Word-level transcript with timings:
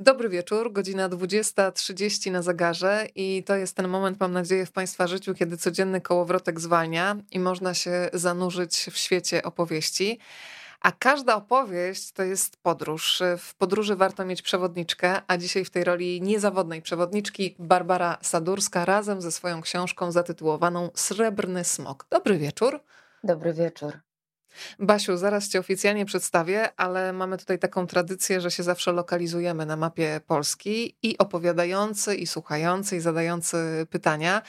Dobry 0.00 0.28
wieczór, 0.28 0.72
godzina 0.72 1.08
20.30 1.08 2.32
na 2.32 2.42
zegarze 2.42 3.06
i 3.14 3.44
to 3.46 3.56
jest 3.56 3.76
ten 3.76 3.88
moment, 3.88 4.20
mam 4.20 4.32
nadzieję, 4.32 4.66
w 4.66 4.72
Państwa 4.72 5.06
życiu, 5.06 5.34
kiedy 5.34 5.56
codzienny 5.56 6.00
kołowrotek 6.00 6.60
zwalnia 6.60 7.16
i 7.30 7.40
można 7.40 7.74
się 7.74 8.10
zanurzyć 8.12 8.86
w 8.92 8.98
świecie 8.98 9.42
opowieści. 9.42 10.18
A 10.80 10.92
każda 10.92 11.36
opowieść 11.36 12.12
to 12.12 12.22
jest 12.22 12.56
podróż. 12.56 13.22
W 13.38 13.54
podróży 13.54 13.96
warto 13.96 14.24
mieć 14.24 14.42
przewodniczkę, 14.42 15.22
a 15.26 15.36
dzisiaj 15.36 15.64
w 15.64 15.70
tej 15.70 15.84
roli 15.84 16.22
niezawodnej 16.22 16.82
przewodniczki 16.82 17.56
Barbara 17.58 18.18
Sadurska 18.22 18.84
razem 18.84 19.20
ze 19.22 19.32
swoją 19.32 19.62
książką 19.62 20.12
zatytułowaną 20.12 20.90
Srebrny 20.94 21.64
Smok. 21.64 22.06
Dobry 22.10 22.38
wieczór. 22.38 22.80
Dobry 23.24 23.52
wieczór. 23.52 24.07
Basiu, 24.78 25.16
zaraz 25.16 25.48
cię 25.48 25.58
oficjalnie 25.58 26.04
przedstawię, 26.04 26.68
ale 26.76 27.12
mamy 27.12 27.38
tutaj 27.38 27.58
taką 27.58 27.86
tradycję, 27.86 28.40
że 28.40 28.50
się 28.50 28.62
zawsze 28.62 28.92
lokalizujemy 28.92 29.66
na 29.66 29.76
mapie 29.76 30.20
Polski 30.26 30.96
i 31.02 31.18
opowiadający, 31.18 32.16
i 32.16 32.26
słuchający, 32.26 32.96
i 32.96 33.00
zadający 33.00 33.86
pytania. 33.90 34.42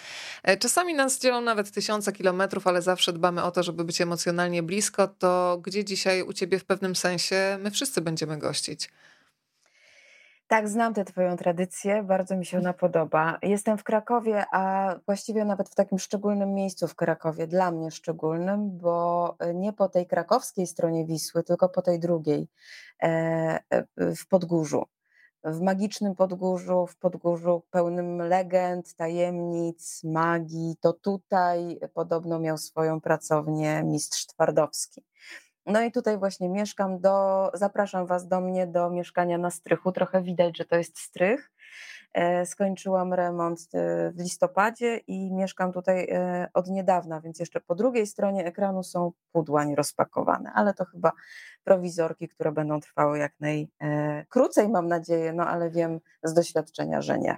E, 0.44 0.58
czasami 0.58 0.94
nas 0.94 1.20
dzielą 1.20 1.42
nawet 1.42 1.72
tysiące 1.72 2.12
kilometrów, 2.12 2.68
ale 2.68 2.82
zawsze 2.82 3.14
dbamy 3.14 3.44
o 3.44 3.52
to, 3.52 3.64
żeby 3.64 3.84
być 3.84 4.02
emocjonalnie 4.02 4.64
blisko. 4.64 5.08
To 5.08 5.60
gdzie 5.64 5.86
dzisiaj 5.86 6.22
u 6.22 6.34
ciebie 6.34 6.60
w 6.60 6.66
pewnym 6.66 6.96
sensie 6.96 7.58
my 7.62 7.72
wszyscy 7.72 8.02
będziemy 8.02 8.38
gościć? 8.38 8.90
Tak, 10.50 10.70
znam 10.70 10.94
tę 10.94 11.06
Twoją 11.06 11.38
tradycję, 11.38 12.04
bardzo 12.04 12.38
mi 12.38 12.46
się 12.46 12.58
ona 12.58 12.74
podoba. 12.74 13.38
Jestem 13.42 13.78
w 13.78 13.84
Krakowie, 13.84 14.46
a 14.52 14.96
właściwie 15.06 15.46
nawet 15.46 15.70
w 15.70 15.76
takim 15.76 16.00
szczególnym 16.00 16.54
miejscu 16.54 16.88
w 16.88 16.96
Krakowie, 16.96 17.48
dla 17.48 17.72
mnie 17.72 17.92
szczególnym, 17.92 18.78
bo 18.78 19.36
e, 19.40 19.54
nie 19.54 19.74
po 19.74 19.90
tej 19.90 20.08
krakowskiej 20.08 20.68
stronie 20.68 21.06
Wisły, 21.06 21.44
tylko 21.44 21.70
po 21.70 21.82
tej 21.82 22.00
drugiej, 22.00 22.48
e, 23.04 23.08
e, 23.70 23.86
w 24.16 24.28
Podgórzu. 24.28 24.86
W 25.44 25.62
magicznym 25.62 26.16
Podgórzu, 26.16 26.88
w 26.88 26.98
Podgórzu 26.98 27.64
pełnym 27.72 28.18
legend, 28.18 28.96
tajemnic, 28.96 30.04
magii. 30.04 30.76
To 30.82 30.94
tutaj 30.94 31.80
podobno 31.94 32.40
miał 32.40 32.58
swoją 32.58 33.02
pracownię 33.02 33.84
mistrz 33.84 34.26
Twardowski. 34.26 35.04
No 35.70 35.82
i 35.82 35.92
tutaj 35.92 36.18
właśnie 36.18 36.50
mieszkam 36.50 37.00
do, 37.00 37.50
zapraszam 37.54 38.06
Was 38.06 38.28
do 38.28 38.42
mnie 38.42 38.68
do 38.68 38.90
mieszkania 38.90 39.38
na 39.38 39.52
strychu. 39.52 39.92
Trochę 39.92 40.22
widać, 40.22 40.58
że 40.58 40.66
to 40.66 40.76
jest 40.76 41.00
strych. 41.00 41.52
E, 42.14 42.46
skończyłam 42.46 43.14
remont 43.14 43.60
e, 43.74 44.12
w 44.12 44.20
listopadzie 44.20 44.98
i 44.98 45.34
mieszkam 45.34 45.74
tutaj 45.74 46.08
e, 46.12 46.48
od 46.54 46.68
niedawna, 46.68 47.22
więc 47.22 47.40
jeszcze 47.40 47.62
po 47.62 47.76
drugiej 47.76 48.08
stronie 48.08 48.46
ekranu 48.46 48.84
są 48.84 49.12
pudła 49.32 49.64
nierozpakowane, 49.64 50.52
ale 50.54 50.74
to 50.74 50.86
chyba 50.86 51.12
prowizorki, 51.64 52.28
które 52.28 52.52
będą 52.52 52.80
trwały 52.80 53.18
jak 53.18 53.34
najkrócej, 53.40 54.70
mam 54.70 54.88
nadzieję, 54.88 55.34
no 55.34 55.48
ale 55.48 55.70
wiem 55.70 56.00
z 56.24 56.34
doświadczenia, 56.34 57.02
że 57.02 57.20
nie. 57.20 57.38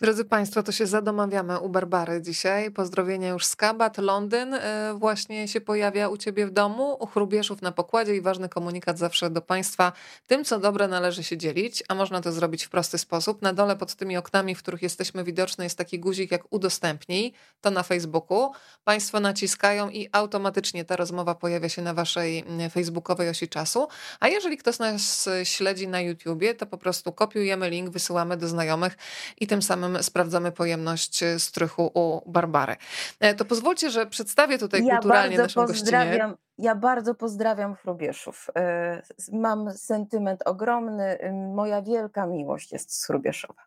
Drodzy 0.00 0.24
Państwo, 0.24 0.62
to 0.62 0.72
się 0.72 0.86
zadomawiamy 0.86 1.60
u 1.60 1.68
Barbary 1.68 2.22
dzisiaj. 2.22 2.70
Pozdrowienia 2.70 3.28
już 3.28 3.46
z 3.46 3.56
Kabat. 3.56 3.98
Londyn 3.98 4.54
e, 4.54 4.94
właśnie 4.98 5.48
się 5.48 5.60
pojawia 5.60 6.08
u 6.08 6.16
Ciebie 6.16 6.46
w 6.46 6.50
domu, 6.50 6.96
u 7.00 7.06
Chrubieszów 7.06 7.62
na 7.62 7.72
pokładzie 7.72 8.16
i 8.16 8.20
ważny 8.20 8.48
komunikat 8.48 8.98
zawsze 8.98 9.30
do 9.30 9.42
Państwa. 9.42 9.92
Tym, 10.26 10.44
co 10.44 10.60
dobre 10.60 10.88
należy 10.88 11.24
się 11.24 11.36
dzielić, 11.36 11.82
a 11.88 11.94
można 11.94 12.20
to 12.20 12.32
zrobić 12.32 12.64
w 12.64 12.68
prosty 12.68 12.98
sposób. 12.98 13.42
Na 13.42 13.52
dole 13.52 13.76
pod 13.76 13.94
tymi 13.94 14.16
oknami, 14.16 14.54
w 14.54 14.58
których 14.58 14.82
jesteśmy 14.82 15.24
widoczne 15.24 15.64
jest 15.64 15.78
taki 15.78 15.98
guzik 15.98 16.30
jak 16.30 16.42
udostępnij, 16.50 17.32
to 17.60 17.70
na 17.70 17.82
Facebooku. 17.82 18.52
Państwo 18.84 19.20
naciskają 19.20 19.90
i 19.90 20.08
automatycznie 20.12 20.84
ta 20.84 20.96
rozmowa 20.96 21.34
pojawia 21.34 21.68
się 21.68 21.82
na 21.82 21.94
Waszej 21.94 22.38
mm, 22.38 22.70
facebookowej 22.70 23.28
osi 23.28 23.48
czasu. 23.48 23.88
A 24.20 24.28
jeżeli 24.28 24.56
ktoś 24.56 24.78
nas 24.78 25.28
śledzi 25.44 25.88
na 25.88 26.00
YouTubie, 26.00 26.54
to 26.54 26.66
po 26.66 26.78
prostu 26.78 27.12
kopiujemy 27.12 27.70
link, 27.70 27.90
wysyłamy 27.90 28.36
do 28.36 28.48
znajomych 28.48 28.96
i 29.40 29.46
tym 29.46 29.55
samym 29.62 29.86
samym 29.86 30.02
sprawdzamy 30.02 30.52
pojemność 30.52 31.22
e, 31.22 31.38
strychu 31.38 31.90
u 31.94 32.30
Barbary. 32.30 32.76
E, 33.20 33.34
to 33.34 33.44
pozwólcie, 33.44 33.90
że 33.90 34.06
przedstawię 34.06 34.58
tutaj 34.58 34.84
ja 34.84 34.94
kulturalnie 34.94 35.38
naszą 35.38 35.66
gościnę. 35.66 36.34
Ja 36.58 36.74
bardzo 36.74 37.14
pozdrawiam 37.14 37.74
Chrubieszów. 37.74 38.50
E, 38.56 39.02
mam 39.32 39.72
sentyment 39.72 40.42
ogromny. 40.44 41.18
Moja 41.54 41.82
wielka 41.82 42.26
miłość 42.26 42.72
jest 42.72 43.00
z 43.00 43.06
Chrubieszowa. 43.06 43.62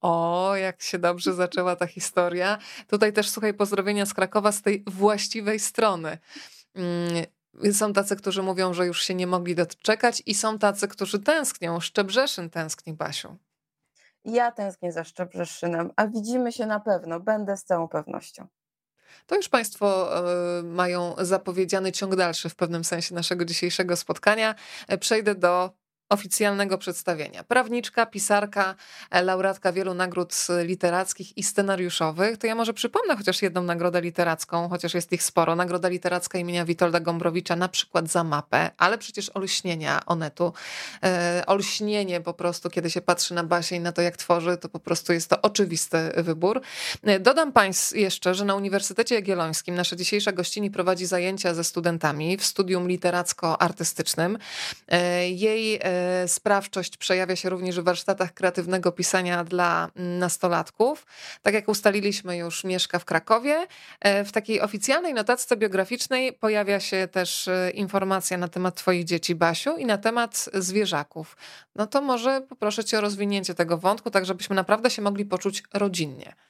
O, 0.00 0.52
jak 0.56 0.82
się 0.82 0.98
dobrze 0.98 1.34
zaczęła 1.34 1.76
ta 1.76 1.86
historia. 1.86 2.58
Tutaj 2.86 3.12
też 3.12 3.30
słuchaj 3.30 3.54
pozdrowienia 3.54 4.06
z 4.06 4.14
Krakowa 4.14 4.52
z 4.52 4.62
tej 4.62 4.84
właściwej 4.86 5.58
strony. 5.58 6.18
Mm, 6.74 7.24
są 7.72 7.92
tacy, 7.92 8.16
którzy 8.16 8.42
mówią, 8.42 8.74
że 8.74 8.86
już 8.86 9.02
się 9.02 9.14
nie 9.14 9.26
mogli 9.26 9.54
doczekać 9.54 10.22
i 10.26 10.34
są 10.34 10.58
tacy, 10.58 10.88
którzy 10.88 11.18
tęsknią. 11.18 11.80
Szczebrzeszyn 11.80 12.50
tęskni, 12.50 12.92
Basiu. 12.92 13.36
Ja 14.28 14.52
tęsknię 14.52 14.92
za 14.92 15.04
Szczebrzeszynem, 15.04 15.90
a 15.96 16.06
widzimy 16.06 16.52
się 16.52 16.66
na 16.66 16.80
pewno, 16.80 17.20
będę 17.20 17.56
z 17.56 17.64
całą 17.64 17.88
pewnością. 17.88 18.46
To 19.26 19.36
już 19.36 19.48
Państwo 19.48 20.18
e, 20.18 20.62
mają 20.62 21.14
zapowiedziany 21.18 21.92
ciąg 21.92 22.16
dalszy 22.16 22.48
w 22.48 22.56
pewnym 22.56 22.84
sensie 22.84 23.14
naszego 23.14 23.44
dzisiejszego 23.44 23.96
spotkania. 23.96 24.54
E, 24.88 24.98
przejdę 24.98 25.34
do 25.34 25.70
oficjalnego 26.08 26.78
przedstawienia. 26.78 27.44
Prawniczka, 27.44 28.06
pisarka, 28.06 28.74
e, 29.10 29.22
laureatka 29.22 29.72
wielu 29.72 29.94
nagród 29.94 30.34
literackich 30.64 31.38
i 31.38 31.42
scenariuszowych. 31.42 32.38
To 32.38 32.46
ja 32.46 32.54
może 32.54 32.74
przypomnę 32.74 33.16
chociaż 33.16 33.42
jedną 33.42 33.62
nagrodę 33.62 34.00
literacką, 34.00 34.68
chociaż 34.68 34.94
jest 34.94 35.12
ich 35.12 35.22
sporo. 35.22 35.56
Nagroda 35.56 35.88
literacka 35.88 36.38
imienia 36.38 36.64
Witolda 36.64 37.00
Gombrowicza 37.00 37.56
na 37.56 37.68
przykład 37.68 38.08
za 38.08 38.24
mapę, 38.24 38.70
ale 38.78 38.98
przecież 38.98 39.30
olśnienia 39.34 40.00
Onetu. 40.06 40.52
E, 41.02 41.42
olśnienie 41.46 42.20
po 42.20 42.34
prostu, 42.34 42.70
kiedy 42.70 42.90
się 42.90 43.00
patrzy 43.00 43.34
na 43.34 43.44
Basię 43.44 43.76
i 43.76 43.80
na 43.80 43.92
to, 43.92 44.02
jak 44.02 44.16
tworzy, 44.16 44.56
to 44.56 44.68
po 44.68 44.80
prostu 44.80 45.12
jest 45.12 45.30
to 45.30 45.42
oczywisty 45.42 45.98
wybór. 46.16 46.60
E, 47.02 47.20
dodam 47.20 47.52
Państwu 47.52 47.98
jeszcze, 47.98 48.34
że 48.34 48.44
na 48.44 48.54
Uniwersytecie 48.54 49.14
Jagiellońskim 49.14 49.74
nasza 49.74 49.96
dzisiejsza 49.96 50.32
gościni 50.32 50.70
prowadzi 50.70 51.06
zajęcia 51.06 51.54
ze 51.54 51.64
studentami 51.64 52.36
w 52.36 52.44
studium 52.44 52.88
literacko-artystycznym. 52.88 54.38
E, 54.88 55.28
jej 55.28 55.80
sprawczość 56.26 56.96
przejawia 56.96 57.36
się 57.36 57.50
również 57.50 57.80
w 57.80 57.84
warsztatach 57.84 58.34
kreatywnego 58.34 58.92
pisania 58.92 59.44
dla 59.44 59.90
nastolatków. 59.96 61.06
Tak 61.42 61.54
jak 61.54 61.68
ustaliliśmy 61.68 62.36
już, 62.36 62.64
mieszka 62.64 62.98
w 62.98 63.04
Krakowie. 63.04 63.66
E, 64.00 64.24
w 64.24 64.32
takiej 64.32 64.60
oficjalnej 64.60 65.14
notatce 65.14 65.56
biograficznej 65.56 66.32
pojawia 66.32 66.80
się 66.80 67.08
też 67.12 67.48
e, 67.48 67.70
informacja 67.70 68.38
na 68.38 68.48
temat 68.48 68.74
Twoich 68.74 69.04
dzieci, 69.04 69.34
Basiu, 69.34 69.76
i 69.76 69.86
na 69.86 69.98
temat 69.98 70.48
zwierzaków. 70.54 71.36
No 71.74 71.86
to 71.86 72.02
może 72.02 72.40
poproszę 72.40 72.84
Cię 72.84 72.98
o 72.98 73.00
rozwinięcie 73.00 73.54
tego 73.54 73.78
wątku, 73.78 74.10
tak 74.10 74.26
żebyśmy 74.26 74.56
naprawdę 74.56 74.90
się 74.90 75.02
mogli 75.02 75.24
poczuć 75.24 75.62
rodzinnie. 75.74 76.47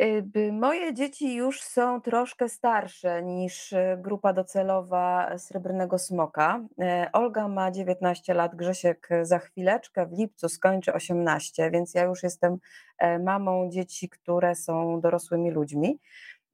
Y, 0.00 0.52
moje 0.52 0.94
dzieci 0.94 1.34
już 1.34 1.62
są 1.62 2.00
troszkę 2.00 2.48
starsze 2.48 3.22
niż 3.22 3.72
y, 3.72 3.98
grupa 4.00 4.32
docelowa 4.32 5.38
Srebrnego 5.38 5.98
Smoka. 5.98 6.60
Y, 7.06 7.12
Olga 7.12 7.48
ma 7.48 7.70
19 7.70 8.34
lat, 8.34 8.56
Grzesiek 8.56 9.08
za 9.22 9.38
chwileczkę, 9.38 10.06
w 10.06 10.12
lipcu 10.12 10.48
skończy 10.48 10.92
18, 10.92 11.70
więc 11.70 11.94
ja 11.94 12.04
już 12.04 12.22
jestem 12.22 12.58
e, 12.98 13.18
mamą 13.18 13.70
dzieci, 13.70 14.08
które 14.08 14.54
są 14.54 15.00
dorosłymi 15.00 15.50
ludźmi. 15.50 15.98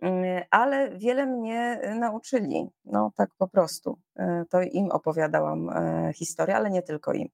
Mm, 0.02 0.42
ale 0.50 0.90
wiele 0.98 1.26
mnie 1.26 1.80
y, 1.84 1.94
nauczyli, 1.94 2.70
no 2.84 3.12
tak 3.16 3.30
po 3.38 3.48
prostu. 3.48 3.98
Y, 4.20 4.22
to 4.50 4.62
im 4.62 4.90
opowiadałam 4.90 5.70
e, 5.70 6.12
historię, 6.12 6.56
ale 6.56 6.70
nie 6.70 6.82
tylko 6.82 7.12
im. 7.12 7.28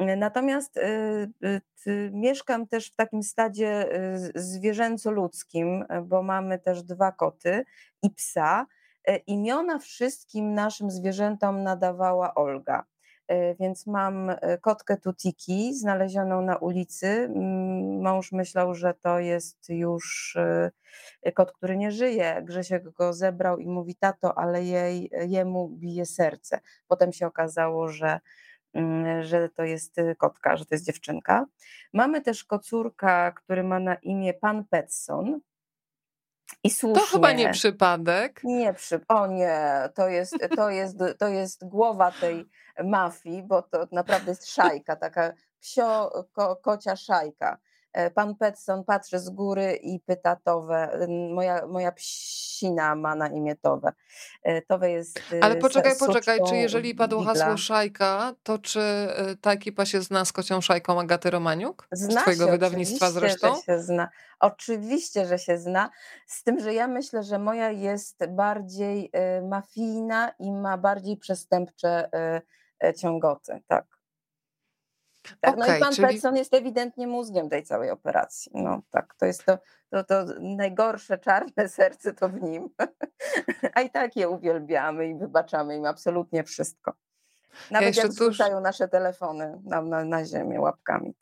Y, 0.00 0.16
natomiast 0.16 0.80
mieszkam 2.12 2.66
też 2.66 2.92
w 2.92 2.96
takim 2.96 3.22
stadzie 3.22 3.88
zwierzęco-ludzkim, 4.34 5.84
bo 6.04 6.22
mamy 6.22 6.58
też 6.58 6.82
dwa 6.82 7.12
koty 7.12 7.64
i 8.02 8.10
psa. 8.10 8.66
E, 9.04 9.16
imiona 9.16 9.78
wszystkim 9.78 10.54
naszym 10.54 10.90
zwierzętom 10.90 11.62
nadawała 11.62 12.34
Olga. 12.34 12.84
E, 13.32 13.54
więc 13.54 13.86
mam 13.86 14.30
e, 14.30 14.58
kotkę 14.58 14.96
Tutiki 14.96 15.74
znalezioną 15.74 16.42
na 16.42 16.56
ulicy. 16.56 17.28
Mąż 18.00 18.32
myślał, 18.32 18.74
że 18.74 18.94
to 18.94 19.18
jest 19.18 19.68
już 19.68 20.36
e, 21.22 21.32
kot, 21.32 21.52
który 21.52 21.76
nie 21.76 21.90
żyje. 21.90 22.42
Grzesiek 22.42 22.90
go 22.90 23.12
zebrał 23.12 23.58
i 23.58 23.66
mówi, 23.66 23.94
tato, 23.94 24.38
ale 24.38 24.64
jej, 24.64 25.10
jemu 25.28 25.68
bije 25.68 26.06
serce. 26.06 26.60
Potem 26.88 27.12
się 27.12 27.26
okazało, 27.26 27.88
że 27.88 28.20
że 29.20 29.48
to 29.48 29.64
jest 29.64 29.96
kotka, 30.18 30.56
że 30.56 30.66
to 30.66 30.74
jest 30.74 30.86
dziewczynka. 30.86 31.46
Mamy 31.92 32.20
też 32.20 32.44
kocurka, 32.44 33.32
który 33.32 33.64
ma 33.64 33.80
na 33.80 33.94
imię 33.94 34.34
Pan 34.34 34.64
Petson. 34.64 35.40
I 36.64 36.70
słusznie. 36.70 37.02
To 37.02 37.06
chyba 37.06 37.32
nie 37.32 37.50
przypadek. 37.50 38.40
Nie 38.44 38.74
przy... 38.74 39.00
O 39.08 39.26
nie, 39.26 39.88
to 39.94 40.08
jest, 40.08 40.36
to, 40.56 40.70
jest, 40.70 40.98
to 41.18 41.28
jest 41.28 41.68
głowa 41.68 42.12
tej 42.20 42.48
mafii, 42.84 43.42
bo 43.42 43.62
to 43.62 43.86
naprawdę 43.92 44.30
jest 44.30 44.48
szajka, 44.50 44.96
taka 44.96 45.32
psio, 45.60 46.10
ko, 46.32 46.56
kocia 46.56 46.96
szajka. 46.96 47.58
E, 47.92 48.10
pan 48.10 48.36
Petson 48.36 48.84
patrzy 48.84 49.18
z 49.18 49.30
góry 49.30 49.78
i 49.82 50.00
pyta 50.00 50.36
Towę. 50.36 51.06
Moja, 51.34 51.66
moja 51.66 51.92
psina 51.92 52.94
ma 52.94 53.14
na 53.14 53.28
imię 53.28 53.56
Towę. 53.56 53.92
E, 54.42 54.62
Towe 54.62 54.90
jest. 54.90 55.20
Ale 55.40 55.56
poczekaj, 55.56 55.92
poczekaj, 55.98 56.38
czy 56.48 56.56
jeżeli 56.56 56.94
padło 56.94 57.22
hasło 57.22 57.56
szajka, 57.56 58.34
to 58.42 58.58
czy 58.58 58.80
ta 59.40 59.52
ekipa 59.52 59.86
się 59.86 60.02
zna 60.02 60.24
z 60.24 60.32
kocią 60.32 60.60
szajką 60.60 61.00
Agaty 61.00 61.30
Romaniuk? 61.30 61.88
Zna 61.92 62.20
z 62.20 62.22
twojego 62.22 62.48
wydawnictwa 62.48 63.10
zresztą? 63.10 63.54
Że 63.54 63.62
się 63.62 63.78
zna. 63.78 64.08
Oczywiście, 64.40 65.26
że 65.26 65.38
się 65.38 65.58
zna. 65.58 65.90
Z 66.26 66.42
tym, 66.42 66.60
że 66.60 66.74
ja 66.74 66.88
myślę, 66.88 67.22
że 67.22 67.38
moja 67.38 67.70
jest 67.70 68.26
bardziej 68.28 69.10
mafijna 69.48 70.32
i 70.38 70.52
ma 70.52 70.78
bardziej 70.78 71.16
przestępcze 71.16 72.10
ciągoty. 72.96 73.62
Tak. 73.66 73.84
Tak, 75.40 75.56
no 75.56 75.76
i 75.76 75.80
pan 75.80 75.92
czyli... 75.92 76.08
Petson 76.08 76.36
jest 76.36 76.54
ewidentnie 76.54 77.06
mózgiem 77.06 77.48
tej 77.48 77.62
całej 77.62 77.90
operacji. 77.90 78.52
No 78.54 78.82
tak, 78.90 79.14
to 79.14 79.26
jest 79.26 79.44
to, 79.44 79.58
to, 79.90 80.04
to 80.04 80.24
najgorsze 80.40 81.18
czarne 81.18 81.68
serce 81.78 82.14
to 82.14 82.28
w 82.28 82.42
nim. 82.42 82.68
A 83.74 83.80
i 83.80 83.90
tak 83.90 84.16
je 84.16 84.28
uwielbiamy 84.28 85.08
i 85.08 85.14
wybaczamy 85.14 85.76
im 85.76 85.86
absolutnie 85.86 86.44
wszystko. 86.44 86.92
Nawet 87.70 87.96
ja 87.96 88.02
jak 88.02 88.12
tuż... 88.14 88.38
nasze 88.62 88.88
telefony 88.88 89.60
na, 89.64 89.82
na, 89.82 90.04
na 90.04 90.24
ziemię 90.24 90.60
łapkami. 90.60 91.14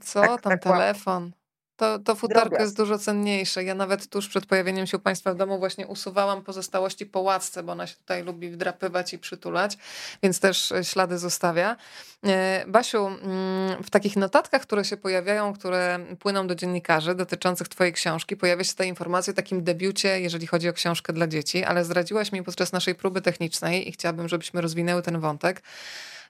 Co 0.00 0.20
tak, 0.20 0.40
tam 0.40 0.52
tak 0.52 0.62
telefon? 0.62 1.32
To, 1.76 1.98
to 1.98 2.14
futerko 2.14 2.62
jest 2.62 2.76
dużo 2.76 2.98
cenniejsze. 2.98 3.64
Ja 3.64 3.74
nawet 3.74 4.08
tuż 4.08 4.28
przed 4.28 4.46
pojawieniem 4.46 4.86
się 4.86 4.96
u 4.96 5.00
Państwa 5.00 5.34
w 5.34 5.36
domu 5.36 5.58
właśnie 5.58 5.86
usuwałam 5.86 6.42
pozostałości 6.42 7.06
po 7.06 7.20
łatce, 7.20 7.62
bo 7.62 7.72
ona 7.72 7.86
się 7.86 7.94
tutaj 7.94 8.24
lubi 8.24 8.50
wdrapywać 8.50 9.12
i 9.12 9.18
przytulać, 9.18 9.78
więc 10.22 10.40
też 10.40 10.72
e, 10.72 10.84
ślady 10.84 11.18
zostawia. 11.18 11.76
E, 12.24 12.64
Basiu, 12.68 13.06
mm, 13.06 13.82
w 13.82 13.90
takich 13.90 14.16
notatkach, 14.16 14.62
które 14.62 14.84
się 14.84 14.96
pojawiają, 14.96 15.52
które 15.52 15.98
płyną 16.18 16.46
do 16.46 16.54
dziennikarzy 16.54 17.14
dotyczących 17.14 17.68
Twojej 17.68 17.92
książki, 17.92 18.36
pojawia 18.36 18.64
się 18.64 18.74
ta 18.74 18.84
informacja 18.84 19.32
o 19.32 19.36
takim 19.36 19.64
debiucie, 19.64 20.20
jeżeli 20.20 20.46
chodzi 20.46 20.68
o 20.68 20.72
książkę 20.72 21.12
dla 21.12 21.26
dzieci, 21.26 21.64
ale 21.64 21.84
zdradziłaś 21.84 22.32
mi 22.32 22.42
podczas 22.42 22.72
naszej 22.72 22.94
próby 22.94 23.20
technicznej 23.20 23.88
i 23.88 23.92
chciałabym, 23.92 24.28
żebyśmy 24.28 24.60
rozwinęły 24.60 25.02
ten 25.02 25.20
wątek, 25.20 25.62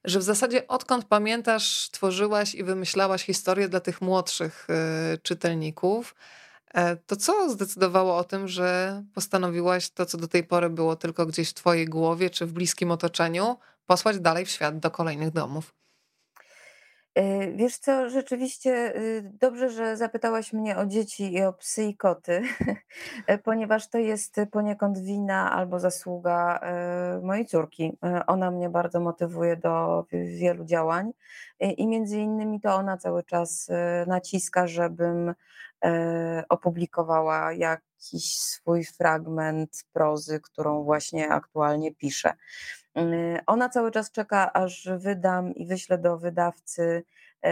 że 0.06 0.19
w 0.19 0.23
zasadzie 0.23 0.69
odkąd 0.69 1.05
pamiętasz, 1.05 1.88
tworzyłaś 1.91 2.55
i 2.55 2.64
wymyślałaś 2.64 3.25
historię 3.25 3.69
dla 3.69 3.81
tych 3.81 4.00
młodszych 4.00 4.67
y, 5.14 5.19
czytelników, 5.19 6.14
e, 6.75 6.97
to 6.97 7.17
co 7.17 7.50
zdecydowało 7.50 8.17
o 8.17 8.25
tym, 8.25 8.49
że 8.49 9.03
postanowiłaś 9.14 9.91
to, 9.91 10.06
co 10.06 10.19
do 10.19 10.29
tej 10.29 10.44
pory 10.44 10.70
było 10.70 10.97
tylko 10.97 11.26
gdzieś 11.26 11.50
w 11.50 11.55
Twojej 11.55 11.87
głowie 11.87 12.31
czy 12.31 12.47
w 12.47 12.53
bliskim 12.53 12.91
otoczeniu, 12.91 13.56
posłać 13.87 14.20
dalej 14.20 14.47
w 14.47 14.50
świat 14.50 14.79
do 14.79 14.91
kolejnych 14.91 15.31
domów? 15.31 15.75
E, 17.16 17.52
wiesz 17.52 17.78
co, 17.78 18.10
rzeczywiście 18.10 18.96
y, 18.96 19.22
dobrze, 19.40 19.70
że 19.70 19.96
zapytałaś 19.96 20.52
mnie 20.52 20.76
o 20.76 20.86
dzieci 20.86 21.32
i 21.34 21.42
o 21.42 21.52
psy 21.52 21.84
i 21.84 21.96
koty, 21.96 22.42
e, 23.26 23.38
ponieważ 23.38 23.88
to 23.88 23.98
jest 23.98 24.40
poniekąd 24.50 24.98
wina 24.98 25.52
albo 25.52 25.80
zasługa 25.80 26.60
e, 26.62 27.20
mojej 27.22 27.46
córki. 27.46 27.92
Ona 28.26 28.50
mnie 28.50 28.68
bardzo 28.68 29.00
motywuje 29.00 29.56
do 29.56 30.04
wielu 30.12 30.64
działań 30.64 31.12
i 31.60 31.86
między 31.86 32.18
innymi 32.18 32.60
to 32.60 32.74
ona 32.74 32.96
cały 32.96 33.24
czas 33.24 33.70
naciska, 34.06 34.66
żebym 34.66 35.34
opublikowała 36.48 37.52
jakiś 37.52 38.36
swój 38.36 38.84
fragment 38.84 39.84
prozy, 39.92 40.40
którą 40.40 40.84
właśnie 40.84 41.28
aktualnie 41.28 41.94
piszę. 41.94 42.32
Yy, 42.96 43.40
ona 43.46 43.69
cały 43.69 43.90
czas 43.90 44.10
czeka, 44.12 44.52
aż 44.52 44.88
wydam 44.98 45.54
i 45.54 45.66
wyślę 45.66 45.98
do 45.98 46.19
wydawcy 46.19 47.04
yy, 47.43 47.50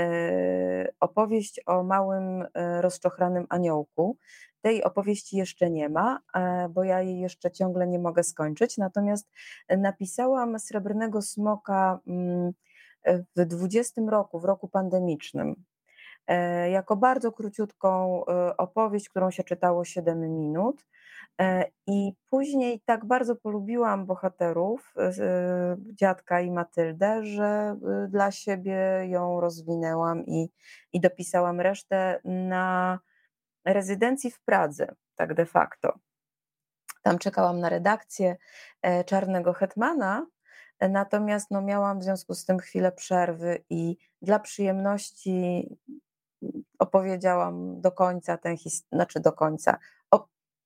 opowieść 1.01 1.61
o 1.67 1.83
małym 1.83 2.39
yy, 2.39 2.83
rozczochranym 2.83 3.47
aniołku. 3.49 4.17
Tej 4.61 4.85
opowieści 4.85 5.37
jeszcze 5.37 5.71
nie 5.71 5.89
ma, 5.89 6.21
bo 6.71 6.85
ja 6.85 7.03
jej 7.03 7.21
jeszcze 7.21 7.51
ciągle 7.51 7.87
nie 7.87 7.99
mogę 7.99 8.23
skończyć. 8.23 8.79
Natomiast 8.79 9.31
napisałam 9.69 10.59
Srebrnego 10.59 11.23
Smoka 11.23 12.01
mm, 12.07 12.53
w 13.37 13.45
20 13.45 14.03
roku, 14.09 14.41
w 14.41 14.45
roku 14.45 14.69
pandemicznym, 14.69 15.55
jako 16.71 16.97
bardzo 16.97 17.33
króciutką 17.33 18.25
opowieść, 18.57 19.09
którą 19.09 19.31
się 19.31 19.45
czytało 19.45 19.85
7 19.85 20.21
minut. 20.21 20.87
E, 21.41 21.65
I 21.87 22.13
później 22.31 22.81
tak 22.85 23.05
bardzo 23.05 23.37
polubiłam 23.37 24.07
bohaterów, 24.07 24.95
e, 24.99 25.13
dziadka 25.93 26.41
i 26.41 26.51
Matyldę, 26.51 27.25
że 27.25 27.77
dla 28.09 28.31
siebie 28.31 29.07
ją 29.09 29.41
rozwinęłam 29.41 30.27
i, 30.27 30.51
i 30.93 31.01
dopisałam 31.01 31.61
resztę 31.61 32.21
na 32.25 32.99
rezydencji 33.65 34.31
w 34.31 34.41
Pradze, 34.41 34.95
tak 35.17 35.35
de 35.35 35.47
facto. 35.47 35.99
Tam 37.03 37.19
czekałam 37.19 37.61
na 37.61 37.69
redakcję 37.69 38.37
e, 38.83 39.05
Czarnego 39.05 39.53
Hetmana, 39.53 40.27
natomiast 40.81 41.51
no, 41.51 41.63
miałam 41.63 41.99
w 41.99 42.03
związku 42.03 42.35
z 42.35 42.45
tym 42.45 42.59
chwilę 42.59 42.93
przerwy 42.93 43.65
i 43.71 43.97
dla 44.23 44.39
przyjemności 44.39 45.69
opowiedziałam 46.79 47.81
do 47.81 47.93
końca 47.93 48.39
tę 48.39 48.57
historię, 48.57 48.97
znaczy 48.97 49.21
do 49.21 49.33
końca, 49.33 49.79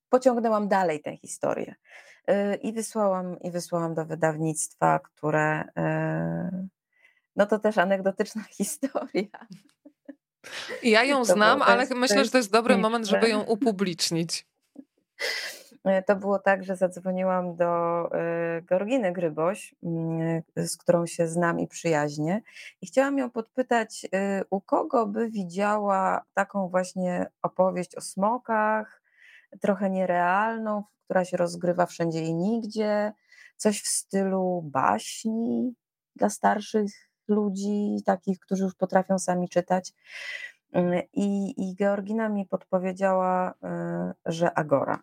pociągnęłam 0.08 0.68
dalej 0.68 1.00
tę 1.02 1.16
historię 1.16 1.74
y, 2.30 2.54
i 2.54 2.72
wysłałam, 2.72 3.40
i 3.40 3.50
wysłałam 3.50 3.94
do 3.94 4.04
wydawnictwa, 4.04 4.98
które 4.98 5.60
y, 5.62 6.68
no 7.36 7.46
to 7.46 7.58
też 7.58 7.78
anegdotyczna 7.78 8.42
historia. 8.58 9.46
Ja 10.82 11.04
ją 11.04 11.24
znam, 11.24 11.62
ale 11.62 11.86
myślę, 11.94 12.24
że 12.24 12.30
to 12.30 12.38
jest 12.38 12.52
dobry 12.52 12.76
moment, 12.76 13.06
żeby 13.06 13.28
ją 13.28 13.42
upublicznić. 13.42 14.46
Y, 15.72 16.02
to 16.06 16.16
było 16.16 16.38
tak, 16.38 16.64
że 16.64 16.76
zadzwoniłam 16.76 17.56
do 17.56 18.02
Georginy 18.68 19.12
Gryboś, 19.12 19.74
z 20.56 20.76
którą 20.76 21.06
się 21.06 21.28
znam 21.28 21.60
i 21.60 21.68
przyjaźnię, 21.68 22.42
i 22.82 22.86
chciałam 22.86 23.18
ją 23.18 23.30
podpytać, 23.30 24.06
u 24.50 24.60
kogo 24.60 25.06
by 25.06 25.30
widziała 25.30 26.24
taką 26.34 26.68
właśnie 26.68 27.26
opowieść 27.42 27.94
o 27.94 28.00
smokach, 28.00 28.98
trochę 29.60 29.90
nierealną, 29.90 30.84
która 31.04 31.24
się 31.24 31.36
rozgrywa 31.36 31.86
wszędzie 31.86 32.22
i 32.22 32.34
nigdzie, 32.34 33.12
coś 33.56 33.82
w 33.82 33.88
stylu 33.88 34.62
baśni 34.64 35.74
dla 36.16 36.28
starszych 36.28 36.90
ludzi, 37.28 37.96
takich, 38.06 38.38
którzy 38.38 38.64
już 38.64 38.74
potrafią 38.74 39.18
sami 39.18 39.48
czytać. 39.48 39.92
Mm, 40.72 41.02
I, 41.12 41.54
i 41.56 41.76
Georgina 41.76 42.28
mi 42.28 42.46
podpowiedziała, 42.46 43.50
y, 43.50 44.32
że 44.32 44.54
Agora. 44.54 45.02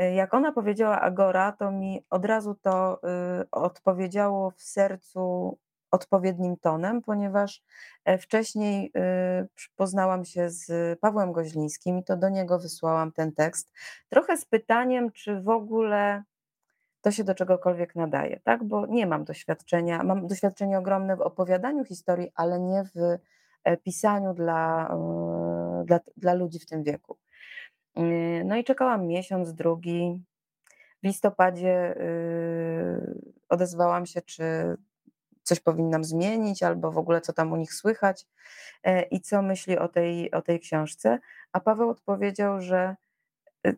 Y, 0.00 0.12
jak 0.12 0.34
ona 0.34 0.52
powiedziała 0.52 1.00
Agora, 1.00 1.52
to 1.52 1.70
mi 1.70 2.04
od 2.10 2.24
razu 2.24 2.54
to 2.54 3.00
y, 3.42 3.50
odpowiedziało 3.50 4.50
w 4.50 4.62
sercu 4.62 5.58
odpowiednim 5.90 6.56
tonem, 6.56 7.02
ponieważ 7.02 7.62
e, 8.04 8.18
wcześniej 8.18 8.92
y, 8.96 9.70
poznałam 9.76 10.24
się 10.24 10.50
z 10.50 10.98
Pawłem 11.00 11.32
Goźlińskim 11.32 11.98
i 11.98 12.04
to 12.04 12.16
do 12.16 12.28
niego 12.28 12.58
wysłałam 12.58 13.12
ten 13.12 13.32
tekst. 13.32 13.72
Trochę 14.08 14.36
z 14.36 14.44
pytaniem, 14.44 15.12
czy 15.12 15.40
w 15.40 15.48
ogóle 15.48 16.22
to 17.00 17.10
się 17.10 17.24
do 17.24 17.34
czegokolwiek 17.34 17.94
nadaje, 17.94 18.40
tak? 18.44 18.64
Bo 18.64 18.86
nie 18.86 19.06
mam 19.06 19.24
doświadczenia, 19.24 20.02
mam 20.02 20.26
doświadczenie 20.26 20.78
ogromne 20.78 21.16
w 21.16 21.20
opowiadaniu 21.20 21.84
historii, 21.84 22.32
ale 22.34 22.60
nie 22.60 22.84
w 22.94 23.18
e, 23.64 23.76
pisaniu 23.76 24.34
dla, 24.34 24.88
e, 24.88 25.84
dla, 25.86 26.00
dla 26.16 26.34
ludzi 26.34 26.58
w 26.58 26.66
tym 26.66 26.82
wieku. 26.82 27.16
Y, 27.98 28.42
no 28.44 28.56
i 28.56 28.64
czekałam 28.64 29.06
miesiąc, 29.06 29.54
drugi. 29.54 30.24
W 31.02 31.06
listopadzie 31.06 31.96
y, 31.96 33.20
odezwałam 33.48 34.06
się, 34.06 34.22
czy 34.22 34.76
coś 35.48 35.60
powinnam 35.60 36.04
zmienić, 36.04 36.62
albo 36.62 36.92
w 36.92 36.98
ogóle 36.98 37.20
co 37.20 37.32
tam 37.32 37.52
u 37.52 37.56
nich 37.56 37.74
słychać 37.74 38.26
e, 38.82 39.02
i 39.02 39.20
co 39.20 39.42
myśli 39.42 39.78
o 39.78 39.88
tej, 39.88 40.30
o 40.30 40.42
tej 40.42 40.60
książce. 40.60 41.18
A 41.52 41.60
Paweł 41.60 41.90
odpowiedział, 41.90 42.60
że 42.60 42.96
y, 43.66 43.76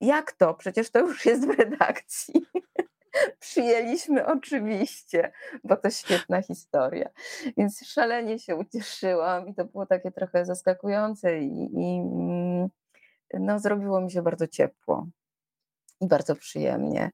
jak 0.00 0.32
to? 0.32 0.54
Przecież 0.54 0.90
to 0.90 0.98
już 0.98 1.26
jest 1.26 1.46
w 1.46 1.58
redakcji. 1.58 2.34
Przyjęliśmy 3.40 4.26
oczywiście, 4.26 5.32
bo 5.64 5.76
to 5.76 5.90
świetna 5.90 6.42
historia. 6.42 7.08
Więc 7.56 7.86
szalenie 7.86 8.38
się 8.38 8.56
ucieszyłam 8.56 9.48
i 9.48 9.54
to 9.54 9.64
było 9.64 9.86
takie 9.86 10.10
trochę 10.10 10.44
zaskakujące 10.44 11.38
i, 11.38 11.70
i 11.74 12.00
mm, 12.00 12.68
no, 13.34 13.58
zrobiło 13.58 14.00
mi 14.00 14.10
się 14.10 14.22
bardzo 14.22 14.46
ciepło 14.46 15.06
i 16.00 16.06
bardzo 16.06 16.36
przyjemnie. 16.36 17.10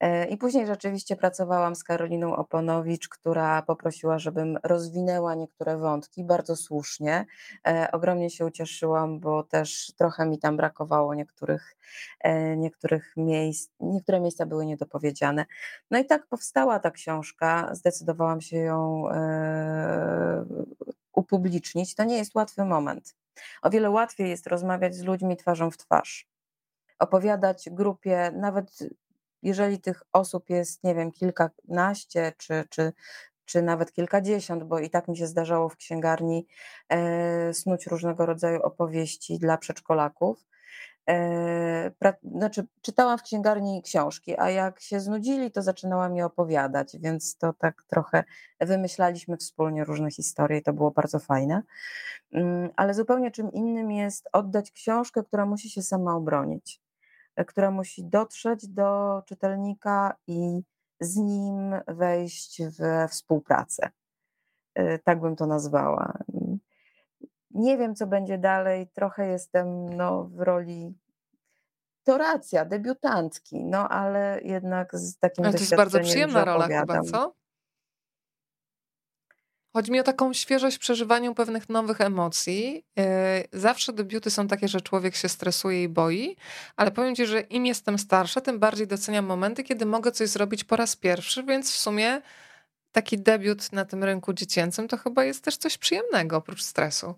E, 0.00 0.26
I 0.26 0.36
później 0.36 0.66
rzeczywiście 0.66 1.16
pracowałam 1.16 1.76
z 1.76 1.84
Karoliną 1.84 2.36
Oponowicz, 2.36 3.08
która 3.08 3.62
poprosiła, 3.62 4.18
żebym 4.18 4.58
rozwinęła 4.62 5.34
niektóre 5.34 5.78
wątki, 5.78 6.24
bardzo 6.24 6.56
słusznie. 6.56 7.26
E, 7.66 7.88
ogromnie 7.92 8.30
się 8.30 8.46
ucieszyłam, 8.46 9.20
bo 9.20 9.42
też 9.42 9.92
trochę 9.98 10.26
mi 10.26 10.38
tam 10.38 10.56
brakowało 10.56 11.14
niektórych, 11.14 11.76
e, 12.20 12.56
niektórych 12.56 13.12
miejsc, 13.16 13.70
niektóre 13.80 14.20
miejsca 14.20 14.46
były 14.46 14.66
niedopowiedziane. 14.66 15.46
No 15.90 15.98
i 15.98 16.04
tak 16.04 16.26
powstała 16.26 16.78
ta 16.78 16.90
książka, 16.90 17.74
zdecydowałam 17.74 18.40
się 18.40 18.56
ją 18.56 19.04
upublicznić, 21.12 21.94
to 21.94 22.04
nie 22.04 22.16
jest 22.16 22.34
łatwy 22.34 22.64
moment. 22.64 23.14
O 23.62 23.70
wiele 23.70 23.90
łatwiej 23.90 24.30
jest 24.30 24.46
rozmawiać 24.46 24.94
z 24.94 25.02
ludźmi 25.02 25.36
twarzą 25.36 25.70
w 25.70 25.76
twarz. 25.76 26.35
Opowiadać 26.98 27.68
grupie, 27.72 28.32
nawet 28.34 28.78
jeżeli 29.42 29.80
tych 29.80 30.02
osób 30.12 30.50
jest, 30.50 30.84
nie 30.84 30.94
wiem, 30.94 31.12
kilkanaście 31.12 32.32
czy, 32.38 32.64
czy, 32.70 32.92
czy 33.44 33.62
nawet 33.62 33.92
kilkadziesiąt, 33.92 34.64
bo 34.64 34.78
i 34.78 34.90
tak 34.90 35.08
mi 35.08 35.16
się 35.16 35.26
zdarzało 35.26 35.68
w 35.68 35.76
księgarni 35.76 36.46
e, 36.88 37.54
snuć 37.54 37.86
różnego 37.86 38.26
rodzaju 38.26 38.62
opowieści 38.62 39.38
dla 39.38 39.58
przedszkolaków. 39.58 40.46
E, 41.08 41.90
pra, 41.98 42.14
znaczy, 42.22 42.66
czytałam 42.82 43.18
w 43.18 43.22
księgarni 43.22 43.82
książki, 43.82 44.34
a 44.38 44.50
jak 44.50 44.80
się 44.80 45.00
znudzili, 45.00 45.50
to 45.50 45.62
zaczynała 45.62 46.08
mi 46.08 46.22
opowiadać, 46.22 46.96
więc 47.00 47.36
to 47.36 47.52
tak 47.52 47.82
trochę 47.86 48.24
wymyślaliśmy 48.60 49.36
wspólnie 49.36 49.84
różne 49.84 50.10
historie 50.10 50.58
i 50.58 50.62
to 50.62 50.72
było 50.72 50.90
bardzo 50.90 51.18
fajne. 51.18 51.62
Mm, 52.32 52.70
ale 52.76 52.94
zupełnie 52.94 53.30
czym 53.30 53.52
innym 53.52 53.90
jest 53.90 54.28
oddać 54.32 54.70
książkę, 54.70 55.22
która 55.22 55.46
musi 55.46 55.70
się 55.70 55.82
sama 55.82 56.16
obronić, 56.16 56.80
która 57.44 57.70
musi 57.70 58.04
dotrzeć 58.04 58.68
do 58.68 59.22
czytelnika 59.26 60.16
i 60.26 60.62
z 61.00 61.16
nim 61.16 61.74
wejść 61.88 62.62
we 62.78 63.08
współpracę. 63.08 63.90
E, 64.74 64.98
tak 64.98 65.20
bym 65.20 65.36
to 65.36 65.46
nazwała. 65.46 66.18
Nie 67.50 67.78
wiem, 67.78 67.94
co 67.94 68.06
będzie 68.06 68.38
dalej. 68.38 68.88
Trochę 68.92 69.28
jestem 69.28 69.88
no, 69.88 70.24
w 70.24 70.40
roli 70.40 70.94
to 72.04 72.18
racja, 72.18 72.64
debiutantki, 72.64 73.64
no 73.64 73.88
ale 73.88 74.40
jednak 74.42 74.96
z 74.96 75.18
takim 75.18 75.44
Ale 75.44 75.54
to 75.54 75.60
jest 75.60 75.76
bardzo 75.76 76.00
przyjemna 76.00 76.44
rola 76.44 76.66
chyba, 76.66 77.00
co? 77.00 77.34
Chodzi 79.76 79.92
mi 79.92 80.00
o 80.00 80.02
taką 80.02 80.32
świeżość 80.32 80.76
w 80.76 80.80
przeżywaniu 80.80 81.34
pewnych 81.34 81.68
nowych 81.68 82.00
emocji. 82.00 82.84
E, 82.98 83.44
zawsze 83.52 83.92
debiuty 83.92 84.30
są 84.30 84.48
takie, 84.48 84.68
że 84.68 84.80
człowiek 84.80 85.16
się 85.16 85.28
stresuje 85.28 85.82
i 85.82 85.88
boi, 85.88 86.36
ale 86.76 86.90
powiem 86.90 87.14
ci, 87.14 87.26
że 87.26 87.40
im 87.40 87.66
jestem 87.66 87.98
starsza, 87.98 88.40
tym 88.40 88.58
bardziej 88.58 88.86
doceniam 88.86 89.24
momenty, 89.26 89.64
kiedy 89.64 89.86
mogę 89.86 90.12
coś 90.12 90.28
zrobić 90.28 90.64
po 90.64 90.76
raz 90.76 90.96
pierwszy, 90.96 91.42
więc 91.42 91.72
w 91.72 91.76
sumie 91.76 92.22
taki 92.92 93.18
debiut 93.18 93.72
na 93.72 93.84
tym 93.84 94.04
rynku 94.04 94.32
dziecięcym 94.32 94.88
to 94.88 94.96
chyba 94.96 95.24
jest 95.24 95.44
też 95.44 95.56
coś 95.56 95.78
przyjemnego 95.78 96.36
oprócz 96.36 96.62
stresu. 96.62 97.14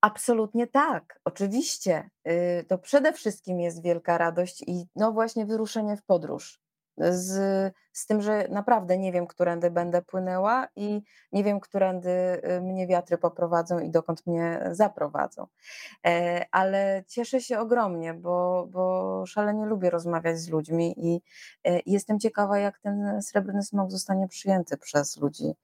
Absolutnie 0.00 0.66
tak, 0.66 1.20
oczywiście. 1.24 2.10
Y, 2.28 2.64
to 2.68 2.78
przede 2.78 3.12
wszystkim 3.12 3.60
jest 3.60 3.82
wielka 3.82 4.18
radość 4.18 4.62
i 4.66 4.86
no 4.96 5.12
właśnie 5.12 5.46
wyruszenie 5.46 5.96
w 5.96 6.02
podróż. 6.02 6.65
Z, 6.98 7.74
z 7.92 8.06
tym, 8.06 8.22
że 8.22 8.48
naprawdę 8.48 8.98
nie 8.98 9.12
wiem, 9.12 9.26
którędy 9.26 9.70
będę 9.70 10.02
płynęła 10.02 10.68
i 10.76 11.02
nie 11.32 11.44
wiem, 11.44 11.60
którędy 11.60 12.10
y, 12.10 12.60
mnie 12.60 12.86
wiatry 12.86 13.18
poprowadzą 13.18 13.78
i 13.78 13.90
dokąd 13.90 14.26
mnie 14.26 14.68
zaprowadzą. 14.72 15.46
E, 16.06 16.46
ale 16.50 17.04
cieszę 17.08 17.40
się 17.40 17.58
ogromnie, 17.58 18.14
bo, 18.14 18.66
bo 18.70 19.22
szalenie 19.26 19.66
lubię 19.66 19.90
rozmawiać 19.90 20.38
z 20.38 20.48
ludźmi 20.48 20.94
i 20.96 21.22
e, 21.64 21.80
jestem 21.86 22.20
ciekawa, 22.20 22.58
jak 22.58 22.78
ten 22.78 23.22
srebrny 23.22 23.62
smok 23.62 23.90
zostanie 23.90 24.28
przyjęty 24.28 24.76
przez 24.76 25.16
ludzi 25.16 25.54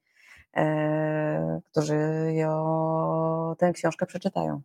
E, 0.57 1.61
którzy 1.71 1.95
ją, 2.33 3.55
tę 3.57 3.71
książkę 3.73 4.05
przeczytają. 4.05 4.61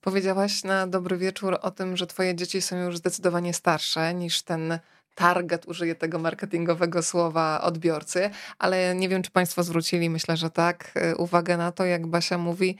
Powiedziałaś 0.00 0.64
na 0.64 0.86
dobry 0.86 1.16
wieczór 1.16 1.58
o 1.62 1.70
tym, 1.70 1.96
że 1.96 2.06
twoje 2.06 2.34
dzieci 2.34 2.62
są 2.62 2.76
już 2.76 2.96
zdecydowanie 2.96 3.54
starsze 3.54 4.14
niż 4.14 4.42
ten 4.42 4.78
target, 5.14 5.68
użyję 5.68 5.94
tego 5.94 6.18
marketingowego 6.18 7.02
słowa, 7.02 7.60
odbiorcy, 7.60 8.30
ale 8.58 8.94
nie 8.94 9.08
wiem, 9.08 9.22
czy 9.22 9.30
Państwo 9.30 9.62
zwrócili, 9.62 10.10
myślę, 10.10 10.36
że 10.36 10.50
tak, 10.50 10.92
e, 10.94 11.16
uwagę 11.16 11.56
na 11.56 11.72
to, 11.72 11.84
jak 11.84 12.06
Basia 12.06 12.38
mówi, 12.38 12.76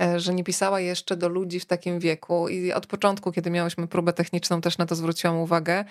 e, 0.00 0.20
że 0.20 0.34
nie 0.34 0.44
pisała 0.44 0.80
jeszcze 0.80 1.16
do 1.16 1.28
ludzi 1.28 1.60
w 1.60 1.66
takim 1.66 1.98
wieku. 1.98 2.48
I 2.48 2.72
od 2.72 2.86
początku, 2.86 3.32
kiedy 3.32 3.50
miałyśmy 3.50 3.88
próbę 3.88 4.12
techniczną, 4.12 4.60
też 4.60 4.78
na 4.78 4.86
to 4.86 4.94
zwróciłam 4.94 5.36
uwagę, 5.36 5.84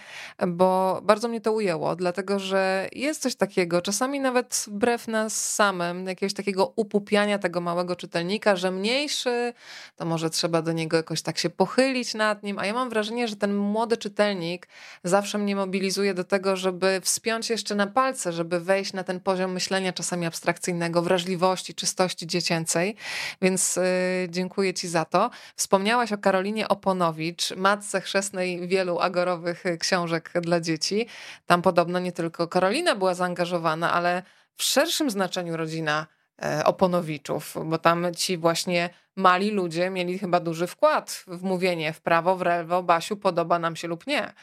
bo 0.48 1.01
bardzo 1.04 1.27
mnie 1.27 1.42
to 1.42 1.51
ujęło, 1.51 1.96
dlatego, 1.96 2.39
że 2.39 2.89
jest 2.92 3.22
coś 3.22 3.36
takiego, 3.36 3.82
czasami 3.82 4.20
nawet 4.20 4.66
wbrew 4.68 5.08
nas 5.08 5.54
samym, 5.54 6.08
jakiegoś 6.08 6.34
takiego 6.34 6.74
upupiania 6.75 7.39
tego 7.39 7.62
małego 7.62 7.96
czytelnika, 7.96 8.56
że 8.56 8.72
mniejszy, 8.72 9.54
to 9.96 10.06
może 10.06 10.30
trzeba 10.30 10.62
do 10.62 10.72
niego 10.72 10.98
jakoś 10.98 11.22
tak 11.22 11.38
się 11.38 11.50
pochylić 11.50 12.13
nad 12.13 12.44
nim, 12.44 12.60
a 12.60 12.66
ja 12.66 12.74
mam 12.74 12.89
wrażenie, 12.89 13.27
że 13.27 13.36
ten 13.36 13.56
młody 13.56 13.98
czytelnik 13.98 14.68
zawsze 15.04 15.38
mnie 15.38 15.56
mobilizuje 15.56 15.87
mobilizuje 15.88 16.13
do 16.13 16.24
tego, 16.24 16.56
żeby 16.56 17.01
wspiąć 17.03 17.50
jeszcze 17.50 17.75
na 17.75 17.88
palce, 17.88 18.34
żeby 18.34 18.60
wejść 18.60 18.94
na 18.94 19.03
ten 19.03 19.20
poziom 19.20 19.51
myślenia 19.51 19.94
czasami 19.94 20.25
abstrakcyjnego, 20.25 21.01
wrażliwości, 21.01 21.74
czystości 21.75 22.27
dziecięcej. 22.27 22.96
Więc 23.41 23.77
y, 23.77 23.82
dziękuję 24.29 24.74
Ci 24.74 24.88
za 24.88 25.06
to. 25.06 25.29
Wspomniałaś 25.56 26.12
o 26.12 26.17
Karolinie 26.17 26.67
Oponowicz, 26.67 27.56
matce 27.56 28.01
chrzestnej 28.01 28.67
wielu 28.67 29.00
agorowych 29.00 29.63
książek 29.79 30.32
dla 30.41 30.60
dzieci. 30.62 31.08
Tam 31.46 31.62
podobno 31.62 32.00
nie 32.00 32.12
tylko 32.12 32.48
Karolina 32.48 32.96
była 32.96 33.13
zaangażowana, 33.13 33.94
ale 33.94 34.24
w 34.56 34.63
szerszym 34.63 35.10
znaczeniu 35.10 35.58
rodzina 35.58 36.08
e, 36.44 36.65
Oponowiczów, 36.65 37.56
bo 37.65 37.77
tam 37.77 38.08
ci 38.15 38.38
właśnie 38.38 38.89
mali 39.15 39.51
ludzie 39.51 39.89
mieli 39.89 40.20
chyba 40.20 40.39
duży 40.39 40.67
wkład 40.67 41.24
w 41.27 41.44
mówienie 41.44 41.94
w 41.94 42.01
prawo, 42.01 42.36
w 42.36 42.41
lewo, 42.41 42.84
Basiu, 42.84 43.17
podoba 43.17 43.60
nam 43.60 43.75
się 43.75 43.88
lub 43.88 44.08
nie. 44.08 44.34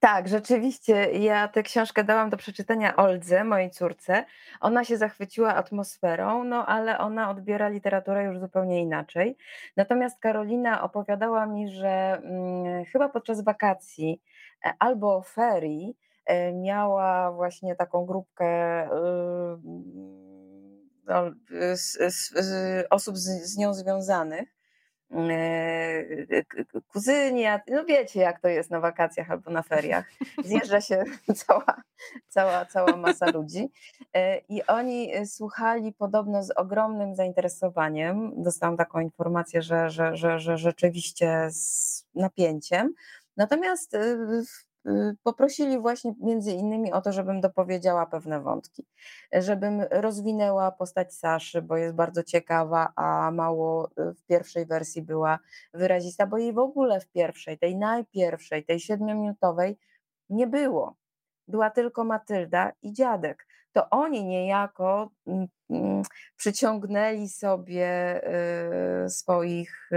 Tak, 0.00 0.28
rzeczywiście. 0.28 0.94
Ja 1.12 1.48
tę 1.48 1.62
książkę 1.62 2.04
dałam 2.04 2.30
do 2.30 2.36
przeczytania 2.36 2.96
Oldze, 2.96 3.44
mojej 3.44 3.70
córce. 3.70 4.24
Ona 4.60 4.84
się 4.84 4.96
zachwyciła 4.96 5.54
atmosferą, 5.54 6.44
no 6.44 6.66
ale 6.66 6.98
ona 6.98 7.30
odbiera 7.30 7.68
literaturę 7.68 8.24
już 8.24 8.38
zupełnie 8.38 8.80
inaczej. 8.80 9.36
Natomiast 9.76 10.20
Karolina 10.20 10.82
opowiadała 10.82 11.46
mi, 11.46 11.70
że 11.70 12.18
hmm, 12.22 12.84
chyba 12.84 13.08
podczas 13.08 13.44
wakacji 13.44 14.22
e, 14.64 14.72
albo 14.78 15.22
ferii 15.22 15.96
e, 16.26 16.52
miała 16.52 17.32
właśnie 17.32 17.76
taką 17.76 18.06
grupkę 18.06 18.82
yy, 18.84 19.58
no, 21.06 21.30
z, 21.74 22.14
z, 22.14 22.46
z 22.46 22.86
osób 22.90 23.16
z, 23.16 23.56
nią 23.56 23.74
związanych 23.74 24.57
E, 25.10 26.44
kuzyni, 26.92 27.44
no 27.68 27.84
wiecie 27.84 28.20
jak 28.20 28.40
to 28.40 28.48
jest 28.48 28.70
na 28.70 28.80
wakacjach 28.80 29.30
albo 29.30 29.50
na 29.50 29.62
feriach. 29.62 30.10
Zjeżdża 30.44 30.80
się 30.80 31.04
cała, 31.46 31.82
cała, 32.28 32.64
cała 32.64 32.96
masa 32.96 33.30
ludzi 33.30 33.70
e, 34.14 34.38
i 34.38 34.66
oni 34.66 35.26
słuchali 35.26 35.92
podobno 35.92 36.42
z 36.42 36.50
ogromnym 36.50 37.14
zainteresowaniem. 37.14 38.42
Dostałam 38.42 38.76
taką 38.76 39.00
informację, 39.00 39.62
że, 39.62 39.90
że, 39.90 40.16
że, 40.16 40.38
że 40.38 40.56
rzeczywiście 40.56 41.48
z 41.50 42.04
napięciem. 42.14 42.94
Natomiast 43.36 43.94
e, 43.94 44.16
poprosili 45.22 45.78
właśnie 45.78 46.14
między 46.20 46.52
innymi 46.52 46.92
o 46.92 47.00
to, 47.00 47.12
żebym 47.12 47.40
dopowiedziała 47.40 48.06
pewne 48.06 48.40
wątki, 48.40 48.86
żebym 49.32 49.82
rozwinęła 49.90 50.72
postać 50.72 51.14
Saszy, 51.14 51.62
bo 51.62 51.76
jest 51.76 51.94
bardzo 51.94 52.22
ciekawa, 52.22 52.92
a 52.96 53.30
mało 53.30 53.90
y, 53.98 54.14
w 54.14 54.22
pierwszej 54.26 54.66
wersji 54.66 55.02
była 55.02 55.38
wyrazista, 55.74 56.26
bo 56.26 56.38
jej 56.38 56.52
w 56.52 56.58
ogóle 56.58 57.00
w 57.00 57.08
pierwszej, 57.08 57.58
tej 57.58 57.76
najpierwszej, 57.76 58.64
tej 58.64 58.80
siedmiominutowej 58.80 59.78
nie 60.30 60.46
było. 60.46 60.96
Była 61.48 61.70
tylko 61.70 62.04
Matylda 62.04 62.72
i 62.82 62.92
dziadek 62.92 63.47
to 63.72 63.90
oni 63.90 64.24
niejako 64.24 65.10
mm, 65.26 65.46
mm, 65.70 66.02
przyciągnęli 66.36 67.28
sobie 67.28 68.20
y, 69.04 69.10
swoich 69.10 69.90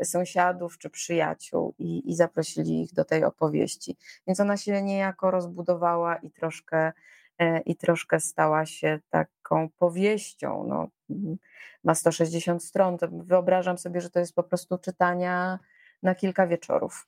y, 0.00 0.04
sąsiadów 0.04 0.78
czy 0.78 0.90
przyjaciół 0.90 1.74
i, 1.78 2.10
i 2.10 2.16
zaprosili 2.16 2.82
ich 2.82 2.92
do 2.92 3.04
tej 3.04 3.24
opowieści. 3.24 3.96
Więc 4.26 4.40
ona 4.40 4.56
się 4.56 4.82
niejako 4.82 5.30
rozbudowała 5.30 6.16
i 6.16 6.30
troszkę, 6.30 6.92
e, 7.38 7.60
i 7.60 7.76
troszkę 7.76 8.20
stała 8.20 8.66
się 8.66 9.00
taką 9.10 9.68
powieścią. 9.78 10.64
No, 10.68 10.88
ma 11.84 11.94
160 11.94 12.64
stron. 12.64 12.96
Wyobrażam 13.12 13.78
sobie, 13.78 14.00
że 14.00 14.10
to 14.10 14.18
jest 14.18 14.34
po 14.34 14.42
prostu 14.42 14.78
czytania 14.78 15.58
na 16.02 16.14
kilka 16.14 16.46
wieczorów. 16.46 17.06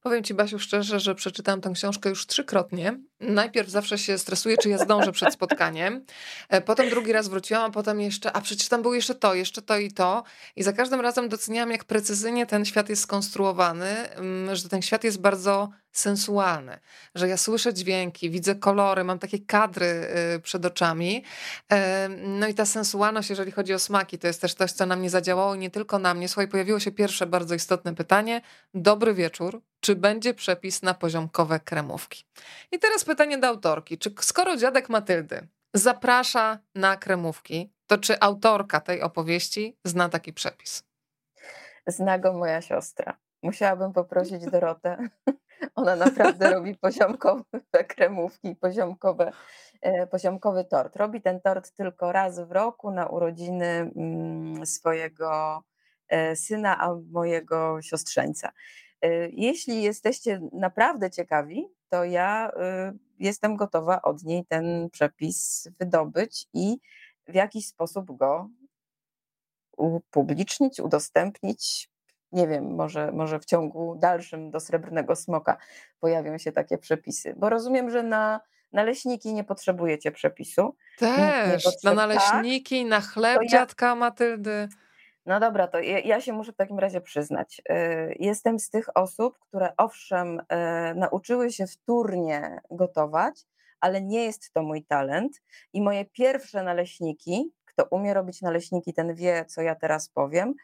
Powiem 0.00 0.24
Ci, 0.24 0.34
Basiu, 0.34 0.58
szczerze, 0.58 1.00
że 1.00 1.14
przeczytałam 1.14 1.60
tę 1.60 1.70
książkę 1.74 2.08
już 2.08 2.26
trzykrotnie. 2.26 3.00
Najpierw 3.20 3.68
zawsze 3.68 3.98
się 3.98 4.18
stresuję, 4.18 4.56
czy 4.56 4.68
ja 4.68 4.78
zdążę 4.78 5.12
przed 5.12 5.34
spotkaniem. 5.34 6.04
E, 6.48 6.60
potem 6.60 6.90
drugi 6.90 7.12
raz 7.12 7.28
wróciłam, 7.28 7.64
a 7.64 7.70
potem 7.70 8.00
jeszcze, 8.00 8.32
a 8.32 8.40
przecież 8.40 8.68
tam 8.68 8.82
było 8.82 8.94
jeszcze 8.94 9.14
to, 9.14 9.34
jeszcze 9.34 9.62
to 9.62 9.78
i 9.78 9.92
to. 9.92 10.24
I 10.56 10.62
za 10.62 10.72
każdym 10.72 11.00
razem 11.00 11.28
doceniałam, 11.28 11.70
jak 11.70 11.84
precyzyjnie 11.84 12.46
ten 12.46 12.64
świat 12.64 12.88
jest 12.88 13.02
skonstruowany, 13.02 14.10
mm, 14.10 14.56
że 14.56 14.68
ten 14.68 14.82
świat 14.82 15.04
jest 15.04 15.20
bardzo 15.20 15.68
sensualny, 15.92 16.78
że 17.14 17.28
ja 17.28 17.36
słyszę 17.36 17.74
dźwięki, 17.74 18.30
widzę 18.30 18.54
kolory, 18.54 19.04
mam 19.04 19.18
takie 19.18 19.38
kadry 19.38 19.86
y, 20.36 20.40
przed 20.40 20.66
oczami. 20.66 21.24
No 22.18 22.48
i 22.48 22.54
ta 22.54 22.66
sensualność, 22.66 23.30
jeżeli 23.30 23.52
chodzi 23.52 23.74
o 23.74 23.78
smaki, 23.78 24.18
to 24.18 24.26
jest 24.26 24.40
też 24.40 24.54
coś, 24.54 24.72
co 24.72 24.86
na 24.86 24.96
mnie 24.96 25.10
zadziałało 25.10 25.56
nie 25.56 25.70
tylko 25.70 25.98
na 25.98 26.14
mnie. 26.14 26.28
Słuchaj, 26.28 26.48
pojawiło 26.48 26.80
się 26.80 26.92
pierwsze 26.92 27.26
bardzo 27.26 27.54
istotne 27.54 27.94
pytanie. 27.94 28.40
Dobry 28.74 29.14
wieczór. 29.14 29.62
Czy 29.80 29.96
będzie 29.96 30.34
przepis 30.34 30.82
na 30.82 30.94
poziomkowe 30.94 31.60
kremówki? 31.60 32.24
I 32.72 32.78
teraz 32.78 33.04
pytanie 33.04 33.38
do 33.38 33.46
autorki. 33.46 33.98
Czy 33.98 34.14
skoro 34.20 34.56
dziadek 34.56 34.88
Matyldy 34.88 35.48
zaprasza 35.74 36.58
na 36.74 36.96
kremówki, 36.96 37.72
to 37.86 37.98
czy 37.98 38.20
autorka 38.20 38.80
tej 38.80 39.02
opowieści 39.02 39.76
zna 39.84 40.08
taki 40.08 40.32
przepis? 40.32 40.84
Zna 41.86 42.18
go 42.18 42.32
moja 42.32 42.62
siostra. 42.62 43.18
Musiałabym 43.42 43.92
poprosić 43.92 44.44
Dorotę. 44.44 44.96
Ona 45.74 45.96
naprawdę 45.96 46.50
robi 46.50 46.74
poziomkowe 46.74 47.44
kremówki, 47.88 48.56
poziomkowe, 48.56 49.32
e, 49.80 50.06
poziomkowy 50.06 50.64
tort. 50.64 50.96
Robi 50.96 51.20
ten 51.20 51.40
tort 51.40 51.70
tylko 51.70 52.12
raz 52.12 52.40
w 52.40 52.52
roku 52.52 52.90
na 52.90 53.06
urodziny 53.06 53.90
mm, 53.96 54.66
swojego 54.66 55.62
e, 56.08 56.36
syna, 56.36 56.78
a 56.78 56.94
mojego 57.12 57.82
siostrzeńca. 57.82 58.52
E, 59.02 59.28
jeśli 59.28 59.82
jesteście 59.82 60.40
naprawdę 60.52 61.10
ciekawi, 61.10 61.68
to 61.88 62.04
ja 62.04 62.52
jestem 63.18 63.56
gotowa 63.56 64.02
od 64.02 64.22
niej 64.22 64.44
ten 64.46 64.90
przepis 64.90 65.68
wydobyć 65.78 66.46
i 66.54 66.78
w 67.28 67.34
jakiś 67.34 67.66
sposób 67.66 68.16
go 68.16 68.50
upublicznić, 69.76 70.80
udostępnić. 70.80 71.90
Nie 72.32 72.48
wiem, 72.48 72.74
może, 72.74 73.12
może 73.12 73.40
w 73.40 73.44
ciągu 73.44 73.96
dalszym 73.98 74.50
do 74.50 74.60
srebrnego 74.60 75.16
smoka 75.16 75.56
pojawią 76.00 76.38
się 76.38 76.52
takie 76.52 76.78
przepisy, 76.78 77.34
bo 77.36 77.48
rozumiem, 77.48 77.90
że 77.90 78.02
na 78.02 78.40
naleśniki 78.72 79.34
nie 79.34 79.44
potrzebujecie 79.44 80.12
przepisu. 80.12 80.76
Też, 80.98 81.64
na 81.84 81.94
naleśniki, 81.94 82.84
na 82.84 83.00
chleb 83.00 83.38
ja... 83.42 83.48
dziadka 83.48 83.94
Matyldy. 83.94 84.68
No 85.28 85.40
dobra, 85.40 85.68
to 85.68 85.80
ja, 85.80 86.20
się 86.20 86.32
muszę 86.32 86.52
w 86.52 86.56
takim 86.56 86.78
razie 86.78 87.00
przyznać. 87.00 87.62
Y, 87.70 88.16
jestem 88.20 88.58
z 88.58 88.70
tych 88.70 88.96
osób, 88.96 89.38
które 89.38 89.72
owszem, 89.76 90.40
y, 90.40 90.44
nauczyły 90.94 91.52
się 91.52 91.66
wtórnie 91.66 92.60
gotować, 92.70 93.46
ale 93.80 94.02
nie 94.02 94.24
jest 94.24 94.52
to 94.52 94.62
mój 94.62 94.84
talent. 94.84 95.42
I 95.72 95.82
moje 95.82 96.04
pierwsze 96.04 96.62
naleśniki, 96.62 97.52
kto 97.64 97.84
umie 97.90 98.14
robić 98.14 98.42
naleśniki, 98.42 98.94
ten 98.94 99.14
wie, 99.14 99.44
co 99.44 99.62
ja 99.62 99.74
teraz 99.74 100.08
powiem, 100.08 100.54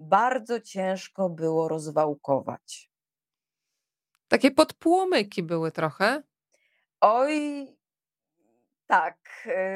bardzo 0.00 0.60
ciężko 0.60 1.28
było 1.28 1.68
rozwałkować. 1.68 2.90
Takie 4.28 4.50
podpłomyki 4.50 5.42
były 5.42 5.72
trochę. 5.72 6.22
Oj, 7.00 7.66
tak. 8.86 9.16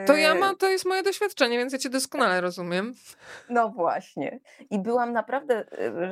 To 0.07 0.17
ja 0.17 0.35
y, 0.35 0.39
mam, 0.39 0.57
to 0.57 0.69
jest 0.69 0.85
moje 0.85 1.03
doświadczenie, 1.03 1.59
więc 1.59 1.73
ja 1.73 1.79
cię 1.79 1.91
doskonale 1.91 2.41
rozumiem. 2.41 2.95
No 3.49 3.69
właśnie. 3.69 4.41
I 4.71 4.79
byłam 4.79 5.13
naprawdę 5.13 5.65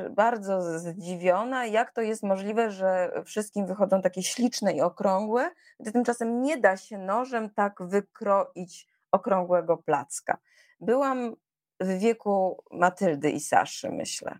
y, 0.05 0.09
bardzo 0.09 0.79
zdziwiona, 0.79 1.65
jak 1.65 1.91
to 1.91 2.01
jest 2.01 2.23
możliwe, 2.23 2.71
że 2.71 3.11
wszystkim 3.25 3.67
wychodzą 3.67 4.01
takie 4.01 4.23
śliczne 4.23 4.73
i 4.73 4.81
okrągłe, 4.81 5.51
gdy 5.79 5.91
tymczasem 5.91 6.41
nie 6.41 6.57
da 6.57 6.77
się 6.77 6.97
nożem 6.97 7.49
tak 7.49 7.75
wykroić 7.81 8.87
okrągłego 9.11 9.77
placka. 9.77 10.37
Byłam 10.79 11.35
w 11.79 11.99
wieku 11.99 12.63
Matyldy 12.71 13.29
i 13.31 13.39
Saszy, 13.39 13.89
myślę. 13.91 14.37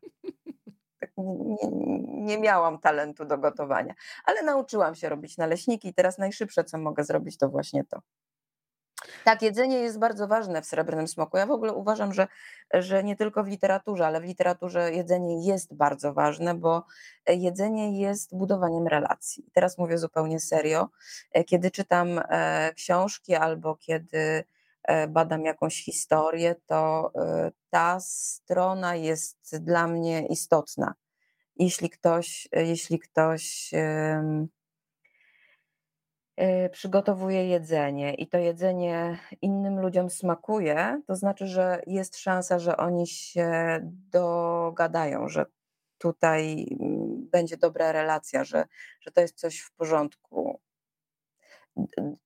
Tak 0.99 1.11
nie, 1.17 1.69
nie, 2.07 2.37
miałam 2.39 2.79
talentu 2.79 3.25
do 3.25 3.37
gotowania, 3.37 3.95
ale 4.25 4.43
nauczyłam 4.43 4.95
się 4.95 5.09
robić 5.09 5.37
naleśniki 5.37 5.87
i 5.87 5.93
teraz 5.93 6.17
najszybsze, 6.17 6.63
co 6.63 6.77
mogę 6.77 7.03
zrobić, 7.03 7.37
to 7.37 7.49
właśnie 7.49 7.83
to. 7.83 8.01
Tak, 9.23 9.41
jedzenie 9.41 9.79
jest 9.79 9.99
bardzo 9.99 10.27
ważne 10.27 10.61
w 10.61 10.65
Srebrnym 10.65 11.07
Smoku. 11.07 11.37
Ja 11.37 11.45
w 11.45 11.51
ogóle 11.51 11.73
uważam, 11.73 12.13
że, 12.13 12.27
że 12.73 13.03
nie 13.03 13.15
tylko 13.15 13.43
w 13.43 13.47
literaturze, 13.47 14.07
ale 14.07 14.21
w 14.21 14.23
literaturze 14.23 14.93
jedzenie 14.93 15.47
jest 15.47 15.73
bardzo 15.73 16.13
ważne, 16.13 16.55
bo 16.55 16.85
jedzenie 17.27 18.01
jest 18.01 18.37
budowaniem 18.37 18.87
relacji. 18.87 19.45
Teraz 19.53 19.77
mówię 19.77 19.97
zupełnie 19.97 20.39
serio. 20.39 20.89
Kiedy 21.47 21.71
czytam 21.71 22.19
e, 22.29 22.73
książki 22.75 23.35
albo 23.35 23.75
kiedy 23.75 24.43
e, 24.83 25.07
badam 25.07 25.45
jakąś 25.45 25.83
historię, 25.83 26.55
to 26.67 27.11
e, 27.15 27.51
ta 27.69 27.99
strona 27.99 28.95
jest 28.95 29.57
dla 29.57 29.87
mnie 29.87 30.27
istotna. 30.27 30.93
Jeśli 31.55 31.89
ktoś, 31.89 32.47
jeśli 32.51 32.99
ktoś 32.99 33.71
Y, 36.41 36.69
przygotowuje 36.69 37.48
jedzenie 37.48 38.13
i 38.13 38.27
to 38.27 38.38
jedzenie 38.38 39.19
innym 39.41 39.79
ludziom 39.79 40.10
smakuje, 40.10 41.01
to 41.08 41.15
znaczy, 41.15 41.48
że 41.48 41.81
jest 41.88 42.17
szansa, 42.17 42.60
że 42.60 42.78
oni 42.78 43.08
się 43.08 43.80
dogadają, 44.12 45.28
że 45.28 45.45
tutaj 45.97 46.67
mm, 46.80 47.30
będzie 47.32 47.58
dobra 47.58 47.91
relacja, 47.91 48.43
że, 48.43 48.65
że 49.02 49.12
to 49.12 49.21
jest 49.21 49.39
coś 49.39 49.60
w 49.60 49.71
porządku. 49.71 50.62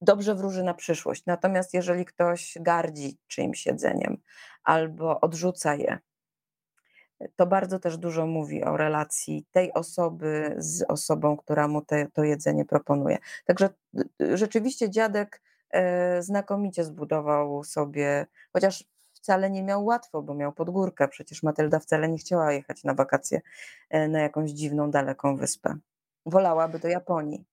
Dobrze 0.01 0.35
wróży 0.35 0.63
na 0.63 0.73
przyszłość. 0.73 1.25
Natomiast 1.25 1.73
jeżeli 1.73 2.05
ktoś 2.05 2.57
gardzi 2.61 3.17
czyimś 3.27 3.65
jedzeniem 3.65 4.17
albo 4.63 5.21
odrzuca 5.21 5.75
je, 5.75 5.99
to 7.35 7.45
bardzo 7.45 7.79
też 7.79 7.97
dużo 7.97 8.27
mówi 8.27 8.63
o 8.63 8.77
relacji 8.77 9.45
tej 9.51 9.73
osoby 9.73 10.55
z 10.57 10.83
osobą, 10.87 11.37
która 11.37 11.67
mu 11.67 11.81
te, 11.81 12.07
to 12.13 12.23
jedzenie 12.23 12.65
proponuje. 12.65 13.17
Także 13.45 13.69
rzeczywiście 14.19 14.89
dziadek 14.89 15.41
e, 15.69 16.21
znakomicie 16.21 16.83
zbudował 16.83 17.63
sobie, 17.63 18.25
chociaż 18.53 18.83
wcale 19.13 19.49
nie 19.49 19.63
miał 19.63 19.85
łatwo, 19.85 20.21
bo 20.21 20.33
miał 20.33 20.53
podgórkę. 20.53 21.07
Przecież 21.07 21.43
Matylda 21.43 21.79
wcale 21.79 22.09
nie 22.09 22.17
chciała 22.17 22.51
jechać 22.51 22.83
na 22.83 22.93
wakacje 22.93 23.41
e, 23.89 24.07
na 24.07 24.21
jakąś 24.21 24.51
dziwną, 24.51 24.91
daleką 24.91 25.35
wyspę. 25.35 25.75
Wolałaby 26.25 26.79
do 26.79 26.87
Japonii. 26.87 27.52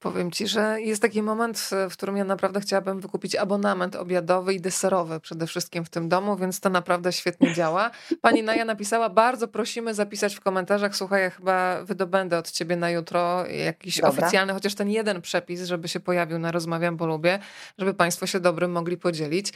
Powiem 0.00 0.30
ci, 0.30 0.46
że 0.46 0.80
jest 0.80 1.02
taki 1.02 1.22
moment, 1.22 1.70
w 1.90 1.92
którym 1.92 2.16
ja 2.16 2.24
naprawdę 2.24 2.60
chciałabym 2.60 3.00
wykupić 3.00 3.36
abonament 3.36 3.96
obiadowy 3.96 4.54
i 4.54 4.60
deserowy 4.60 5.20
przede 5.20 5.46
wszystkim 5.46 5.84
w 5.84 5.88
tym 5.88 6.08
domu, 6.08 6.36
więc 6.36 6.60
to 6.60 6.70
naprawdę 6.70 7.12
świetnie 7.12 7.54
działa. 7.54 7.90
Pani 8.20 8.42
Naja 8.42 8.64
napisała, 8.64 9.08
bardzo 9.08 9.48
prosimy 9.48 9.94
zapisać 9.94 10.34
w 10.34 10.40
komentarzach, 10.40 10.96
słuchaj, 10.96 11.22
ja 11.22 11.30
chyba 11.30 11.84
wydobędę 11.84 12.38
od 12.38 12.50
ciebie 12.50 12.76
na 12.76 12.90
jutro 12.90 13.46
jakiś 13.46 14.00
Dobra. 14.00 14.10
oficjalny, 14.10 14.52
chociaż 14.52 14.74
ten 14.74 14.90
jeden 14.90 15.22
przepis, 15.22 15.62
żeby 15.62 15.88
się 15.88 16.00
pojawił 16.00 16.38
na 16.38 16.52
Rozmawiam, 16.52 16.96
bo 16.96 17.06
lubię, 17.06 17.38
żeby 17.78 17.94
państwo 17.94 18.26
się 18.26 18.40
dobrym 18.40 18.72
mogli 18.72 18.96
podzielić. 18.96 19.52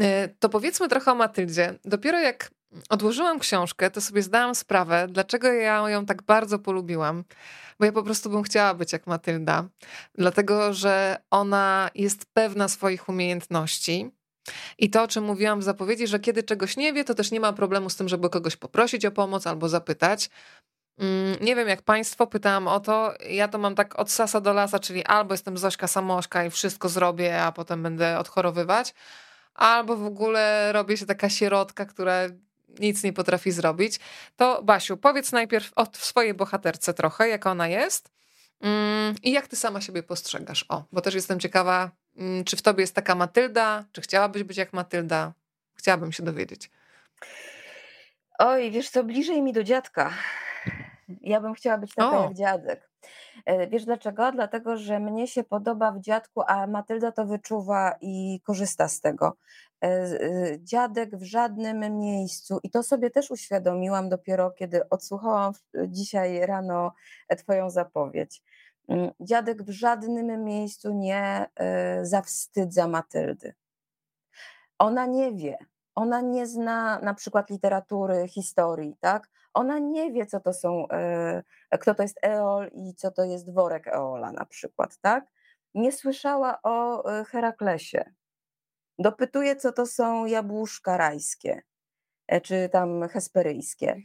E, 0.00 0.28
to 0.28 0.48
powiedzmy 0.48 0.88
trochę 0.88 1.12
o 1.12 1.14
Matyldzie. 1.14 1.74
Dopiero 1.84 2.18
jak 2.18 2.50
odłożyłam 2.88 3.38
książkę, 3.38 3.90
to 3.90 4.00
sobie 4.00 4.22
zdałam 4.22 4.54
sprawę, 4.54 5.06
dlaczego 5.10 5.52
ja 5.52 5.90
ją 5.90 6.06
tak 6.06 6.22
bardzo 6.22 6.58
polubiłam 6.58 7.24
bo 7.78 7.84
ja 7.84 7.92
po 7.92 8.02
prostu 8.02 8.30
bym 8.30 8.42
chciała 8.42 8.74
być 8.74 8.92
jak 8.92 9.06
Matylda, 9.06 9.68
dlatego 10.14 10.72
że 10.72 11.16
ona 11.30 11.90
jest 11.94 12.26
pewna 12.32 12.68
swoich 12.68 13.08
umiejętności. 13.08 14.10
I 14.78 14.90
to, 14.90 15.02
o 15.02 15.08
czym 15.08 15.24
mówiłam 15.24 15.60
w 15.60 15.62
zapowiedzi, 15.62 16.06
że 16.06 16.20
kiedy 16.20 16.42
czegoś 16.42 16.76
nie 16.76 16.92
wie, 16.92 17.04
to 17.04 17.14
też 17.14 17.30
nie 17.30 17.40
ma 17.40 17.52
problemu 17.52 17.90
z 17.90 17.96
tym, 17.96 18.08
żeby 18.08 18.30
kogoś 18.30 18.56
poprosić 18.56 19.06
o 19.06 19.10
pomoc 19.10 19.46
albo 19.46 19.68
zapytać. 19.68 20.30
Mm, 20.98 21.36
nie 21.40 21.56
wiem, 21.56 21.68
jak 21.68 21.82
Państwo, 21.82 22.26
pytałam 22.26 22.68
o 22.68 22.80
to. 22.80 23.14
Ja 23.30 23.48
to 23.48 23.58
mam 23.58 23.74
tak 23.74 23.98
od 23.98 24.10
sasa 24.10 24.40
do 24.40 24.52
lasa, 24.52 24.78
czyli 24.78 25.04
albo 25.04 25.34
jestem 25.34 25.58
Zośka 25.58 25.86
Samoszka 25.86 26.44
i 26.44 26.50
wszystko 26.50 26.88
zrobię, 26.88 27.42
a 27.42 27.52
potem 27.52 27.82
będę 27.82 28.18
odchorowywać, 28.18 28.94
albo 29.54 29.96
w 29.96 30.04
ogóle 30.06 30.72
robię 30.72 30.96
się 30.96 31.06
taka 31.06 31.28
sierotka, 31.28 31.86
która 31.86 32.14
nic 32.78 33.02
nie 33.02 33.12
potrafi 33.12 33.52
zrobić. 33.52 34.00
To 34.36 34.62
Basiu, 34.62 34.96
powiedz 34.96 35.32
najpierw 35.32 35.72
o 35.76 35.86
swojej 35.92 36.34
bohaterce 36.34 36.94
trochę, 36.94 37.28
jaka 37.28 37.50
ona 37.50 37.68
jest 37.68 38.10
mm, 38.60 39.14
i 39.22 39.32
jak 39.32 39.48
ty 39.48 39.56
sama 39.56 39.80
siebie 39.80 40.02
postrzegasz. 40.02 40.64
O, 40.68 40.84
bo 40.92 41.00
też 41.00 41.14
jestem 41.14 41.40
ciekawa, 41.40 41.90
mm, 42.16 42.44
czy 42.44 42.56
w 42.56 42.62
tobie 42.62 42.80
jest 42.80 42.94
taka 42.94 43.14
Matylda, 43.14 43.84
czy 43.92 44.00
chciałabyś 44.00 44.42
być 44.42 44.56
jak 44.56 44.72
Matylda? 44.72 45.32
Chciałabym 45.74 46.12
się 46.12 46.22
dowiedzieć. 46.22 46.70
Oj, 48.38 48.70
wiesz 48.70 48.90
co, 48.90 49.04
bliżej 49.04 49.42
mi 49.42 49.52
do 49.52 49.64
dziadka. 49.64 50.12
Ja 51.20 51.40
bym 51.40 51.54
chciała 51.54 51.78
być 51.78 51.94
taka 51.94 52.18
o. 52.18 52.22
jak 52.22 52.34
dziadek. 52.34 52.90
E, 53.46 53.66
wiesz 53.66 53.84
dlaczego? 53.84 54.32
Dlatego, 54.32 54.76
że 54.76 55.00
mnie 55.00 55.26
się 55.26 55.44
podoba 55.44 55.92
w 55.92 56.00
dziadku, 56.00 56.42
a 56.46 56.66
Matylda 56.66 57.12
to 57.12 57.26
wyczuwa 57.26 57.96
i 58.00 58.40
korzysta 58.44 58.88
z 58.88 59.00
tego. 59.00 59.36
E, 59.82 59.86
e, 59.86 60.18
dziadek 60.60 61.16
w 61.16 61.22
żadnym 61.22 61.98
miejscu, 61.98 62.60
i 62.62 62.70
to 62.70 62.82
sobie 62.82 63.10
też 63.10 63.30
uświadomiłam 63.30 64.08
dopiero, 64.08 64.50
kiedy 64.50 64.88
odsłuchałam 64.88 65.52
dzisiaj 65.88 66.46
rano 66.46 66.92
Twoją 67.38 67.70
zapowiedź. 67.70 68.42
Mm, 68.88 69.10
dziadek 69.20 69.62
w 69.62 69.70
żadnym 69.70 70.44
miejscu 70.44 70.92
nie 70.92 71.46
zawstydza 72.02 72.88
Matyldy. 72.88 73.54
Ona 74.78 75.06
nie 75.06 75.32
wie, 75.32 75.58
ona 75.94 76.20
nie 76.20 76.46
zna 76.46 77.00
na 77.02 77.14
przykład 77.14 77.50
literatury, 77.50 78.28
historii, 78.28 78.96
tak? 79.00 79.30
Ona 79.54 79.78
nie 79.78 80.12
wie, 80.12 80.26
co 80.26 80.40
to 80.40 80.52
są, 80.52 80.86
kto 81.80 81.94
to 81.94 82.02
jest 82.02 82.18
Eol 82.22 82.70
i 82.72 82.94
co 82.94 83.10
to 83.10 83.24
jest 83.24 83.54
worek 83.54 83.86
Eola 83.86 84.32
na 84.32 84.44
przykład, 84.44 84.98
tak? 85.00 85.24
Nie 85.74 85.92
słyszała 85.92 86.58
o 86.62 87.02
Heraklesie 87.24 88.14
Dopytuje, 88.98 89.56
co 89.56 89.72
to 89.72 89.86
są 89.86 90.26
jabłuszka 90.26 90.96
rajskie, 90.96 91.62
e, 92.26 92.40
czy 92.40 92.68
tam 92.72 93.08
hesperyjskie. 93.08 94.02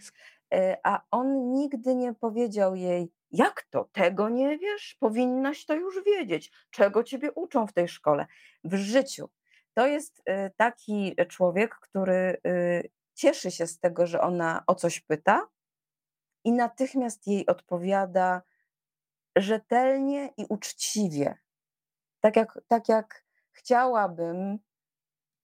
E, 0.53 0.77
a 0.83 1.01
on 1.11 1.53
nigdy 1.53 1.95
nie 1.95 2.13
powiedział 2.13 2.75
jej, 2.75 3.11
jak 3.31 3.63
to, 3.69 3.89
tego 3.91 4.29
nie 4.29 4.57
wiesz? 4.57 4.97
Powinnaś 4.99 5.65
to 5.65 5.75
już 5.75 6.03
wiedzieć. 6.03 6.51
Czego 6.71 7.03
ciebie 7.03 7.31
uczą 7.31 7.67
w 7.67 7.73
tej 7.73 7.87
szkole? 7.87 8.25
W 8.63 8.75
życiu. 8.75 9.29
To 9.79 9.87
jest 9.87 10.19
y, 10.19 10.51
taki 10.57 11.15
człowiek, 11.29 11.75
który 11.75 12.37
y, 12.47 12.89
cieszy 13.13 13.51
się 13.51 13.67
z 13.67 13.79
tego, 13.79 14.07
że 14.07 14.21
ona 14.21 14.63
o 14.67 14.75
coś 14.75 14.99
pyta 14.99 15.47
i 16.43 16.51
natychmiast 16.51 17.27
jej 17.27 17.45
odpowiada 17.45 18.41
rzetelnie 19.35 20.29
i 20.37 20.45
uczciwie. 20.49 21.37
Tak 22.19 22.35
jak, 22.35 22.59
tak 22.67 22.89
jak 22.89 23.23
chciałabym, 23.51 24.59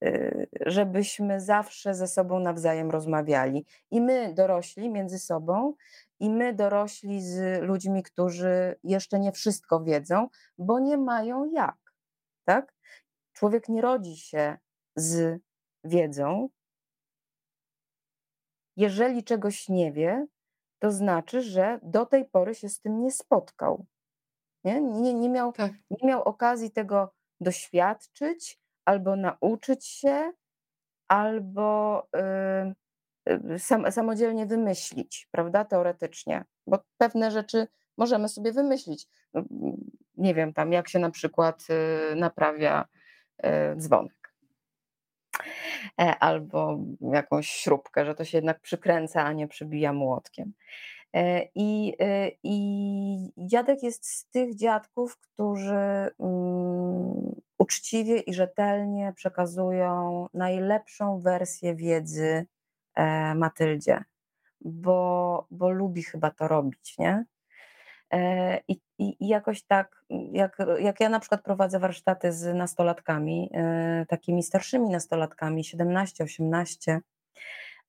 y, 0.03 0.47
żebyśmy 0.65 1.41
zawsze 1.41 1.93
ze 1.93 2.07
sobą 2.07 2.39
nawzajem 2.39 2.91
rozmawiali. 2.91 3.65
I 3.91 4.01
my, 4.01 4.33
dorośli, 4.33 4.89
między 4.89 5.19
sobą, 5.19 5.73
i 6.19 6.29
my, 6.29 6.53
dorośli, 6.53 7.21
z 7.21 7.61
ludźmi, 7.61 8.03
którzy 8.03 8.75
jeszcze 8.83 9.19
nie 9.19 9.31
wszystko 9.31 9.83
wiedzą, 9.83 10.27
bo 10.57 10.79
nie 10.79 10.97
mają 10.97 11.45
jak. 11.45 11.77
Tak? 12.45 12.74
Człowiek 13.35 13.69
nie 13.69 13.81
rodzi 13.81 14.17
się 14.17 14.57
z 14.95 15.41
wiedzą. 15.83 16.49
Jeżeli 18.77 19.23
czegoś 19.23 19.69
nie 19.69 19.91
wie, 19.91 20.27
to 20.79 20.91
znaczy, 20.91 21.41
że 21.41 21.79
do 21.83 22.05
tej 22.05 22.25
pory 22.25 22.55
się 22.55 22.69
z 22.69 22.79
tym 22.79 23.01
nie 23.01 23.11
spotkał. 23.11 23.85
Nie, 24.63 24.81
nie, 24.81 25.13
nie, 25.13 25.29
miał, 25.29 25.53
tak. 25.53 25.71
nie 25.89 26.07
miał 26.07 26.23
okazji 26.23 26.71
tego 26.71 27.13
doświadczyć, 27.39 28.59
albo 28.85 29.15
nauczyć 29.15 29.85
się, 29.85 30.31
albo 31.07 32.07
y, 33.27 33.59
sam, 33.59 33.91
samodzielnie 33.91 34.45
wymyślić, 34.45 35.27
prawda, 35.31 35.65
teoretycznie, 35.65 36.45
bo 36.67 36.79
pewne 36.97 37.31
rzeczy 37.31 37.67
możemy 37.97 38.29
sobie 38.29 38.51
wymyślić. 38.51 39.07
No, 39.33 39.43
nie 40.17 40.33
wiem, 40.33 40.53
tam 40.53 40.71
jak 40.71 40.89
się 40.89 40.99
na 40.99 41.11
przykład 41.11 41.67
y, 42.11 42.15
naprawia 42.15 42.85
dzwonek. 43.77 44.25
E, 46.01 46.19
albo 46.19 46.79
jakąś 47.01 47.49
śrubkę, 47.49 48.05
że 48.05 48.15
to 48.15 48.25
się 48.25 48.37
jednak 48.37 48.59
przykręca, 48.59 49.23
a 49.23 49.33
nie 49.33 49.47
przybija 49.47 49.93
młotkiem. 49.93 50.53
E, 51.13 51.49
I, 51.55 51.93
e, 51.99 52.31
I 52.43 53.33
dziadek 53.37 53.83
jest 53.83 54.07
z 54.07 54.29
tych 54.29 54.55
dziadków, 54.55 55.17
którzy 55.17 56.09
um, 56.17 57.41
uczciwie 57.57 58.19
i 58.19 58.33
rzetelnie 58.33 59.13
przekazują 59.15 60.27
najlepszą 60.33 61.19
wersję 61.19 61.75
wiedzy 61.75 62.45
e, 62.95 63.35
Matyldzie, 63.35 64.03
bo, 64.61 65.47
bo 65.51 65.69
lubi 65.69 66.03
chyba 66.03 66.31
to 66.31 66.47
robić, 66.47 66.97
nie? 66.97 67.25
E, 68.13 68.59
I, 68.97 69.27
jakoś 69.27 69.63
tak, 69.63 70.05
jak, 70.31 70.57
jak 70.79 70.99
ja 70.99 71.09
na 71.09 71.19
przykład 71.19 71.41
prowadzę 71.41 71.79
warsztaty 71.79 72.33
z 72.33 72.55
nastolatkami, 72.55 73.49
e, 73.53 74.05
takimi 74.09 74.43
starszymi 74.43 74.89
nastolatkami, 74.89 75.63
17-18 75.63 76.99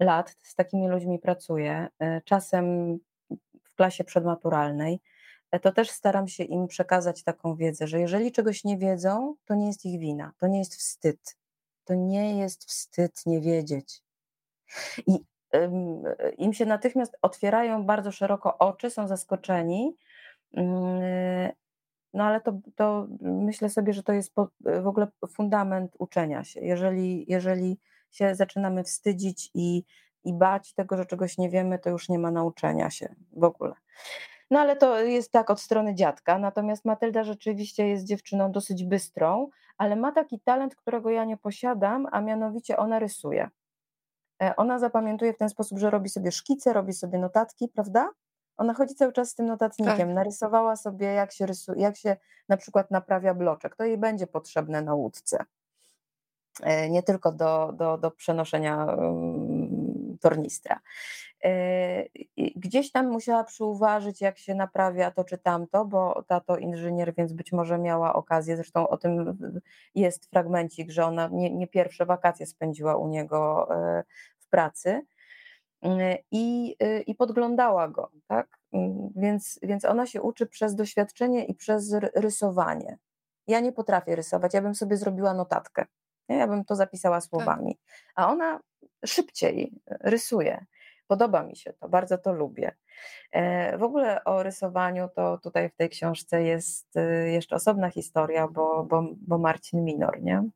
lat, 0.01 0.37
z 0.43 0.55
takimi 0.55 0.89
ludźmi 0.89 1.19
pracuję, 1.19 1.89
e, 1.99 2.21
czasem 2.21 2.97
w 3.65 3.75
klasie 3.77 4.05
przedmaturalnej, 4.05 5.01
to 5.63 5.73
też 5.73 5.91
staram 5.91 6.29
się 6.29 6.45
im 6.45 6.67
przekazać 6.67 7.23
taką 7.23 7.57
wiedzę, 7.57 7.87
że 7.87 8.01
jeżeli 8.01 8.33
czegoś 8.33 8.65
nie 8.65 8.79
wiedzą, 8.79 9.35
to 9.45 9.55
nie 9.55 9.67
jest 9.67 9.87
ich 9.87 10.01
wina, 10.01 10.33
to 10.39 10.47
nie 10.47 10.59
jest 10.59 10.77
wstyd. 10.77 11.37
To 11.85 11.95
nie 11.95 12.39
jest 12.39 12.65
wstyd 12.65 13.27
nie 13.27 13.41
wiedzieć. 13.41 14.03
I 15.07 15.25
im 16.39 16.53
się 16.53 16.67
natychmiast 16.67 17.17
otwierają 17.23 17.85
bardzo 17.85 18.13
szeroko 18.13 18.59
oczy, 18.59 18.91
są 18.91 19.09
zaskoczeni, 19.09 19.97
Yy, 19.97 20.06
no 22.15 22.25
ale 22.25 22.41
to, 22.41 22.59
to 22.77 23.07
myślę 23.21 23.71
sobie, 23.71 23.93
że 23.93 24.03
to 24.03 24.13
jest 24.13 24.35
w 24.61 24.87
ogóle 24.87 25.09
fundament 25.29 25.93
uczenia 25.99 26.45
się. 26.45 26.61
Jeżeli, 26.61 27.25
jeżeli 27.29 27.79
się 28.11 28.35
zaczynamy 28.35 28.85
wstydzić 28.85 29.51
i, 29.55 29.85
i 30.25 30.35
bać 30.35 30.75
tego, 30.75 30.97
że 30.97 31.07
czegoś 31.07 31.39
nie 31.39 31.51
wiemy, 31.51 31.79
to 31.79 31.91
już 31.91 32.09
nie 32.09 32.19
ma 32.19 32.31
nauczenia 32.31 32.91
się 32.91 33.15
w 33.33 33.45
ogóle. 33.45 33.75
No 34.51 34.61
ale 34.61 34.77
to 34.77 35.01
jest 35.01 35.33
tak 35.33 35.51
od 35.51 35.61
strony 35.61 35.95
dziadka, 35.95 36.39
natomiast 36.39 36.85
Matylda 36.85 37.25
rzeczywiście 37.25 37.89
jest 37.89 38.05
dziewczyną 38.05 38.53
dosyć 38.53 38.85
bystrą, 38.85 39.49
ale 39.79 39.97
ma 39.97 40.13
taki 40.13 40.41
talent, 40.41 40.77
którego 40.77 41.11
ja 41.11 41.25
nie 41.25 41.37
posiadam, 41.37 42.07
a 42.13 42.21
mianowicie 42.21 42.77
ona 42.77 42.99
rysuje. 42.99 43.51
E, 44.43 44.57
ona 44.57 44.79
zapamiętuje 44.79 45.33
w 45.33 45.39
ten 45.39 45.49
sposób, 45.49 45.79
że 45.79 45.91
robi 45.91 46.09
sobie 46.09 46.33
szkice, 46.33 46.73
robi 46.73 46.93
sobie 46.93 47.19
notatki, 47.19 47.69
prawda? 47.69 48.11
Ona 48.57 48.75
chodzi 48.75 48.95
cały 48.95 49.13
czas 49.13 49.31
z 49.31 49.35
tym 49.35 49.47
notatnikiem. 49.47 49.97
Tak. 49.97 50.15
Narysowała 50.15 50.77
sobie, 50.77 51.07
jak 51.07 51.33
się, 51.33 51.47
rysu, 51.47 51.73
jak 51.77 51.97
się 51.97 52.17
na 52.49 52.57
przykład 52.57 52.91
naprawia 52.91 53.35
bloczek. 53.35 53.77
To 53.77 53.85
jej 53.85 53.99
będzie 53.99 54.27
potrzebne 54.27 54.83
na 54.83 54.95
łódce. 54.95 55.45
E, 56.63 56.91
nie 56.91 57.03
tylko 57.03 57.33
do, 57.33 57.73
do, 57.73 57.99
do 57.99 58.11
przenoszenia 58.11 58.97
tornistra. 60.21 60.81
E, 61.45 62.05
gdzieś 62.37 62.93
tam 62.93 63.11
musiała 63.11 63.45
przyuważyć, 63.45 64.21
jak 64.21 64.39
się 64.39 64.55
naprawia 64.55 65.11
to 65.11 65.25
czy 65.25 65.39
tamto, 65.39 65.85
bo 65.85 66.25
tato 66.27 66.57
inżynier, 66.57 67.15
więc 67.15 67.33
być 67.33 67.53
może 67.53 67.79
miała 67.79 68.15
okazję, 68.15 68.57
zresztą 68.57 68.89
o 68.89 68.97
tym 68.97 69.39
jest 69.95 70.31
fragmencik, 70.31 70.91
że 70.91 71.05
ona 71.05 71.29
nie, 71.33 71.51
nie 71.51 71.67
pierwsze 71.67 72.07
wakacje 72.07 72.47
spędziła 72.47 72.97
u 72.97 73.09
niego 73.09 73.69
e, 73.75 74.05
w 74.39 74.49
pracy 74.49 75.07
i, 76.31 76.77
y, 76.83 77.03
i 77.07 77.15
podglądała 77.15 77.89
go, 77.89 78.11
tak? 78.27 78.59
Mm, 78.73 79.11
więc, 79.17 79.59
więc 79.63 79.85
ona 79.85 80.07
się 80.07 80.23
uczy 80.23 80.47
przez 80.47 80.75
doświadczenie 80.75 81.45
i 81.45 81.55
przez 81.55 81.93
rysowanie. 82.15 82.99
Ja 83.47 83.61
nie 83.61 83.73
potrafię 83.73 84.17
rysować, 84.17 84.55
ja 84.55 84.63
bym 84.63 84.75
sobie 84.75 84.97
zrobiła 84.97 85.35
notatkę, 85.35 85.87
ja 86.29 86.47
bym 86.47 86.65
to 86.65 86.77
zapisała 86.77 87.17
tak. 87.17 87.29
słowami, 87.29 87.79
a 88.15 88.29
ona 88.29 88.61
szybciej 89.07 89.73
rysuje. 90.01 90.67
Podoba 91.07 91.43
mi 91.43 91.57
się 91.57 91.73
to, 91.73 91.89
bardzo 91.89 92.19
to 92.19 92.33
lubię. 92.33 92.77
E, 93.33 93.79
w 93.79 93.83
ogóle 93.83 94.25
o 94.25 94.43
rysowaniu 94.43 95.09
to 95.15 95.39
tutaj 95.39 95.71
w 95.71 95.77
tej 95.77 95.89
książce 95.89 96.43
jest 96.43 96.97
y, 96.97 97.31
jeszcze 97.31 97.57
osobna 97.57 97.91
historia, 97.91 98.49
bo, 98.49 98.85
bo, 98.85 99.03
bo 99.21 99.39
Marcin 99.39 99.85
Minor, 99.85 100.23
nie? 100.23 100.49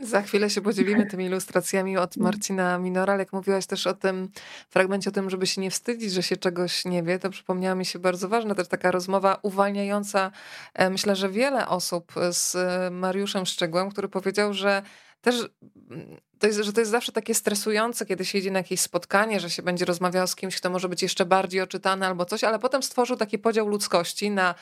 Za 0.00 0.22
chwilę 0.22 0.50
się 0.50 0.60
podzielimy 0.60 1.06
tymi 1.06 1.24
ilustracjami 1.24 1.96
od 1.96 2.16
mm. 2.16 2.24
Marcina 2.24 2.78
Minora, 2.78 3.16
jak 3.16 3.32
mówiłaś 3.32 3.66
też 3.66 3.86
o 3.86 3.94
tym 3.94 4.28
fragmencie, 4.70 5.10
o 5.10 5.12
tym, 5.12 5.30
żeby 5.30 5.46
się 5.46 5.60
nie 5.60 5.70
wstydzić, 5.70 6.12
że 6.12 6.22
się 6.22 6.36
czegoś 6.36 6.84
nie 6.84 7.02
wie, 7.02 7.18
to 7.18 7.30
przypomniała 7.30 7.74
mi 7.74 7.84
się 7.84 7.98
bardzo 7.98 8.28
ważna 8.28 8.54
też 8.54 8.68
taka 8.68 8.90
rozmowa 8.90 9.38
uwalniająca, 9.42 10.30
e, 10.74 10.90
myślę, 10.90 11.16
że 11.16 11.30
wiele 11.30 11.68
osób 11.68 12.12
z 12.30 12.56
Mariuszem 12.92 13.46
Szczegłem, 13.46 13.90
który 13.90 14.08
powiedział, 14.08 14.54
że 14.54 14.82
też 15.20 15.48
mm, 15.90 16.16
to 16.38 16.46
jest, 16.46 16.60
że 16.60 16.72
to 16.72 16.80
jest 16.80 16.90
zawsze 16.90 17.12
takie 17.12 17.34
stresujące, 17.34 18.06
kiedy 18.06 18.24
się 18.24 18.38
idzie 18.38 18.50
na 18.50 18.58
jakieś 18.58 18.80
spotkanie, 18.80 19.40
że 19.40 19.50
się 19.50 19.62
będzie 19.62 19.84
rozmawiał 19.84 20.26
z 20.26 20.36
kimś, 20.36 20.56
kto 20.56 20.70
może 20.70 20.88
być 20.88 21.02
jeszcze 21.02 21.26
bardziej 21.26 21.60
oczytany 21.60 22.06
albo 22.06 22.24
coś, 22.24 22.44
ale 22.44 22.58
potem 22.58 22.82
stworzył 22.82 23.16
taki 23.16 23.38
podział 23.38 23.68
ludzkości 23.68 24.30
na 24.30 24.54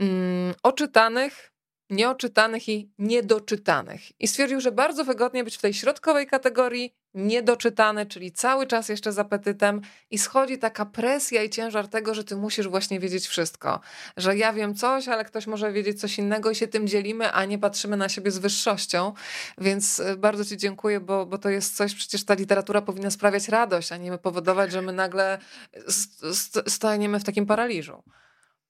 mm, 0.00 0.54
oczytanych, 0.62 1.51
nieoczytanych 1.92 2.68
i 2.68 2.90
niedoczytanych. 2.98 4.20
I 4.20 4.28
stwierdził, 4.28 4.60
że 4.60 4.72
bardzo 4.72 5.04
wygodnie 5.04 5.44
być 5.44 5.56
w 5.56 5.60
tej 5.60 5.74
środkowej 5.74 6.26
kategorii 6.26 6.94
niedoczytany, 7.14 8.06
czyli 8.06 8.32
cały 8.32 8.66
czas 8.66 8.88
jeszcze 8.88 9.12
z 9.12 9.18
apetytem 9.18 9.80
i 10.10 10.18
schodzi 10.18 10.58
taka 10.58 10.86
presja 10.86 11.42
i 11.42 11.50
ciężar 11.50 11.88
tego, 11.88 12.14
że 12.14 12.24
ty 12.24 12.36
musisz 12.36 12.68
właśnie 12.68 13.00
wiedzieć 13.00 13.26
wszystko. 13.26 13.80
Że 14.16 14.36
ja 14.36 14.52
wiem 14.52 14.74
coś, 14.74 15.08
ale 15.08 15.24
ktoś 15.24 15.46
może 15.46 15.72
wiedzieć 15.72 16.00
coś 16.00 16.18
innego 16.18 16.50
i 16.50 16.54
się 16.54 16.68
tym 16.68 16.88
dzielimy, 16.88 17.32
a 17.32 17.44
nie 17.44 17.58
patrzymy 17.58 17.96
na 17.96 18.08
siebie 18.08 18.30
z 18.30 18.38
wyższością. 18.38 19.12
Więc 19.58 19.98
y, 19.98 20.16
bardzo 20.16 20.44
ci 20.44 20.56
dziękuję, 20.56 21.00
bo, 21.00 21.26
bo 21.26 21.38
to 21.38 21.48
jest 21.48 21.76
coś, 21.76 21.94
przecież 21.94 22.24
ta 22.24 22.34
literatura 22.34 22.82
powinna 22.82 23.10
sprawiać 23.10 23.48
radość, 23.48 23.92
a 23.92 23.96
nie 23.96 24.18
powodować, 24.18 24.72
że 24.72 24.82
my 24.82 24.92
nagle 24.92 25.38
staniemy 26.66 27.20
w 27.20 27.24
takim 27.24 27.46
paraliżu. 27.46 28.02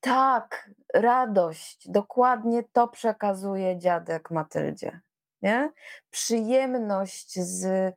Tak, 0.02 0.70
radość, 0.94 1.88
dokładnie 1.90 2.62
to 2.72 2.88
przekazuje 2.88 3.78
dziadek 3.78 4.30
Matyldzie. 4.30 5.00
Nie? 5.42 5.72
Przyjemność 6.10 7.40
z, 7.40 7.94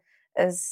z, 0.47 0.71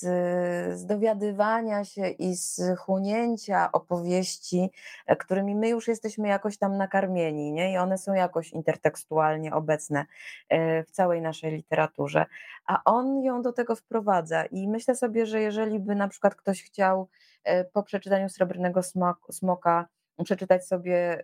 z 0.80 0.86
dowiadywania 0.86 1.86
się 1.86 2.08
i 2.08 2.36
z 2.36 2.62
chłonięcia 2.80 3.72
opowieści, 3.72 4.72
e, 5.08 5.16
którymi 5.16 5.56
my 5.56 5.70
już 5.70 5.88
jesteśmy 5.88 6.28
jakoś 6.28 6.58
tam 6.58 6.78
nakarmieni, 6.78 7.52
nie? 7.52 7.74
i 7.74 7.78
one 7.78 7.98
są 7.98 8.14
jakoś 8.14 8.52
intertekstualnie 8.52 9.54
obecne 9.54 10.06
e, 10.50 10.84
w 10.84 10.92
całej 10.92 11.22
naszej 11.22 11.52
literaturze. 11.52 12.26
A 12.66 12.82
on 12.86 13.24
ją 13.24 13.42
do 13.42 13.54
tego 13.54 13.76
wprowadza. 13.76 14.46
I 14.46 14.68
myślę 14.68 14.96
sobie, 14.96 15.26
że 15.26 15.42
jeżeli 15.42 15.80
by 15.80 15.96
na 15.96 16.08
przykład 16.08 16.36
ktoś 16.36 16.64
chciał 16.64 17.10
e, 17.44 17.66
po 17.66 17.84
przeczytaniu 17.84 18.30
Srebrnego 18.30 18.82
Smoka 19.30 19.88
przeczytać 20.24 20.68
sobie 20.68 21.24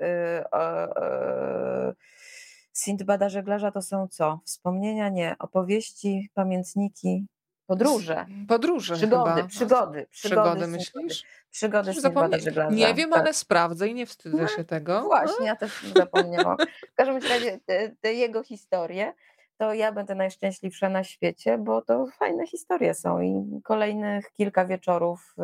Sindbada 2.73 3.29
Żeglarza 3.29 3.71
to 3.71 3.81
są 3.81 4.07
co? 4.07 4.39
Wspomnienia? 4.45 5.09
Nie. 5.09 5.35
Opowieści, 5.39 6.29
pamiętniki, 6.33 7.25
podróże. 7.65 8.25
Podróże 8.47 8.95
Przygody, 8.95 9.31
chyba. 9.31 9.47
przygody. 9.47 9.47
Przygody, 9.47 10.07
przygody 10.11 10.67
myślisz? 10.67 11.23
Przygody 11.51 11.93
Sindbada 11.93 12.39
Żeglarza. 12.39 12.75
Nie 12.75 12.93
wiem, 12.93 13.09
tak. 13.09 13.19
ale 13.19 13.33
sprawdzę 13.33 13.87
i 13.87 13.93
nie 13.93 14.05
wstydzę 14.05 14.41
no, 14.41 14.47
się 14.47 14.63
tego. 14.63 15.01
Właśnie, 15.01 15.45
ja 15.45 15.55
też 15.55 15.85
zapomniałam. 15.95 16.57
W 16.91 16.95
każdym 16.95 17.17
razie 17.17 17.59
te, 17.65 17.89
te 18.01 18.13
jego 18.13 18.43
historie 18.43 19.13
to 19.57 19.73
ja 19.73 19.91
będę 19.91 20.15
najszczęśliwsza 20.15 20.89
na 20.89 21.03
świecie, 21.03 21.57
bo 21.57 21.81
to 21.81 22.07
fajne 22.07 22.47
historie 22.47 22.93
są 22.93 23.21
i 23.21 23.61
kolejnych 23.63 24.31
kilka 24.31 24.65
wieczorów 24.65 25.35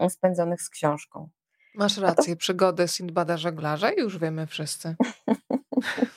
y, 0.00 0.10
spędzonych 0.10 0.62
z 0.62 0.70
książką. 0.70 1.28
Masz 1.76 1.98
rację, 1.98 2.34
to... 2.34 2.38
przygody 2.38 2.88
Sindbada 2.88 3.36
żeglarza 3.36 3.90
już 3.92 4.18
wiemy 4.18 4.46
wszyscy. 4.46 4.94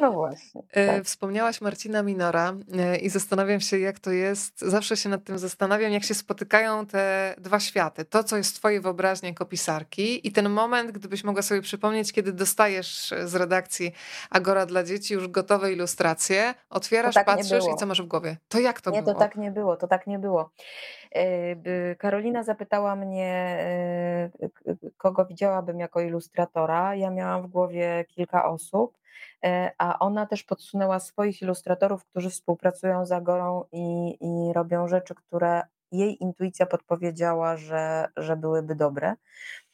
No 0.00 0.12
właśnie. 0.12 0.62
E, 0.72 0.86
tak. 0.86 1.04
Wspomniałaś 1.04 1.60
Marcina 1.60 2.02
Minora 2.02 2.54
e, 2.78 2.96
i 2.96 3.08
zastanawiam 3.08 3.60
się, 3.60 3.78
jak 3.78 4.00
to 4.00 4.10
jest. 4.10 4.60
Zawsze 4.60 4.96
się 4.96 5.08
nad 5.08 5.24
tym 5.24 5.38
zastanawiam, 5.38 5.92
jak 5.92 6.04
się 6.04 6.14
spotykają 6.14 6.86
te 6.86 7.34
dwa 7.38 7.60
światy. 7.60 8.04
To, 8.04 8.24
co 8.24 8.36
jest 8.36 8.56
twoje 8.56 8.80
wyobraźnie 8.80 9.28
jako 9.28 9.46
pisarki 9.46 10.28
i 10.28 10.32
ten 10.32 10.50
moment, 10.50 10.90
gdybyś 10.92 11.24
mogła 11.24 11.42
sobie 11.42 11.62
przypomnieć, 11.62 12.12
kiedy 12.12 12.32
dostajesz 12.32 13.14
z 13.24 13.34
redakcji 13.34 13.92
Agora 14.30 14.66
dla 14.66 14.84
dzieci 14.84 15.14
już 15.14 15.28
gotowe 15.28 15.72
ilustracje, 15.72 16.54
otwierasz, 16.70 17.14
tak 17.14 17.26
patrzysz 17.26 17.64
i 17.74 17.76
co 17.78 17.86
masz 17.86 18.02
w 18.02 18.06
głowie? 18.06 18.36
To 18.48 18.60
jak 18.60 18.80
to 18.80 18.90
nie, 18.90 19.02
było? 19.02 19.12
Nie, 19.12 19.14
to 19.14 19.20
tak 19.20 19.36
nie 19.36 19.50
było, 19.50 19.76
to 19.76 19.88
tak 19.88 20.06
nie 20.06 20.18
było. 20.18 20.50
E, 21.14 21.96
Karolina 21.96 22.42
zapytała 22.42 22.96
mnie, 22.96 23.58
kogo 24.96 25.26
widziałabym 25.26 25.80
jako 25.80 26.00
ilustratora. 26.00 26.94
Ja 26.94 27.10
miałam 27.10 27.42
w 27.42 27.46
głowie 27.46 28.04
kilka 28.08 28.48
osób. 28.48 28.96
E, 29.44 29.70
a 29.78 29.98
ona 29.98 30.26
też 30.26 30.42
podsunęła 30.42 31.00
swoich 31.00 31.42
ilustratorów, 31.42 32.04
którzy 32.04 32.30
współpracują 32.30 33.06
z 33.06 33.12
Agorą 33.12 33.64
i, 33.72 34.16
i 34.20 34.52
robią 34.52 34.88
rzeczy, 34.88 35.14
które 35.14 35.62
jej 35.92 36.22
intuicja 36.22 36.66
podpowiedziała, 36.66 37.56
że, 37.56 38.08
że 38.16 38.36
byłyby 38.36 38.74
dobre. 38.74 39.08
E, 39.08 39.16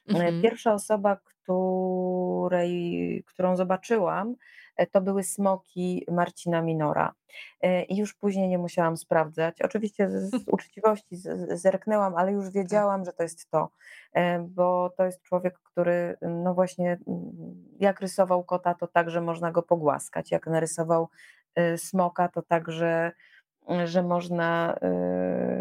mhm. 0.08 0.42
Pierwsza 0.42 0.74
osoba, 0.74 1.16
której, 1.16 3.24
którą 3.26 3.56
zobaczyłam, 3.56 4.34
E, 4.34 4.59
to 4.86 5.00
były 5.00 5.22
smoki 5.22 6.06
Marcina 6.10 6.62
Minora. 6.62 7.14
E, 7.60 7.82
I 7.82 7.96
już 7.96 8.14
później 8.14 8.48
nie 8.48 8.58
musiałam 8.58 8.96
sprawdzać. 8.96 9.62
Oczywiście 9.62 10.10
z, 10.10 10.30
z 10.30 10.48
uczciwości 10.54 11.16
zerknęłam, 11.48 12.14
ale 12.16 12.32
już 12.32 12.50
wiedziałam, 12.50 13.04
że 13.04 13.12
to 13.12 13.22
jest 13.22 13.50
to, 13.50 13.68
e, 14.12 14.38
bo 14.38 14.90
to 14.96 15.04
jest 15.04 15.22
człowiek, 15.22 15.58
który, 15.58 16.16
no 16.22 16.54
właśnie, 16.54 16.98
jak 17.80 18.00
rysował 18.00 18.44
kota, 18.44 18.74
to 18.74 18.86
także 18.86 19.20
można 19.20 19.52
go 19.52 19.62
pogłaskać. 19.62 20.30
Jak 20.30 20.46
narysował 20.46 21.08
smoka, 21.76 22.28
to 22.28 22.42
także 22.42 23.12
że 23.84 24.02
można 24.02 24.76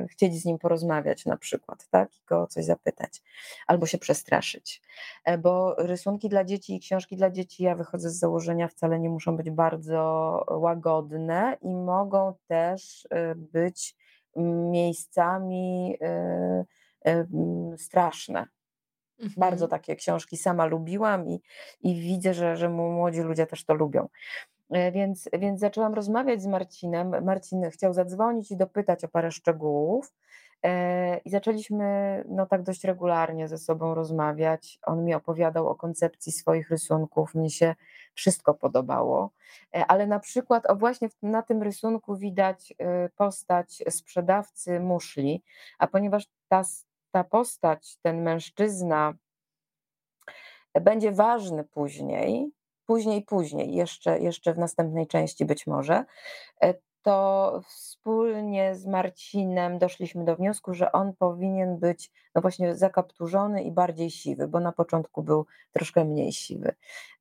y, 0.04 0.08
chcieć 0.08 0.42
z 0.42 0.46
nim 0.46 0.58
porozmawiać 0.58 1.26
na 1.26 1.38
przykład, 1.38 1.88
tak, 1.90 2.18
i 2.18 2.26
go 2.26 2.42
o 2.42 2.48
coś 2.48 2.66
zapytać, 2.66 3.22
albo 3.68 3.86
się 3.86 3.98
przestraszyć. 3.98 4.82
E, 5.26 5.38
bo 5.38 5.76
rysunki 5.76 6.30
dla 6.30 6.44
dzieci 6.44 6.76
i 6.76 6.80
książki 6.80 7.16
dla 7.16 7.30
dzieci, 7.30 7.64
ja 7.64 7.76
wychodzę 7.76 8.10
z 8.10 8.20
założenia, 8.20 8.68
wcale 8.68 9.00
nie 9.00 9.10
muszą 9.10 9.38
być 9.38 9.50
bardzo 9.50 10.00
łagodne 10.50 11.58
i 11.62 11.76
mogą 11.76 12.34
też 12.48 13.06
y, 13.06 13.36
być 13.36 13.96
miejscami 14.72 15.98
y, 17.08 17.78
straszne. 17.78 18.46
Mhm. 19.20 19.34
Bardzo 19.38 19.68
takie 19.68 19.96
książki 19.96 20.38
sama 20.38 20.66
lubiłam 20.66 21.28
i, 21.28 21.42
i 21.82 21.96
widzę, 21.96 22.34
że, 22.34 22.58
że 22.58 22.70
młodzi 22.70 23.20
ludzie 23.20 23.46
też 23.46 23.66
to 23.66 23.74
lubią. 23.74 24.08
E, 24.70 24.92
więc, 24.92 25.30
więc 25.40 25.60
zaczęłam 25.60 25.94
rozmawiać 25.94 26.42
z 26.42 26.48
Marcinem. 26.48 27.26
Marcin 27.26 27.70
chciał 27.70 27.94
zadzwonić 27.94 28.52
i 28.52 28.58
dopytać 28.58 29.04
o 29.04 29.08
parę 29.08 29.32
szczegółów. 29.32 30.14
E, 30.66 31.18
I 31.18 31.30
zaczęliśmy 31.30 32.24
no, 32.28 32.46
tak 32.46 32.64
dość 32.64 32.84
regularnie 32.84 33.48
ze 33.48 33.58
sobą 33.58 33.96
rozmawiać. 33.96 34.80
On 34.84 35.06
mi 35.06 35.14
opowiadał 35.14 35.68
o 35.68 35.76
koncepcji 35.76 36.32
swoich 36.32 36.70
rysunków. 36.70 37.36
Mnie 37.36 37.50
się 37.50 37.76
wszystko 38.14 38.54
podobało. 38.54 39.32
E, 39.76 39.86
ale 39.86 40.08
na 40.08 40.20
przykład, 40.20 40.66
o 40.70 40.76
właśnie 40.76 41.10
na 41.22 41.42
tym 41.42 41.64
rysunku 41.64 42.18
widać 42.18 42.74
postać 43.16 43.84
sprzedawcy 43.90 44.80
muszli, 44.80 45.44
a 45.80 45.88
ponieważ 45.88 46.28
ta, 46.48 46.62
ta 47.12 47.24
postać, 47.24 47.98
ten 48.02 48.22
mężczyzna, 48.22 49.14
będzie 50.82 51.12
ważny 51.12 51.64
później, 51.64 52.52
później, 52.90 53.22
później, 53.22 53.74
jeszcze, 53.74 54.20
jeszcze 54.20 54.54
w 54.54 54.58
następnej 54.58 55.08
części 55.08 55.46
być 55.46 55.68
może, 55.68 56.06
e, 56.62 56.74
to 57.02 57.62
wspólnie 57.68 58.76
z 58.76 58.86
Marcinem 58.86 59.80
doszliśmy 59.80 60.26
do 60.26 60.36
wniosku, 60.36 60.74
że 60.74 60.92
on 60.92 61.14
powinien 61.16 61.78
być 61.78 62.12
no 62.36 62.42
właśnie 62.42 62.76
zakapturzony 62.76 63.64
i 63.64 63.72
bardziej 63.72 64.10
siwy, 64.10 64.48
bo 64.48 64.60
na 64.60 64.72
początku 64.72 65.24
był 65.24 65.46
troszkę 65.72 66.06
mniej 66.06 66.32
siwy. 66.32 66.76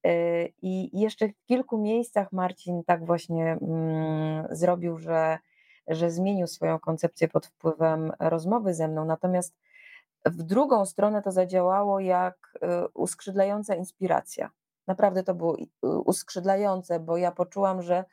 E, 0.04 0.46
I 0.46 1.00
jeszcze 1.00 1.28
w 1.28 1.44
kilku 1.46 1.78
miejscach 1.78 2.32
Marcin 2.32 2.84
tak 2.84 3.06
właśnie 3.06 3.58
mm, 3.62 4.46
zrobił, 4.50 4.98
że, 4.98 5.38
że 5.88 6.10
zmienił 6.10 6.46
swoją 6.46 6.78
koncepcję 6.78 7.28
pod 7.28 7.46
wpływem 7.46 8.12
rozmowy 8.20 8.74
ze 8.74 8.88
mną, 8.88 9.04
natomiast 9.04 9.54
w 10.24 10.42
drugą 10.42 10.86
stronę 10.86 11.22
to 11.22 11.32
zadziałało 11.32 12.00
jak 12.00 12.58
e, 12.62 12.88
uskrzydlająca 12.88 13.74
inspiracja. 13.74 14.50
Naprawdę 14.88 15.22
to 15.22 15.34
było 15.34 15.56
uskrzydlające, 15.82 17.00
bo 17.00 17.16
ja 17.16 17.32
poczułam, 17.32 17.82
że 17.82 18.04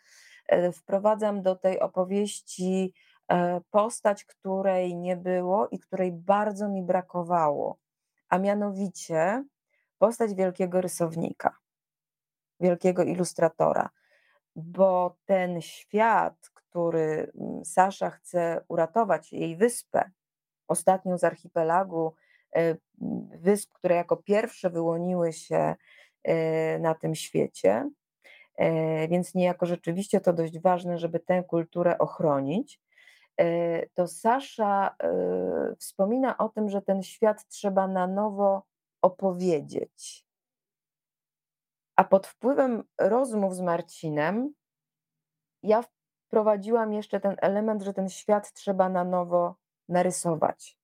e, 0.47 0.71
wprowadzam 0.71 1.41
do 1.41 1.55
tej 1.55 1.79
opowieści 1.79 2.93
e, 3.27 3.61
postać, 3.71 4.25
której 4.25 4.95
nie 4.95 5.17
było 5.17 5.67
i 5.67 5.79
której 5.79 6.11
bardzo 6.11 6.69
mi 6.69 6.83
brakowało, 6.83 7.77
a 8.29 8.37
mianowicie 8.37 9.43
postać 9.97 10.33
wielkiego 10.33 10.81
rysownika, 10.81 11.57
wielkiego 12.59 13.03
ilustratora, 13.03 13.89
bo 14.55 15.17
ten 15.25 15.61
świat, 15.61 16.49
który 16.53 17.31
Sasza 17.63 18.09
chce 18.09 18.65
uratować, 18.67 19.33
jej 19.33 19.57
wyspę, 19.57 20.11
ostatnią 20.67 21.17
z 21.17 21.23
archipelagu 21.23 22.13
e, 22.55 22.75
wysp, 23.39 23.73
które 23.73 23.95
jako 23.95 24.17
pierwsze 24.17 24.69
wyłoniły 24.69 25.33
się 25.33 25.75
na 26.79 26.95
tym 26.95 27.15
świecie. 27.15 27.89
E, 28.57 29.07
więc 29.07 29.35
niejako 29.35 29.65
rzeczywiście 29.65 30.21
to 30.21 30.33
dość 30.33 30.59
ważne, 30.59 30.97
żeby 30.97 31.19
tę 31.19 31.43
kulturę 31.43 31.97
ochronić. 31.97 32.81
E, 33.37 33.87
to 33.87 34.07
Sasza 34.07 34.95
wspomina 35.79 36.37
o 36.37 36.49
tym, 36.49 36.69
że 36.69 36.81
ten 36.81 37.03
świat 37.03 37.47
trzeba 37.47 37.87
na 37.87 38.07
nowo 38.07 38.63
opowiedzieć. 39.01 40.25
A 41.95 42.03
pod 42.03 42.27
wpływem 42.27 42.83
rozmów 42.99 43.55
z 43.55 43.61
Marcinem, 43.61 44.53
ja 45.63 45.83
wprowadziłam 46.27 46.93
jeszcze 46.93 47.19
ten 47.19 47.35
element, 47.41 47.81
że 47.81 47.93
ten 47.93 48.09
świat 48.09 48.53
trzeba 48.53 48.89
na 48.89 49.03
nowo 49.03 49.55
narysować. 49.89 50.77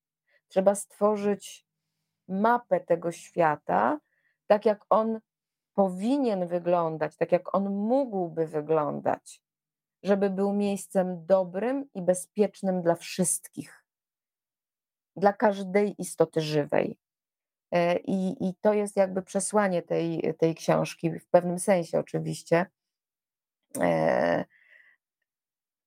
Trzeba 0.48 0.76
stworzyć 0.76 1.66
mapę 2.28 2.80
tego 2.80 3.12
świata, 3.12 4.00
tak 4.48 4.66
jak 4.66 4.86
on 4.90 5.20
powinien 5.82 6.48
wyglądać, 6.48 7.18
tak 7.18 7.32
jak 7.32 7.56
on 7.56 7.70
mógłby 7.70 8.48
wyglądać, 8.48 9.42
żeby 10.04 10.30
był 10.30 10.54
miejscem 10.54 11.26
dobrym 11.26 11.86
i 11.94 12.02
bezpiecznym 12.02 12.82
dla 12.82 12.96
wszystkich, 12.96 13.86
dla 15.16 15.34
każdej 15.34 16.02
istoty 16.02 16.42
żywej. 16.42 16.98
E, 17.72 17.98
I, 17.98 18.50
i 18.50 18.56
to 18.62 18.74
jest 18.74 18.96
jakby 18.96 19.22
przesłanie 19.22 19.82
tej, 19.82 20.34
tej 20.40 20.56
książki, 20.56 21.20
w 21.20 21.30
pewnym 21.30 21.60
sensie 21.60 22.00
oczywiście. 22.00 22.66
E, 23.80 24.46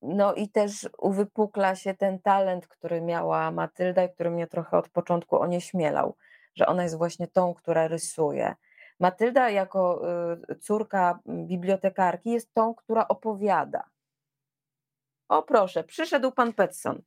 no 0.02 0.34
i 0.34 0.48
też 0.48 0.88
uwypukla 0.98 1.74
się 1.74 1.94
ten 1.94 2.18
talent, 2.18 2.68
który 2.68 3.00
miała 3.00 3.50
Matylda 3.50 4.04
i 4.04 4.10
który 4.10 4.30
mnie 4.30 4.46
trochę 4.46 4.78
od 4.78 4.88
początku 4.88 5.40
onieśmielał, 5.40 6.16
że 6.54 6.66
ona 6.66 6.82
jest 6.82 6.98
właśnie 6.98 7.26
tą, 7.28 7.54
która 7.54 7.88
rysuje, 7.88 8.54
Matylda, 9.00 9.50
jako 9.50 10.02
y, 10.50 10.58
córka 10.58 11.18
bibliotekarki, 11.26 12.30
jest 12.30 12.54
tą, 12.54 12.74
która 12.74 13.08
opowiada. 13.08 13.84
O 15.28 15.42
proszę, 15.42 15.84
przyszedł 15.84 16.32
pan 16.32 16.52
Petson. 16.52 17.02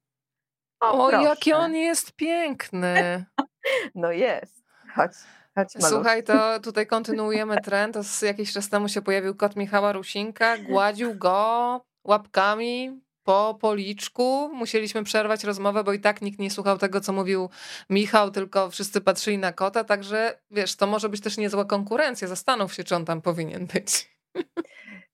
O, 0.79 1.05
o 1.05 1.11
jaki 1.11 1.53
on 1.53 1.75
jest 1.75 2.11
piękny. 2.11 3.25
no 3.95 4.11
jest. 4.11 4.63
Chodź. 4.95 5.11
Chodź, 5.55 5.73
Słuchaj, 5.79 6.23
to 6.23 6.59
tutaj 6.59 6.87
kontynuujemy 6.87 7.61
trend. 7.61 7.93
To 7.93 8.03
z 8.03 8.21
jakiś 8.21 8.53
czas 8.53 8.69
temu 8.69 8.89
się 8.89 9.01
pojawił 9.01 9.35
kot 9.35 9.55
Michała 9.55 9.91
Rusinka, 9.91 10.57
gładził 10.57 11.15
go 11.15 11.81
łapkami 12.03 13.01
po 13.27 13.57
policzku. 13.61 14.49
Musieliśmy 14.53 15.03
przerwać 15.03 15.43
rozmowę, 15.43 15.83
bo 15.83 15.93
i 15.93 15.99
tak 15.99 16.21
nikt 16.21 16.39
nie 16.39 16.51
słuchał 16.51 16.77
tego, 16.77 17.01
co 17.01 17.13
mówił 17.13 17.49
Michał, 17.89 18.31
tylko 18.31 18.69
wszyscy 18.69 19.01
patrzyli 19.01 19.37
na 19.37 19.53
kota, 19.53 19.83
także 19.83 20.39
wiesz, 20.51 20.75
to 20.75 20.87
może 20.87 21.09
być 21.09 21.21
też 21.21 21.37
niezła 21.37 21.65
konkurencja. 21.65 22.27
Zastanów 22.27 22.73
się, 22.73 22.83
czy 22.83 22.95
on 22.95 23.05
tam 23.05 23.21
powinien 23.21 23.65
być. 23.65 24.17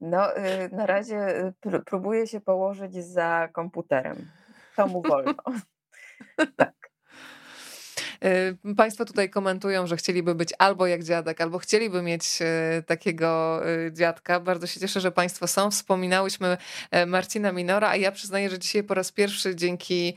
No, 0.01 0.37
y, 0.37 0.69
na 0.71 0.85
razie 0.85 1.45
y, 1.65 1.81
próbuję 1.85 2.27
się 2.27 2.41
położyć 2.41 2.93
za 2.93 3.49
komputerem. 3.53 4.31
To 4.75 4.87
mu 4.87 5.01
wolno. 5.01 5.43
tak. 6.57 6.92
Y, 8.25 8.75
państwo 8.75 9.05
tutaj 9.05 9.29
komentują, 9.29 9.87
że 9.87 9.97
chcieliby 9.97 10.35
być 10.35 10.53
albo 10.59 10.87
jak 10.87 11.03
dziadek, 11.03 11.41
albo 11.41 11.59
chcieliby 11.59 12.01
mieć 12.01 12.39
y, 12.79 12.83
takiego 12.83 13.61
y, 13.87 13.91
dziadka. 13.93 14.39
Bardzo 14.39 14.67
się 14.67 14.79
cieszę, 14.79 15.01
że 15.01 15.11
Państwo 15.11 15.47
są. 15.47 15.71
Wspominałyśmy 15.71 16.57
Marcina 17.07 17.51
Minora, 17.51 17.89
a 17.89 17.95
ja 17.95 18.11
przyznaję, 18.11 18.49
że 18.49 18.59
dzisiaj 18.59 18.83
po 18.83 18.93
raz 18.93 19.11
pierwszy 19.11 19.55
dzięki 19.55 20.13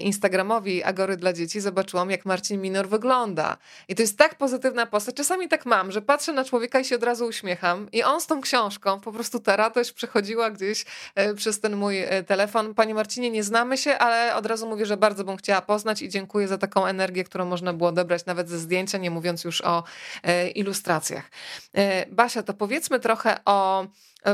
Instagramowi 0.00 0.84
Agory 0.84 1.16
dla 1.16 1.32
Dzieci 1.32 1.60
zobaczyłam, 1.60 2.10
jak 2.10 2.26
Marcin 2.26 2.60
Minor 2.60 2.88
wygląda. 2.88 3.56
I 3.88 3.94
to 3.94 4.02
jest 4.02 4.18
tak 4.18 4.34
pozytywna 4.34 4.86
postać. 4.86 5.14
Czasami 5.14 5.48
tak 5.48 5.66
mam, 5.66 5.92
że 5.92 6.02
patrzę 6.02 6.32
na 6.32 6.44
człowieka 6.44 6.80
i 6.80 6.84
się 6.84 6.96
od 6.96 7.02
razu 7.02 7.26
uśmiecham. 7.26 7.88
I 7.92 8.02
on 8.02 8.20
z 8.20 8.26
tą 8.26 8.40
książką, 8.40 9.00
po 9.00 9.12
prostu 9.12 9.40
ta 9.40 9.56
radość 9.56 9.92
przechodziła 9.92 10.50
gdzieś 10.50 10.84
przez 11.36 11.60
ten 11.60 11.76
mój 11.76 11.96
telefon. 12.26 12.74
Panie 12.74 12.94
Marcinie, 12.94 13.30
nie 13.30 13.42
znamy 13.42 13.78
się, 13.78 13.98
ale 13.98 14.34
od 14.34 14.46
razu 14.46 14.68
mówię, 14.68 14.86
że 14.86 14.96
bardzo 14.96 15.24
bym 15.24 15.36
chciała 15.36 15.62
poznać 15.62 16.02
i 16.02 16.08
dziękuję 16.08 16.48
za 16.48 16.58
taką 16.58 16.86
energię, 16.86 17.24
którą 17.32 17.44
można 17.44 17.72
było 17.72 17.88
odebrać 17.88 18.26
nawet 18.26 18.48
ze 18.48 18.58
zdjęcia, 18.58 18.98
nie 18.98 19.10
mówiąc 19.10 19.44
już 19.44 19.60
o 19.60 19.84
e, 20.22 20.48
ilustracjach. 20.48 21.30
E, 21.74 22.06
Basia, 22.06 22.42
to 22.42 22.54
powiedzmy 22.54 23.00
trochę 23.00 23.44
o 23.44 23.86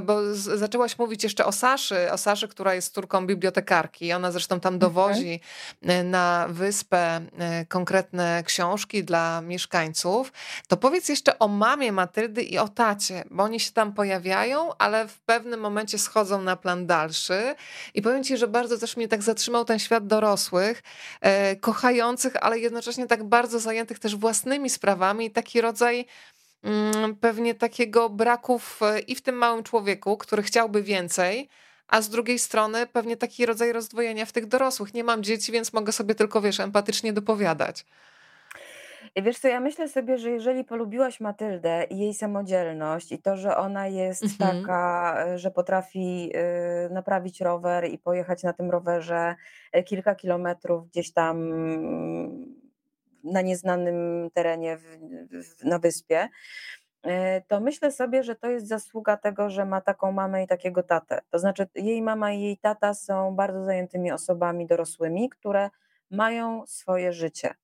bo 0.02 0.34
z, 0.34 0.38
zaczęłaś 0.38 0.98
mówić 0.98 1.24
jeszcze 1.24 1.44
o 1.44 1.52
Saszy, 1.52 2.12
o 2.12 2.18
Saszy, 2.18 2.48
która 2.48 2.74
jest 2.74 2.94
córką 2.94 3.26
bibliotekarki. 3.26 4.12
Ona 4.12 4.32
zresztą 4.32 4.60
tam 4.60 4.78
dowozi 4.78 5.40
okay. 5.82 6.04
na 6.04 6.46
wyspę 6.50 7.20
e, 7.38 7.66
konkretne 7.66 8.42
książki 8.46 9.04
dla 9.04 9.40
mieszkańców. 9.40 10.32
To 10.68 10.76
powiedz 10.76 11.08
jeszcze 11.08 11.38
o 11.38 11.48
mamie 11.48 11.92
Matyldy 11.92 12.42
i 12.42 12.58
o 12.58 12.68
tacie, 12.68 13.24
bo 13.30 13.42
oni 13.42 13.60
się 13.60 13.72
tam 13.72 13.92
pojawiają, 13.92 14.70
ale 14.78 15.08
w 15.08 15.20
pewnym 15.20 15.60
momencie 15.60 15.98
schodzą 15.98 16.42
na 16.42 16.56
plan 16.56 16.86
dalszy. 16.86 17.54
I 17.94 18.02
powiem 18.02 18.24
ci, 18.24 18.36
że 18.36 18.48
bardzo 18.48 18.78
też 18.78 18.96
mnie 18.96 19.08
tak 19.08 19.22
zatrzymał 19.22 19.64
ten 19.64 19.78
świat 19.78 20.06
dorosłych, 20.06 20.82
e, 21.20 21.56
kochających, 21.56 22.36
ale 22.40 22.58
jednocześnie 22.58 23.06
tak 23.06 23.24
bardzo 23.24 23.60
zajętych 23.60 23.98
też 23.98 24.16
własnymi 24.16 24.70
sprawami. 24.70 25.30
Taki 25.30 25.60
rodzaj 25.60 26.06
pewnie 27.20 27.54
takiego 27.54 28.10
braków 28.10 28.80
i 29.06 29.14
w 29.14 29.22
tym 29.22 29.34
małym 29.34 29.62
człowieku, 29.62 30.16
który 30.16 30.42
chciałby 30.42 30.82
więcej, 30.82 31.48
a 31.88 32.02
z 32.02 32.08
drugiej 32.08 32.38
strony 32.38 32.86
pewnie 32.86 33.16
taki 33.16 33.46
rodzaj 33.46 33.72
rozdwojenia 33.72 34.26
w 34.26 34.32
tych 34.32 34.46
dorosłych. 34.46 34.94
Nie 34.94 35.04
mam 35.04 35.22
dzieci, 35.22 35.52
więc 35.52 35.72
mogę 35.72 35.92
sobie 35.92 36.14
tylko, 36.14 36.40
wiesz, 36.40 36.60
empatycznie 36.60 37.12
dopowiadać. 37.12 37.84
Wiesz 39.16 39.38
co, 39.38 39.48
ja 39.48 39.60
myślę 39.60 39.88
sobie, 39.88 40.18
że 40.18 40.30
jeżeli 40.30 40.64
polubiłaś 40.64 41.20
Matyldę 41.20 41.84
i 41.90 41.98
jej 41.98 42.14
samodzielność 42.14 43.12
i 43.12 43.18
to, 43.18 43.36
że 43.36 43.56
ona 43.56 43.86
jest 43.86 44.22
mhm. 44.22 44.62
taka, 44.62 45.14
e, 45.26 45.38
że 45.38 45.50
potrafi 45.50 46.30
y, 46.86 46.90
naprawić 46.90 47.40
rower 47.40 47.84
i 47.90 47.98
pojechać 47.98 48.42
na 48.42 48.52
tym 48.52 48.70
rowerze 48.70 49.34
e, 49.72 49.82
kilka 49.82 50.14
kilometrów 50.14 50.88
gdzieś 50.88 51.12
tam 51.12 51.52
na 53.32 53.40
nieznanym 53.40 54.28
terenie 54.34 54.76
w, 54.76 54.84
w, 55.30 55.64
na 55.64 55.78
wyspie, 55.78 56.28
e, 57.02 57.40
to 57.40 57.60
myślę 57.60 57.92
sobie, 57.92 58.22
że 58.22 58.36
to 58.36 58.50
jest 58.50 58.68
zasługa 58.68 59.16
tego, 59.16 59.50
że 59.50 59.64
ma 59.64 59.80
taką 59.80 60.12
mamę 60.12 60.44
i 60.44 60.46
takiego 60.46 60.82
tatę. 60.82 61.20
To 61.30 61.38
znaczy, 61.38 61.68
jej 61.74 62.02
mama 62.02 62.32
i 62.32 62.40
jej 62.40 62.58
tata 62.58 62.94
są 62.94 63.34
bardzo 63.36 63.64
zajętymi 63.64 64.12
osobami 64.12 64.66
dorosłymi, 64.66 65.30
które 65.30 65.70
mają 66.10 66.66
swoje 66.66 67.12
życie. 67.12 67.54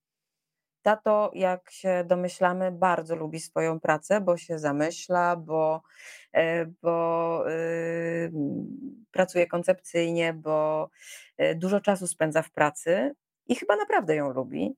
Tato, 0.82 1.30
jak 1.34 1.70
się 1.70 2.04
domyślamy, 2.06 2.72
bardzo 2.72 3.16
lubi 3.16 3.40
swoją 3.40 3.80
pracę, 3.80 4.20
bo 4.20 4.36
się 4.36 4.58
zamyśla, 4.58 5.36
bo, 5.36 5.82
e, 6.32 6.66
bo 6.66 7.44
yy, 7.48 8.32
pracuje 9.10 9.46
koncepcyjnie, 9.46 10.32
bo 10.32 10.88
dużo 11.56 11.80
czasu 11.80 12.06
spędza 12.06 12.42
w 12.42 12.50
pracy 12.50 13.14
i 13.46 13.54
chyba 13.54 13.76
naprawdę 13.76 14.16
ją 14.16 14.32
lubi. 14.32 14.76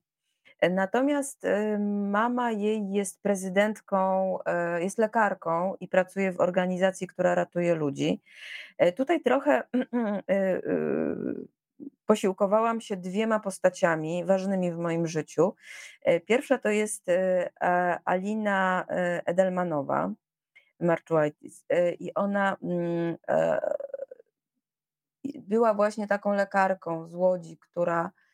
Natomiast 0.61 1.45
y, 1.45 1.79
mama 2.09 2.51
jej 2.51 2.91
jest 2.91 3.21
prezydentką, 3.21 4.37
e, 4.45 4.83
jest 4.83 4.97
lekarką 4.97 5.75
i 5.79 5.87
pracuje 5.87 6.31
w 6.31 6.39
organizacji, 6.39 7.07
która 7.07 7.35
ratuje 7.35 7.75
ludzi. 7.75 8.21
E, 8.77 8.91
tutaj 8.91 9.21
trochę 9.21 9.63
y, 9.73 10.33
y, 10.33 11.47
posiłkowałam 12.05 12.81
się 12.81 12.97
dwiema 12.97 13.39
postaciami 13.39 14.25
ważnymi 14.25 14.71
w 14.71 14.77
moim 14.77 15.07
życiu. 15.07 15.55
E, 16.03 16.19
pierwsza 16.19 16.57
to 16.57 16.69
jest 16.69 17.05
Alina 18.05 18.85
Edelmanowa, 19.25 20.11
Marczuaitis, 20.79 21.65
i 21.99 22.13
ona 22.13 22.57
mm, 22.63 23.17
była 25.35 25.73
właśnie 25.73 26.07
taką 26.07 26.33
lekarką 26.33 27.07
z 27.07 27.15
Łodzi, 27.15 27.57
która 27.57 28.11
E, 28.11 28.26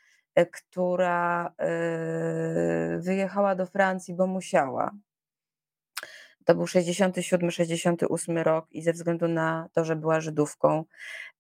która 0.52 1.54
e, 1.58 2.98
wyjechała 3.00 3.56
do 3.56 3.65
Francji, 3.65 4.13
bo 4.13 4.28
musiała. 4.28 4.91
To 6.46 6.56
był 6.56 6.65
67-68 6.65 8.43
rok 8.43 8.65
i 8.72 8.82
ze 8.82 8.93
względu 8.93 9.28
na 9.28 9.69
to, 9.74 9.86
że 9.86 9.96
była 9.96 10.19
Żydówką, 10.22 10.84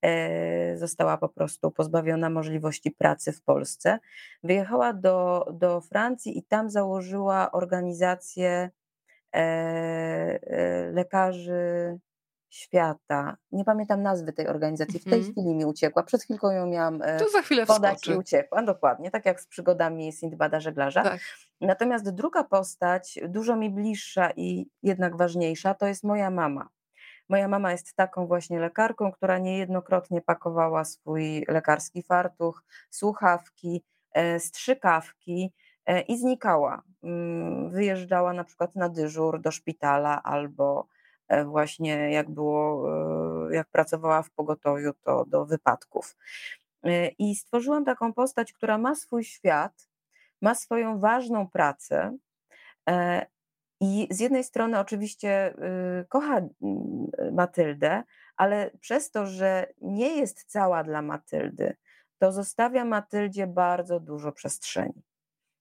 e, 0.01 0.77
została 0.77 1.17
po 1.17 1.29
prostu 1.29 1.71
pozbawiona 1.71 2.29
możliwości 2.29 2.91
pracy 2.91 3.31
w 3.31 3.41
Polsce. 3.41 3.99
Wyjechała 4.43 4.93
do, 4.93 5.45
do 5.53 5.81
Francji 5.81 6.37
i 6.37 6.43
tam 6.43 6.69
założyła 6.69 7.51
organizację 7.51 8.69
lekarzy 10.93 11.99
świata. 12.53 13.37
Nie 13.51 13.65
pamiętam 13.65 14.01
nazwy 14.01 14.33
tej 14.33 14.47
organizacji. 14.47 14.99
W 14.99 15.03
tej 15.03 15.19
mm 15.19 15.31
chwili 15.31 15.55
mi 15.55 15.65
uciekła. 15.65 16.03
Przed 16.03 16.23
chwilką 16.23 16.51
ją 16.51 16.67
miałam 16.67 17.01
e, 17.01 17.19
to 17.19 17.29
za 17.29 17.41
chwilę 17.41 17.65
podać 17.65 17.97
wskoczy. 17.97 18.13
i 18.13 18.17
uciekła. 18.17 18.63
Dokładnie, 18.63 19.11
tak 19.11 19.25
jak 19.25 19.41
z 19.41 19.47
przygodami 19.47 20.13
Sindbada 20.13 20.59
Żeglarza. 20.59 21.03
Tak. 21.03 21.19
Natomiast 21.61 22.09
druga 22.09 22.43
postać, 22.43 23.19
dużo 23.27 23.55
mi 23.55 23.69
bliższa 23.69 24.31
i 24.35 24.67
jednak 24.83 25.17
ważniejsza, 25.17 25.73
to 25.73 25.87
jest 25.87 26.03
moja 26.03 26.29
mama. 26.29 26.69
Moja 27.29 27.47
mama 27.47 27.71
jest 27.71 27.95
taką 27.95 28.27
właśnie 28.27 28.59
lekarką, 28.59 29.11
która 29.11 29.37
niejednokrotnie 29.37 30.21
pakowała 30.21 30.85
swój 30.85 31.45
lekarski 31.47 32.03
fartuch, 32.03 32.63
słuchawki, 32.89 33.83
e, 34.11 34.39
strzykawki 34.39 35.53
e, 35.85 36.01
i 36.01 36.17
znikała. 36.17 36.83
Mm, 37.03 37.69
wyjeżdżała 37.69 38.33
na 38.33 38.43
przykład 38.43 38.75
na 38.75 38.89
dyżur 38.89 39.41
do 39.41 39.51
szpitala 39.51 40.23
albo 40.23 40.87
właśnie 41.45 42.11
jak 42.11 42.29
było, 42.29 42.89
e, 43.49 43.55
jak 43.55 43.67
pracowała 43.69 44.23
w 44.23 44.31
pogotowiu, 44.31 44.93
to 45.03 45.25
do 45.25 45.45
wypadków. 45.45 46.15
E, 46.83 47.07
I 47.07 47.35
stworzyłam 47.35 47.85
taką 47.85 48.13
postać, 48.13 48.53
która 48.53 48.77
ma 48.77 48.95
swój 48.95 49.23
świat, 49.23 49.89
ma 50.41 50.55
swoją 50.55 50.99
ważną 50.99 51.47
pracę. 51.47 52.17
I 53.81 54.07
z 54.11 54.19
jednej 54.19 54.43
strony 54.43 54.79
oczywiście 54.79 55.53
kocha 56.09 56.41
Matyldę, 57.31 58.03
ale 58.37 58.71
przez 58.79 59.11
to, 59.11 59.25
że 59.25 59.67
nie 59.81 60.15
jest 60.15 60.43
cała 60.43 60.83
dla 60.83 61.01
Matyldy, 61.01 61.75
to 62.19 62.31
zostawia 62.31 62.85
Matyldzie 62.85 63.47
bardzo 63.47 63.99
dużo 63.99 64.31
przestrzeni. 64.31 65.03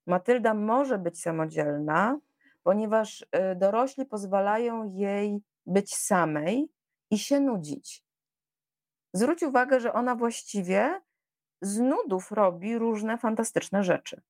Matylda 0.07 0.55
może 0.55 0.98
być 0.98 1.22
samodzielna, 1.22 2.18
ponieważ 2.62 3.27
dorośli 3.57 4.07
pozwalają 4.07 4.92
jej 4.94 5.42
być 5.66 5.94
samej 5.94 6.68
i 7.11 7.18
się 7.18 7.40
nudzić. 7.40 8.05
Zwróć 9.14 9.42
uwagę, 9.42 9.81
że 9.81 9.92
ona 9.92 10.14
właściwie 10.14 11.01
z 11.62 11.79
nudów 11.79 12.33
robi 12.33 12.79
różne 12.79 13.18
fantastyczne 13.18 13.85
rzeczy. 13.85 14.22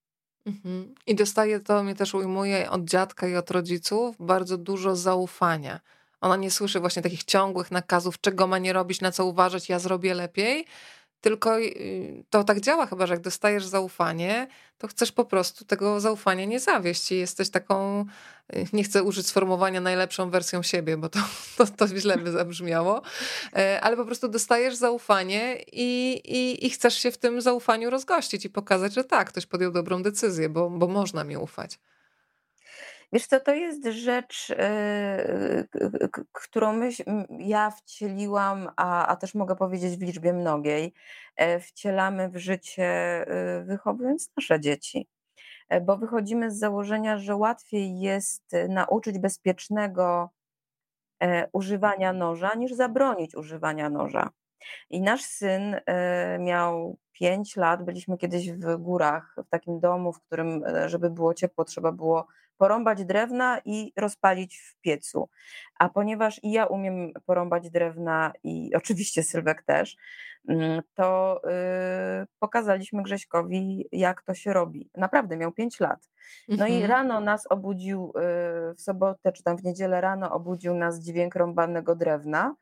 Mhm. 0.47 0.95
I 1.07 1.15
dostaje, 1.15 1.61
to 1.61 1.83
mnie 1.83 1.95
też 1.95 2.15
ujmuje 2.15 2.71
od 2.71 2.85
dziadka 2.85 3.29
i 3.29 3.37
od 3.37 3.51
rodziców, 3.51 4.17
bardzo 4.21 4.59
dużo 4.59 4.97
zaufania. 4.97 5.81
Ona 6.21 6.37
nie 6.37 6.51
słyszy 6.51 6.81
właśnie 6.81 7.03
takich 7.03 7.25
ciągłych 7.25 7.71
nakazów, 7.71 8.21
czego 8.21 8.47
ma 8.47 8.59
nie 8.59 8.73
robić, 8.73 9.01
na 9.01 9.13
co 9.13 9.27
uważać, 9.27 9.69
ja 9.69 9.79
zrobię 9.79 10.15
lepiej, 10.15 10.67
tylko 11.23 11.59
y, 11.61 12.25
to 12.31 12.45
tak 12.45 12.61
działa 12.61 12.87
chyba, 12.87 13.07
że 13.07 13.15
jak 13.15 13.23
dostajesz 13.23 13.65
zaufanie, 13.65 14.49
to 14.79 14.89
chcesz 14.89 15.13
po 15.13 15.25
prostu 15.25 15.65
tego 15.65 16.01
zaufania 16.01 16.45
nie 16.45 16.61
zawieść 16.61 17.13
i 17.13 17.17
jesteś 17.17 17.51
taką, 17.51 18.05
y, 18.55 18.67
nie 18.73 18.85
chcę 18.85 19.03
użyć 19.03 19.27
sformułowania 19.27 19.81
najlepszą 19.81 20.31
wersją 20.31 20.63
siebie, 20.63 20.97
bo 20.97 21.09
to, 21.09 21.19
to, 21.57 21.67
to 21.67 21.89
źle 21.89 22.19
by 22.19 22.33
zabrzmiało, 22.33 23.03
e, 23.57 23.81
ale 23.81 23.97
po 23.97 24.05
prostu 24.05 24.29
dostajesz 24.29 24.75
zaufanie 24.75 25.57
i, 25.73 26.21
i, 26.25 26.67
i 26.67 26.71
chcesz 26.71 26.95
się 26.95 27.11
w 27.11 27.19
tym 27.19 27.41
zaufaniu 27.41 27.91
rozgościć 27.91 28.45
i 28.45 28.51
pokazać, 28.51 28.95
że 28.95 29.05
tak, 29.05 29.29
ktoś 29.29 29.47
podjął 29.47 29.73
dobrą 29.73 30.03
decyzję, 30.03 30.49
bo, 30.49 30.71
bo 30.71 30.89
można 30.89 31.25
mi 31.25 31.37
ufać. 31.37 31.79
Wiesz 33.13 33.27
co, 33.27 33.41
to 33.41 33.55
jest 33.55 33.85
rzecz, 33.85 34.51
e, 34.51 35.65
którą 36.33 36.81
ja 37.39 37.71
wcieliłam, 37.71 38.71
a, 38.77 39.07
a 39.07 39.17
też 39.17 39.35
mogę 39.35 39.57
powiedzieć 39.57 39.97
w 39.97 40.03
liczbie 40.03 40.33
mnogiej, 40.33 40.93
e, 41.37 41.61
wcielamy 41.61 42.29
w 42.29 42.37
życie, 42.37 42.85
e, 42.85 43.65
wychowując 43.65 44.31
nasze 44.37 44.61
dzieci. 44.61 45.09
Bo 45.83 45.97
wychodzimy 45.97 46.51
z 46.51 46.59
założenia, 46.59 47.19
że 47.19 47.37
łatwiej 47.37 48.01
jest 48.01 48.43
nauczyć 48.69 49.19
bezpiecznego 49.19 50.31
używania 51.53 52.13
noża, 52.13 52.55
niż 52.55 52.73
zabronić 52.73 53.35
używania 53.35 53.91
noża. 53.91 54.31
I 54.91 55.01
nasz 55.03 55.23
syn 55.23 55.81
miał 56.41 56.99
5 57.13 57.57
lat, 57.57 57.85
byliśmy 57.85 58.19
kiedyś 58.19 58.53
w 58.53 58.77
górach, 58.77 59.37
w 59.47 59.49
takim 59.49 59.81
domu, 59.81 60.13
w 60.13 60.21
którym, 60.21 60.65
żeby 60.87 61.11
było 61.11 61.35
ciepło, 61.35 61.65
trzeba 61.65 61.93
było 61.93 62.27
porąbać 62.63 63.05
drewna 63.05 63.61
i 63.65 63.93
rozpalić 63.97 64.59
w 64.59 64.81
piecu. 64.81 65.29
A 65.79 65.89
ponieważ 65.89 66.41
i 66.43 66.53
ja 66.53 66.67
umiem 66.67 67.13
porąbać 67.27 67.71
drewna 67.71 68.33
i 68.45 68.71
oczywiście 68.81 69.23
Sylwek 69.23 69.63
też, 69.63 69.97
mm, 70.49 70.83
to 70.95 71.41
yy, 71.45 72.27
pokazaliśmy 72.39 73.03
Grześkowi, 73.03 73.89
jak 73.93 74.23
to 74.23 74.35
się 74.35 74.53
robi. 74.53 74.91
Naprawdę 74.97 75.37
miał 75.37 75.53
5 75.53 75.81
lat. 75.81 76.09
No 76.49 76.67
mhm. 76.67 76.73
i 76.73 76.87
rano 76.87 77.21
nas 77.21 77.47
obudził, 77.51 78.13
yy, 78.15 78.75
w 78.75 78.81
sobotę 78.81 79.33
czy 79.33 79.43
tam 79.43 79.57
w 79.57 79.65
niedzielę 79.65 80.01
rano 80.01 80.33
obudził 80.33 80.75
nas 80.75 81.01
dźwięk 81.01 81.35
rąbanego 81.35 81.97
drewna. 81.97 82.55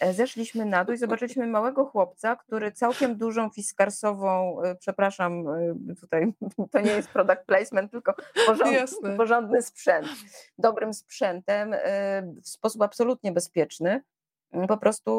E, 0.00 0.14
zeszliśmy 0.14 0.64
na 0.64 0.84
dół 0.84 0.94
i 0.94 0.98
zobaczyliśmy 0.98 1.46
małego 1.46 1.84
chłopca, 1.84 2.36
który 2.36 2.72
całkiem 2.72 3.16
dużą 3.16 3.50
fiskarsową, 3.50 4.62
e, 4.62 4.74
przepraszam, 4.74 5.48
e, 5.48 5.94
tutaj 6.00 6.32
to 6.72 6.80
nie 6.80 6.90
jest 6.90 7.08
product 7.08 7.44
placement, 7.46 7.90
tylko 7.90 8.14
porządny, 8.46 9.16
porządny 9.16 9.62
sprzęt, 9.62 10.08
dobrym 10.58 10.94
sprzętem, 10.94 11.74
w 12.42 12.48
sposób 12.48 12.82
absolutnie 12.82 13.32
bezpieczny, 13.32 14.02
po 14.68 14.76
prostu 14.76 15.10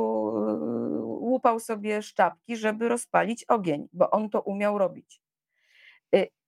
łupał 1.03 1.59
sobie 1.59 2.01
szczapki, 2.01 2.57
żeby 2.57 2.89
rozpalić 2.89 3.43
ogień, 3.43 3.87
bo 3.93 4.11
on 4.11 4.29
to 4.29 4.41
umiał 4.41 4.77
robić. 4.77 5.21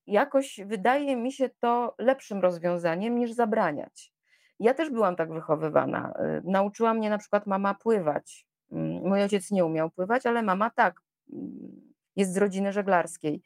Jakoś 0.07 0.59
wydaje 0.65 1.15
mi 1.15 1.31
się 1.31 1.49
to 1.59 1.95
lepszym 1.97 2.41
rozwiązaniem 2.41 3.17
niż 3.17 3.31
zabraniać. 3.31 4.13
Ja 4.59 4.73
też 4.73 4.89
byłam 4.89 5.15
tak 5.15 5.33
wychowywana. 5.33 6.13
Y, 6.37 6.41
nauczyła 6.45 6.93
mnie 6.93 7.09
na 7.09 7.17
przykład 7.17 7.47
mama 7.47 7.73
pływać. 7.73 8.47
Mm, 8.71 9.07
mój 9.09 9.21
ojciec 9.21 9.51
nie 9.51 9.65
umiał 9.65 9.89
pływać, 9.89 10.25
ale 10.25 10.41
mama 10.41 10.69
tak. 10.69 10.95
Mm, 11.33 11.93
jest 12.15 12.33
z 12.33 12.37
rodziny 12.37 12.73
żeglarskiej. 12.73 13.41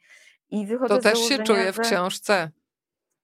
I 0.50 0.66
wychodzę 0.66 0.94
to 0.94 1.02
też 1.02 1.18
się 1.18 1.38
czuje 1.38 1.72
w 1.72 1.78
książce. 1.78 2.50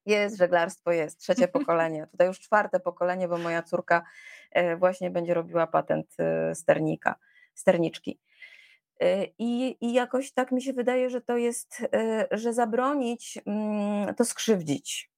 Jest, 0.07 0.37
żeglarstwo 0.37 0.93
jest, 0.93 1.21
trzecie 1.21 1.49
pokolenie. 1.59 2.07
Tutaj 2.11 2.27
już 2.27 2.41
czwarte 2.41 2.81
pokolenie, 2.81 3.29
bo 3.29 3.39
moja 3.39 3.63
córka 3.63 4.05
e, 4.51 4.77
właśnie 4.77 5.11
będzie 5.11 5.35
robiła 5.35 5.67
patent 5.67 6.15
e, 6.19 6.55
sternika, 6.55 7.15
sterniczki. 7.55 8.21
E, 9.01 9.25
I, 9.39 9.77
I 9.81 9.93
jakoś 9.93 10.33
tak 10.33 10.53
mi 10.53 10.63
się 10.63 10.73
wydaje, 10.73 11.11
że 11.11 11.21
to 11.21 11.37
jest, 11.37 11.83
że 12.31 12.53
zabronić, 12.53 13.39
mm, 13.47 14.15
to 14.15 14.25
skrzywdzić. 14.25 15.14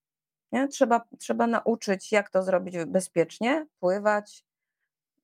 Nie? 0.53 0.69
Trzeba, 0.69 1.05
trzeba 1.19 1.47
nauczyć, 1.47 2.13
jak 2.13 2.31
to 2.31 2.43
zrobić 2.43 2.77
bezpiecznie, 2.87 3.67
pływać, 3.81 4.45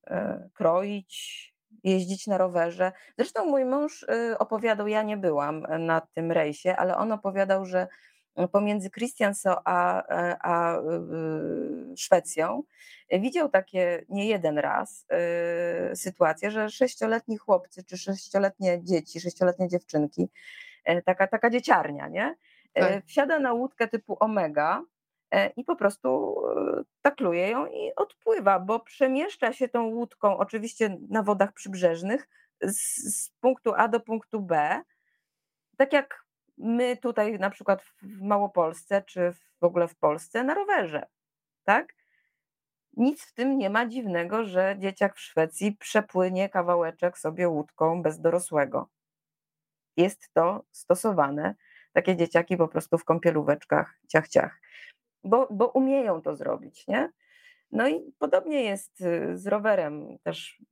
e, 0.07 0.49
kroić, 0.55 1.53
jeździć 1.85 2.27
na 2.27 2.39
rowerze. 2.39 2.93
Zresztą 3.19 3.45
mój 3.45 3.65
mąż 3.65 4.03
y, 4.03 4.39
opowiadał, 4.39 4.89
ja 4.89 5.03
nie 5.03 5.17
byłam 5.17 5.67
na 5.79 6.01
tym 6.01 6.33
rejsie, 6.33 6.77
ale 6.77 6.97
on 6.97 7.13
opowiadał, 7.13 7.67
że 7.67 7.87
pomiędzy 8.53 8.91
Christianso 8.91 9.63
a, 9.65 10.03
e, 10.09 10.37
a, 10.43 10.79
Szwecją 11.97 12.63
widział 13.11 13.49
takie 13.49 14.05
nie 14.09 14.27
jeden 14.27 14.59
raz 14.59 15.07
sytuację, 15.95 16.51
że 16.51 16.71
sześcioletni 16.71 17.37
chłopcy 17.37 17.85
czy 17.85 17.97
sześcioletnie 17.97 18.85
dzieci, 18.85 19.21
sześcioletnie 19.21 19.69
dziewczynki, 19.69 20.29
e, 20.85 21.03
taka, 21.03 21.27
taka 21.27 21.51
dzieciarnia, 21.51 22.09
nie? 22.09 22.35
Tak. 22.75 23.05
Wsiada 23.07 23.39
na 23.39 23.53
łódkę 23.53 23.89
typu 23.89 24.17
Omega, 24.21 24.83
E, 24.83 24.92
i 25.57 25.65
po 25.65 25.77
prostu 25.77 26.37
e, 26.49 26.83
takluje 27.03 27.51
ją 27.51 27.67
i 27.67 27.95
odpływa, 27.97 28.61
bo 28.61 28.81
przemieszcza 28.81 29.53
się 29.53 29.69
tą 29.69 29.87
łódką, 29.87 30.39
oczywiście 30.39 30.99
na 31.09 31.23
wodach 31.23 31.53
przybrzeżnych, 31.53 32.29
z, 32.63 32.77
z 33.17 33.31
punktu 33.31 33.73
A 33.77 33.89
do 33.89 34.01
punktu 34.01 34.41
B, 34.41 34.83
tak 35.77 35.93
jak 35.93 36.25
my 36.59 36.97
tutaj 36.97 37.39
na 37.39 37.51
przykład 37.51 37.83
w 37.83 38.21
Małopolsce, 38.21 39.03
czy 39.03 39.33
w 39.61 39.65
ogóle 39.65 39.89
w 39.89 39.97
Polsce 39.97 40.45
na 40.45 40.55
rowerze, 40.55 41.07
tak? 41.65 41.95
Nic 42.97 43.25
w 43.25 43.35
tym 43.35 43.59
nie 43.59 43.71
ma 43.71 43.87
dziwnego, 43.87 44.45
że 44.45 44.77
dzieciak 44.79 45.17
w 45.17 45.21
Szwecji 45.21 45.77
przepłynie 45.77 46.49
kawałeczek 46.49 47.19
sobie 47.19 47.49
łódką 47.49 48.03
bez 48.03 48.21
dorosłego. 48.21 48.89
Jest 49.97 50.33
to 50.35 50.65
stosowane, 50.71 51.55
takie 51.93 52.17
dzieciaki 52.17 52.57
po 52.57 52.69
prostu 52.69 52.99
w 52.99 53.05
kąpielóweczkach, 53.05 53.95
ciach, 54.09 54.29
ciach 54.29 54.61
bo, 55.25 55.49
bo 55.51 55.69
umieją 55.69 56.23
to 56.23 56.37
zrobić, 56.37 56.87
nie? 56.89 57.13
No 57.73 57.89
i 57.89 58.13
podobnie 58.19 58.63
jest 58.63 59.01
y, 59.01 59.39
z 59.39 59.47
rowerem. 59.47 60.19
Też 60.23 60.63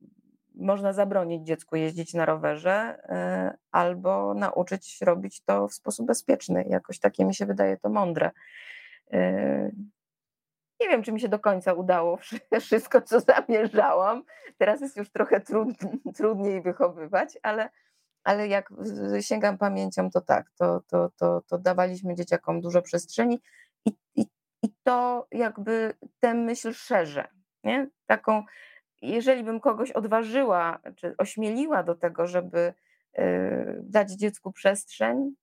można 0.55 0.93
zabronić 0.93 1.47
dziecku 1.47 1.75
jeździć 1.75 2.13
na 2.13 2.25
rowerze 2.25 2.97
y, 3.53 3.57
albo 3.71 4.33
nauczyć 4.33 5.01
robić 5.01 5.41
to 5.41 5.67
w 5.67 5.73
sposób 5.73 6.05
bezpieczny. 6.07 6.65
Jakoś 6.69 6.99
takie 6.99 7.25
mi 7.25 7.35
się 7.35 7.45
wydaje 7.45 7.77
to 7.77 7.89
mądre. 7.89 8.31
Y, 9.13 9.75
nie 10.81 10.89
wiem, 10.89 11.03
czy 11.03 11.11
mi 11.11 11.21
się 11.21 11.29
do 11.29 11.39
końca 11.39 11.73
udało 11.73 12.17
wszystko, 12.61 13.01
co 13.01 13.19
zamierzałam. 13.19 14.23
Teraz 14.57 14.81
jest 14.81 14.97
już 14.97 15.09
trochę 15.11 15.41
trudniej 16.17 16.61
wychowywać, 16.61 17.37
ale, 17.43 17.69
ale 18.23 18.47
jak 18.47 18.73
sięgam 19.21 19.57
pamięcią, 19.57 20.11
to 20.11 20.21
tak, 20.21 20.51
to, 20.57 20.81
to, 20.87 21.09
to, 21.17 21.41
to 21.47 21.57
dawaliśmy 21.57 22.15
dzieciakom 22.15 22.61
dużo 22.61 22.81
przestrzeni 22.81 23.41
i, 23.85 23.91
i 24.15 24.25
i 24.63 24.69
to 24.83 25.27
jakby 25.31 25.93
tę 26.19 26.33
myśl 26.33 26.73
szerzę. 26.73 27.27
Nie? 27.63 27.89
Taką, 28.05 28.43
jeżeli 29.01 29.43
bym 29.43 29.59
kogoś 29.59 29.91
odważyła, 29.91 30.79
czy 30.95 31.15
ośmieliła 31.17 31.83
do 31.83 31.95
tego, 31.95 32.27
żeby 32.27 32.73
y, 33.19 33.79
dać 33.83 34.11
dziecku 34.11 34.51
przestrzeń, 34.51 35.35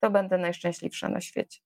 to 0.00 0.10
będę 0.10 0.38
najszczęśliwsza 0.38 1.08
na 1.08 1.20
świecie. 1.20 1.65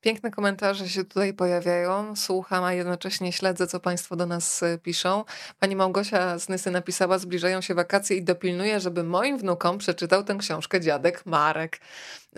Piękne 0.00 0.30
komentarze 0.30 0.88
się 0.88 1.04
tutaj 1.04 1.34
pojawiają. 1.34 2.16
Słucham, 2.16 2.64
a 2.64 2.72
jednocześnie 2.72 3.32
śledzę, 3.32 3.66
co 3.66 3.80
Państwo 3.80 4.16
do 4.16 4.26
nas 4.26 4.62
y, 4.62 4.78
piszą. 4.82 5.24
Pani 5.58 5.76
Małgosia 5.76 6.38
z 6.38 6.48
Nysy 6.48 6.70
napisała: 6.70 7.18
Zbliżają 7.18 7.60
się 7.60 7.74
wakacje 7.74 8.16
i 8.16 8.22
dopilnuję, 8.22 8.80
żeby 8.80 9.04
moim 9.04 9.38
wnukom 9.38 9.78
przeczytał 9.78 10.24
tę 10.24 10.36
książkę 10.38 10.80
dziadek 10.80 11.26
Marek. 11.26 11.80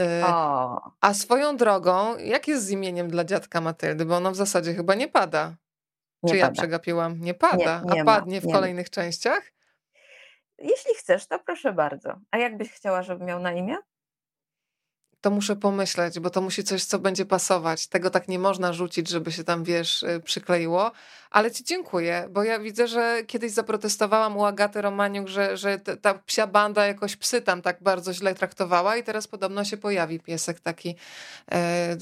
Y, 0.00 0.24
o. 0.26 0.80
A 1.00 1.14
swoją 1.14 1.56
drogą, 1.56 2.18
jak 2.18 2.48
jest 2.48 2.64
z 2.64 2.70
imieniem 2.70 3.08
dla 3.08 3.24
dziadka 3.24 3.60
Matyldy? 3.60 4.04
Bo 4.04 4.16
ono 4.16 4.30
w 4.30 4.36
zasadzie 4.36 4.74
chyba 4.74 4.94
nie 4.94 5.08
pada. 5.08 5.56
Nie 6.22 6.32
Czy 6.32 6.38
pada. 6.38 6.46
ja 6.46 6.52
przegapiłam? 6.52 7.20
Nie 7.20 7.34
pada. 7.34 7.82
Nie, 7.84 7.94
nie 7.94 8.02
a 8.02 8.04
padnie 8.04 8.40
ma, 8.40 8.48
w 8.48 8.52
kolejnych 8.52 8.86
ma. 8.86 8.90
częściach? 8.90 9.52
Jeśli 10.58 10.94
chcesz, 10.94 11.26
to 11.26 11.38
proszę 11.38 11.72
bardzo. 11.72 12.16
A 12.30 12.38
jakbyś 12.38 12.70
chciała, 12.70 13.02
żeby 13.02 13.24
miał 13.24 13.40
na 13.40 13.52
imię? 13.52 13.76
To 15.20 15.30
muszę 15.30 15.56
pomyśleć, 15.56 16.20
bo 16.20 16.30
to 16.30 16.40
musi 16.40 16.64
coś, 16.64 16.84
co 16.84 16.98
będzie 16.98 17.26
pasować. 17.26 17.86
Tego 17.86 18.10
tak 18.10 18.28
nie 18.28 18.38
można 18.38 18.72
rzucić, 18.72 19.08
żeby 19.08 19.32
się 19.32 19.44
tam, 19.44 19.64
wiesz, 19.64 20.02
y, 20.02 20.20
przykleiło. 20.24 20.92
Ale 21.30 21.50
ci 21.50 21.64
dziękuję, 21.64 22.28
bo 22.30 22.42
ja 22.42 22.58
widzę, 22.58 22.88
że 22.88 23.22
kiedyś 23.26 23.52
zaprotestowałam 23.52 24.36
u 24.36 24.44
Agaty 24.44 24.82
Romaniuk, 24.82 25.28
że, 25.28 25.56
że 25.56 25.78
ta 25.78 26.14
psia 26.14 26.46
banda 26.46 26.86
jakoś 26.86 27.16
psy 27.16 27.42
tam 27.42 27.62
tak 27.62 27.82
bardzo 27.82 28.14
źle 28.14 28.34
traktowała 28.34 28.96
i 28.96 29.04
teraz 29.04 29.26
podobno 29.26 29.64
się 29.64 29.76
pojawi 29.76 30.20
piesek 30.20 30.60
taki. 30.60 30.96
E, 31.52 31.96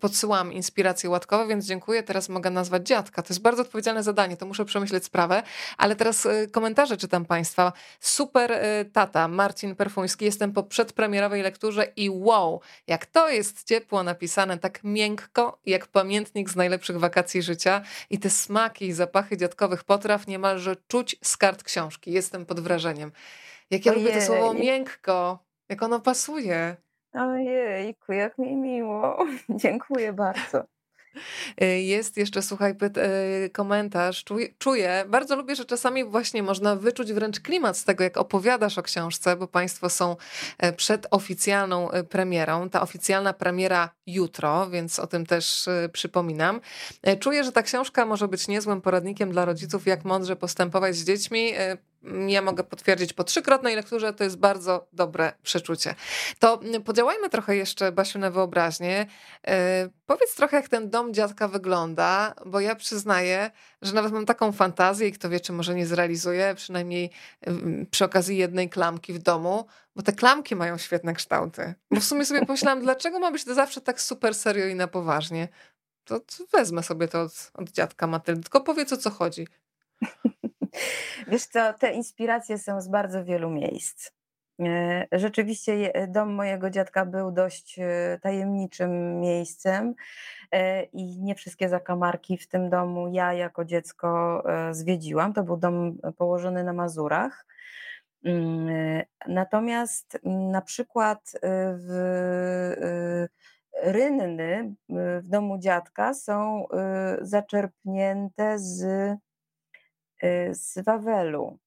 podsyłam 0.00 0.52
inspiracje 0.52 1.10
łatkowe, 1.10 1.46
więc 1.46 1.66
dziękuję. 1.66 2.02
Teraz 2.02 2.28
mogę 2.28 2.50
nazwać 2.50 2.86
dziadka. 2.86 3.22
To 3.22 3.32
jest 3.32 3.42
bardzo 3.42 3.62
odpowiedzialne 3.62 4.02
zadanie, 4.02 4.36
to 4.36 4.46
muszę 4.46 4.64
przemyśleć 4.64 5.04
sprawę. 5.04 5.42
Ale 5.78 5.96
teraz 5.96 6.26
y, 6.26 6.48
komentarze 6.52 6.96
czytam 6.96 7.24
Państwa. 7.24 7.72
Super 8.00 8.52
y, 8.52 8.84
tata, 8.92 9.28
Marcin 9.28 9.76
Perfuński. 9.76 10.24
Jestem 10.24 10.52
po 10.52 10.62
przedpremierowej 10.62 11.42
lekturze 11.42 11.86
i 11.96 12.10
wow, 12.10 12.29
jak 12.86 13.06
to 13.06 13.28
jest 13.28 13.64
ciepło 13.64 14.02
napisane, 14.02 14.58
tak 14.58 14.84
miękko, 14.84 15.58
jak 15.66 15.86
pamiętnik 15.86 16.50
z 16.50 16.56
najlepszych 16.56 16.98
wakacji 16.98 17.42
życia. 17.42 17.82
I 18.10 18.18
te 18.18 18.30
smaki 18.30 18.86
i 18.86 18.92
zapachy 18.92 19.36
dziadkowych 19.36 19.84
potraw 19.84 20.26
niemalże 20.26 20.76
czuć 20.88 21.16
z 21.22 21.36
kart 21.36 21.62
książki. 21.62 22.12
Jestem 22.12 22.46
pod 22.46 22.60
wrażeniem. 22.60 23.12
Jak 23.70 23.86
ja 23.86 23.92
Ojej. 23.92 24.04
lubię 24.04 24.18
to 24.18 24.26
słowo 24.26 24.54
miękko, 24.54 25.38
jak 25.68 25.82
ono 25.82 26.00
pasuje. 26.00 26.76
Ojejku, 27.14 28.12
jak 28.12 28.38
mi 28.38 28.56
miło. 28.56 29.26
Dziękuję 29.62 30.12
bardzo. 30.12 30.64
Y, 31.62 31.80
jest 31.80 32.16
jeszcze, 32.16 32.42
słuchaj, 32.42 32.74
y, 33.46 33.50
komentarz. 33.50 34.24
Czuję, 34.58 35.04
bardzo 35.08 35.36
lubię, 35.36 35.56
że 35.56 35.64
czasami 35.64 36.04
właśnie 36.04 36.42
można 36.42 36.76
wyczuć 36.76 37.12
wręcz 37.12 37.40
klimat 37.40 37.76
z 37.76 37.84
tego, 37.84 38.04
jak 38.04 38.16
opowiadasz 38.16 38.78
o 38.78 38.82
książce, 38.82 39.36
bo 39.36 39.48
Państwo 39.48 39.90
są 39.90 40.16
e, 40.58 40.72
przed 40.72 41.06
oficjalną 41.10 41.90
e, 41.90 42.04
premierą. 42.04 42.70
Ta 42.70 42.82
oficjalna 42.82 43.32
premiera 43.32 43.90
jutro, 44.06 44.70
więc 44.70 44.98
o 44.98 45.06
tym 45.06 45.26
też 45.26 45.68
e, 45.68 45.88
przypominam. 45.92 46.60
Czuję, 47.20 47.44
że 47.44 47.52
ta 47.52 47.62
książka 47.62 48.06
może 48.06 48.28
być 48.28 48.48
niezłym 48.48 48.80
poradnikiem 48.80 49.32
dla 49.32 49.44
rodziców, 49.44 49.86
jak 49.86 50.04
mądrze 50.04 50.36
postępować 50.36 50.96
z 50.96 51.04
dziećmi 51.04 51.52
ja 52.28 52.42
mogę 52.42 52.64
potwierdzić 52.64 53.12
po 53.12 53.24
trzykrotnej 53.24 53.76
lekturze, 53.76 54.12
to 54.12 54.24
jest 54.24 54.36
bardzo 54.36 54.88
dobre 54.92 55.32
przeczucie. 55.42 55.94
To 56.38 56.60
podziałajmy 56.84 57.30
trochę 57.30 57.56
jeszcze, 57.56 57.92
Basiu, 57.92 58.18
na 58.18 58.30
wyobraźnię. 58.30 59.06
E, 59.46 59.88
powiedz 60.06 60.34
trochę, 60.34 60.56
jak 60.56 60.68
ten 60.68 60.90
dom 60.90 61.14
dziadka 61.14 61.48
wygląda, 61.48 62.34
bo 62.46 62.60
ja 62.60 62.74
przyznaję, 62.74 63.50
że 63.82 63.92
nawet 63.92 64.12
mam 64.12 64.26
taką 64.26 64.52
fantazję 64.52 65.08
i 65.08 65.12
kto 65.12 65.28
wie, 65.28 65.40
czy 65.40 65.52
może 65.52 65.74
nie 65.74 65.86
zrealizuję, 65.86 66.54
przynajmniej 66.54 67.10
przy 67.90 68.04
okazji 68.04 68.36
jednej 68.36 68.70
klamki 68.70 69.12
w 69.12 69.18
domu, 69.18 69.66
bo 69.96 70.02
te 70.02 70.12
klamki 70.12 70.56
mają 70.56 70.78
świetne 70.78 71.14
kształty. 71.14 71.74
Bo 71.90 72.00
w 72.00 72.04
sumie 72.04 72.26
sobie 72.26 72.46
pomyślałam, 72.46 72.82
dlaczego 72.90 73.18
ma 73.18 73.30
być 73.30 73.44
to 73.44 73.54
zawsze 73.54 73.80
tak 73.80 74.00
super 74.00 74.34
serio 74.34 74.66
i 74.66 74.74
na 74.74 74.88
poważnie? 74.88 75.48
To, 76.04 76.20
to 76.20 76.44
wezmę 76.52 76.82
sobie 76.82 77.08
to 77.08 77.22
od, 77.22 77.50
od 77.54 77.70
dziadka 77.70 78.06
Matyldy, 78.06 78.42
tylko 78.42 78.60
powiedz 78.60 78.92
o 78.92 78.96
co 78.96 79.10
chodzi. 79.10 79.46
Wiesz 81.28 81.46
co, 81.46 81.72
te 81.72 81.92
inspiracje 81.92 82.58
są 82.58 82.80
z 82.80 82.88
bardzo 82.88 83.24
wielu 83.24 83.50
miejsc. 83.50 84.10
E, 84.60 85.06
rzeczywiście 85.12 85.92
dom 86.08 86.32
mojego 86.32 86.70
dziadka 86.70 87.06
był 87.06 87.32
dość 87.32 87.78
e, 87.78 88.18
tajemniczym 88.22 89.20
miejscem 89.20 89.94
e, 90.52 90.82
i 90.82 91.20
nie 91.20 91.34
wszystkie 91.34 91.68
zakamarki 91.68 92.36
w 92.36 92.48
tym 92.48 92.70
domu 92.70 93.08
ja 93.12 93.32
jako 93.32 93.64
dziecko 93.64 94.42
zwiedziłam. 94.70 95.32
To 95.32 95.42
był 95.42 95.56
dom 95.56 95.98
położony 96.16 96.64
na 96.64 96.72
Mazurach. 96.72 97.46
Mm, 98.24 99.02
natomiast 99.28 100.18
na 100.24 100.62
przykład 100.62 101.32
w 101.74 103.26
rynny 103.82 104.74
w 105.22 105.28
domu 105.28 105.58
dziadka 105.58 106.14
są 106.14 106.66
zaczerpnięte 107.20 108.58
z 108.58 108.84
z 110.50 110.84
Wawelu. 110.84 111.58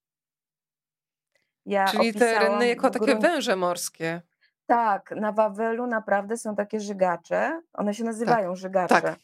Ja 1.66 1.86
Czyli 1.86 2.14
te 2.14 2.39
rynny 2.39 2.68
jako 2.68 2.89
takie 2.89 3.16
węże 3.16 3.56
morskie. 3.56 4.22
Tak, 4.66 5.12
na 5.12 5.32
Wawelu 5.32 5.88
naprawdę 5.88 6.38
są 6.38 6.56
takie 6.56 6.80
żygacze, 6.80 7.62
one 7.74 7.93
się 7.93 8.04
nazywają 8.04 8.49
tak, 8.49 8.58
żygacze, 8.58 9.01
tak. 9.01 9.16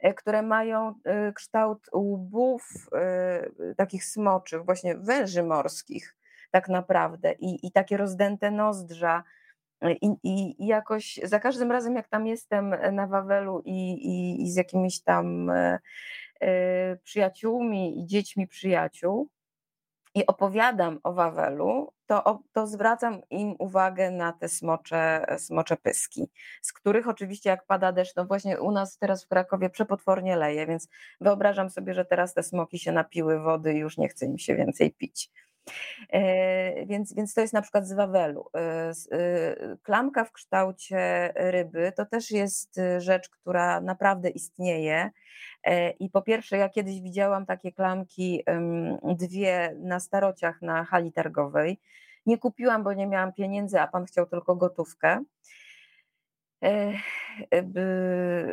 E, 0.00 0.14
które 0.14 0.42
mają 0.42 0.94
y, 1.28 1.32
kształt 1.32 1.86
łbów 1.94 2.88
y, 3.70 3.74
takich 3.74 4.04
smoczych, 4.04 4.64
właśnie 4.64 4.96
węży 4.96 5.42
morskich 5.42 6.16
tak 6.50 6.68
naprawdę 6.68 7.32
i, 7.32 7.66
i 7.66 7.72
takie 7.72 7.96
rozdęte 7.96 8.50
nozdrza. 8.50 9.22
I, 9.82 10.06
i, 10.22 10.62
I, 10.62 10.66
jakoś 10.66 11.20
za 11.22 11.40
każdym 11.40 11.72
razem, 11.72 11.94
jak 11.94 12.08
tam 12.08 12.26
jestem 12.26 12.74
na 12.92 13.06
Wawelu 13.06 13.62
i, 13.64 13.92
i, 13.92 14.42
i 14.42 14.50
z 14.50 14.56
jakimiś 14.56 15.02
tam 15.02 15.50
Y, 15.50 15.78
przyjaciółmi 17.02 18.00
i 18.00 18.06
dziećmi 18.06 18.46
przyjaciół 18.48 19.28
i 20.14 20.26
opowiadam 20.26 21.00
o 21.02 21.12
Wawelu, 21.12 21.92
to, 22.06 22.42
to 22.52 22.66
zwracam 22.66 23.20
im 23.30 23.54
uwagę 23.58 24.10
na 24.10 24.32
te 24.32 24.48
smocze, 24.48 25.26
smocze 25.38 25.76
pyski, 25.76 26.30
z 26.62 26.72
których 26.72 27.08
oczywiście 27.08 27.50
jak 27.50 27.66
pada 27.66 27.92
deszcz, 27.92 28.16
no 28.16 28.24
właśnie 28.24 28.60
u 28.60 28.70
nas 28.70 28.98
teraz 28.98 29.24
w 29.24 29.28
Krakowie 29.28 29.70
przepotwornie 29.70 30.36
leje, 30.36 30.66
więc 30.66 30.88
wyobrażam 31.20 31.70
sobie, 31.70 31.94
że 31.94 32.04
teraz 32.04 32.34
te 32.34 32.42
smoki 32.42 32.78
się 32.78 32.92
napiły 32.92 33.40
wody 33.40 33.74
i 33.74 33.78
już 33.78 33.98
nie 33.98 34.08
chce 34.08 34.26
im 34.26 34.38
się 34.38 34.56
więcej 34.56 34.92
pić. 34.92 35.30
E, 36.10 36.86
więc, 36.86 37.14
więc 37.14 37.34
to 37.34 37.40
jest 37.40 37.52
na 37.52 37.62
przykład 37.62 37.86
z 37.86 37.92
Wawelu. 37.92 38.46
E, 38.56 38.60
e, 39.12 39.76
klamka 39.82 40.24
w 40.24 40.32
kształcie 40.32 41.32
ryby 41.36 41.92
to 41.96 42.06
też 42.06 42.30
jest 42.30 42.80
rzecz, 42.98 43.28
która 43.28 43.80
naprawdę 43.80 44.30
istnieje. 44.30 45.10
I 46.00 46.10
po 46.10 46.22
pierwsze, 46.22 46.56
ja 46.56 46.68
kiedyś 46.68 47.00
widziałam 47.00 47.46
takie 47.46 47.72
klamki, 47.72 48.44
dwie 49.04 49.76
na 49.78 50.00
starociach 50.00 50.62
na 50.62 50.84
hali 50.84 51.12
targowej. 51.12 51.80
Nie 52.26 52.38
kupiłam, 52.38 52.84
bo 52.84 52.92
nie 52.92 53.06
miałam 53.06 53.32
pieniędzy, 53.32 53.80
a 53.80 53.86
pan 53.86 54.04
chciał 54.04 54.26
tylko 54.26 54.56
gotówkę. 54.56 55.24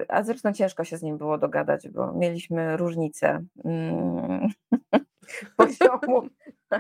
A 0.08 0.24
zresztą 0.24 0.54
ciężko 0.54 0.84
się 0.84 0.98
z 0.98 1.04
nim 1.04 1.18
było 1.18 1.38
dogadać, 1.38 1.90
bo 1.90 2.14
mieliśmy 2.14 2.78
różnice 2.78 3.44
mm, 3.66 4.48
poziomu 5.58 6.30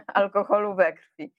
alkoholu 0.08 0.76
we 0.76 0.94
krwi. 0.94 1.34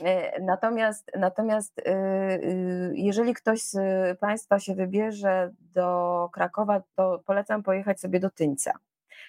E, 0.00 0.40
natomiast, 0.40 1.10
natomiast 1.18 1.78
y, 1.78 1.82
y, 1.84 2.92
jeżeli 2.94 3.34
ktoś 3.34 3.62
z 3.62 3.78
Państwa 4.18 4.58
się 4.58 4.74
wybierze 4.74 5.52
do 5.60 6.28
Krakowa, 6.32 6.82
to 6.94 7.22
polecam 7.26 7.62
pojechać 7.62 8.00
sobie 8.00 8.20
do 8.20 8.30
Tyńca. 8.30 8.72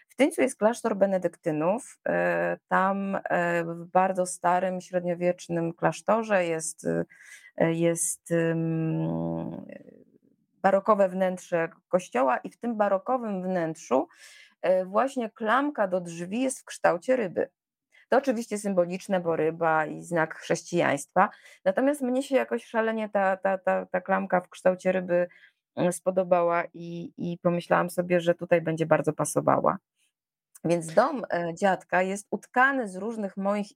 W 0.09 0.15
Tyńcu 0.15 0.41
jest 0.41 0.57
klasztor 0.57 0.95
benedyktynów. 0.95 1.99
E, 2.07 2.57
tam 2.68 3.15
e, 3.15 3.63
w 3.63 3.86
bardzo 3.86 4.26
starym, 4.26 4.82
średniowiecznym 4.82 5.74
klasztorze 5.74 6.45
jest, 6.45 6.88
jest 7.57 8.34
barokowe 10.61 11.09
wnętrze 11.09 11.70
kościoła 11.88 12.38
i 12.38 12.49
w 12.49 12.57
tym 12.57 12.78
barokowym 12.78 13.43
wnętrzu 13.43 14.07
właśnie 14.86 15.30
klamka 15.30 15.88
do 15.88 16.01
drzwi 16.01 16.41
jest 16.41 16.59
w 16.59 16.65
kształcie 16.65 17.15
ryby. 17.15 17.49
To 18.09 18.18
oczywiście 18.18 18.57
symboliczne, 18.57 19.20
bo 19.20 19.36
ryba 19.36 19.86
i 19.86 20.03
znak 20.03 20.36
chrześcijaństwa. 20.36 21.30
Natomiast 21.65 22.01
mnie 22.01 22.24
się 22.24 22.36
jakoś 22.36 22.65
szalenie 22.65 23.09
ta, 23.09 23.38
ta, 23.38 23.57
ta, 23.57 23.86
ta 23.86 24.01
klamka 24.01 24.41
w 24.41 24.49
kształcie 24.49 24.91
ryby 24.91 25.28
mm, 25.76 25.93
spodobała 25.93 26.63
i, 26.74 27.13
i 27.18 27.38
pomyślałam 27.41 27.89
sobie, 27.89 28.20
że 28.20 28.36
tutaj 28.36 28.61
będzie 28.61 28.86
bardzo 28.86 29.13
pasowała. 29.13 29.78
Więc 30.65 30.93
dom 30.93 31.24
e, 31.34 31.53
dziadka 31.53 32.01
jest 32.01 32.28
utkany 32.32 32.88
z 32.88 32.95
różnych 32.95 33.38
moich 33.38 33.68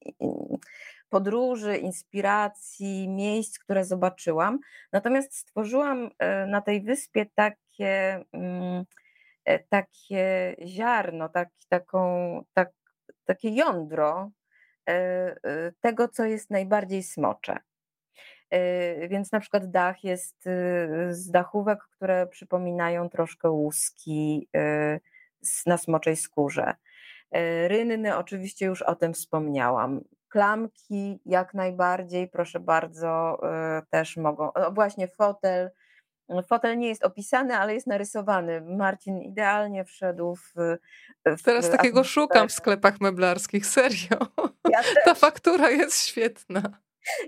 podróży, 1.09 1.77
inspiracji, 1.77 3.09
miejsc, 3.09 3.59
które 3.59 3.85
zobaczyłam. 3.85 4.59
Natomiast 4.91 5.37
stworzyłam 5.37 6.09
e, 6.19 6.45
na 6.45 6.61
tej 6.61 6.81
wyspie 6.81 7.25
takie, 7.35 8.23
mm, 8.31 8.79
e, 8.79 8.85
takie 9.69 10.55
ziarno, 10.65 11.29
tak, 11.29 11.49
taką, 11.69 12.43
tak, 12.53 12.69
takie 13.25 13.49
jądro 13.49 14.31
e, 14.89 14.91
e, 14.93 15.71
tego, 15.81 16.07
co 16.07 16.25
jest 16.25 16.49
najbardziej 16.49 17.03
smocze. 17.03 17.57
E, 18.49 19.07
więc 19.07 19.31
na 19.31 19.39
przykład 19.39 19.71
dach 19.71 20.03
jest 20.03 20.43
z 21.09 21.31
dachówek, 21.31 21.79
które 21.83 22.27
przypominają 22.27 23.09
troszkę 23.09 23.49
łuski 23.49 24.49
na 25.65 25.77
smoczej 25.77 26.15
skórze. 26.15 26.73
Rynny, 27.67 28.17
oczywiście 28.17 28.65
już 28.65 28.81
o 28.81 28.95
tym 28.95 29.13
wspomniałam. 29.13 30.01
Klamki 30.29 31.19
jak 31.25 31.53
najbardziej, 31.53 32.27
proszę 32.27 32.59
bardzo, 32.59 33.41
też 33.89 34.17
mogą. 34.17 34.51
No 34.55 34.71
właśnie 34.71 35.07
fotel 35.07 35.71
Fotel 36.47 36.77
nie 36.77 36.87
jest 36.87 37.03
opisany, 37.03 37.57
ale 37.57 37.73
jest 37.73 37.87
narysowany. 37.87 38.61
Marcin 38.61 39.21
idealnie 39.21 39.85
wszedł 39.85 40.35
w. 40.35 40.53
w 41.25 41.43
Teraz 41.43 41.69
takiego 41.69 42.03
szukam 42.03 42.49
w 42.49 42.51
sklepach 42.51 43.01
meblarskich, 43.01 43.65
serio. 43.75 44.17
Ja 44.69 44.79
Ta 45.05 45.15
faktura 45.15 45.69
jest 45.69 46.05
świetna. 46.05 46.61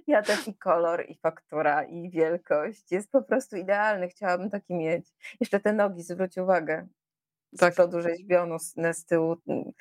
Ja 0.08 0.22
też 0.22 0.47
i 0.47 0.56
kolor, 0.56 1.06
i 1.08 1.16
faktura, 1.16 1.84
i 1.84 2.10
wielkość. 2.10 2.91
Jest 2.91 3.12
po 3.12 3.22
prostu 3.22 3.56
idealny. 3.56 4.10
Chciałabym 4.10 4.49
taki 4.49 4.74
mieć. 4.74 5.08
Jeszcze 5.39 5.60
te 5.60 5.74
nogi, 5.74 6.04
zwróć 6.04 6.38
uwagę. 6.38 6.88
Z 7.51 7.60
tak. 7.60 7.74
przodu 7.74 8.01
rzeźbiono, 8.01 8.60
z 8.93 9.06
tyłu 9.06 9.38
mm, 9.47 9.72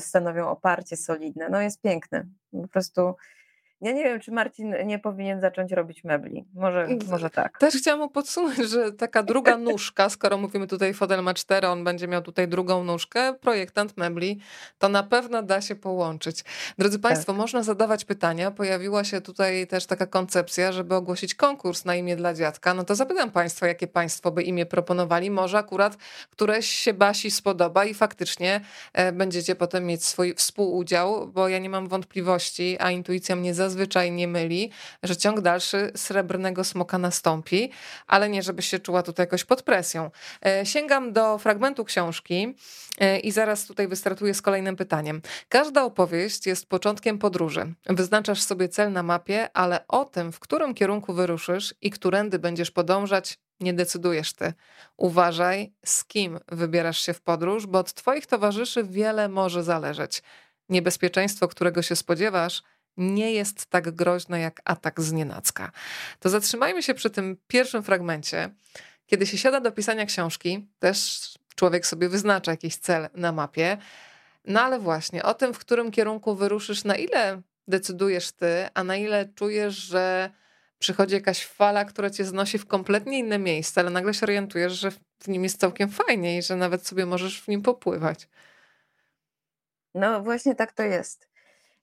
stanowią 0.00 0.48
oparcie 0.48 0.96
solidne. 0.96 1.48
No 1.48 1.60
jest 1.60 1.80
piękny. 1.80 2.28
Po 2.62 2.68
prostu 2.68 3.14
ja 3.80 3.92
nie 3.92 4.04
wiem, 4.04 4.20
czy 4.20 4.32
Marcin 4.32 4.74
nie 4.84 4.98
powinien 4.98 5.40
zacząć 5.40 5.72
robić 5.72 6.04
mebli. 6.04 6.44
Może, 6.54 6.88
może 7.10 7.30
tak. 7.30 7.58
Też 7.58 7.74
chciałam 7.74 8.08
podsumować, 8.08 8.56
że 8.56 8.92
taka 8.92 9.22
druga 9.22 9.56
nóżka, 9.58 10.08
skoro 10.08 10.38
mówimy 10.38 10.66
tutaj 10.66 10.94
fotel 10.94 11.22
ma 11.22 11.34
cztery, 11.34 11.68
on 11.68 11.84
będzie 11.84 12.08
miał 12.08 12.22
tutaj 12.22 12.48
drugą 12.48 12.84
nóżkę, 12.84 13.34
projektant 13.34 13.96
mebli, 13.96 14.40
to 14.78 14.88
na 14.88 15.02
pewno 15.02 15.42
da 15.42 15.60
się 15.60 15.74
połączyć. 15.74 16.44
Drodzy. 16.78 16.98
Państwo, 16.98 17.32
tak. 17.32 17.36
można 17.36 17.62
zadawać 17.62 18.04
pytania. 18.04 18.50
Pojawiła 18.50 19.04
się 19.04 19.20
tutaj 19.20 19.66
też 19.66 19.86
taka 19.86 20.06
koncepcja, 20.06 20.72
żeby 20.72 20.94
ogłosić 20.94 21.34
konkurs 21.34 21.84
na 21.84 21.94
imię 21.94 22.16
dla 22.16 22.34
dziadka. 22.34 22.74
No 22.74 22.84
to 22.84 22.94
zapytam 22.94 23.30
Państwa, 23.30 23.66
jakie 23.66 23.86
Państwo 23.86 24.30
by 24.30 24.42
imię 24.42 24.66
proponowali. 24.66 25.30
Może 25.30 25.58
akurat 25.58 25.96
któreś 26.30 26.66
się 26.66 26.94
Basi 26.94 27.30
spodoba 27.30 27.84
i 27.84 27.94
faktycznie 27.94 28.60
e, 28.92 29.12
będziecie 29.12 29.54
potem 29.54 29.86
mieć 29.86 30.04
swój 30.04 30.34
współudział, 30.34 31.28
bo 31.28 31.48
ja 31.48 31.58
nie 31.58 31.70
mam 31.70 31.88
wątpliwości, 31.88 32.76
a 32.80 32.90
intuicja 32.90 33.36
mnie 33.36 33.54
zazwyczaj 33.54 33.69
zazwyczaj 33.70 34.12
nie 34.12 34.28
myli, 34.28 34.70
że 35.02 35.16
ciąg 35.16 35.40
dalszy 35.40 35.92
srebrnego 35.96 36.64
smoka 36.64 36.98
nastąpi, 36.98 37.70
ale 38.06 38.28
nie, 38.28 38.42
żeby 38.42 38.62
się 38.62 38.78
czuła 38.78 39.02
tutaj 39.02 39.22
jakoś 39.22 39.44
pod 39.44 39.62
presją. 39.62 40.10
E, 40.46 40.66
sięgam 40.66 41.12
do 41.12 41.38
fragmentu 41.38 41.84
książki 41.84 42.54
e, 42.98 43.18
i 43.18 43.32
zaraz 43.32 43.66
tutaj 43.66 43.88
wystartuję 43.88 44.34
z 44.34 44.42
kolejnym 44.42 44.76
pytaniem. 44.76 45.22
Każda 45.48 45.84
opowieść 45.84 46.46
jest 46.46 46.68
początkiem 46.68 47.18
podróży. 47.18 47.74
Wyznaczasz 47.86 48.42
sobie 48.42 48.68
cel 48.68 48.92
na 48.92 49.02
mapie, 49.02 49.48
ale 49.54 49.84
o 49.88 50.04
tym, 50.04 50.32
w 50.32 50.40
którym 50.40 50.74
kierunku 50.74 51.14
wyruszysz 51.14 51.74
i 51.80 51.90
którędy 51.90 52.38
będziesz 52.38 52.70
podążać, 52.70 53.38
nie 53.60 53.74
decydujesz 53.74 54.32
ty. 54.32 54.52
Uważaj, 54.96 55.72
z 55.84 56.04
kim 56.04 56.40
wybierasz 56.48 57.00
się 57.00 57.12
w 57.14 57.20
podróż, 57.20 57.66
bo 57.66 57.78
od 57.78 57.94
twoich 57.94 58.26
towarzyszy 58.26 58.84
wiele 58.84 59.28
może 59.28 59.62
zależeć. 59.62 60.22
niebezpieczeństwo, 60.68 61.48
którego 61.48 61.82
się 61.82 61.96
spodziewasz, 61.96 62.62
nie 62.96 63.32
jest 63.32 63.66
tak 63.66 63.90
groźne 63.90 64.40
jak 64.40 64.60
atak 64.64 65.00
z 65.00 65.12
nienacka. 65.12 65.72
To 66.18 66.28
zatrzymajmy 66.28 66.82
się 66.82 66.94
przy 66.94 67.10
tym 67.10 67.36
pierwszym 67.46 67.82
fragmencie. 67.82 68.50
Kiedy 69.06 69.26
się 69.26 69.38
siada 69.38 69.60
do 69.60 69.72
pisania 69.72 70.06
książki, 70.06 70.68
też 70.78 71.20
człowiek 71.54 71.86
sobie 71.86 72.08
wyznacza 72.08 72.50
jakiś 72.50 72.76
cel 72.76 73.08
na 73.14 73.32
mapie. 73.32 73.78
No 74.44 74.60
ale 74.60 74.78
właśnie 74.78 75.22
o 75.22 75.34
tym, 75.34 75.54
w 75.54 75.58
którym 75.58 75.90
kierunku 75.90 76.34
wyruszysz, 76.34 76.84
na 76.84 76.96
ile 76.96 77.42
decydujesz 77.68 78.32
ty, 78.32 78.68
a 78.74 78.84
na 78.84 78.96
ile 78.96 79.28
czujesz, 79.34 79.74
że 79.74 80.30
przychodzi 80.78 81.14
jakaś 81.14 81.46
fala, 81.46 81.84
która 81.84 82.10
cię 82.10 82.24
znosi 82.24 82.58
w 82.58 82.66
kompletnie 82.66 83.18
inne 83.18 83.38
miejsce, 83.38 83.80
ale 83.80 83.90
nagle 83.90 84.14
się 84.14 84.22
orientujesz, 84.22 84.72
że 84.72 84.90
w 84.90 85.28
nim 85.28 85.44
jest 85.44 85.60
całkiem 85.60 85.90
fajnie 85.90 86.38
i 86.38 86.42
że 86.42 86.56
nawet 86.56 86.86
sobie 86.86 87.06
możesz 87.06 87.42
w 87.42 87.48
nim 87.48 87.62
popływać. 87.62 88.28
No 89.94 90.22
właśnie 90.22 90.54
tak 90.54 90.72
to 90.72 90.82
jest. 90.82 91.29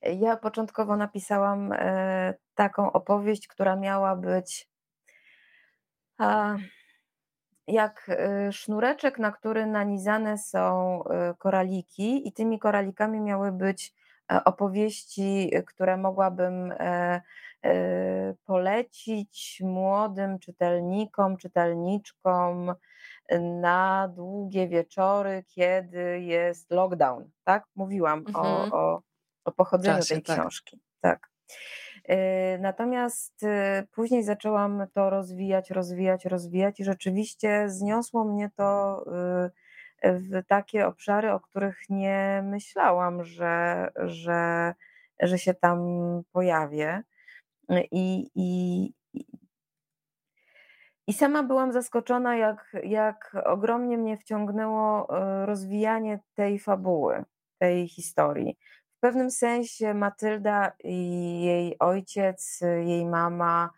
Ja 0.01 0.37
początkowo 0.37 0.95
napisałam 0.97 1.73
e, 1.73 2.33
taką 2.55 2.91
opowieść, 2.91 3.47
która 3.47 3.75
miała 3.75 4.15
być 4.15 4.69
jak 7.67 8.09
e, 8.09 8.51
sznureczek, 8.51 9.19
na 9.19 9.31
który 9.31 9.65
nanizane 9.65 10.37
są 10.37 11.03
e, 11.03 11.33
koraliki, 11.37 12.27
i 12.27 12.33
tymi 12.33 12.59
koralikami 12.59 13.19
miały 13.19 13.51
być 13.51 13.93
opowieści, 14.45 15.51
które 15.67 15.97
mogłabym 15.97 16.73
polecić 18.45 19.61
młodym 19.65 20.39
czytelnikom, 20.39 21.37
czytelniczkom 21.37 22.73
na 23.39 24.07
długie 24.15 24.67
wieczory, 24.67 25.43
kiedy 25.47 26.19
jest 26.21 26.71
lockdown. 26.71 27.29
Tak? 27.43 27.65
Mówiłam 27.75 28.19
mhm. 28.19 28.45
o, 28.45 28.77
o 28.77 29.01
o 29.47 29.51
pochodzeniu 29.51 29.97
Czasie, 29.97 30.15
tej 30.15 30.23
tak. 30.23 30.39
książki. 30.39 30.79
Tak. 31.01 31.29
Y, 32.09 32.59
natomiast 32.59 33.43
y, 33.43 33.87
później 33.91 34.23
zaczęłam 34.23 34.87
to 34.93 35.09
rozwijać, 35.09 35.71
rozwijać, 35.71 36.25
rozwijać 36.25 36.79
i 36.79 36.83
rzeczywiście 36.83 37.69
zniosło 37.69 38.25
mnie 38.25 38.49
to 38.55 39.01
y, 40.03 40.19
w 40.19 40.45
takie 40.47 40.87
obszary, 40.87 41.31
o 41.31 41.39
których 41.39 41.77
nie 41.89 42.43
myślałam, 42.45 43.23
że, 43.23 43.87
że, 43.95 44.73
że 45.19 45.37
się 45.37 45.53
tam 45.53 45.79
pojawię. 46.31 47.03
I, 47.91 48.29
i, 48.35 48.93
i 51.07 51.13
sama 51.13 51.43
byłam 51.43 51.71
zaskoczona, 51.71 52.35
jak, 52.35 52.75
jak 52.83 53.37
ogromnie 53.45 53.97
mnie 53.97 54.17
wciągnęło 54.17 55.07
rozwijanie 55.45 56.19
tej 56.35 56.59
fabuły, 56.59 57.23
tej 57.57 57.87
historii. 57.87 58.57
W 58.97 58.99
pewnym 58.99 59.31
sensie 59.31 59.93
Matylda 59.93 60.71
i 60.83 61.41
jej 61.41 61.79
ojciec, 61.79 62.59
jej 62.85 63.05
mama, 63.05 63.69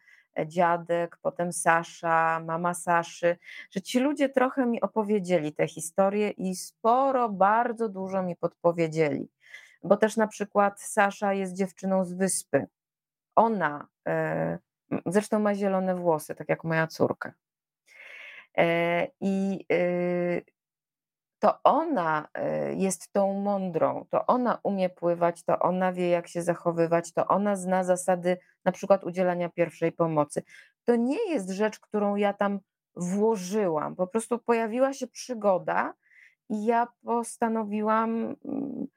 dziadek, 0.46 1.18
potem 1.22 1.54
Sasza, 1.54 2.40
mama 2.46 2.74
Saszy, 2.74 3.38
że 3.72 3.82
ci 3.82 4.00
ludzie 4.00 4.30
trochę 4.30 4.66
mi 4.66 4.82
opowiedzieli 4.82 5.54
tę 5.54 5.68
historię 5.68 6.30
i 6.30 6.56
sporo, 6.56 7.30
bardzo 7.30 7.90
dużo 7.90 8.24
mi 8.24 8.36
podpowiedzieli. 8.36 9.30
Bo 9.84 9.98
też 9.98 10.18
na 10.18 10.28
przykład 10.28 10.82
Sasza 10.82 11.34
jest 11.34 11.54
dziewczyną 11.54 12.06
z 12.06 12.14
wyspy. 12.14 12.68
Ona 13.36 13.88
e, 14.08 14.60
zresztą 15.06 15.40
ma 15.40 15.56
zielone 15.56 15.96
włosy, 15.96 16.36
tak 16.36 16.50
jak 16.50 16.64
moja 16.64 16.88
córka. 16.88 17.34
E, 18.58 19.08
I 19.22 19.66
e, 19.72 20.42
to 21.40 21.64
ona 21.64 22.28
e, 22.34 22.74
jest 22.74 23.14
tą 23.14 23.34
mądrą, 23.34 24.06
to 24.10 24.26
ona 24.26 24.60
umie 24.64 24.90
pływać, 24.90 25.44
to 25.44 25.60
ona 25.60 25.94
wie, 25.94 26.10
jak 26.10 26.28
się 26.28 26.42
zachowywać, 26.42 27.14
to 27.14 27.28
ona 27.28 27.56
zna 27.56 27.84
zasady 27.84 28.38
na 28.66 28.72
przykład 28.72 29.04
udzielania 29.04 29.50
pierwszej 29.50 29.92
pomocy. 29.92 30.44
To 30.86 30.96
nie 30.96 31.32
jest 31.32 31.50
rzecz, 31.50 31.80
którą 31.80 32.16
ja 32.16 32.34
tam 32.34 32.60
włożyłam. 32.96 33.96
Po 33.96 34.08
prostu 34.08 34.40
pojawiła 34.40 34.94
się 34.94 35.08
przygoda 35.08 35.94
i 36.50 36.66
ja 36.66 36.88
postanowiłam 37.04 38.36
mm, 38.46 38.88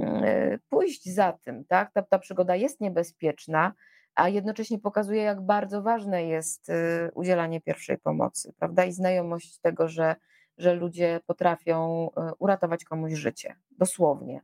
e, 0.00 0.58
pójść 0.68 1.14
za 1.14 1.32
tym. 1.32 1.64
Tak? 1.64 1.92
Ta, 1.92 2.02
ta 2.02 2.18
przygoda 2.18 2.56
jest 2.56 2.80
niebezpieczna, 2.80 3.72
a 4.14 4.28
jednocześnie 4.28 4.78
pokazuje, 4.78 5.22
jak 5.22 5.40
bardzo 5.40 5.82
ważne 5.82 6.24
jest 6.24 6.70
e, 6.70 7.10
udzielanie 7.14 7.60
pierwszej 7.60 7.98
pomocy, 7.98 8.52
prawda? 8.58 8.84
I 8.84 8.92
znajomość 8.92 9.60
tego, 9.60 9.88
że 9.88 10.16
że 10.58 10.74
ludzie 10.74 11.20
potrafią 11.26 12.10
e, 12.16 12.32
uratować 12.38 12.84
komuś 12.84 13.12
życie, 13.12 13.56
dosłownie. 13.70 14.40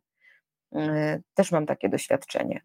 E, 0.74 1.20
też 1.34 1.52
mam 1.52 1.66
takie 1.66 1.88
doświadczenie. 1.88 2.60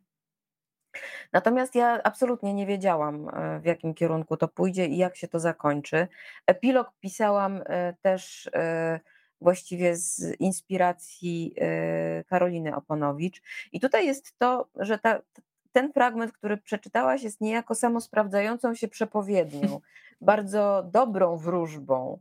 Natomiast 1.34 1.76
ja 1.76 2.04
absolutnie 2.04 2.54
nie 2.54 2.66
wiedziałam, 2.66 3.30
e, 3.30 3.60
w 3.60 3.66
jakim 3.66 3.93
kierunku 3.93 4.38
to 4.38 4.47
pójdzie 4.47 4.86
i 4.86 4.97
jak 4.97 5.16
się 5.16 5.28
to 5.28 5.39
zakończy. 5.39 6.08
Epilog 6.47 6.91
pisałam 7.00 7.64
też 8.02 8.50
właściwie 9.41 9.95
z 9.95 10.36
inspiracji 10.39 11.56
Karoliny 12.28 12.76
Oponowicz. 12.76 13.41
I 13.72 13.80
tutaj 13.80 14.08
jest 14.08 14.38
to, 14.38 14.70
że 14.76 15.00
ta, 15.00 15.22
ten 15.72 15.93
fragment, 15.93 16.32
który 16.32 16.58
przeczytałaś, 16.58 17.24
jest 17.24 17.41
niejako 17.41 17.76
samosprawdzającą 17.76 18.76
się 18.76 18.88
przepowiednią, 18.88 19.82
bardzo 20.22 20.84
dobrą 20.91 21.38
wróżbą 21.38 22.20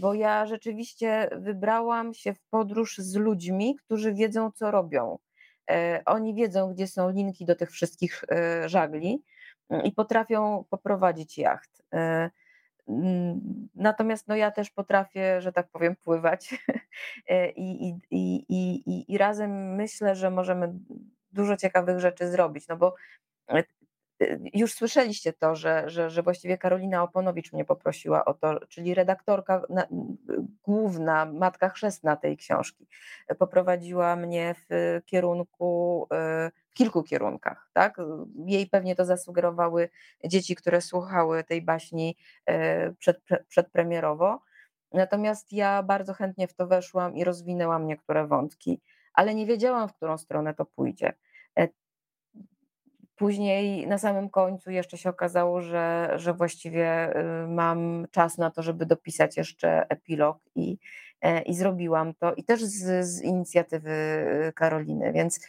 bo 0.00 0.14
ja 0.14 0.46
rzeczywiście 0.46 1.28
wybrałam 1.32 2.14
się 2.14 2.34
w 2.34 2.40
podróż 2.50 2.98
z 2.98 3.16
ludźmi, 3.16 3.76
którzy 3.76 4.14
wiedzą, 4.14 4.50
co 4.52 4.70
robią. 4.70 5.18
E, 5.70 6.02
oni 6.06 6.34
wiedzą, 6.34 6.74
gdzie 6.74 6.86
są 6.86 7.10
linki 7.10 7.44
do 7.44 7.54
tych 7.54 7.70
wszystkich 7.70 8.24
e, 8.30 8.68
żagli 8.68 9.22
mm, 9.70 9.84
i 9.84 9.92
potrafią 9.92 10.64
poprowadzić 10.70 11.38
jacht. 11.38 11.82
E, 11.94 12.30
mm, 12.88 13.68
natomiast 13.74 14.28
no, 14.28 14.36
ja 14.36 14.50
też 14.50 14.70
potrafię, 14.70 15.40
że 15.40 15.52
tak 15.52 15.68
powiem, 15.68 15.96
pływać 15.96 16.54
I, 17.56 17.88
i, 17.88 17.96
i, 18.10 18.44
i, 18.48 19.12
i 19.12 19.18
razem 19.18 19.74
myślę, 19.74 20.16
że 20.16 20.30
możemy 20.30 20.74
dużo 21.32 21.56
ciekawych 21.56 22.00
rzeczy 22.00 22.28
zrobić, 22.28 22.68
no 22.68 22.76
bo 22.76 22.94
już 24.54 24.74
słyszeliście 24.74 25.32
to, 25.32 25.56
że, 25.56 25.90
że, 25.90 26.10
że 26.10 26.22
właściwie 26.22 26.58
Karolina 26.58 27.02
Oponowicz 27.02 27.52
mnie 27.52 27.64
poprosiła 27.64 28.24
o 28.24 28.34
to, 28.34 28.60
czyli 28.68 28.94
redaktorka 28.94 29.62
na, 29.68 29.86
główna, 30.62 31.24
matka 31.24 31.68
chrzestna 31.68 32.16
tej 32.16 32.36
książki, 32.36 32.86
poprowadziła 33.38 34.16
mnie 34.16 34.54
w 34.70 35.00
kierunku, 35.06 36.06
e, 36.12 36.50
w 36.70 36.74
kilku 36.74 37.02
kierunkach. 37.02 37.70
Tak? 37.72 37.96
Jej 38.46 38.66
pewnie 38.66 38.96
to 38.96 39.04
zasugerowały 39.04 39.88
dzieci, 40.24 40.56
które 40.56 40.80
słuchały 40.80 41.44
tej 41.44 41.62
baśni 41.62 42.16
e, 42.46 42.92
przed, 42.92 43.20
przedpremierowo. 43.48 44.40
Natomiast 44.92 45.52
ja 45.52 45.82
bardzo 45.82 46.14
chętnie 46.14 46.48
w 46.48 46.54
to 46.54 46.66
weszłam 46.66 47.16
i 47.16 47.24
rozwinęłam 47.24 47.86
niektóre 47.86 48.26
wątki, 48.26 48.80
ale 49.12 49.34
nie 49.34 49.46
wiedziałam, 49.46 49.88
w 49.88 49.94
którą 49.94 50.18
stronę 50.18 50.54
to 50.54 50.64
pójdzie. 50.64 51.12
Później 53.18 53.86
na 53.86 53.98
samym 53.98 54.30
końcu 54.30 54.70
jeszcze 54.70 54.98
się 54.98 55.10
okazało, 55.10 55.60
że, 55.60 56.12
że 56.16 56.34
właściwie 56.34 57.16
y, 57.16 57.48
mam 57.48 58.06
czas 58.10 58.38
na 58.38 58.50
to, 58.50 58.62
żeby 58.62 58.86
dopisać 58.86 59.36
jeszcze 59.36 59.86
epilog 59.88 60.38
i, 60.54 60.78
e, 61.20 61.42
i 61.42 61.54
zrobiłam 61.54 62.14
to. 62.14 62.34
I 62.34 62.44
też 62.44 62.64
z, 62.64 63.06
z 63.06 63.22
inicjatywy 63.22 63.90
y, 64.48 64.52
Karoliny. 64.52 65.12
Więc 65.12 65.40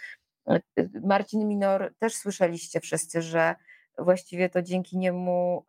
y, 0.79 0.89
Marcin 1.03 1.47
Minor 1.47 1.93
też 1.99 2.15
słyszeliście 2.15 2.79
wszyscy, 2.79 3.21
że 3.21 3.55
właściwie 3.97 4.49
to 4.49 4.61
dzięki 4.61 4.97
niemu 4.97 5.65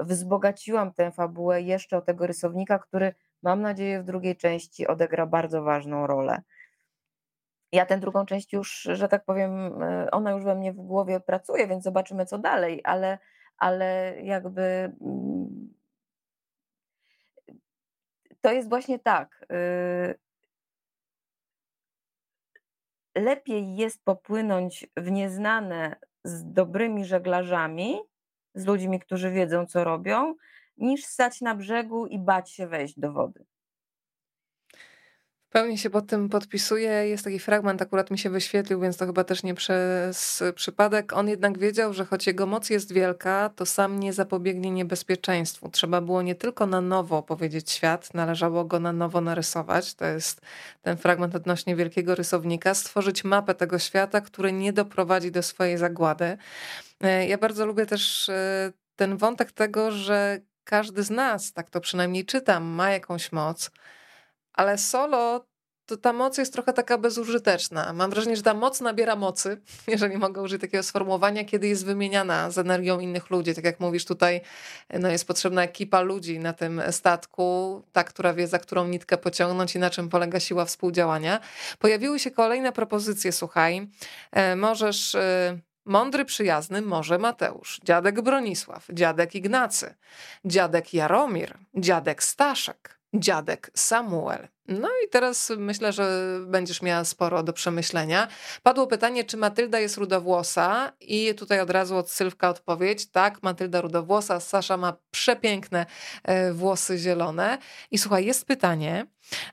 wzbogaciłam 0.00 0.92
tę 0.92 1.12
fabułę 1.12 1.62
jeszcze 1.62 1.96
o 1.96 2.00
tego 2.00 2.26
rysownika, 2.26 2.78
który 2.78 3.14
mam 3.42 3.62
nadzieję 3.62 4.00
w 4.00 4.04
drugiej 4.04 4.36
części 4.36 4.86
odegra 4.86 5.26
bardzo 5.26 5.62
ważną 5.62 6.06
rolę 6.06 6.42
ja 7.72 7.86
tę 7.86 7.98
drugą 7.98 8.26
część 8.26 8.52
już, 8.52 8.82
że 8.92 9.08
tak 9.08 9.24
powiem, 9.24 9.82
e, 9.82 10.10
ona 10.10 10.30
już 10.30 10.44
we 10.44 10.54
mnie 10.54 10.72
w 10.72 10.76
głowie 10.76 11.20
pracuje, 11.20 11.66
więc 11.66 11.84
zobaczymy, 11.84 12.26
co 12.26 12.38
dalej, 12.38 12.80
ale, 12.84 13.18
ale 13.58 14.16
jakby 14.22 14.62
mm, 15.00 15.74
to 18.40 18.52
jest 18.52 18.68
właśnie 18.68 18.98
tak. 18.98 19.46
Y, 19.52 20.18
lepiej 23.20 23.76
jest 23.76 24.04
popłynąć 24.04 24.86
w 24.96 25.10
nieznane 25.10 25.96
z 26.24 26.52
dobrymi 26.52 27.04
żeglarzami, 27.04 27.98
z 28.54 28.66
ludźmi, 28.66 29.00
którzy 29.00 29.30
wiedzą, 29.30 29.66
co 29.66 29.84
robią, 29.84 30.34
niż 30.76 31.04
stać 31.04 31.40
na 31.40 31.54
brzegu 31.54 32.06
i 32.06 32.18
bać 32.18 32.50
się 32.50 32.66
wejść 32.66 32.98
do 32.98 33.12
wody 33.12 33.44
Pełnie 35.50 35.78
się 35.78 35.90
pod 35.90 36.06
tym 36.06 36.28
podpisuję. 36.28 36.90
Jest 36.90 37.24
taki 37.24 37.38
fragment, 37.38 37.82
akurat 37.82 38.10
mi 38.10 38.18
się 38.18 38.30
wyświetlił, 38.30 38.80
więc 38.80 38.96
to 38.96 39.06
chyba 39.06 39.24
też 39.24 39.42
nie 39.42 39.54
przez 39.54 40.42
przypadek. 40.54 41.12
On 41.12 41.28
jednak 41.28 41.58
wiedział, 41.58 41.92
że 41.92 42.04
choć 42.04 42.26
jego 42.26 42.46
moc 42.46 42.70
jest 42.70 42.92
wielka, 42.92 43.50
to 43.56 43.66
sam 43.66 44.00
nie 44.00 44.12
zapobiegnie 44.12 44.70
niebezpieczeństwu. 44.70 45.68
Trzeba 45.68 46.00
było 46.00 46.22
nie 46.22 46.34
tylko 46.34 46.66
na 46.66 46.80
nowo 46.80 47.22
powiedzieć 47.22 47.70
świat, 47.70 48.14
należało 48.14 48.64
go 48.64 48.80
na 48.80 48.92
nowo 48.92 49.20
narysować. 49.20 49.94
To 49.94 50.04
jest 50.04 50.40
ten 50.82 50.96
fragment 50.96 51.34
odnośnie 51.34 51.76
wielkiego 51.76 52.14
rysownika. 52.14 52.74
Stworzyć 52.74 53.24
mapę 53.24 53.54
tego 53.54 53.78
świata, 53.78 54.20
który 54.20 54.52
nie 54.52 54.72
doprowadzi 54.72 55.30
do 55.30 55.42
swojej 55.42 55.78
zagłady. 55.78 56.38
E, 57.00 57.28
ja 57.28 57.38
bardzo 57.38 57.66
lubię 57.66 57.86
też 57.86 58.28
e, 58.28 58.72
ten 58.96 59.16
wątek 59.16 59.52
tego, 59.52 59.90
że 59.90 60.40
każdy 60.64 61.02
z 61.02 61.10
nas, 61.10 61.52
tak 61.52 61.70
to 61.70 61.80
przynajmniej 61.80 62.24
czytam, 62.24 62.64
ma 62.64 62.90
jakąś 62.90 63.32
moc 63.32 63.70
ale 64.58 64.78
solo 64.78 65.46
to 65.86 65.96
ta 65.96 66.12
moc 66.12 66.38
jest 66.38 66.52
trochę 66.52 66.72
taka 66.72 66.98
bezużyteczna. 66.98 67.92
Mam 67.92 68.10
wrażenie, 68.10 68.36
że 68.36 68.42
ta 68.42 68.54
moc 68.54 68.80
nabiera 68.80 69.16
mocy, 69.16 69.60
jeżeli 69.86 70.16
mogę 70.16 70.42
użyć 70.42 70.60
takiego 70.60 70.82
sformułowania, 70.82 71.44
kiedy 71.44 71.68
jest 71.68 71.86
wymieniana 71.86 72.50
z 72.50 72.58
energią 72.58 73.00
innych 73.00 73.30
ludzi. 73.30 73.54
Tak 73.54 73.64
jak 73.64 73.80
mówisz 73.80 74.04
tutaj, 74.04 74.40
no 75.00 75.08
jest 75.08 75.26
potrzebna 75.26 75.62
ekipa 75.62 76.00
ludzi 76.00 76.38
na 76.38 76.52
tym 76.52 76.82
statku, 76.90 77.82
ta, 77.92 78.04
która 78.04 78.34
wie, 78.34 78.46
za 78.46 78.58
którą 78.58 78.88
nitkę 78.88 79.18
pociągnąć 79.18 79.74
i 79.74 79.78
na 79.78 79.90
czym 79.90 80.08
polega 80.08 80.40
siła 80.40 80.64
współdziałania. 80.64 81.40
Pojawiły 81.78 82.18
się 82.18 82.30
kolejne 82.30 82.72
propozycje, 82.72 83.32
słuchaj, 83.32 83.88
e, 84.32 84.56
możesz... 84.56 85.14
E, 85.14 85.58
mądry, 85.84 86.24
przyjazny 86.24 86.82
może 86.82 87.18
Mateusz, 87.18 87.80
dziadek 87.84 88.22
Bronisław, 88.22 88.86
dziadek 88.92 89.34
Ignacy, 89.34 89.94
dziadek 90.44 90.94
Jaromir, 90.94 91.58
dziadek 91.74 92.22
Staszek, 92.22 92.97
dziadek 93.14 93.70
Samuel. 93.74 94.48
No 94.68 94.88
i 95.04 95.08
teraz 95.08 95.52
myślę, 95.56 95.92
że 95.92 96.38
będziesz 96.46 96.82
miała 96.82 97.04
sporo 97.04 97.42
do 97.42 97.52
przemyślenia. 97.52 98.28
Padło 98.62 98.86
pytanie, 98.86 99.24
czy 99.24 99.36
Matylda 99.36 99.78
jest 99.78 99.96
rudowłosa 99.96 100.92
i 101.00 101.34
tutaj 101.34 101.60
od 101.60 101.70
razu 101.70 101.96
od 101.96 102.10
Sylwka 102.10 102.48
odpowiedź. 102.48 103.10
Tak, 103.10 103.42
Matylda 103.42 103.80
rudowłosa, 103.80 104.40
Sasza 104.40 104.76
ma 104.76 104.96
przepiękne 105.10 105.86
e, 106.24 106.52
włosy 106.52 106.98
zielone. 106.98 107.58
I 107.90 107.98
słuchaj, 107.98 108.26
jest 108.26 108.46
pytanie, 108.46 109.06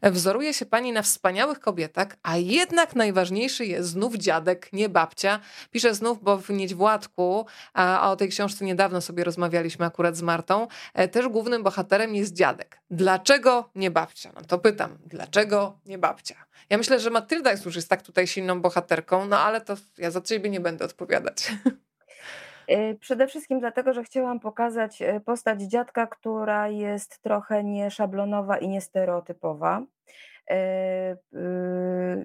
Wzoruje 0.03 0.53
się 0.53 0.65
pani 0.65 0.91
na 0.91 1.01
wspaniałych 1.01 1.59
kobietach, 1.59 2.07
a 2.23 2.37
jednak 2.37 2.95
najważniejszy 2.95 3.65
jest 3.65 3.89
znów 3.89 4.15
dziadek, 4.15 4.73
nie 4.73 4.89
babcia. 4.89 5.39
Piszę 5.71 5.95
znów, 5.95 6.23
bo 6.23 6.37
w 6.37 6.49
Niedźwładku, 6.49 7.45
a 7.73 8.11
o 8.11 8.15
tej 8.15 8.29
książce 8.29 8.65
niedawno 8.65 9.01
sobie 9.01 9.23
rozmawialiśmy 9.23 9.85
akurat 9.85 10.15
z 10.15 10.21
Martą, 10.21 10.67
e, 10.93 11.07
też 11.07 11.27
głównym 11.27 11.63
bohaterem 11.63 12.15
jest 12.15 12.33
dziadek. 12.33 12.81
Dlaczego 12.91 13.69
nie 13.75 13.91
babcia? 13.91 14.31
No 14.35 14.41
to 14.41 14.57
pytam, 14.57 14.97
dlaczego 15.05 15.79
nie 15.85 15.97
babcia? 15.97 16.35
Ja 16.69 16.77
myślę, 16.77 16.99
że 16.99 17.09
Matylda 17.09 17.51
jest 17.51 17.65
już 17.65 17.75
jest 17.75 17.89
tak 17.89 18.01
tutaj 18.01 18.27
silną 18.27 18.61
bohaterką, 18.61 19.25
no 19.25 19.39
ale 19.39 19.61
to 19.61 19.75
ja 19.97 20.11
za 20.11 20.21
ciebie 20.21 20.49
nie 20.49 20.59
będę 20.59 20.85
odpowiadać. 20.85 21.51
E, 22.67 22.95
przede 23.05 23.27
wszystkim 23.27 23.59
dlatego, 23.59 23.93
że 23.93 24.03
chciałam 24.03 24.39
pokazać 24.39 25.01
e, 25.01 25.19
postać 25.19 25.61
dziadka, 25.61 26.07
która 26.07 26.67
jest 26.67 27.21
trochę 27.21 27.63
nieszablonowa 27.63 28.57
i 28.57 28.67
niestereotypowa. 28.67 29.83
E, 30.49 31.17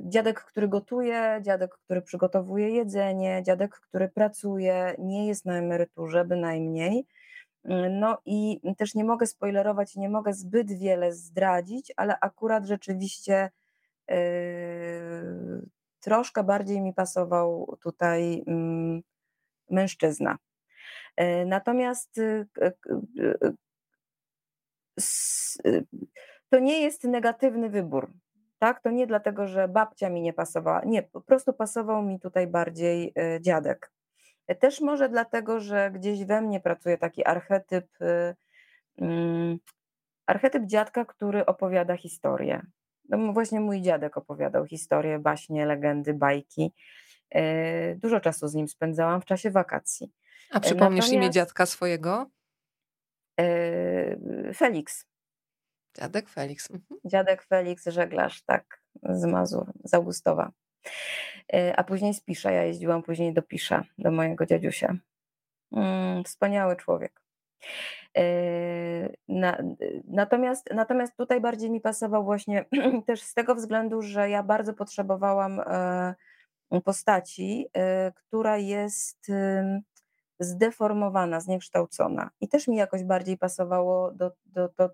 dziadek, 0.00 0.40
który 0.40 0.68
gotuje, 0.68 1.40
dziadek, 1.42 1.70
który 1.84 2.02
przygotowuje 2.02 2.70
jedzenie, 2.70 3.42
dziadek, 3.46 3.70
który 3.70 4.08
pracuje, 4.08 4.94
nie 4.98 5.26
jest 5.26 5.44
na 5.44 5.58
emeryturze 5.58 6.24
bynajmniej. 6.24 7.06
No 7.90 8.18
i 8.24 8.60
też 8.78 8.94
nie 8.94 9.04
mogę 9.04 9.26
spoilerować, 9.26 9.96
nie 9.96 10.08
mogę 10.08 10.32
zbyt 10.32 10.72
wiele 10.72 11.12
zdradzić, 11.12 11.92
ale 11.96 12.20
akurat 12.20 12.66
rzeczywiście 12.66 13.50
troszkę 16.00 16.44
bardziej 16.44 16.80
mi 16.80 16.94
pasował 16.94 17.76
tutaj 17.82 18.44
mm, 18.46 19.02
mężczyzna. 19.70 20.38
Natomiast 21.46 22.18
y, 22.18 22.46
y, 22.62 22.72
y, 25.66 25.86
to 26.50 26.58
nie 26.58 26.80
jest 26.80 27.04
negatywny 27.04 27.70
wybór. 27.70 28.12
Tak? 28.58 28.82
To 28.82 28.90
nie 28.90 29.06
dlatego, 29.06 29.46
że 29.46 29.68
babcia 29.68 30.10
mi 30.10 30.22
nie 30.22 30.32
pasowała. 30.32 30.82
Nie, 30.84 31.02
po 31.02 31.20
prostu 31.20 31.52
pasował 31.52 32.02
mi 32.02 32.20
tutaj 32.20 32.46
bardziej 32.46 33.14
dziadek. 33.40 33.92
Też 34.54 34.80
może 34.80 35.08
dlatego, 35.08 35.60
że 35.60 35.90
gdzieś 35.90 36.24
we 36.24 36.40
mnie 36.40 36.60
pracuje 36.60 36.98
taki 36.98 37.24
archetyp, 37.24 37.86
mm, 38.98 39.58
archetyp 40.26 40.64
dziadka, 40.66 41.04
który 41.04 41.46
opowiada 41.46 41.96
historię. 41.96 42.66
No 43.08 43.32
właśnie 43.32 43.60
mój 43.60 43.82
dziadek 43.82 44.16
opowiadał 44.16 44.66
historię, 44.66 45.18
baśnie, 45.18 45.66
legendy, 45.66 46.14
bajki. 46.14 46.72
E, 47.30 47.94
dużo 47.94 48.20
czasu 48.20 48.48
z 48.48 48.54
nim 48.54 48.68
spędzałam 48.68 49.20
w 49.20 49.24
czasie 49.24 49.50
wakacji. 49.50 50.12
A 50.50 50.60
przypomnisz 50.60 51.04
Natomiast... 51.04 51.12
imię 51.12 51.30
dziadka 51.30 51.66
swojego? 51.66 52.30
E, 53.40 54.54
Felix. 54.54 55.06
Dziadek 55.96 56.28
Felix. 56.28 56.70
Mhm. 56.70 57.00
Dziadek 57.04 57.42
Felix, 57.42 57.84
żeglarz, 57.86 58.42
tak, 58.42 58.82
z 59.02 59.24
Mazur, 59.24 59.72
z 59.84 59.94
Augustowa. 59.94 60.50
E, 61.52 61.76
a 61.76 61.84
później 61.84 62.14
z 62.14 62.44
ja 62.44 62.64
jeździłam 62.64 63.02
później 63.02 63.32
do 63.32 63.42
Pisza, 63.42 63.84
do 63.98 64.10
mojego 64.10 64.46
dziadziusia. 64.46 64.96
Mm, 65.72 66.24
wspaniały 66.24 66.76
człowiek. 66.76 67.20
natomiast, 70.08 70.68
natomiast 70.74 71.16
tutaj 71.16 71.40
bardziej 71.40 71.70
mi 71.70 71.80
pasował 71.80 72.24
właśnie 72.24 72.64
też 73.06 73.22
z 73.22 73.34
tego 73.34 73.54
względu, 73.54 74.02
że 74.02 74.30
ja 74.30 74.42
bardzo 74.42 74.74
potrzebowałam 74.74 75.60
postaci, 76.84 77.66
y, 78.08 78.12
która 78.12 78.56
jest 78.56 79.30
zdeformowana, 80.40 81.40
zniekształcona. 81.40 82.30
I 82.40 82.48
też 82.48 82.68
mi 82.68 82.76
jakoś 82.76 83.04
bardziej 83.04 83.38
pasowało 83.38 84.12
do, 84.12 84.32
do, 84.46 84.68
do, 84.78 84.90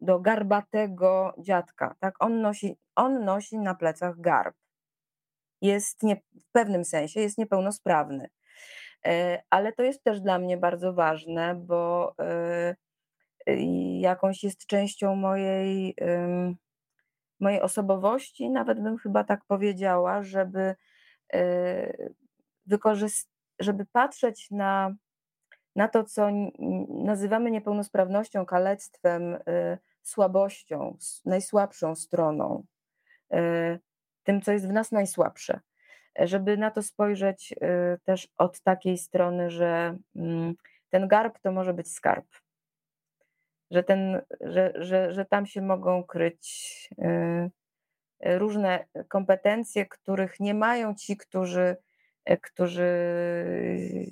do 0.00 0.20
garbatego 0.20 1.34
dziadka. 1.38 1.94
Tak? 2.00 2.14
On, 2.18 2.40
nosi, 2.40 2.76
on 2.94 3.24
nosi 3.24 3.58
na 3.58 3.74
plecach 3.74 4.20
garb. 4.20 4.56
Jest 5.66 6.02
nie, 6.02 6.16
w 6.16 6.52
pewnym 6.52 6.84
sensie 6.84 7.20
jest 7.20 7.38
niepełnosprawny. 7.38 8.28
E, 9.06 9.42
ale 9.50 9.72
to 9.72 9.82
jest 9.82 10.04
też 10.04 10.20
dla 10.20 10.38
mnie 10.38 10.56
bardzo 10.56 10.92
ważne, 10.92 11.54
bo 11.54 12.14
e, 12.18 12.76
jakąś 14.00 14.44
jest 14.44 14.66
częścią 14.66 15.16
mojej 15.16 15.96
mojej 17.40 17.60
osobowości, 17.60 18.50
nawet 18.50 18.82
bym 18.82 18.98
chyba 18.98 19.24
tak 19.24 19.44
powiedziała, 19.44 20.22
żeby 20.22 20.74
e, 21.32 22.10
wykorzystać, 22.66 23.32
żeby 23.58 23.86
patrzeć 23.92 24.50
na, 24.50 24.94
na 25.76 25.88
to, 25.88 26.04
co 26.04 26.28
nazywamy 26.88 27.50
niepełnosprawnością, 27.50 28.46
kalectwem, 28.46 29.38
słabością, 30.02 30.96
najsłabszą 31.24 31.94
stroną, 31.94 32.64
tym, 34.26 34.40
co 34.42 34.52
jest 34.52 34.68
w 34.68 34.72
nas 34.72 34.92
najsłabsze. 34.92 35.60
Żeby 36.18 36.56
na 36.56 36.70
to 36.70 36.82
spojrzeć 36.82 37.54
też 38.04 38.28
od 38.38 38.60
takiej 38.60 38.98
strony, 38.98 39.50
że 39.50 39.96
mm, 40.16 40.54
ten 40.90 41.08
garb 41.08 41.38
to 41.38 41.52
może 41.52 41.74
być 41.74 41.92
skarb 41.92 42.26
że, 43.70 43.82
ten, 43.82 44.22
że, 44.40 44.72
że, 44.74 45.12
że 45.12 45.24
tam 45.24 45.46
się 45.46 45.62
mogą 45.62 46.04
kryć 46.04 46.88
y, 46.98 48.38
różne 48.38 48.84
kompetencje, 49.08 49.86
których 49.86 50.40
nie 50.40 50.54
mają 50.54 50.94
ci, 50.94 51.16
którzy, 51.16 51.76
którzy 52.40 52.90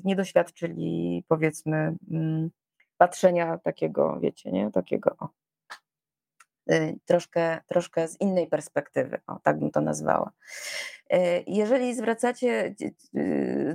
nie 0.05 0.17
doświadczyli, 0.17 1.25
powiedzmy, 1.29 1.97
mm, 2.11 2.51
patrzenia 2.97 3.59
takiego, 3.59 4.21
wiecie, 4.21 4.53
nie? 4.53 4.71
Takiego 4.71 5.17
o, 5.19 5.25
y, 5.27 5.44
troszkę, 7.05 7.61
troszkę 7.67 8.09
z 8.09 8.21
innej 8.21 8.47
perspektywy, 8.47 9.21
o, 9.27 9.39
tak 9.43 9.59
bym 9.59 9.71
to 9.71 9.81
nazwała. 9.81 10.33
Y, 11.13 11.17
jeżeli 11.47 11.95
zwracacie, 11.95 12.75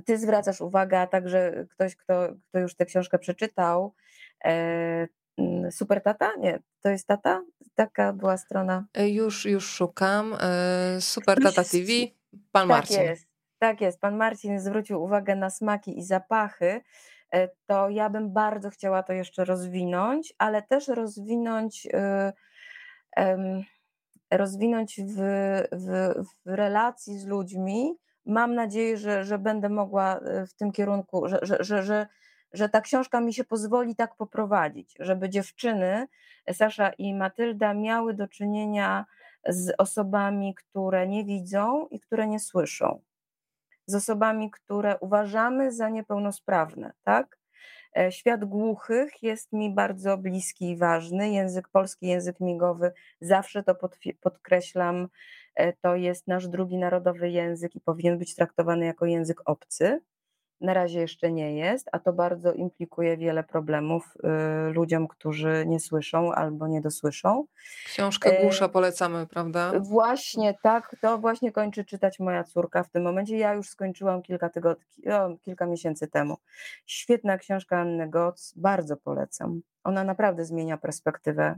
ty 0.06 0.18
zwracasz 0.18 0.62
uwagę, 0.62 1.00
a 1.00 1.08
także 1.08 1.66
ktoś, 1.70 1.96
kto, 1.96 2.30
kto 2.50 2.60
już 2.60 2.76
tę 2.76 2.86
książkę 2.86 3.20
przeczytał, 3.20 3.94
Mm, 5.40 5.72
super 5.72 6.02
Tata? 6.02 6.32
Nie, 6.40 6.60
to 6.82 6.90
jest 6.90 7.08
Tata? 7.08 7.44
Taka 7.76 8.14
była 8.14 8.38
strona. 8.38 8.86
Już, 8.98 9.46
już 9.46 9.70
szukam. 9.70 10.36
Super 11.00 11.44
Tata 11.44 11.64
TV, 11.64 11.88
pan 12.52 12.68
tak 12.68 12.68
Marcin. 12.68 13.02
Jest, 13.02 13.28
tak 13.60 13.82
jest. 13.82 14.00
Pan 14.00 14.18
Marcin 14.18 14.60
zwrócił 14.60 15.04
uwagę 15.04 15.36
na 15.36 15.50
smaki 15.50 16.00
i 16.00 16.04
zapachy. 16.04 16.82
To 17.66 17.90
ja 17.90 18.10
bym 18.10 18.34
bardzo 18.34 18.70
chciała 18.70 19.04
to 19.04 19.14
jeszcze 19.14 19.46
rozwinąć, 19.46 20.34
ale 20.38 20.62
też 20.62 20.88
rozwinąć, 20.88 21.88
rozwinąć 24.32 25.02
w, 25.02 25.16
w, 25.72 26.14
w 26.26 26.30
relacji 26.46 27.20
z 27.20 27.26
ludźmi. 27.26 27.96
Mam 28.26 28.56
nadzieję, 28.56 28.98
że, 28.98 29.24
że 29.24 29.40
będę 29.40 29.70
mogła 29.70 30.20
w 30.48 30.54
tym 30.54 30.72
kierunku, 30.72 31.28
że, 31.28 31.40
że, 31.42 31.58
że, 31.60 31.84
że 31.84 32.08
że 32.54 32.70
ta 32.70 32.82
książka 32.82 33.22
mi 33.22 33.34
się 33.34 33.44
pozwoli 33.44 33.96
tak 33.96 34.16
poprowadzić, 34.16 34.96
żeby 35.00 35.30
dziewczyny, 35.30 36.08
Sasza 36.54 36.90
i 36.90 37.14
Matylda, 37.14 37.74
miały 37.74 38.14
do 38.14 38.28
czynienia 38.28 39.06
z 39.48 39.74
osobami, 39.78 40.56
które 40.56 41.08
nie 41.08 41.26
widzą 41.26 41.88
i 41.88 42.00
które 42.00 42.28
nie 42.28 42.40
słyszą, 42.40 43.02
z 43.86 43.96
osobami, 43.96 44.52
które 44.52 44.98
uważamy 45.00 45.72
za 45.72 45.90
niepełnosprawne, 45.90 46.94
tak? 47.04 47.39
E, 47.98 48.12
świat 48.12 48.46
głuchych 48.46 49.24
jest 49.24 49.54
mi 49.54 49.74
bardzo 49.74 50.18
bliski 50.18 50.70
i 50.70 50.78
ważny. 50.78 51.30
Język 51.30 51.68
polski, 51.68 52.08
język 52.08 52.40
migowy, 52.40 52.92
zawsze 53.22 53.64
to 53.64 53.76
podkreślam, 54.22 55.08
e, 55.56 55.74
to 55.74 55.96
jest 55.96 56.28
nasz 56.28 56.48
drugi 56.48 56.78
narodowy 56.78 57.30
język 57.30 57.76
i 57.76 57.82
powinien 57.82 58.18
być 58.18 58.36
traktowany 58.36 58.86
jako 58.86 59.06
język 59.06 59.42
obcy. 59.46 60.02
Na 60.62 60.74
razie 60.74 61.00
jeszcze 61.00 61.32
nie 61.32 61.56
jest, 61.56 61.90
a 61.92 62.00
to 62.00 62.14
bardzo 62.14 62.54
implikuje 62.54 63.18
wiele 63.18 63.44
problemów 63.44 64.14
y, 64.70 64.74
ludziom, 64.74 65.08
którzy 65.08 65.64
nie 65.68 65.80
słyszą 65.80 66.34
albo 66.34 66.68
nie 66.68 66.82
dosłyszą. 66.82 67.46
Książkę 67.86 68.40
e, 68.40 68.44
Głusza 68.44 68.70
polecamy, 68.70 69.28
prawda? 69.28 69.72
Właśnie, 69.80 70.58
tak, 70.64 70.96
to 71.02 71.18
właśnie 71.18 71.52
kończy 71.52 71.86
czytać 71.86 72.20
moja 72.20 72.44
córka 72.44 72.84
w 72.84 72.90
tym 72.90 73.04
momencie. 73.04 73.38
Ja 73.38 73.54
już 73.54 73.70
skończyłam 73.70 74.22
kilka 74.22 74.50
tygodni, 74.50 75.12
o, 75.12 75.38
kilka 75.42 75.66
miesięcy 75.66 76.08
temu. 76.08 76.38
Świetna 76.86 77.38
książka 77.38 77.78
Anny 77.78 78.10
Goc, 78.10 78.54
bardzo 78.56 78.98
polecam. 78.98 79.62
Ona 79.84 80.04
naprawdę 80.04 80.46
zmienia 80.46 80.78
perspektywę, 80.78 81.56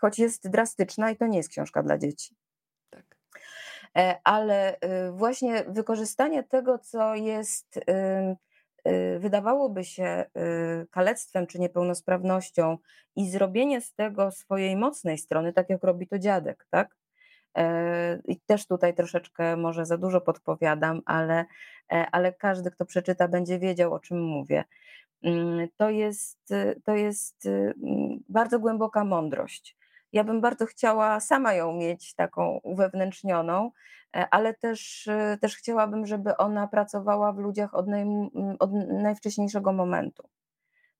choć 0.00 0.18
jest 0.18 0.50
drastyczna 0.50 1.10
i 1.10 1.16
to 1.16 1.26
nie 1.26 1.36
jest 1.38 1.50
książka 1.50 1.82
dla 1.82 1.98
dzieci. 1.98 2.36
E, 3.96 4.20
ale 4.24 4.74
y, 4.74 5.12
właśnie 5.12 5.64
wykorzystanie 5.68 6.42
tego, 6.42 6.78
co 6.78 7.14
jest, 7.14 7.76
y, 7.76 7.82
y, 8.90 9.18
wydawałoby 9.18 9.84
się 9.84 10.24
kalectwem 10.90 11.46
czy 11.46 11.58
niepełnosprawnością 11.58 12.78
i 13.16 13.30
zrobienie 13.30 13.80
z 13.80 13.94
tego 13.94 14.30
swojej 14.30 14.76
mocnej 14.76 15.18
strony, 15.18 15.52
tak 15.52 15.70
jak 15.70 15.84
robi 15.84 16.06
to 16.06 16.18
dziadek, 16.18 16.66
tak? 16.70 16.96
E, 17.58 18.20
I 18.24 18.40
też 18.40 18.66
tutaj 18.66 18.94
troszeczkę 18.94 19.56
może 19.56 19.86
za 19.86 19.98
dużo 19.98 20.20
podpowiadam, 20.20 21.02
ale, 21.06 21.44
e, 21.92 22.06
ale 22.12 22.32
każdy, 22.32 22.70
kto 22.70 22.86
przeczyta, 22.86 23.28
będzie 23.28 23.58
wiedział, 23.58 23.94
o 23.94 24.00
czym 24.00 24.22
mówię. 24.22 24.64
Mm, 25.22 25.68
to 25.76 25.90
jest, 25.90 26.54
to 26.84 26.94
jest 26.94 27.46
mm, 27.46 28.18
bardzo 28.28 28.58
głęboka 28.58 29.04
mądrość 29.04 29.77
ja 30.12 30.24
bym 30.24 30.40
bardzo 30.40 30.66
chciała 30.66 31.20
sama 31.20 31.54
ją 31.54 31.72
mieć 31.72 32.14
taką 32.14 32.60
uwewnętrznioną, 32.62 33.70
e, 34.16 34.28
ale 34.30 34.54
też, 34.54 35.08
e, 35.08 35.38
też 35.40 35.56
chciałabym, 35.56 36.06
żeby 36.06 36.36
ona 36.36 36.68
pracowała 36.68 37.32
w 37.32 37.38
ludziach 37.38 37.74
od, 37.74 37.86
naj, 37.86 38.04
od 38.58 38.70
najwcześniejszego 38.88 39.72
momentu. 39.72 40.28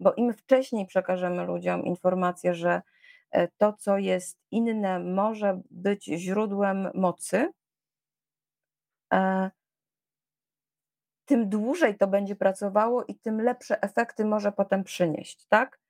Bo 0.01 0.15
im 0.15 0.33
wcześniej 0.33 0.87
przekażemy 0.87 1.45
ludziom 1.45 1.85
informację, 1.85 2.55
że 2.55 2.83
e, 3.31 3.49
to, 3.49 3.73
co 3.73 3.99
jest 3.99 4.39
inne, 4.51 4.99
może 4.99 5.61
być 5.71 6.05
źródłem 6.05 6.91
mocy, 6.95 7.53
tym 11.29 11.49
dłużej 11.49 11.97
to 11.97 12.07
będzie 12.07 12.37
pracowało 12.37 13.05
i 13.05 13.15
tym 13.15 13.41
lepsze 13.41 13.83
efekty 13.83 14.25
może 14.25 14.53
potem 14.53 14.85
przynieść, 14.85 15.47
tak? 15.47 15.81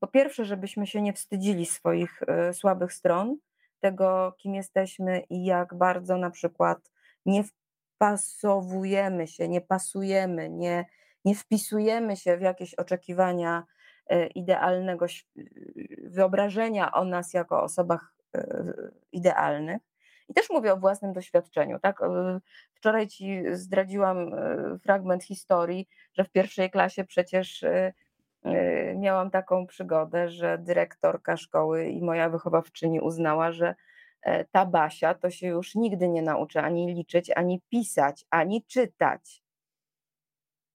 Po 0.00 0.06
pierwsze, 0.06 0.44
żebyśmy 0.44 0.86
się 0.86 1.02
nie 1.02 1.12
wstydzili 1.12 1.66
swoich 1.66 2.22
e, 2.22 2.54
słabych 2.54 2.92
stron, 2.92 3.36
tego, 3.80 4.34
kim 4.38 4.54
jesteśmy 4.54 5.20
i 5.30 5.44
jak 5.44 5.74
bardzo 5.74 6.16
na 6.16 6.30
przykład 6.30 6.90
nie 7.26 7.44
wpasowujemy 7.44 9.26
się, 9.26 9.48
nie 9.48 9.60
pasujemy, 9.60 10.50
nie, 10.50 10.84
nie 11.24 11.34
wpisujemy 11.34 12.16
się 12.16 12.36
w 12.36 12.40
jakieś 12.40 12.74
oczekiwania 12.74 13.64
e, 14.06 14.26
idealnego 14.26 15.06
wyobrażenia 16.04 16.92
o 16.92 17.04
nas 17.04 17.34
jako 17.34 17.62
osobach 17.62 18.14
e, 18.34 18.72
idealnych. 19.12 19.82
I 20.28 20.34
też 20.34 20.50
mówię 20.50 20.72
o 20.72 20.76
własnym 20.76 21.12
doświadczeniu. 21.12 21.78
Tak? 21.78 22.00
Wczoraj 22.74 23.08
ci 23.08 23.42
zdradziłam 23.52 24.30
fragment 24.82 25.24
historii, 25.24 25.88
że 26.12 26.24
w 26.24 26.30
pierwszej 26.30 26.70
klasie 26.70 27.04
przecież 27.04 27.64
miałam 28.96 29.30
taką 29.30 29.66
przygodę, 29.66 30.28
że 30.28 30.58
dyrektorka 30.58 31.36
szkoły 31.36 31.88
i 31.88 32.02
moja 32.02 32.28
wychowawczyni 32.28 33.00
uznała, 33.00 33.52
że 33.52 33.74
e, 34.22 34.44
ta 34.44 34.66
Basia 34.66 35.14
to 35.14 35.30
się 35.30 35.46
już 35.46 35.74
nigdy 35.74 36.08
nie 36.08 36.22
nauczy 36.22 36.60
ani 36.60 36.94
liczyć, 36.94 37.30
ani 37.30 37.60
pisać, 37.68 38.24
ani 38.30 38.64
czytać, 38.64 39.42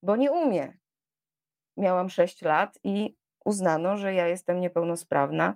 bo 0.03 0.15
nie 0.15 0.31
umie. 0.31 0.77
Miałam 1.77 2.09
6 2.09 2.41
lat 2.41 2.79
i 2.83 3.15
uznano, 3.45 3.97
że 3.97 4.13
ja 4.13 4.27
jestem 4.27 4.59
niepełnosprawna, 4.59 5.55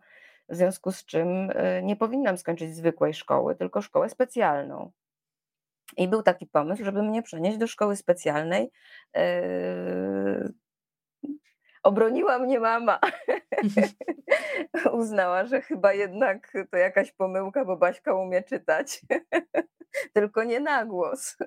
w 0.49 0.55
związku 0.55 0.91
z 0.91 1.05
czym 1.05 1.51
e, 1.55 1.83
nie 1.83 1.95
powinnam 1.95 2.37
skończyć 2.37 2.75
zwykłej 2.75 3.13
szkoły, 3.13 3.55
tylko 3.55 3.81
szkołę 3.81 4.09
specjalną. 4.09 4.91
I 5.97 6.07
był 6.07 6.23
taki 6.23 6.47
pomysł, 6.47 6.83
żeby 6.83 7.03
mnie 7.03 7.23
przenieść 7.23 7.57
do 7.57 7.67
szkoły 7.67 7.95
specjalnej, 7.95 8.71
e, 9.15 10.49
Obroniła 11.87 12.39
mnie 12.39 12.59
mama. 12.59 12.99
Uznała, 14.99 15.45
że 15.45 15.61
chyba 15.61 15.93
jednak 15.93 16.53
to 16.71 16.77
jakaś 16.77 17.11
pomyłka, 17.11 17.65
bo 17.65 17.77
Baśka 17.77 18.13
umie 18.13 18.43
czytać. 18.43 19.01
Tylko 20.13 20.43
nie 20.43 20.59
na 20.59 20.85
głos. 20.85 21.37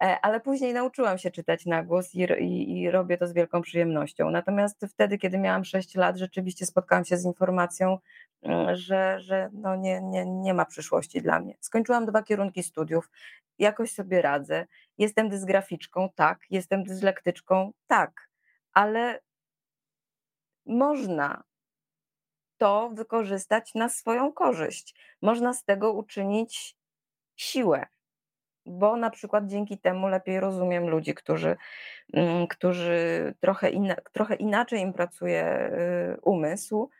E, 0.00 0.18
ale 0.22 0.40
później 0.40 0.74
nauczyłam 0.74 1.18
się 1.18 1.30
czytać 1.30 1.66
na 1.66 1.82
głos 1.82 2.14
i, 2.14 2.22
i, 2.22 2.80
i, 2.80 2.90
robię 2.90 3.18
to 3.18 3.26
z 3.26 3.32
wielką 3.32 3.62
przyjemnością. 3.62 4.30
Natomiast 4.30 4.86
wtedy, 4.88 5.18
kiedy 5.18 5.38
miałam 5.38 5.64
6 5.64 5.94
lat, 5.94 6.16
rzeczywiście 6.16 6.66
spotkałam 6.66 7.04
się 7.04 7.16
z 7.16 7.24
informacją, 7.24 7.98
mm, 8.42 8.76
że, 8.76 9.20
że 9.20 9.50
no 9.52 9.76
nie, 9.76 10.00
nie, 10.02 10.26
nie 10.26 10.54
ma 10.54 10.64
przyszłości 10.64 11.22
dla 11.22 11.40
mnie. 11.40 11.54
Skończyłam 11.60 12.06
dwa 12.06 12.22
kierunki 12.22 12.62
studiów, 12.62 13.10
jakoś 13.58 13.92
sobie 13.92 14.22
radzę. 14.22 14.66
Jestem 14.98 15.28
dysgraficzką, 15.28 16.08
tak. 16.14 16.38
Jestem 16.50 16.84
dyslektyczką, 16.84 17.72
tak. 17.86 18.28
Ale 18.72 19.20
można 20.66 21.42
to 22.58 22.90
wykorzystać 22.94 23.74
na 23.74 23.88
swoją 23.88 24.32
korzyść. 24.32 24.94
Można 25.22 25.52
z 25.52 25.64
tego 25.64 25.92
uczynić 25.92 26.76
siłę, 27.36 27.86
bo 28.66 28.96
na 28.96 29.10
przykład 29.10 29.46
dzięki 29.46 29.78
temu 29.78 30.08
lepiej 30.08 30.40
rozumiem 30.40 30.88
ludzi, 30.88 31.14
którzy, 31.14 31.56
mm, 32.12 32.46
którzy 32.46 33.34
trochę, 33.40 33.70
trochę 34.12 34.34
inaczej 34.34 34.80
im 34.80 34.92
pracuje 34.92 35.70
y, 36.16 36.20
umysł 36.20 36.90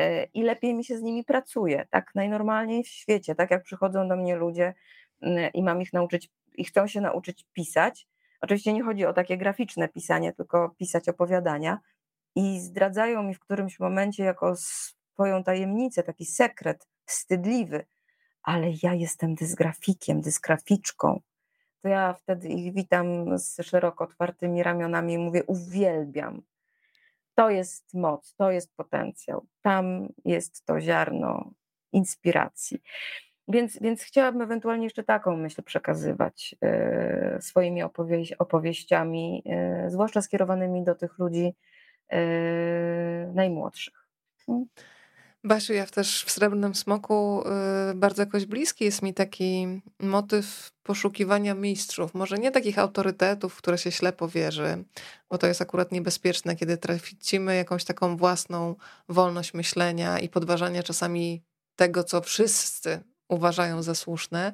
y, 0.00 0.28
i 0.34 0.42
lepiej 0.42 0.74
mi 0.74 0.84
się 0.84 0.98
z 0.98 1.02
nimi 1.02 1.24
pracuje, 1.24 1.86
tak 1.90 2.14
najnormalniej 2.14 2.84
w 2.84 2.88
świecie, 2.88 3.34
tak 3.34 3.50
jak 3.50 3.62
przychodzą 3.62 4.08
do 4.08 4.16
mnie 4.16 4.36
ludzie 4.36 4.74
y, 5.22 5.50
i 5.54 5.62
mam 5.62 5.82
ich 5.82 5.92
nauczyć, 5.92 6.30
i 6.54 6.64
chcą 6.64 6.86
się 6.86 7.00
nauczyć 7.00 7.46
pisać. 7.52 8.08
Oczywiście 8.40 8.72
nie 8.72 8.82
chodzi 8.82 9.06
o 9.06 9.12
takie 9.12 9.36
graficzne 9.36 9.88
pisanie, 9.88 10.32
tylko 10.32 10.74
pisać 10.78 11.08
opowiadania, 11.08 11.78
i 12.38 12.60
zdradzają 12.60 13.22
mi 13.22 13.34
w 13.34 13.40
którymś 13.40 13.80
momencie 13.80 14.24
jako 14.24 14.56
swoją 14.56 15.44
tajemnicę, 15.44 16.02
taki 16.02 16.26
sekret 16.26 16.88
wstydliwy, 17.04 17.84
ale 18.42 18.66
ja 18.82 18.94
jestem 18.94 19.34
dysgrafikiem, 19.34 20.20
dysgraficzką. 20.20 21.20
To 21.82 21.88
ja 21.88 22.14
wtedy 22.14 22.48
ich 22.48 22.74
witam 22.74 23.38
z 23.38 23.66
szeroko 23.66 24.04
otwartymi 24.04 24.62
ramionami 24.62 25.12
i 25.12 25.18
mówię: 25.18 25.44
Uwielbiam. 25.44 26.42
To 27.34 27.50
jest 27.50 27.94
moc, 27.94 28.34
to 28.34 28.50
jest 28.50 28.76
potencjał. 28.76 29.46
Tam 29.62 30.08
jest 30.24 30.64
to 30.64 30.80
ziarno 30.80 31.50
inspiracji. 31.92 32.82
Więc, 33.48 33.78
więc 33.80 34.02
chciałabym 34.02 34.42
ewentualnie 34.42 34.84
jeszcze 34.84 35.04
taką 35.04 35.36
myśl 35.36 35.62
przekazywać 35.62 36.56
y, 37.38 37.42
swoimi 37.42 37.82
opowieś, 37.82 38.32
opowieściami, 38.32 39.42
y, 39.86 39.90
zwłaszcza 39.90 40.22
skierowanymi 40.22 40.84
do 40.84 40.94
tych 40.94 41.18
ludzi, 41.18 41.54
najmłodszych. 43.34 44.08
Mm. 44.48 44.66
Basiu, 45.44 45.72
ja 45.72 45.86
też 45.86 46.24
w 46.24 46.30
Srebrnym 46.30 46.74
Smoku 46.74 47.42
yy, 47.88 47.94
bardzo 47.94 48.22
jakoś 48.22 48.46
bliski 48.46 48.84
jest 48.84 49.02
mi 49.02 49.14
taki 49.14 49.80
motyw 50.00 50.72
poszukiwania 50.82 51.54
mistrzów. 51.54 52.14
Może 52.14 52.38
nie 52.38 52.50
takich 52.50 52.78
autorytetów, 52.78 53.56
które 53.56 53.78
się 53.78 53.92
ślepo 53.92 54.28
wierzy, 54.28 54.84
bo 55.30 55.38
to 55.38 55.46
jest 55.46 55.62
akurat 55.62 55.92
niebezpieczne, 55.92 56.56
kiedy 56.56 56.76
tracimy 56.76 57.56
jakąś 57.56 57.84
taką 57.84 58.16
własną 58.16 58.74
wolność 59.08 59.54
myślenia 59.54 60.18
i 60.18 60.28
podważania 60.28 60.82
czasami 60.82 61.42
tego, 61.76 62.04
co 62.04 62.20
wszyscy 62.20 63.02
uważają 63.28 63.82
za 63.82 63.94
słuszne, 63.94 64.52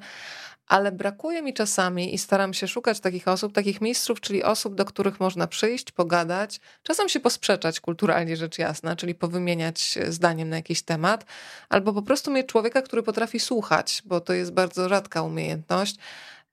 ale 0.67 0.91
brakuje 0.91 1.41
mi 1.41 1.53
czasami 1.53 2.13
i 2.13 2.17
staram 2.17 2.53
się 2.53 2.67
szukać 2.67 2.99
takich 2.99 3.27
osób, 3.27 3.53
takich 3.53 3.81
mistrzów, 3.81 4.21
czyli 4.21 4.43
osób, 4.43 4.75
do 4.75 4.85
których 4.85 5.19
można 5.19 5.47
przyjść, 5.47 5.91
pogadać, 5.91 6.59
czasem 6.83 7.09
się 7.09 7.19
posprzeczać 7.19 7.79
kulturalnie 7.79 8.37
rzecz 8.37 8.57
jasna, 8.57 8.95
czyli 8.95 9.15
powymieniać 9.15 9.99
zdaniem 10.07 10.49
na 10.49 10.55
jakiś 10.55 10.81
temat, 10.81 11.25
albo 11.69 11.93
po 11.93 12.01
prostu 12.01 12.31
mieć 12.31 12.47
człowieka, 12.47 12.81
który 12.81 13.03
potrafi 13.03 13.39
słuchać, 13.39 14.01
bo 14.05 14.21
to 14.21 14.33
jest 14.33 14.53
bardzo 14.53 14.89
rzadka 14.89 15.21
umiejętność. 15.21 15.95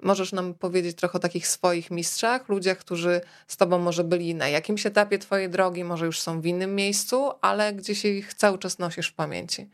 Możesz 0.03 0.33
nam 0.33 0.55
powiedzieć 0.55 0.97
trochę 0.97 1.19
o 1.19 1.21
takich 1.21 1.49
swoich 1.49 1.91
mistrzach, 1.91 2.49
ludziach, 2.49 2.79
którzy 2.79 3.21
z 3.47 3.57
tobą 3.57 3.79
może 3.79 4.05
byli 4.05 4.35
na 4.35 4.49
jakimś 4.49 4.87
etapie 4.87 5.19
twojej 5.19 5.51
drogi, 5.51 5.85
może 5.85 6.07
już 6.07 6.21
są 6.21 6.41
w 6.41 6.47
innym 6.47 6.75
miejscu, 6.75 7.31
ale 7.41 7.73
gdzieś 7.73 8.05
ich 8.05 8.35
cały 8.35 8.59
czas 8.59 8.79
nosisz 8.79 9.09
w 9.09 9.15
pamięci. 9.15 9.69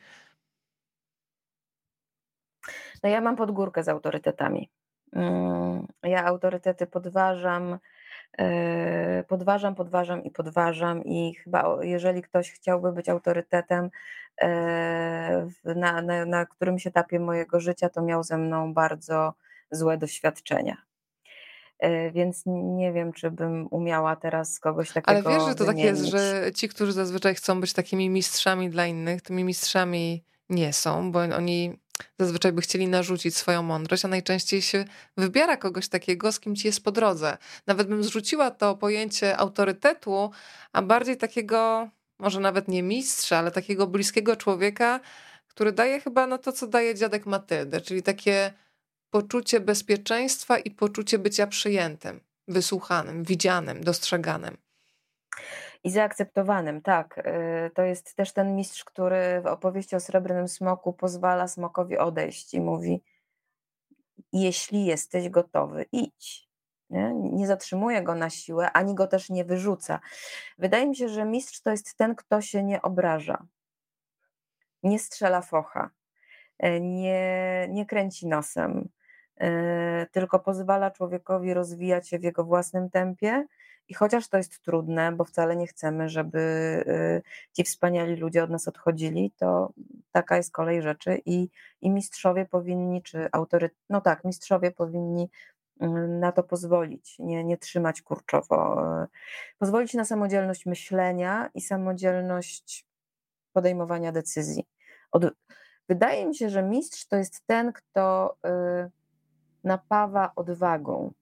No 3.02 3.08
ja 3.08 3.20
mam 3.20 3.36
podgórkę 3.36 3.82
z 3.82 3.88
autorytetami. 3.88 4.70
Mm, 5.12 5.86
ja 6.02 6.24
autorytety 6.24 6.86
podważam, 6.86 7.78
e, 8.38 9.24
podważam, 9.28 9.74
podważam 9.74 10.24
i 10.24 10.30
podważam 10.30 11.04
i 11.04 11.34
chyba 11.34 11.78
jeżeli 11.82 12.22
ktoś 12.22 12.52
chciałby 12.52 12.92
być 12.92 13.08
autorytetem 13.08 13.90
e, 14.40 15.48
na, 15.64 16.02
na, 16.02 16.24
na 16.24 16.46
którymś 16.46 16.86
etapie 16.86 17.20
mojego 17.20 17.60
życia, 17.60 17.88
to 17.88 18.02
miał 18.02 18.22
ze 18.22 18.38
mną 18.38 18.74
bardzo 18.74 19.34
złe 19.70 19.98
doświadczenia. 19.98 20.76
E, 21.78 22.10
więc 22.10 22.42
nie 22.46 22.92
wiem, 22.92 23.12
czy 23.12 23.30
bym 23.30 23.68
umiała 23.70 24.16
teraz 24.16 24.60
kogoś 24.60 24.92
takiego. 24.92 25.28
Ale 25.28 25.38
wiesz, 25.38 25.48
że 25.48 25.54
to 25.54 25.64
wymienić. 25.64 25.86
tak 25.86 25.98
jest, 25.98 26.04
że 26.04 26.52
ci, 26.54 26.68
którzy 26.68 26.92
zazwyczaj 26.92 27.34
chcą 27.34 27.60
być 27.60 27.72
takimi 27.72 28.10
mistrzami 28.10 28.70
dla 28.70 28.86
innych, 28.86 29.22
tymi 29.22 29.44
mistrzami 29.44 30.24
nie 30.48 30.72
są, 30.72 31.12
bo 31.12 31.18
oni 31.18 31.78
zazwyczaj 32.18 32.52
by 32.52 32.62
chcieli 32.62 32.88
narzucić 32.88 33.36
swoją 33.36 33.62
mądrość, 33.62 34.04
a 34.04 34.08
najczęściej 34.08 34.62
się 34.62 34.84
wybiera 35.16 35.56
kogoś 35.56 35.88
takiego, 35.88 36.32
z 36.32 36.40
kim 36.40 36.56
ci 36.56 36.66
jest 36.66 36.84
po 36.84 36.92
drodze. 36.92 37.38
Nawet 37.66 37.88
bym 37.88 38.04
zrzuciła 38.04 38.50
to 38.50 38.76
pojęcie 38.76 39.36
autorytetu, 39.36 40.30
a 40.72 40.82
bardziej 40.82 41.16
takiego, 41.16 41.88
może 42.18 42.40
nawet 42.40 42.68
nie 42.68 42.82
mistrza, 42.82 43.38
ale 43.38 43.50
takiego 43.50 43.86
bliskiego 43.86 44.36
człowieka, 44.36 45.00
który 45.48 45.72
daje 45.72 46.00
chyba 46.00 46.26
no 46.26 46.38
to, 46.38 46.52
co 46.52 46.66
daje 46.66 46.94
dziadek 46.94 47.26
Matyldy, 47.26 47.80
czyli 47.80 48.02
takie 48.02 48.52
poczucie 49.10 49.60
bezpieczeństwa 49.60 50.58
i 50.58 50.70
poczucie 50.70 51.18
bycia 51.18 51.46
przyjętym, 51.46 52.20
wysłuchanym, 52.48 53.24
widzianym, 53.24 53.84
dostrzeganym. 53.84 54.56
I 55.84 55.90
zaakceptowanym, 55.90 56.82
tak. 56.82 57.18
Y, 57.18 57.70
to 57.74 57.82
jest 57.82 58.16
też 58.16 58.32
ten 58.32 58.56
mistrz, 58.56 58.84
który 58.84 59.40
w 59.40 59.46
opowieści 59.46 59.96
o 59.96 60.00
srebrnym 60.00 60.48
smoku 60.48 60.92
pozwala 60.92 61.48
smokowi 61.48 61.98
odejść 61.98 62.54
i 62.54 62.60
mówi: 62.60 63.02
Jeśli 64.32 64.86
jesteś 64.86 65.28
gotowy, 65.28 65.86
idź. 65.92 66.48
Nie? 66.90 67.14
nie 67.14 67.46
zatrzymuje 67.46 68.02
go 68.02 68.14
na 68.14 68.30
siłę, 68.30 68.72
ani 68.72 68.94
go 68.94 69.06
też 69.06 69.30
nie 69.30 69.44
wyrzuca. 69.44 70.00
Wydaje 70.58 70.88
mi 70.88 70.96
się, 70.96 71.08
że 71.08 71.24
mistrz 71.24 71.60
to 71.60 71.70
jest 71.70 71.96
ten, 71.96 72.14
kto 72.14 72.40
się 72.40 72.62
nie 72.62 72.82
obraża, 72.82 73.46
nie 74.82 74.98
strzela 74.98 75.40
focha, 75.40 75.90
y, 76.64 76.80
nie, 76.80 77.66
nie 77.70 77.86
kręci 77.86 78.26
nosem, 78.26 78.88
y, 79.42 80.06
tylko 80.12 80.40
pozwala 80.40 80.90
człowiekowi 80.90 81.54
rozwijać 81.54 82.08
się 82.08 82.18
w 82.18 82.24
jego 82.24 82.44
własnym 82.44 82.90
tempie 82.90 83.46
i 83.88 83.94
chociaż 83.94 84.28
to 84.28 84.36
jest 84.36 84.62
trudne, 84.62 85.12
bo 85.12 85.24
wcale 85.24 85.56
nie 85.56 85.66
chcemy, 85.66 86.08
żeby 86.08 86.38
y, 86.38 87.22
ci 87.52 87.64
wspaniali 87.64 88.16
ludzie 88.16 88.44
od 88.44 88.50
nas 88.50 88.68
odchodzili, 88.68 89.32
to 89.36 89.72
taka 90.12 90.36
jest 90.36 90.52
kolej 90.52 90.82
rzeczy 90.82 91.20
i, 91.26 91.48
i 91.80 91.90
mistrzowie 91.90 92.46
powinni, 92.46 93.02
czy 93.02 93.28
autory, 93.32 93.70
no 93.88 94.00
tak, 94.00 94.24
mistrzowie 94.24 94.70
powinni 94.70 95.30
y, 95.82 95.86
na 96.08 96.32
to 96.32 96.42
pozwolić, 96.42 97.16
nie, 97.18 97.44
nie 97.44 97.58
trzymać 97.58 98.02
kurczowo. 98.02 98.82
Y, 99.04 99.06
pozwolić 99.58 99.94
na 99.94 100.04
samodzielność 100.04 100.66
myślenia 100.66 101.50
i 101.54 101.60
samodzielność 101.60 102.86
podejmowania 103.52 104.12
decyzji. 104.12 104.64
Od, 105.12 105.24
wydaje 105.88 106.26
mi 106.26 106.36
się, 106.36 106.50
że 106.50 106.62
mistrz 106.62 107.06
to 107.06 107.16
jest 107.16 107.46
ten, 107.46 107.72
kto 107.72 108.36
napawa 109.64 110.32
odwagą, 110.36 111.12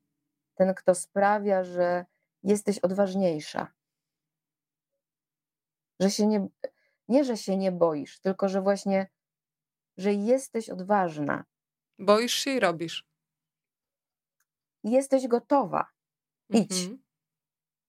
ten, 0.54 0.74
kto 0.74 0.94
sprawia, 0.94 1.64
że 1.64 2.04
jesteś 2.46 2.78
odważniejsza. 2.78 3.72
Że 6.00 6.10
się 6.10 6.26
nie, 6.26 6.48
nie, 7.08 7.24
że 7.24 7.36
się 7.36 7.56
nie 7.56 7.72
boisz, 7.72 8.20
tylko 8.20 8.48
że 8.48 8.62
właśnie, 8.62 9.10
że 9.96 10.12
jesteś 10.12 10.70
odważna. 10.70 11.44
Boisz 11.98 12.34
się 12.34 12.50
i 12.50 12.60
robisz. 12.60 13.06
Jesteś 14.84 15.28
gotowa. 15.28 15.86
Idź. 16.50 16.82
Mhm. 16.82 17.02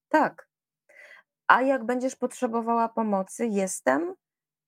Tak. 0.09 0.49
A 1.47 1.61
jak 1.61 1.85
będziesz 1.85 2.15
potrzebowała 2.15 2.89
pomocy, 2.89 3.47
jestem 3.47 4.15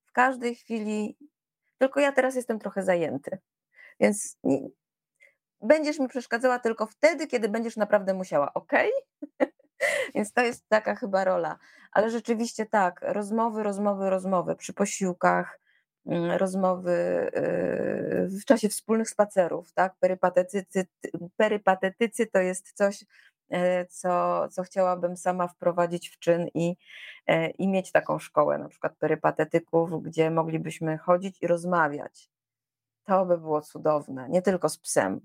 w 0.06 0.12
każdej 0.12 0.56
chwili. 0.56 1.18
Tylko 1.78 2.00
ja 2.00 2.12
teraz 2.12 2.36
jestem 2.36 2.60
trochę 2.60 2.84
zajęty. 2.84 3.38
Więc 4.00 4.38
nie, 4.44 4.70
będziesz 5.62 6.00
mi 6.00 6.08
przeszkadzała 6.08 6.60
tylko 6.60 6.86
wtedy, 6.86 7.28
kiedy 7.28 7.50
będziesz 7.50 7.78
naprawdę 7.78 8.14
musiała, 8.14 8.54
ok? 8.54 8.72
Więc 10.16 10.34
to 10.34 10.42
jest 10.42 10.70
taka 10.70 10.96
chyba 10.96 11.24
rola. 11.24 11.58
Ale 11.92 12.10
rzeczywiście 12.10 12.66
tak, 12.66 13.00
rozmowy, 13.02 13.64
rozmowy, 13.64 14.10
rozmowy 14.10 14.56
przy 14.56 14.74
posiłkach, 14.74 15.60
mm, 16.06 16.32
rozmowy 16.32 16.92
yy, 18.32 18.40
w 18.42 18.46
czasie 18.46 18.70
wspólnych 18.70 19.10
spacerów, 19.10 19.74
tak? 19.74 19.96
Perypatetycy, 20.00 20.88
perypatetycy 21.38 22.28
to 22.28 22.40
jest 22.40 22.72
coś, 22.74 23.06
yy, 23.50 23.60
co, 23.90 24.48
co 24.50 24.64
chciałabym 24.64 25.18
sama 25.18 25.48
wprowadzić 25.48 26.10
w 26.10 26.20
czyn 26.20 26.48
i, 26.54 26.78
yy, 27.28 27.50
i 27.50 27.68
mieć 27.68 27.92
taką 27.92 28.20
szkołę, 28.20 28.58
na 28.58 28.70
przykład 28.70 28.96
perypatetyków, 28.98 30.04
gdzie 30.04 30.32
moglibyśmy 30.32 30.98
chodzić 30.98 31.38
i 31.42 31.48
rozmawiać. 31.48 32.30
To 33.06 33.26
by 33.26 33.38
było 33.38 33.62
cudowne, 33.62 34.30
nie 34.30 34.42
tylko 34.42 34.70
z 34.70 34.78
psem, 34.78 35.22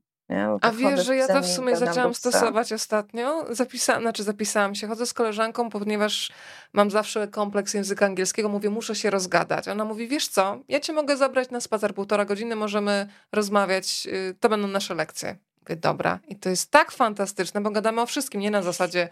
a 0.61 0.71
wiesz, 0.71 1.07
że 1.07 1.17
ja 1.17 1.29
to 1.29 1.41
w 1.43 1.47
sumie 1.47 1.77
zaczęłam 1.77 2.15
stosować 2.15 2.73
ostatnio. 2.73 3.47
Zapisa 3.55 4.01
znaczy 4.01 4.23
zapisałam 4.23 4.75
się, 4.75 4.87
chodzę 4.87 5.07
z 5.07 5.15
koleżanką, 5.15 5.71
ponieważ 5.71 6.33
mam 6.73 6.91
zawsze 6.91 7.29
kompleks 7.29 7.75
języka 7.75 8.07
angielskiego. 8.07 8.49
Mówię, 8.49 8.71
muszę 8.71 8.95
się 8.95 9.11
rozgadać. 9.11 9.69
Ona 9.69 9.85
mówi, 9.85 10.09
wiesz 10.09 10.29
co, 10.29 10.59
ja 10.69 10.81
cię 10.81 10.93
mogę 10.93 11.17
zabrać 11.17 11.51
na 11.51 11.61
spacer 11.61 11.95
półtora 11.95 12.25
godziny, 12.25 12.57
możemy 12.57 13.07
rozmawiać, 13.33 14.09
y, 14.13 14.37
to 14.41 14.49
będą 14.49 14.69
nasze 14.69 14.95
lekcje. 14.95 15.37
Mówię, 15.69 15.81
dobra. 15.81 16.19
I 16.29 16.37
to 16.37 16.51
jest 16.51 16.71
tak 16.71 16.93
fantastyczne, 16.93 17.61
bo 17.61 17.71
gadamy 17.71 18.01
o 18.01 18.07
wszystkim, 18.07 18.41
nie 18.41 18.51
na 18.51 18.63
zasadzie, 18.63 19.09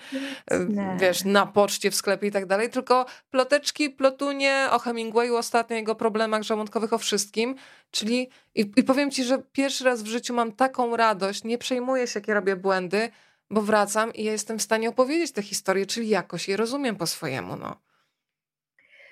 y, 0.53 0.67
wiesz, 0.97 1.25
na 1.25 1.47
poczcie, 1.47 1.91
w 1.91 1.95
sklepie 1.95 2.27
i 2.27 2.31
tak 2.31 2.47
dalej, 2.47 2.71
tylko 2.71 3.07
ploteczki, 3.31 3.91
plotunie, 3.91 4.69
o 4.71 4.79
Hemingwayu 4.79 5.37
ostatnio, 5.37 5.77
jego 5.77 5.95
problemach 5.95 6.43
żołądkowych, 6.43 6.93
o 6.93 6.99
wszystkim. 6.99 7.55
Czyli, 7.91 8.29
i, 8.55 8.73
i 8.77 8.83
powiem 8.83 9.11
ci, 9.11 9.25
że 9.25 9.43
pierwszy 9.53 9.85
raz 9.85 10.03
w 10.03 10.07
życiu 10.07 10.35
mam 10.35 10.53
taką 10.53 10.97
radość, 10.97 11.45
nie 11.45 11.59
przejmuję 11.59 12.07
się, 12.07 12.21
jakie 12.21 12.35
robię 12.35 12.57
błędy, 12.57 13.11
bo 13.51 13.63
wracam 13.63 14.13
i 14.13 14.25
ja 14.25 14.33
jestem 14.33 14.59
w 14.59 14.63
stanie 14.63 14.89
opowiedzieć 14.89 15.33
tę 15.33 15.43
historię, 15.43 15.87
czyli 15.87 16.09
jakoś 16.09 16.49
je 16.49 16.57
rozumiem 16.57 16.97
po 16.97 17.07
swojemu, 17.07 17.57
no. 17.57 17.77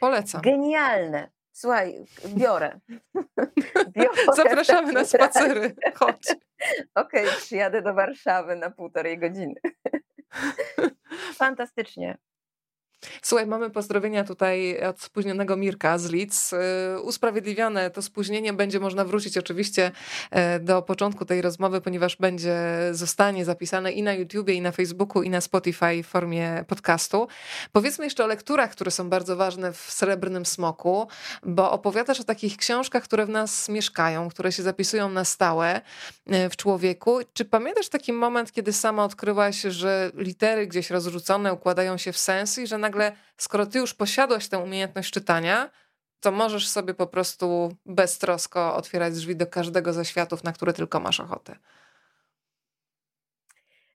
Polecam. 0.00 0.40
Genialne. 0.40 1.30
Słuchaj, 1.52 2.04
biorę. 2.26 2.80
biorę 3.96 4.36
Zapraszamy 4.36 4.92
na 4.92 5.04
spacery. 5.04 5.76
Chodź. 5.94 6.34
Okej, 6.94 7.26
okay, 7.26 7.36
przyjadę 7.36 7.82
do 7.82 7.94
Warszawy 7.94 8.56
na 8.56 8.70
półtorej 8.70 9.18
godziny. 9.18 9.54
Fantastycznie. 11.34 12.18
Słuchaj, 13.22 13.46
mamy 13.46 13.70
pozdrowienia 13.70 14.24
tutaj 14.24 14.84
od 14.84 15.00
spóźnionego 15.00 15.56
Mirka 15.56 15.98
z 15.98 16.10
Lidz. 16.10 16.52
Y, 16.52 17.00
usprawiedliwione 17.00 17.90
to 17.90 18.02
spóźnienie 18.02 18.52
będzie 18.52 18.80
można 18.80 19.04
wrócić 19.04 19.38
oczywiście 19.38 19.90
e, 20.30 20.60
do 20.60 20.82
początku 20.82 21.24
tej 21.24 21.42
rozmowy, 21.42 21.80
ponieważ 21.80 22.16
będzie, 22.16 22.56
zostanie 22.92 23.44
zapisane 23.44 23.92
i 23.92 24.02
na 24.02 24.12
YouTubie, 24.12 24.54
i 24.54 24.60
na 24.60 24.72
Facebooku, 24.72 25.22
i 25.22 25.30
na 25.30 25.40
Spotify 25.40 26.02
w 26.02 26.06
formie 26.06 26.64
podcastu. 26.68 27.28
Powiedzmy 27.72 28.04
jeszcze 28.04 28.24
o 28.24 28.26
lekturach, 28.26 28.70
które 28.70 28.90
są 28.90 29.10
bardzo 29.10 29.36
ważne 29.36 29.72
w 29.72 29.76
Srebrnym 29.76 30.46
Smoku, 30.46 31.08
bo 31.42 31.72
opowiadasz 31.72 32.20
o 32.20 32.24
takich 32.24 32.56
książkach, 32.56 33.02
które 33.02 33.26
w 33.26 33.28
nas 33.28 33.68
mieszkają, 33.68 34.28
które 34.28 34.52
się 34.52 34.62
zapisują 34.62 35.08
na 35.08 35.24
stałe 35.24 35.80
e, 36.26 36.50
w 36.50 36.56
człowieku. 36.56 37.18
Czy 37.32 37.44
pamiętasz 37.44 37.88
taki 37.88 38.12
moment, 38.12 38.52
kiedy 38.52 38.72
sama 38.72 39.04
odkryłaś, 39.04 39.60
że 39.60 40.10
litery 40.14 40.66
gdzieś 40.66 40.90
rozrzucone 40.90 41.52
układają 41.52 41.96
się 41.96 42.12
w 42.12 42.18
sens 42.18 42.58
i 42.58 42.66
że 42.66 42.78
na 42.78 42.89
nagle, 42.90 43.12
skoro 43.36 43.66
ty 43.66 43.78
już 43.78 43.94
posiadłaś 43.94 44.48
tę 44.48 44.58
umiejętność 44.58 45.12
czytania, 45.12 45.70
to 46.20 46.32
możesz 46.32 46.68
sobie 46.68 46.94
po 46.94 47.06
prostu 47.06 47.76
beztrosko 47.86 48.76
otwierać 48.76 49.14
drzwi 49.14 49.36
do 49.36 49.46
każdego 49.46 49.92
ze 49.92 50.04
światów, 50.04 50.44
na 50.44 50.52
które 50.52 50.72
tylko 50.72 51.00
masz 51.00 51.20
ochotę. 51.20 51.56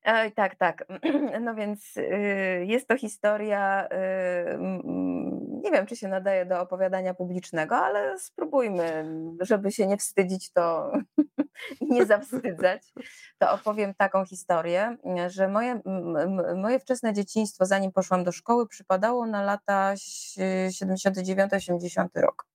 Oj, 0.06 0.32
tak, 0.32 0.56
tak. 0.56 0.86
No 1.42 1.56
więc 1.56 1.98
y, 1.98 2.66
jest 2.68 2.88
to 2.88 2.98
historia, 2.98 3.86
y, 3.86 3.88
nie 5.64 5.72
wiem, 5.72 5.86
czy 5.86 5.96
się 5.96 6.08
nadaje 6.08 6.46
do 6.46 6.62
opowiadania 6.62 7.14
publicznego, 7.14 7.78
ale 7.78 8.20
spróbujmy, 8.20 9.06
żeby 9.40 9.72
się 9.72 9.88
nie 9.88 9.98
wstydzić, 9.98 10.52
to 10.52 10.92
nie 11.82 12.06
zawstydzać, 12.06 12.94
to 13.38 13.52
opowiem 13.52 13.94
taką 13.94 14.26
historię, 14.26 14.98
że 15.28 15.48
moje, 15.48 15.82
moje 16.56 16.80
wczesne 16.80 17.14
dzieciństwo, 17.14 17.66
zanim 17.66 17.92
poszłam 17.92 18.24
do 18.24 18.32
szkoły, 18.32 18.68
przypadało 18.68 19.26
na 19.26 19.44
lata 19.44 19.94
79-80 19.94 22.08
rok. 22.16 22.55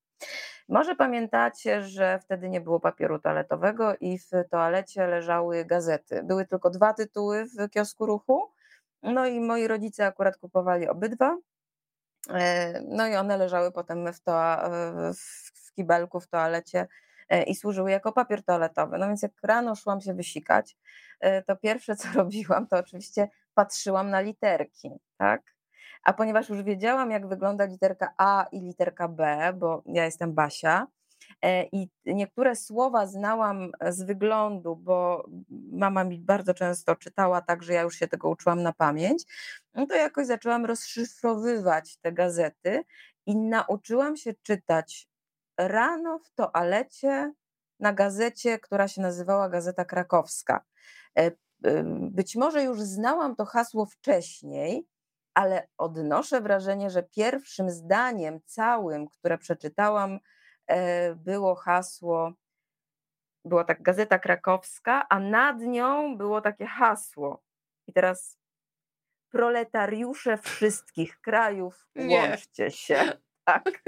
Może 0.68 0.96
pamiętacie, 0.96 1.82
że 1.82 2.18
wtedy 2.18 2.48
nie 2.48 2.60
było 2.60 2.80
papieru 2.80 3.18
toaletowego 3.18 3.96
i 4.00 4.18
w 4.18 4.30
toalecie 4.50 5.06
leżały 5.06 5.64
gazety. 5.64 6.22
Były 6.22 6.46
tylko 6.46 6.70
dwa 6.70 6.94
tytuły 6.94 7.44
w 7.44 7.70
kiosku 7.70 8.06
ruchu. 8.06 8.52
No 9.02 9.26
i 9.26 9.40
moi 9.40 9.66
rodzice 9.66 10.06
akurat 10.06 10.36
kupowali 10.36 10.88
obydwa. 10.88 11.36
E, 12.30 12.80
no 12.80 13.06
i 13.06 13.16
one 13.16 13.36
leżały 13.36 13.72
potem 13.72 14.12
w, 14.12 14.20
toa, 14.20 14.70
w 15.14 15.72
kibelku 15.72 16.20
w 16.20 16.28
toalecie 16.28 16.86
i 17.46 17.54
służyły 17.54 17.90
jako 17.90 18.12
papier 18.12 18.42
toaletowy. 18.44 18.98
No 18.98 19.06
więc 19.06 19.22
jak 19.22 19.32
rano 19.42 19.74
szłam 19.74 20.00
się 20.00 20.14
wysikać, 20.14 20.76
to 21.46 21.56
pierwsze 21.56 21.96
co 21.96 22.08
robiłam, 22.18 22.66
to 22.66 22.76
oczywiście 22.76 23.28
patrzyłam 23.54 24.10
na 24.10 24.20
literki, 24.20 24.90
tak? 25.18 25.42
A 26.04 26.12
ponieważ 26.12 26.48
już 26.48 26.62
wiedziałam, 26.62 27.10
jak 27.10 27.28
wygląda 27.28 27.64
literka 27.64 28.14
A 28.18 28.46
i 28.52 28.60
literka 28.60 29.08
B, 29.08 29.52
bo 29.58 29.82
ja 29.86 30.04
jestem 30.04 30.34
Basia, 30.34 30.86
e, 31.42 31.64
i 31.64 31.88
niektóre 32.06 32.56
słowa 32.56 33.06
znałam 33.06 33.72
z 33.88 34.02
wyglądu, 34.02 34.76
bo 34.76 35.26
mama 35.72 36.04
mi 36.04 36.18
bardzo 36.18 36.54
często 36.54 36.96
czytała 36.96 37.40
tak, 37.40 37.62
że 37.62 37.72
ja 37.72 37.82
już 37.82 37.96
się 37.96 38.08
tego 38.08 38.28
uczyłam 38.28 38.62
na 38.62 38.72
pamięć, 38.72 39.24
no 39.74 39.86
to 39.86 39.94
jakoś 39.94 40.26
zaczęłam 40.26 40.64
rozszyfrowywać 40.64 41.96
te 41.96 42.12
gazety 42.12 42.84
i 43.26 43.36
nauczyłam 43.36 44.16
się 44.16 44.34
czytać 44.42 45.08
rano 45.58 46.18
w 46.18 46.30
toalecie 46.30 47.32
na 47.80 47.92
gazecie, 47.92 48.58
która 48.58 48.88
się 48.88 49.02
nazywała 49.02 49.48
Gazeta 49.48 49.84
Krakowska. 49.84 50.64
E, 51.18 51.30
być 52.10 52.36
może 52.36 52.62
już 52.64 52.80
znałam 52.80 53.36
to 53.36 53.44
hasło 53.44 53.86
wcześniej, 53.86 54.86
ale 55.34 55.68
odnoszę 55.78 56.40
wrażenie, 56.40 56.90
że 56.90 57.02
pierwszym 57.02 57.70
zdaniem 57.70 58.40
całym, 58.44 59.08
które 59.08 59.38
przeczytałam, 59.38 60.18
e, 60.66 61.14
było 61.14 61.54
hasło, 61.54 62.32
była 63.44 63.64
tak 63.64 63.82
gazeta 63.82 64.18
krakowska, 64.18 65.06
a 65.08 65.20
nad 65.20 65.60
nią 65.60 66.16
było 66.16 66.40
takie 66.40 66.66
hasło. 66.66 67.42
I 67.86 67.92
teraz 67.92 68.38
proletariusze 69.28 70.38
wszystkich 70.38 71.20
krajów, 71.20 71.86
Nie. 71.94 72.16
łączcie 72.16 72.70
się. 72.70 72.96
Tak. 73.44 73.82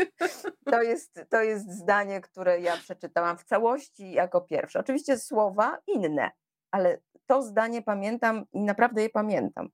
To 0.65 0.83
jest, 0.83 1.21
to 1.29 1.43
jest 1.43 1.71
zdanie, 1.71 2.21
które 2.21 2.61
ja 2.61 2.77
przeczytałam 2.77 3.39
w 3.39 3.45
całości 3.45 4.13
jako 4.13 4.41
pierwsze. 4.41 4.81
Oczywiście 4.81 5.19
słowa 5.19 5.79
inne, 5.87 6.31
ale 6.71 6.99
to 7.27 7.43
zdanie 7.43 7.83
pamiętam 7.83 8.45
i 8.53 8.61
naprawdę 8.61 9.03
je 9.03 9.11
pamiętam. 9.11 9.69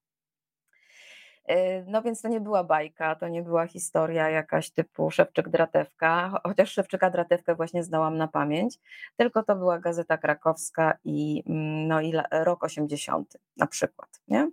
E, 1.49 1.83
no 1.87 2.03
więc 2.03 2.23
to 2.23 2.29
nie 2.29 2.41
była 2.41 2.65
bajka, 2.65 3.15
to 3.15 3.29
nie 3.29 3.43
była 3.43 3.67
historia 3.67 4.31
jakaś 4.31 4.71
typu 4.71 5.09
Szewczyk-Dratewka, 5.11 6.41
chociaż 6.47 6.75
Szewczyka-Dratewkę 6.75 7.57
właśnie 7.57 7.83
znałam 7.83 8.17
na 8.17 8.29
pamięć, 8.29 8.79
tylko 9.17 9.43
to 9.43 9.57
była 9.57 9.79
Gazeta 9.79 10.19
Krakowska 10.19 10.99
i, 11.05 11.43
mm, 11.47 11.89
no 11.89 12.01
i 12.01 12.13
rok 12.31 12.65
80 12.65 13.37
na 13.57 13.67
przykład. 13.67 14.09
Nie? 14.29 14.51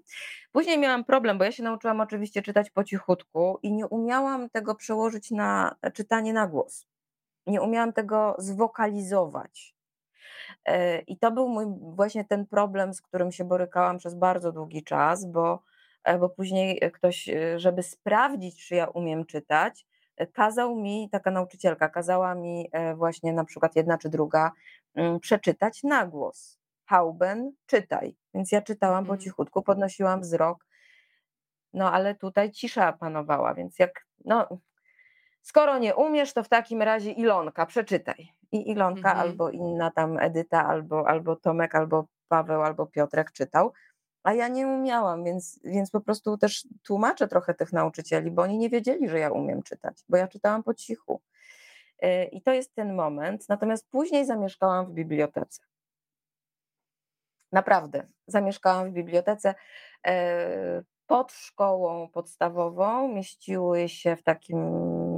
Później 0.51 0.79
miałam 0.79 1.03
problem, 1.03 1.37
bo 1.37 1.43
ja 1.43 1.51
się 1.51 1.63
nauczyłam 1.63 2.01
oczywiście 2.01 2.41
czytać 2.41 2.69
po 2.69 2.83
cichutku 2.83 3.59
i 3.63 3.73
nie 3.73 3.87
umiałam 3.87 4.49
tego 4.49 4.75
przełożyć 4.75 5.31
na 5.31 5.75
czytanie 5.93 6.33
na 6.33 6.47
głos. 6.47 6.87
Nie 7.47 7.61
umiałam 7.61 7.93
tego 7.93 8.35
zwokalizować. 8.37 9.75
E, 10.65 10.99
I 10.99 11.17
to 11.17 11.31
był 11.31 11.49
mój 11.49 11.65
właśnie 11.81 12.25
ten 12.25 12.45
problem, 12.45 12.93
z 12.93 13.01
którym 13.01 13.31
się 13.31 13.45
borykałam 13.45 13.97
przez 13.97 14.15
bardzo 14.15 14.51
długi 14.51 14.83
czas, 14.83 15.25
bo 15.25 15.63
bo 16.19 16.29
później 16.29 16.79
e, 16.81 16.91
ktoś, 16.91 17.29
e, 17.29 17.59
żeby 17.59 17.83
sprawdzić, 17.83 18.67
czy 18.67 18.75
ja 18.75 18.87
umiem 18.87 19.25
czytać, 19.25 19.87
kazał 20.33 20.75
mi, 20.75 21.09
taka 21.11 21.31
nauczycielka, 21.31 21.89
kazała 21.89 22.35
mi 22.35 22.69
właśnie 22.95 23.33
na 23.33 23.45
przykład 23.45 23.75
jedna 23.75 23.97
czy 23.97 24.09
druga 24.09 24.51
mm, 24.95 25.19
przeczytać 25.19 25.83
na 25.83 26.05
głos. 26.05 26.59
Hauben, 26.85 27.51
czytaj. 27.65 28.15
Więc 28.33 28.51
ja 28.51 28.61
czytałam 28.61 29.05
po 29.05 29.13
mhm. 29.13 29.19
cichutku, 29.19 29.63
podnosiłam 29.63 30.21
wzrok, 30.21 30.65
no 31.73 31.91
ale 31.91 32.15
tutaj 32.15 32.51
cisza 32.51 32.93
panowała, 32.93 33.53
więc 33.53 33.79
jak, 33.79 34.05
no, 34.25 34.47
skoro 35.41 35.77
nie 35.77 35.95
umiesz, 35.95 36.33
to 36.33 36.43
w 36.43 36.49
takim 36.49 36.81
razie 36.81 37.11
Ilonka, 37.11 37.65
przeczytaj. 37.65 38.33
I 38.51 38.71
Ilonka 38.71 39.09
mhm. 39.11 39.19
albo 39.19 39.49
inna 39.49 39.91
tam 39.91 40.19
Edyta, 40.19 40.67
albo, 40.67 41.07
albo 41.07 41.35
Tomek, 41.35 41.75
albo 41.75 42.05
Paweł, 42.27 42.61
albo 42.61 42.85
Piotrek 42.85 43.31
czytał 43.31 43.73
a 44.25 44.33
ja 44.33 44.47
nie 44.47 44.67
umiałam, 44.67 45.23
więc, 45.23 45.59
więc 45.63 45.91
po 45.91 46.01
prostu 46.01 46.37
też 46.37 46.67
tłumaczę 46.83 47.27
trochę 47.27 47.53
tych 47.53 47.73
nauczycieli, 47.73 48.31
bo 48.31 48.41
oni 48.41 48.57
nie 48.57 48.69
wiedzieli, 48.69 49.09
że 49.09 49.19
ja 49.19 49.31
umiem 49.31 49.63
czytać, 49.63 50.03
bo 50.09 50.17
ja 50.17 50.27
czytałam 50.27 50.63
po 50.63 50.73
cichu. 50.73 51.21
E, 51.99 52.25
I 52.25 52.41
to 52.41 52.53
jest 52.53 52.75
ten 52.75 52.95
moment. 52.95 53.49
Natomiast 53.49 53.89
później 53.89 54.25
zamieszkałam 54.25 54.85
w 54.85 54.91
bibliotece. 54.91 55.61
Naprawdę, 57.51 58.07
zamieszkałam 58.27 58.89
w 58.89 58.93
bibliotece. 58.93 59.55
E, 60.07 60.83
pod 61.07 61.31
szkołą 61.31 62.09
podstawową 62.09 63.07
mieściły 63.07 63.89
się 63.89 64.15
w 64.15 64.23
takim 64.23 64.59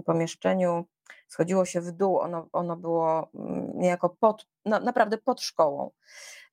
pomieszczeniu, 0.06 0.86
schodziło 1.28 1.66
się 1.66 1.82
w 1.82 1.92
dół, 1.92 2.20
ono, 2.20 2.48
ono 2.54 2.76
było 2.76 3.30
mm, 3.36 3.72
niejako 3.76 4.10
pod, 4.10 4.48
no, 4.66 4.80
naprawdę 4.80 5.18
pod 5.18 5.42
szkołą. 5.42 5.92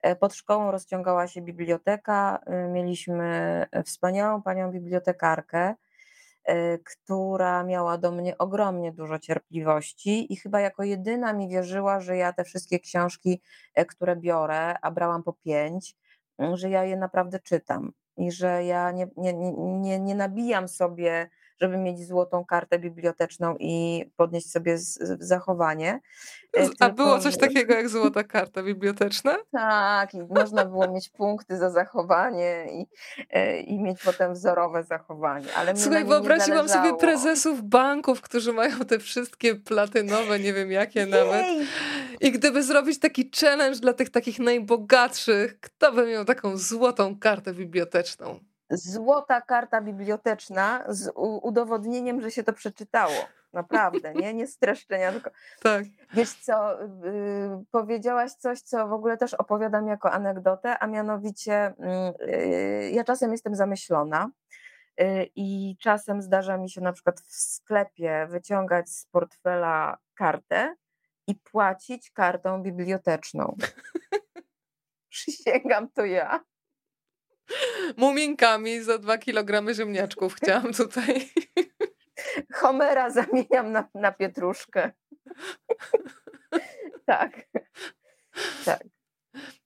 E, 0.05 0.17
pod 0.17 0.35
szkołą 0.35 0.71
rozciągała 0.71 1.29
się 1.29 1.43
biblioteka. 1.43 2.39
E, 2.47 2.69
mieliśmy 2.69 3.25
e, 3.71 3.83
wspaniałą 3.83 4.43
panią 4.43 4.73
bibliotekarkę, 4.73 5.75
która 6.85 7.65
miała 7.65 7.99
do 7.99 8.13
mnie 8.13 8.39
ogromnie 8.39 8.93
dużo 8.93 9.19
cierpliwości 9.19 10.33
i 10.33 10.37
chyba 10.37 10.61
jako 10.61 10.83
jedyna 10.83 11.33
mi 11.33 11.49
wierzyła, 11.49 12.01
że 12.01 12.17
ja 12.17 12.33
te 12.33 12.45
wszystkie 12.45 12.81
książki, 12.81 13.43
które 13.89 14.17
biorę, 14.17 14.75
a 14.83 14.91
brałam 14.91 15.23
po 15.23 15.33
pięć, 15.33 15.97
że 16.55 16.71
ja 16.71 16.85
je 16.85 16.97
naprawdę 16.97 17.41
czytam 17.41 17.93
i 18.17 18.33
że 18.33 18.65
ja 18.65 18.91
nie, 18.91 19.09
nie, 19.17 19.35
nie, 19.55 20.01
nie 20.01 20.15
nabijam 20.15 20.69
sobie 20.69 21.31
żeby 21.61 21.77
mieć 21.77 22.07
złotą 22.07 22.45
kartę 22.45 22.79
biblioteczną 22.79 23.57
i 23.61 24.05
podnieść 24.17 24.51
sobie 24.51 24.79
z, 24.79 24.99
zachowanie. 25.21 26.01
E, 26.57 26.69
a 26.81 26.91
było 26.91 27.19
coś 27.19 27.37
takiego 27.37 27.75
jak 27.75 27.89
złota 27.89 28.25
karta 28.25 28.63
biblioteczna? 28.63 29.37
Tak, 29.53 30.15
i 30.15 30.23
można 30.23 30.65
było 30.65 30.89
mieć 30.89 31.09
punkty 31.09 31.59
za 31.59 31.71
zachowanie 31.71 32.67
i, 32.73 32.87
e, 33.31 33.61
i 33.61 33.79
mieć 33.79 34.03
potem 34.03 34.35
wzorowe 34.35 34.85
zachowanie. 34.85 35.47
Ale 35.57 35.77
Słuchaj, 35.77 36.05
wyobraziłam 36.05 36.69
sobie 36.69 36.97
prezesów 36.97 37.63
banków, 37.63 38.21
którzy 38.21 38.53
mają 38.53 38.79
te 38.79 38.99
wszystkie 38.99 39.55
platynowe, 39.55 40.39
nie 40.39 40.53
wiem 40.53 40.73
jakie 40.73 41.01
Jej. 41.01 41.11
nawet. 41.11 41.47
I 42.21 42.33
gdyby 42.33 42.63
zrobić 42.63 42.99
taki 42.99 43.31
challenge 43.41 43.79
dla 43.81 43.93
tych 43.93 44.11
takich 44.11 44.39
najbogatszych, 44.39 45.61
kto 45.61 45.93
by 45.93 46.07
miał 46.07 46.25
taką 46.25 46.57
złotą 46.57 47.19
kartę 47.19 47.55
biblioteczną? 47.55 48.41
Złota 48.71 49.41
karta 49.41 49.81
biblioteczna 49.81 50.85
z 50.89 51.13
udowodnieniem, 51.43 52.21
że 52.21 52.31
się 52.31 52.45
to 52.45 52.53
przeczytało. 52.53 53.15
Naprawdę, 53.53 54.15
nie? 54.15 54.35
Nie 54.35 54.47
streszczenia, 54.47 55.13
tylko. 55.13 55.31
Tak. 55.63 55.85
Wiesz 56.15 56.33
co, 56.33 56.83
yy, 56.83 57.65
powiedziałaś 57.71 58.33
coś, 58.33 58.61
co 58.61 58.89
w 58.89 58.93
ogóle 58.93 59.17
też 59.17 59.35
opowiadam 59.35 59.89
jako 59.89 60.13
anegdotę, 60.13 60.79
a 60.79 60.87
mianowicie 60.87 61.75
yy, 62.21 62.91
ja 62.91 63.05
czasem 63.05 63.33
jestem 63.33 63.55
zamyślona. 63.55 64.31
Y, 65.01 65.31
I 65.37 65.77
czasem 65.81 66.23
zdarza 66.23 66.59
mi 66.59 66.71
się 66.71 66.81
na 66.81 66.93
przykład 66.93 67.21
w 67.21 67.35
sklepie 67.35 68.27
wyciągać 68.31 68.91
z 68.91 69.07
portfela 69.07 69.99
kartę 70.15 70.75
i 71.27 71.35
płacić 71.35 72.11
kartą 72.11 72.63
biblioteczną. 72.63 73.57
Przysięgam 75.09 75.89
to 75.91 76.05
ja 76.05 76.45
muminkami 77.97 78.83
za 78.83 78.99
dwa 78.99 79.19
kilogramy 79.19 79.75
ziemniaczków 79.75 80.35
chciałam 80.43 80.73
tutaj. 80.73 81.29
Homera 82.55 83.11
zamieniam 83.11 83.73
na, 83.73 83.89
na 83.95 84.13
pietruszkę. 84.13 84.91
tak. 87.07 87.33
Tak. 88.65 88.83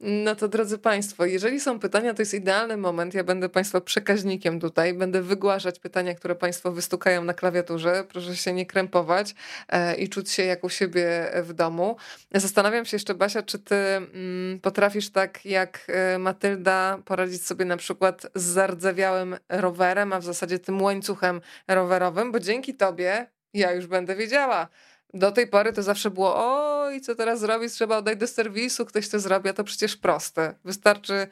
No 0.01 0.35
to 0.37 0.49
drodzy 0.49 0.79
Państwo, 0.79 1.27
jeżeli 1.27 1.61
są 1.61 1.79
pytania, 1.79 2.15
to 2.15 2.23
jest 2.23 2.35
idealny 2.35 2.77
moment. 2.77 3.15
Ja 3.15 3.25
będę 3.25 3.49
Państwa 3.49 3.81
przekaźnikiem 3.81 4.61
tutaj, 4.61 4.95
będę 4.95 5.23
wygłaszać 5.23 5.79
pytania, 5.79 6.15
które 6.15 6.35
Państwo 6.35 6.73
wystukają 6.73 7.25
na 7.25 7.35
klawiaturze. 7.35 8.05
Proszę 8.09 8.37
się 8.37 8.53
nie 8.53 8.67
krępować 8.67 9.35
e, 9.69 9.95
i 9.95 10.09
czuć 10.09 10.31
się 10.31 10.43
jak 10.43 10.65
u 10.65 10.69
siebie 10.69 11.31
w 11.43 11.53
domu. 11.53 11.97
Zastanawiam 12.35 12.85
się 12.85 12.95
jeszcze, 12.95 13.15
Basia, 13.15 13.43
czy 13.43 13.59
Ty 13.59 13.75
mm, 13.75 14.61
potrafisz 14.61 15.11
tak 15.11 15.45
jak 15.45 15.87
e, 15.89 16.19
Matylda 16.19 16.99
poradzić 17.05 17.47
sobie 17.47 17.65
na 17.65 17.77
przykład 17.77 18.27
z 18.35 18.43
zardzewiałym 18.43 19.37
rowerem, 19.49 20.13
a 20.13 20.21
w 20.21 20.25
zasadzie 20.25 20.59
tym 20.59 20.83
łańcuchem 20.83 21.41
rowerowym, 21.69 22.33
bo 22.33 22.41
dzięki 22.41 22.75
Tobie 22.75 23.27
ja 23.55 23.73
już 23.73 23.87
będę 23.87 24.17
wiedziała, 24.17 24.69
do 25.15 25.33
tej 25.33 25.47
pory 25.47 25.73
to 25.73 25.83
zawsze 25.83 26.11
było, 26.11 26.35
o 26.37 26.91
i 26.91 27.01
co 27.01 27.15
teraz 27.15 27.41
zrobić, 27.41 27.73
trzeba 27.73 27.97
oddać 27.97 28.19
do 28.19 28.27
serwisu, 28.27 28.87
ktoś 28.87 29.09
to 29.09 29.21
zrobi, 29.21 29.49
a 29.49 29.53
to 29.53 29.65
przecież 29.65 29.97
proste. 29.97 30.55
Wystarczy, 30.65 31.27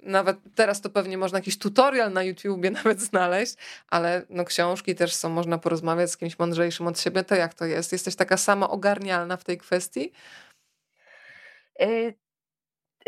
nawet 0.00 0.36
teraz 0.54 0.80
to 0.80 0.90
pewnie 0.90 1.18
można 1.18 1.38
jakiś 1.38 1.58
tutorial 1.58 2.12
na 2.12 2.22
YouTubie 2.22 2.70
nawet 2.84 3.00
znaleźć, 3.00 3.54
ale 3.90 4.22
no 4.30 4.44
książki 4.44 4.94
też 4.94 5.14
są, 5.14 5.28
można 5.28 5.58
porozmawiać 5.58 6.10
z 6.10 6.16
kimś 6.16 6.38
mądrzejszym 6.38 6.86
od 6.86 7.00
siebie, 7.00 7.24
to 7.24 7.34
jak 7.34 7.54
to 7.54 7.64
jest? 7.64 7.92
Jesteś 7.92 8.16
taka 8.16 8.36
sama 8.36 8.70
ogarnialna 8.70 9.36
w 9.36 9.44
tej 9.44 9.58
kwestii? 9.58 10.12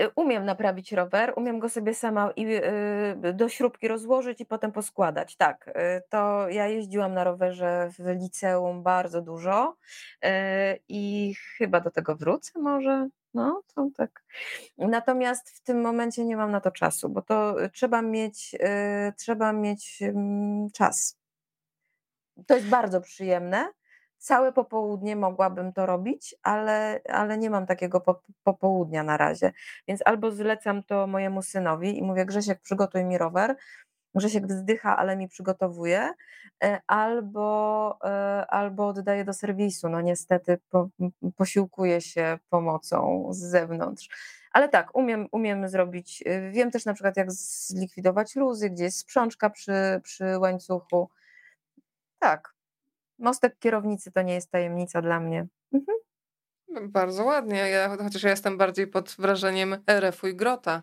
Y 0.01 0.11
umiem 0.17 0.45
naprawić 0.45 0.93
rower, 0.93 1.33
umiem 1.37 1.59
go 1.59 1.69
sobie 1.69 1.95
sama 1.95 2.31
i 2.37 2.47
y, 3.27 3.33
do 3.35 3.49
śrubki 3.49 3.89
rozłożyć 3.89 4.41
i 4.41 4.47
potem 4.47 4.73
poskładać. 4.73 5.37
Tak, 5.37 5.69
y, 5.69 5.73
to 6.09 6.49
ja 6.49 6.67
jeździłam 6.67 7.15
na 7.15 7.25
rowerze 7.25 7.91
w 7.99 8.07
liceum 8.07 8.83
bardzo 8.83 9.23
dużo 9.23 9.77
i 10.89 11.35
chyba 11.59 11.81
do 11.81 11.91
tego 11.91 12.17
wrócę 12.17 12.61
może. 12.61 13.09
No, 13.35 13.63
to 13.75 13.89
tak. 13.97 14.25
Natomiast 14.79 15.51
w 15.51 15.61
tym 15.61 15.81
momencie 15.81 16.25
nie 16.25 16.37
mam 16.37 16.51
na 16.51 16.61
to 16.61 16.71
czasu, 16.71 17.09
bo 17.09 17.23
to 17.23 17.57
trzeba 17.73 18.03
mieć, 18.03 18.57
trzeba 19.17 19.53
mieć 19.53 20.03
czas. 20.75 21.19
To 22.47 22.55
jest 22.55 22.69
bardzo 22.69 23.01
przyjemne, 23.01 23.69
Całe 24.21 24.53
popołudnie 24.53 25.17
mogłabym 25.17 25.73
to 25.73 25.87
robić, 25.87 26.35
ale, 26.43 27.01
ale 27.09 27.39
nie 27.39 27.51
mam 27.51 27.67
takiego 27.67 28.03
popołudnia 28.45 29.03
na 29.03 29.17
razie. 29.17 29.53
Więc 29.89 30.01
albo 30.05 30.31
zlecam 30.31 30.83
to 30.83 31.07
mojemu 31.07 31.43
synowi 31.43 31.99
i 31.99 32.03
mówię: 32.03 32.27
Grzesiek, 32.27 32.61
przygotuj 32.61 33.05
mi 33.05 33.19
rower. 33.19 33.57
Grzesiek 34.15 34.47
wzdycha, 34.47 34.97
ale 34.97 35.17
mi 35.17 35.29
przygotowuje, 35.29 36.11
e, 36.65 36.81
albo, 36.87 37.99
e, 38.05 38.47
albo 38.49 38.89
oddaję 38.89 39.25
do 39.25 39.33
serwisu. 39.33 39.89
No 39.89 40.01
niestety 40.01 40.59
po, 40.71 40.89
posiłkuję 41.37 42.01
się 42.01 42.39
pomocą 42.51 43.29
z 43.31 43.39
zewnątrz. 43.39 44.09
Ale 44.53 44.69
tak, 44.69 44.97
umiem, 44.97 45.29
umiem 45.33 45.69
zrobić. 45.69 46.23
E, 46.27 46.51
wiem 46.51 46.71
też 46.71 46.85
na 46.85 46.95
przykład, 46.95 47.17
jak 47.17 47.33
zlikwidować 47.33 48.37
luzy, 48.37 48.71
gdzie 48.71 48.85
jest 48.85 48.99
sprzączka 48.99 49.51
przy, 49.51 50.01
przy 50.03 50.39
łańcuchu. 50.39 51.11
Tak, 52.19 52.55
Mostek 53.21 53.59
kierownicy 53.59 54.13
to 54.13 54.23
nie 54.23 54.35
jest 54.35 54.51
tajemnica 54.51 55.03
dla 55.03 55.21
mnie. 55.21 55.47
Mhm. 55.73 55.99
No, 56.69 56.81
bardzo 56.89 57.25
ładnie, 57.25 57.57
ja, 57.57 57.97
chociaż 57.97 58.23
ja 58.23 58.31
jestem 58.31 58.59
bardziej 58.59 58.87
pod 58.87 59.17
wrażeniem 59.19 59.77
RF-u 59.87 60.27
i 60.27 60.35
Grota. 60.35 60.83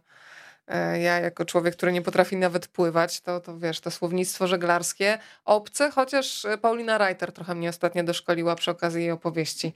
E, 0.67 0.99
ja 0.99 1.19
jako 1.19 1.45
człowiek, 1.45 1.75
który 1.75 1.91
nie 1.91 2.01
potrafi 2.01 2.37
nawet 2.37 2.67
pływać, 2.67 3.21
to, 3.21 3.39
to 3.39 3.59
wiesz, 3.59 3.79
to 3.79 3.91
słownictwo 3.91 4.47
żeglarskie 4.47 5.17
obce, 5.45 5.91
chociaż 5.91 6.45
Paulina 6.61 6.97
Reiter 6.97 7.31
trochę 7.31 7.55
mnie 7.55 7.69
ostatnio 7.69 8.03
doszkoliła 8.03 8.55
przy 8.55 8.71
okazji 8.71 9.01
jej 9.01 9.11
opowieści. 9.11 9.73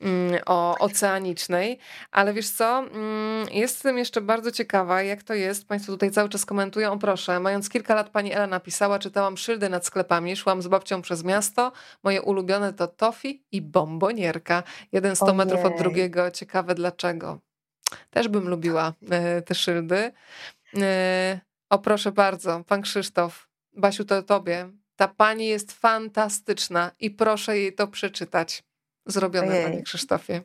Mm, 0.00 0.40
o 0.46 0.78
oceanicznej, 0.78 1.78
ale 2.10 2.32
wiesz 2.32 2.50
co, 2.50 2.78
mm, 2.78 3.46
jestem 3.50 3.98
jeszcze 3.98 4.20
bardzo 4.20 4.52
ciekawa, 4.52 5.02
jak 5.02 5.22
to 5.22 5.34
jest. 5.34 5.68
Państwo 5.68 5.92
tutaj 5.92 6.10
cały 6.10 6.28
czas 6.28 6.46
komentują. 6.46 6.92
O 6.92 6.98
proszę, 6.98 7.40
mając 7.40 7.68
kilka 7.68 7.94
lat 7.94 8.10
pani 8.10 8.32
Ela 8.32 8.46
napisała, 8.46 8.98
czytałam 8.98 9.36
szyldy 9.36 9.68
nad 9.68 9.86
sklepami, 9.86 10.36
szłam 10.36 10.62
z 10.62 10.68
babcią 10.68 11.02
przez 11.02 11.24
miasto. 11.24 11.72
Moje 12.02 12.22
ulubione 12.22 12.72
to 12.72 12.86
tofi 12.86 13.44
i 13.52 13.62
bombonierka. 13.62 14.62
Jeden 14.92 15.16
100 15.16 15.34
metrów 15.34 15.64
od 15.64 15.78
drugiego. 15.78 16.30
Ciekawe 16.30 16.74
dlaczego. 16.74 17.49
Też 18.10 18.28
bym 18.28 18.48
lubiła 18.48 18.92
e, 19.10 19.42
te 19.42 19.54
szyldy. 19.54 20.12
E, 20.76 21.40
o 21.70 21.78
proszę 21.78 22.12
bardzo, 22.12 22.64
pan 22.64 22.82
Krzysztof, 22.82 23.48
Basiu, 23.72 24.04
to 24.04 24.22
tobie. 24.22 24.70
Ta 24.96 25.08
pani 25.08 25.46
jest 25.46 25.72
fantastyczna 25.72 26.90
i 26.98 27.10
proszę 27.10 27.58
jej 27.58 27.74
to 27.74 27.88
przeczytać. 27.88 28.62
Zrobione, 29.06 29.48
Ojej. 29.48 29.64
panie 29.64 29.82
Krzysztofie. 29.82 30.42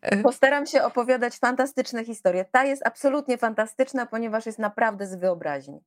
E, 0.00 0.22
Postaram 0.22 0.66
się 0.66 0.82
opowiadać 0.82 1.38
fantastyczne 1.38 2.04
historie. 2.04 2.44
Ta 2.44 2.64
jest 2.64 2.86
absolutnie 2.86 3.38
fantastyczna, 3.38 4.06
ponieważ 4.06 4.46
jest 4.46 4.58
naprawdę 4.58 5.06
z 5.06 5.14
wyobraźni. 5.14 5.80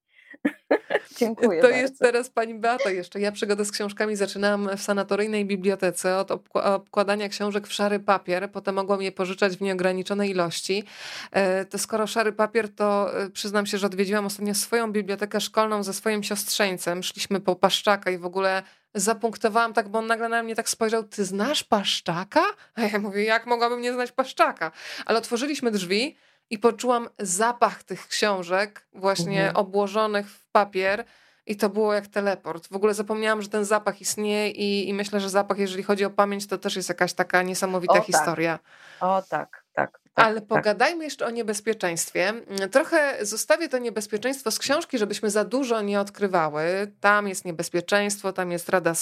Dziękuję. 1.18 1.62
To 1.62 1.68
bardzo. 1.68 1.78
jest 1.78 1.99
teraz 1.99 2.30
pani 2.30 2.56
Beata 2.56 2.91
jeszcze. 2.91 3.20
Ja 3.20 3.32
przygodę 3.32 3.66
z 3.66 3.72
książkami 3.72 4.16
zaczynałam 4.16 4.78
w 4.78 4.82
sanatoryjnej 4.82 5.45
bibliotece 5.45 6.18
od 6.18 6.32
obkładania 6.53 7.30
książek 7.30 7.68
w 7.68 7.74
szary 7.74 7.99
papier. 7.99 8.52
Potem 8.52 8.76
mogłam 8.76 9.02
je 9.02 9.12
pożyczać 9.12 9.57
w 9.57 9.62
nieograniczonej 9.62 10.30
ilości. 10.30 10.84
E, 11.32 11.66
to 11.66 11.78
skoro 11.78 12.07
szary 12.07 12.32
papier, 12.32 12.76
to 12.76 13.20
e, 13.20 13.30
przyznam 13.30 13.66
się, 13.66 13.78
że 13.78 13.88
odwiedziłam 13.88 14.26
ostatnio 14.26 14.56
swoją 14.56 14.91
bibliotekę 14.91 15.41
szkolną 15.41 15.84
ze 15.84 15.94
swoim 15.94 16.24
siostrzeńcem. 16.24 17.03
Szliśmy 17.03 17.40
po 17.40 17.56
Paszczaka 17.56 18.12
i 18.12 18.18
w 18.18 18.26
ogóle 18.26 18.64
zapunktowałam 18.95 19.74
tak, 19.74 19.90
bo 19.90 19.99
on 19.99 20.07
nagle 20.07 20.30
na 20.30 20.44
mnie 20.44 20.56
tak 20.56 20.70
spojrzał, 20.70 21.03
ty 21.03 21.26
znasz 21.26 21.64
Paszczaka? 21.64 22.44
A 22.76 22.82
ja 22.82 22.99
mówię, 22.99 23.24
jak 23.24 23.45
mogłabym 23.45 23.82
nie 23.82 23.94
znać 23.94 24.12
Paszczaka? 24.12 24.72
Ale 25.06 25.18
otworzyliśmy 25.18 25.72
drzwi 25.72 26.16
i 26.49 26.57
poczułam 26.59 27.09
zapach 27.19 27.84
tych 27.84 28.07
książek, 28.07 28.88
właśnie 28.93 29.39
mhm. 29.39 29.55
obłożonych 29.55 30.30
w 30.30 30.45
papier. 30.51 31.05
I 31.47 31.55
to 31.55 31.69
było 31.69 31.93
jak 31.93 32.07
teleport. 32.07 32.67
W 32.67 32.76
ogóle 32.76 32.93
zapomniałam, 32.93 33.41
że 33.41 33.49
ten 33.49 33.65
zapach 33.65 34.01
istnieje 34.01 34.49
i, 34.49 34.89
i 34.89 34.93
myślę, 34.93 35.19
że 35.19 35.30
zapach, 35.30 35.57
jeżeli 35.57 35.84
chodzi 35.84 36.05
o 36.05 36.09
pamięć, 36.09 36.47
to 36.47 36.57
też 36.57 36.76
jest 36.76 36.89
jakaś 36.89 37.13
taka 37.13 37.41
niesamowita 37.41 37.93
o, 37.93 37.97
tak. 37.97 38.05
historia. 38.05 38.59
Tak. 38.99 39.09
O 39.09 39.22
tak, 39.22 39.63
tak. 39.73 40.05
Tak, 40.16 40.26
Ale 40.26 40.42
tak. 40.42 40.48
pogadajmy 40.48 41.04
jeszcze 41.04 41.26
o 41.26 41.30
niebezpieczeństwie. 41.30 42.34
Trochę 42.72 43.26
zostawię 43.26 43.70
to 43.70 43.78
niebezpieczeństwo 43.78 44.52
z 44.52 44.60
książki, 44.60 44.98
żebyśmy 44.98 45.30
za 45.30 45.44
dużo 45.44 45.82
nie 45.82 46.00
odkrywały. 46.00 46.92
Tam 47.00 47.28
jest 47.28 47.46
niebezpieczeństwo, 47.46 48.34
tam 48.34 48.52
jest 48.52 48.70
rada 48.70 48.94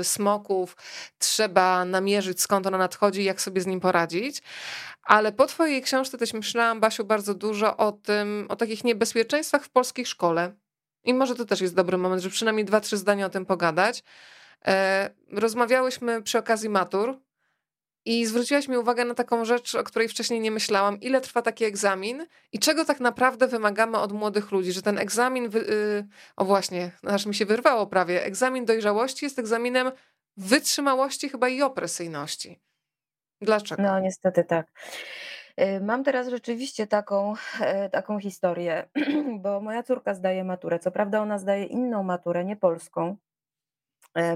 y, 0.00 0.04
smoków, 0.04 0.76
trzeba 1.18 1.84
namierzyć 1.84 2.40
skąd 2.40 2.66
ono 2.66 2.78
nadchodzi 2.78 3.20
i 3.20 3.24
jak 3.24 3.40
sobie 3.40 3.60
z 3.60 3.66
nim 3.66 3.80
poradzić. 3.80 4.42
Ale 5.02 5.32
po 5.32 5.46
twojej 5.46 5.82
książce 5.82 6.18
też 6.18 6.32
myślałam, 6.32 6.80
Basiu, 6.80 7.04
bardzo 7.04 7.34
dużo 7.34 7.76
o 7.76 7.92
tym, 7.92 8.46
o 8.48 8.56
takich 8.56 8.84
niebezpieczeństwach 8.84 9.64
w 9.64 9.68
polskiej 9.68 10.06
szkole. 10.06 10.52
I 11.04 11.14
może 11.14 11.34
to 11.34 11.44
też 11.44 11.60
jest 11.60 11.74
dobry 11.74 11.98
moment, 11.98 12.22
żeby 12.22 12.32
przynajmniej 12.32 12.64
dwa, 12.64 12.80
trzy 12.80 12.96
zdania 12.96 13.26
o 13.26 13.30
tym 13.30 13.46
pogadać. 13.46 14.02
E, 14.66 15.10
rozmawiałyśmy 15.32 16.22
przy 16.22 16.38
okazji 16.38 16.68
matur 16.68 17.18
i 18.04 18.26
zwróciłaś 18.26 18.68
mi 18.68 18.76
uwagę 18.76 19.04
na 19.04 19.14
taką 19.14 19.44
rzecz, 19.44 19.74
o 19.74 19.84
której 19.84 20.08
wcześniej 20.08 20.40
nie 20.40 20.50
myślałam. 20.50 21.00
Ile 21.00 21.20
trwa 21.20 21.42
taki 21.42 21.64
egzamin 21.64 22.26
i 22.52 22.58
czego 22.58 22.84
tak 22.84 23.00
naprawdę 23.00 23.48
wymagamy 23.48 23.98
od 23.98 24.12
młodych 24.12 24.52
ludzi? 24.52 24.72
Że 24.72 24.82
ten 24.82 24.98
egzamin, 24.98 25.48
wy... 25.48 25.58
Y, 25.58 26.06
o 26.36 26.44
właśnie, 26.44 26.90
aż 27.06 27.26
mi 27.26 27.34
się 27.34 27.46
wyrwało 27.46 27.86
prawie, 27.86 28.24
egzamin 28.24 28.64
dojrzałości 28.64 29.24
jest 29.24 29.38
egzaminem 29.38 29.92
wytrzymałości 30.36 31.28
chyba 31.28 31.48
i 31.48 31.62
opresyjności. 31.62 32.60
Dlaczego? 33.40 33.82
No 33.82 34.00
niestety 34.00 34.44
tak. 34.44 34.66
Y, 35.60 35.80
mam 35.80 36.04
teraz 36.04 36.28
rzeczywiście 36.28 36.86
taką, 36.86 37.34
e, 37.60 37.90
taką 37.90 38.20
historię, 38.20 38.88
bo 39.42 39.60
moja 39.60 39.82
córka 39.82 40.14
zdaje 40.14 40.44
maturę. 40.44 40.78
Co 40.78 40.90
prawda 40.90 41.20
ona 41.20 41.38
zdaje 41.38 41.64
inną 41.64 42.02
maturę, 42.02 42.44
nie 42.44 42.56
polską, 42.56 43.16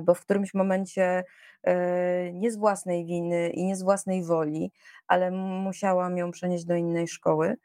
bo 0.03 0.15
w 0.15 0.21
którymś 0.21 0.55
momencie 0.55 1.25
e, 1.63 2.33
nie 2.33 2.51
z 2.53 2.57
własnej 2.57 3.07
winy 3.07 3.51
i 3.51 3.65
nie 3.65 3.77
z 3.77 3.83
własnej 3.83 4.25
woli, 4.25 4.73
ale 5.07 5.31
musiałam 5.31 6.17
ją 6.17 6.31
przenieść 6.31 6.65
do 6.65 6.75
innej 6.75 7.09
szkoły, 7.09 7.57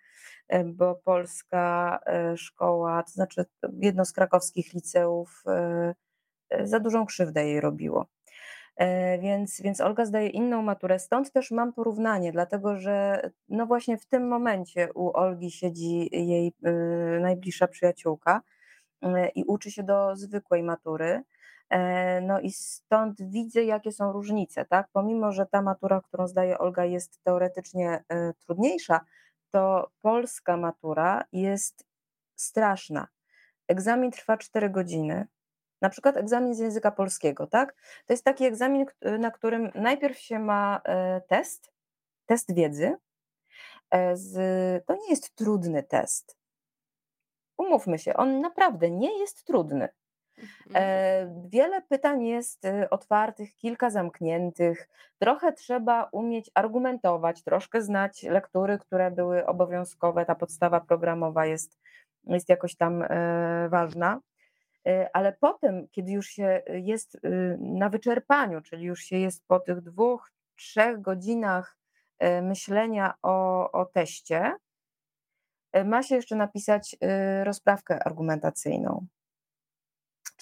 bo 0.65 0.95
polska 0.95 1.99
szkoła, 2.35 3.03
to 3.03 3.11
znaczy 3.11 3.45
jedno 3.81 4.05
z 4.05 4.11
krakowskich 4.11 4.73
liceów, 4.73 5.43
za 6.63 6.79
dużą 6.79 7.05
krzywdę 7.05 7.47
jej 7.47 7.61
robiło. 7.61 8.07
E, 8.75 9.19
więc, 9.19 9.61
więc 9.61 9.81
Olga 9.81 10.05
zdaje 10.05 10.29
inną 10.29 10.61
maturę. 10.61 10.99
Stąd 10.99 11.31
też 11.31 11.51
mam 11.51 11.73
porównanie, 11.73 12.31
dlatego 12.31 12.77
że 12.77 13.21
no 13.49 13.65
właśnie 13.65 13.97
w 13.97 14.05
tym 14.05 14.27
momencie 14.27 14.93
u 14.93 15.17
Olgi 15.17 15.51
siedzi 15.51 16.09
jej 16.11 16.53
najbliższa 17.21 17.67
przyjaciółka 17.67 18.41
i 19.35 19.43
uczy 19.43 19.71
się 19.71 19.83
do 19.83 20.15
zwykłej 20.15 20.63
matury. 20.63 21.23
E, 21.69 22.21
no 22.21 22.39
i 22.39 22.51
stąd 22.51 23.21
widzę, 23.21 23.63
jakie 23.63 23.91
są 23.91 24.11
różnice, 24.11 24.65
tak? 24.65 24.87
Pomimo, 24.93 25.31
że 25.31 25.45
ta 25.45 25.61
matura, 25.61 26.01
którą 26.01 26.27
zdaje 26.27 26.57
Olga, 26.57 26.85
jest 26.85 27.23
teoretycznie 27.23 28.03
y, 28.13 28.33
trudniejsza, 28.45 29.05
to 29.51 29.91
polska 30.01 30.57
matura 30.57 31.23
jest 31.31 31.85
straszna. 32.35 33.07
Egzamin 33.67 34.11
trwa 34.11 34.37
4 34.37 34.69
godziny. 34.69 35.27
Na 35.81 35.89
przykład 35.89 36.17
egzamin 36.17 36.55
z 36.55 36.59
języka 36.59 36.91
polskiego, 36.91 37.47
tak? 37.47 37.75
To 38.05 38.13
jest 38.13 38.23
taki 38.23 38.45
egzamin, 38.45 38.85
na 39.19 39.31
którym 39.31 39.71
najpierw 39.75 40.19
się 40.19 40.39
ma 40.39 40.81
e, 40.85 41.21
test, 41.21 41.71
test 42.25 42.53
wiedzy. 42.53 42.97
E, 43.91 44.17
z, 44.17 44.35
to 44.85 44.95
nie 44.95 45.09
jest 45.09 45.35
trudny 45.35 45.83
test. 45.83 46.37
Umówmy 47.57 47.99
się, 47.99 48.13
on 48.13 48.41
naprawdę 48.41 48.91
nie 48.91 49.19
jest 49.19 49.45
trudny. 49.45 49.89
Mhm. 50.37 50.75
E, 50.75 51.47
wiele 51.49 51.81
pytań 51.81 52.25
jest 52.25 52.67
otwartych, 52.89 53.55
kilka 53.55 53.89
zamkniętych. 53.89 54.89
Trochę 55.19 55.53
trzeba 55.53 56.09
umieć 56.11 56.51
argumentować, 56.53 57.43
troszkę 57.43 57.81
znać 57.81 58.23
lektury, 58.23 58.77
które 58.77 59.11
były 59.11 59.45
obowiązkowe. 59.45 60.25
Ta 60.25 60.35
podstawa 60.35 60.81
programowa 60.81 61.45
jest, 61.45 61.79
jest 62.23 62.49
jakoś 62.49 62.75
tam 62.75 63.03
ważna. 63.69 64.19
E, 64.87 65.09
ale 65.13 65.33
potem, 65.33 65.87
kiedy 65.91 66.11
już 66.11 66.27
się 66.27 66.61
jest 66.67 67.15
y, 67.15 67.57
na 67.59 67.89
wyczerpaniu, 67.89 68.61
czyli 68.61 68.85
już 68.85 69.03
się 69.03 69.17
jest 69.17 69.47
po 69.47 69.59
tych 69.59 69.81
dwóch, 69.81 70.31
trzech 70.55 71.01
godzinach 71.01 71.77
e, 72.19 72.41
myślenia 72.41 73.13
o, 73.21 73.71
o 73.71 73.85
teście, 73.85 74.53
e, 75.71 75.83
ma 75.83 76.03
się 76.03 76.15
jeszcze 76.15 76.35
napisać 76.35 76.95
rozprawkę 77.43 78.03
argumentacyjną, 78.03 79.05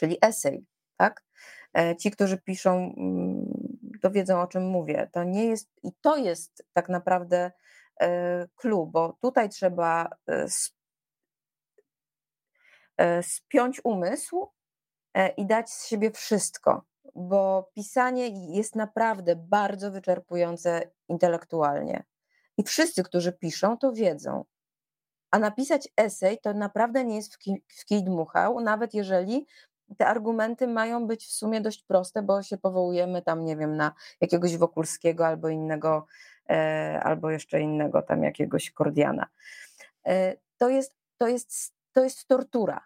czyli 0.01 0.17
esej, 0.21 0.65
tak? 0.97 1.23
Ci, 1.99 2.11
którzy 2.11 2.37
piszą, 2.37 2.93
mm, 2.97 3.53
to 4.01 4.11
wiedzą 4.11 4.41
o 4.41 4.47
czym 4.47 4.63
mówię. 4.63 5.09
To 5.13 5.23
nie 5.23 5.45
jest, 5.45 5.69
i 5.83 5.91
to 6.01 6.17
jest 6.17 6.65
tak 6.73 6.89
naprawdę 6.89 7.51
clue, 8.55 8.85
bo 8.85 9.17
tutaj 9.21 9.49
trzeba 9.49 10.09
spiąć 13.21 13.81
umysł 13.83 14.47
i 15.37 15.45
dać 15.45 15.69
z 15.69 15.87
siebie 15.87 16.11
wszystko, 16.11 16.85
bo 17.15 17.71
pisanie 17.75 18.55
jest 18.57 18.75
naprawdę 18.75 19.35
bardzo 19.35 19.91
wyczerpujące 19.91 20.91
intelektualnie. 21.07 22.03
I 22.57 22.63
wszyscy, 22.63 23.03
którzy 23.03 23.33
piszą, 23.33 23.77
to 23.77 23.91
wiedzą. 23.93 24.45
A 25.31 25.39
napisać 25.39 25.89
esej 25.97 26.39
to 26.39 26.53
naprawdę 26.53 27.05
nie 27.05 27.15
jest 27.15 27.35
w 27.35 27.37
kij, 27.37 27.63
w 27.67 27.85
kij 27.85 28.03
dmuchał, 28.03 28.59
nawet 28.59 28.93
jeżeli 28.93 29.47
te 29.97 30.07
argumenty 30.07 30.67
mają 30.67 31.07
być 31.07 31.25
w 31.25 31.31
sumie 31.31 31.61
dość 31.61 31.83
proste, 31.83 32.21
bo 32.21 32.43
się 32.43 32.57
powołujemy 32.57 33.21
tam, 33.21 33.45
nie 33.45 33.57
wiem, 33.57 33.77
na 33.77 33.91
jakiegoś 34.21 34.57
Wokulskiego 34.57 35.27
albo 35.27 35.49
innego, 35.49 36.05
e, 36.49 36.99
albo 37.03 37.29
jeszcze 37.29 37.61
innego 37.61 38.01
tam 38.01 38.23
jakiegoś 38.23 38.71
Kordiana. 38.71 39.27
E, 40.07 40.35
to, 40.57 40.69
jest, 40.69 40.95
to, 41.17 41.27
jest, 41.27 41.73
to 41.93 42.03
jest 42.03 42.27
tortura. 42.27 42.85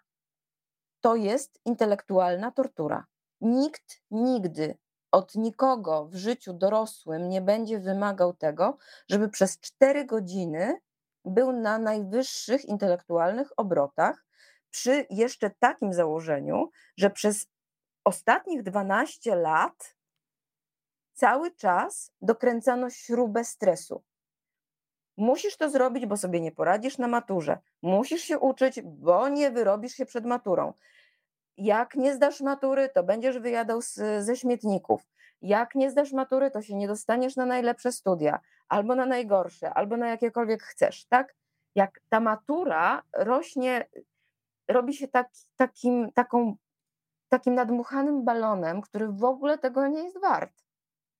To 1.00 1.16
jest 1.16 1.60
intelektualna 1.64 2.50
tortura. 2.50 3.06
Nikt 3.40 4.02
nigdy 4.10 4.78
od 5.12 5.34
nikogo 5.34 6.06
w 6.06 6.14
życiu 6.14 6.52
dorosłym 6.52 7.28
nie 7.28 7.40
będzie 7.40 7.78
wymagał 7.78 8.32
tego, 8.32 8.76
żeby 9.10 9.28
przez 9.28 9.60
cztery 9.60 10.04
godziny 10.04 10.80
był 11.24 11.52
na 11.52 11.78
najwyższych 11.78 12.64
intelektualnych 12.64 13.48
obrotach, 13.56 14.25
przy 14.76 15.06
jeszcze 15.10 15.50
takim 15.50 15.92
założeniu, 15.92 16.70
że 16.96 17.10
przez 17.10 17.46
ostatnich 18.04 18.62
12 18.62 19.34
lat 19.34 19.96
cały 21.14 21.50
czas 21.50 22.12
dokręcano 22.20 22.90
śrubę 22.90 23.44
stresu. 23.44 24.02
Musisz 25.16 25.56
to 25.56 25.70
zrobić, 25.70 26.06
bo 26.06 26.16
sobie 26.16 26.40
nie 26.40 26.52
poradzisz 26.52 26.98
na 26.98 27.08
maturze. 27.08 27.58
Musisz 27.82 28.22
się 28.22 28.38
uczyć, 28.38 28.82
bo 28.82 29.28
nie 29.28 29.50
wyrobisz 29.50 29.92
się 29.92 30.06
przed 30.06 30.26
maturą. 30.26 30.72
Jak 31.56 31.94
nie 31.94 32.14
zdasz 32.14 32.40
matury, 32.40 32.88
to 32.88 33.02
będziesz 33.02 33.38
wyjadał 33.38 33.82
z, 33.82 33.94
ze 34.24 34.36
śmietników. 34.36 35.02
Jak 35.42 35.74
nie 35.74 35.90
zdasz 35.90 36.12
matury, 36.12 36.50
to 36.50 36.62
się 36.62 36.74
nie 36.74 36.88
dostaniesz 36.88 37.36
na 37.36 37.46
najlepsze 37.46 37.92
studia, 37.92 38.40
albo 38.68 38.94
na 38.94 39.06
najgorsze, 39.06 39.74
albo 39.74 39.96
na 39.96 40.08
jakiekolwiek 40.08 40.62
chcesz, 40.62 41.04
tak? 41.04 41.34
Jak 41.74 42.00
ta 42.08 42.20
matura 42.20 43.02
rośnie, 43.12 43.86
robi 44.68 44.94
się 44.94 45.08
tak, 45.08 45.28
takim, 45.56 46.12
taką, 46.12 46.56
takim 47.28 47.54
nadmuchanym 47.54 48.24
balonem, 48.24 48.80
który 48.80 49.08
w 49.08 49.24
ogóle 49.24 49.58
tego 49.58 49.88
nie 49.88 50.02
jest 50.02 50.20
wart. 50.20 50.64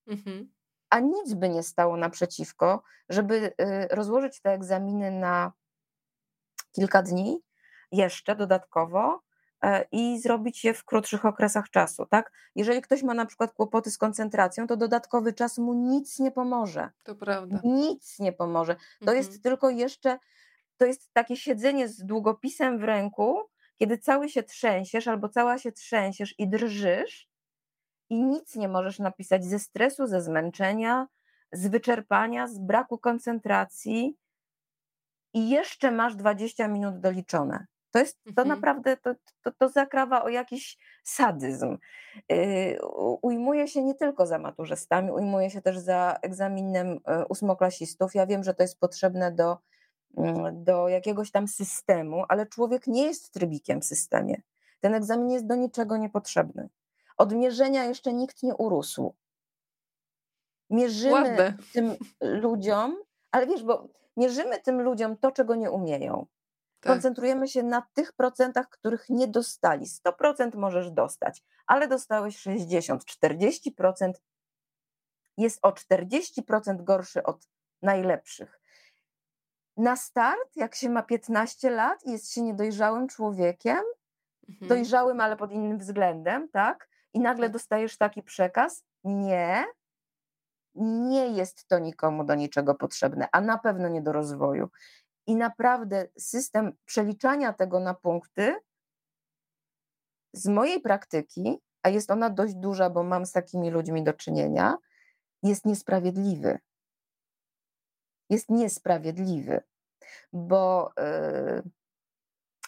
Mhm. 0.07 0.51
A 0.89 0.99
nic 0.99 1.33
by 1.33 1.49
nie 1.49 1.63
stało 1.63 1.97
naprzeciwko, 1.97 2.83
żeby 3.09 3.35
y, 3.61 3.87
rozłożyć 3.91 4.41
te 4.41 4.51
egzaminy 4.51 5.11
na 5.11 5.51
kilka 6.71 7.01
dni 7.01 7.41
jeszcze 7.91 8.35
dodatkowo 8.35 9.27
E, 9.63 9.85
i 9.91 10.19
zrobić 10.19 10.63
je 10.63 10.73
w 10.73 10.85
krótszych 10.85 11.25
okresach 11.25 11.69
czasu, 11.69 12.05
tak? 12.05 12.31
Jeżeli 12.55 12.81
ktoś 12.81 13.03
ma 13.03 13.13
na 13.13 13.25
przykład 13.25 13.53
kłopoty 13.53 13.91
z 13.91 13.97
koncentracją, 13.97 14.67
to 14.67 14.77
dodatkowy 14.77 15.33
czas 15.33 15.57
mu 15.57 15.73
nic 15.73 16.19
nie 16.19 16.31
pomoże. 16.31 16.89
To 17.03 17.15
prawda. 17.15 17.59
Nic 17.63 18.19
nie 18.19 18.33
pomoże. 18.33 18.75
To 18.75 18.81
mhm. 19.01 19.17
jest 19.17 19.43
tylko 19.43 19.69
jeszcze, 19.69 20.19
to 20.77 20.85
jest 20.85 21.13
takie 21.13 21.35
siedzenie 21.35 21.87
z 21.87 22.05
długopisem 22.05 22.79
w 22.79 22.83
ręku, 22.83 23.41
kiedy 23.79 23.97
cały 23.97 24.29
się 24.29 24.43
trzęsiesz 24.43 25.07
albo 25.07 25.29
cała 25.29 25.57
się 25.57 25.71
trzęsiesz 25.71 26.35
i 26.37 26.47
drżysz 26.47 27.29
i 28.09 28.23
nic 28.23 28.55
nie 28.55 28.67
możesz 28.67 28.99
napisać 28.99 29.45
ze 29.45 29.59
stresu, 29.59 30.07
ze 30.07 30.21
zmęczenia, 30.21 31.07
z 31.51 31.67
wyczerpania, 31.67 32.47
z 32.47 32.59
braku 32.59 32.97
koncentracji 32.97 34.17
i 35.33 35.49
jeszcze 35.49 35.91
masz 35.91 36.15
20 36.15 36.67
minut 36.67 36.99
doliczone. 36.99 37.65
To 37.91 37.99
jest 37.99 38.23
to 38.23 38.29
mhm. 38.29 38.47
naprawdę, 38.47 38.97
to, 38.97 39.13
to, 39.41 39.51
to 39.51 39.69
zakrawa 39.69 40.23
o 40.23 40.29
jakiś 40.29 40.77
sadyzm. 41.03 41.77
Yy, 42.29 42.77
ujmuje 43.21 43.67
się 43.67 43.83
nie 43.83 43.95
tylko 43.95 44.25
za 44.25 44.39
maturzystami, 44.39 45.11
ujmuje 45.11 45.49
się 45.49 45.61
też 45.61 45.77
za 45.77 46.17
egzaminem 46.21 46.99
e, 47.07 47.25
ósmoklasistów. 47.25 48.15
Ja 48.15 48.25
wiem, 48.25 48.43
że 48.43 48.53
to 48.53 48.63
jest 48.63 48.79
potrzebne 48.79 49.31
do, 49.31 49.57
do 50.53 50.87
jakiegoś 50.87 51.31
tam 51.31 51.47
systemu, 51.47 52.23
ale 52.29 52.45
człowiek 52.45 52.87
nie 52.87 53.03
jest 53.03 53.31
trybikiem 53.31 53.81
w 53.81 53.85
systemie. 53.85 54.41
Ten 54.79 54.95
egzamin 54.95 55.29
jest 55.29 55.47
do 55.47 55.55
niczego 55.55 55.97
niepotrzebny. 55.97 56.69
Od 57.17 57.33
mierzenia 57.33 57.83
jeszcze 57.85 58.13
nikt 58.13 58.43
nie 58.43 58.55
urósł. 58.55 59.15
Mierzymy 60.69 61.13
Ładne. 61.13 61.53
tym 61.73 61.95
ludziom, 62.21 62.97
ale 63.31 63.47
wiesz, 63.47 63.63
bo 63.63 63.87
mierzymy 64.17 64.61
tym 64.61 64.81
ludziom 64.81 65.17
to, 65.17 65.31
czego 65.31 65.55
nie 65.55 65.71
umieją. 65.71 66.25
Tak. 66.79 66.93
Koncentrujemy 66.93 67.47
się 67.47 67.63
na 67.63 67.87
tych 67.93 68.13
procentach, 68.13 68.69
których 68.69 69.09
nie 69.09 69.27
dostali. 69.27 69.85
100% 69.85 70.55
możesz 70.55 70.91
dostać, 70.91 71.43
ale 71.67 71.87
dostałeś 71.87 72.37
60, 72.37 73.03
40% 73.05 74.11
jest 75.37 75.59
o 75.61 75.71
40% 75.71 76.83
gorszy 76.83 77.23
od 77.23 77.47
najlepszych. 77.81 78.59
Na 79.77 79.95
start, 79.95 80.55
jak 80.55 80.75
się 80.75 80.89
ma 80.89 81.03
15 81.03 81.69
lat 81.69 82.05
i 82.05 82.11
jest 82.11 82.33
się 82.33 82.41
niedojrzałym 82.41 83.07
człowiekiem, 83.07 83.79
mhm. 84.49 84.69
dojrzałym, 84.69 85.21
ale 85.21 85.37
pod 85.37 85.51
innym 85.51 85.77
względem, 85.77 86.49
tak? 86.49 86.89
I 87.13 87.19
nagle 87.19 87.49
dostajesz 87.49 87.97
taki 87.97 88.23
przekaz, 88.23 88.83
nie, 89.03 89.65
nie 90.75 91.27
jest 91.27 91.67
to 91.67 91.79
nikomu 91.79 92.23
do 92.23 92.35
niczego 92.35 92.75
potrzebne, 92.75 93.27
a 93.31 93.41
na 93.41 93.57
pewno 93.57 93.89
nie 93.89 94.01
do 94.01 94.11
rozwoju. 94.11 94.69
I 95.27 95.35
naprawdę 95.35 96.07
system 96.17 96.73
przeliczania 96.85 97.53
tego 97.53 97.79
na 97.79 97.93
punkty 97.93 98.55
z 100.33 100.47
mojej 100.47 100.81
praktyki, 100.81 101.61
a 101.83 101.89
jest 101.89 102.11
ona 102.11 102.29
dość 102.29 102.55
duża, 102.55 102.89
bo 102.89 103.03
mam 103.03 103.25
z 103.25 103.31
takimi 103.31 103.71
ludźmi 103.71 104.03
do 104.03 104.13
czynienia, 104.13 104.77
jest 105.43 105.65
niesprawiedliwy. 105.65 106.59
Jest 108.29 108.49
niesprawiedliwy, 108.49 109.61
bo 110.33 110.91
yy, 110.97 111.63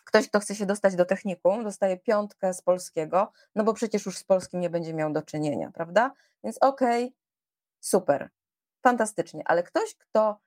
ktoś, 0.06 0.30
kto 0.30 0.40
chce 0.40 0.56
się 0.56 0.66
dostać 0.66 0.96
do 0.96 1.06
technikum, 1.06 1.64
dostaje 1.64 1.98
piątkę 1.98 2.54
z 2.54 2.62
polskiego, 2.62 3.32
no 3.56 3.64
bo 3.64 3.74
przecież 3.74 4.06
już 4.06 4.18
z 4.18 4.24
polskim 4.24 4.60
nie 4.60 4.70
będzie 4.70 4.94
miał 4.94 5.14
do 5.14 5.22
czynienia, 5.22 5.72
prawda? 5.74 6.14
Więc 6.44 6.58
okej, 6.58 7.04
okay, 7.04 7.16
super, 7.80 8.30
fantastycznie, 8.84 9.44
ale 9.46 9.64
ktoś, 9.64 9.96
kto 9.96 10.40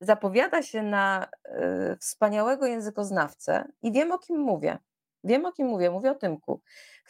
zapowiada 0.00 0.62
się 0.62 0.82
na 0.82 1.28
y, 1.46 1.96
wspaniałego 1.96 2.66
językoznawcę 2.66 3.64
i 3.82 3.92
wiem 3.92 4.12
o 4.12 4.18
kim 4.18 4.38
mówię. 4.38 4.78
Wiem 5.24 5.46
o 5.46 5.52
kim 5.52 5.66
mówię, 5.66 5.90
mówię 5.90 6.10
o 6.10 6.14
Tymku. 6.14 6.60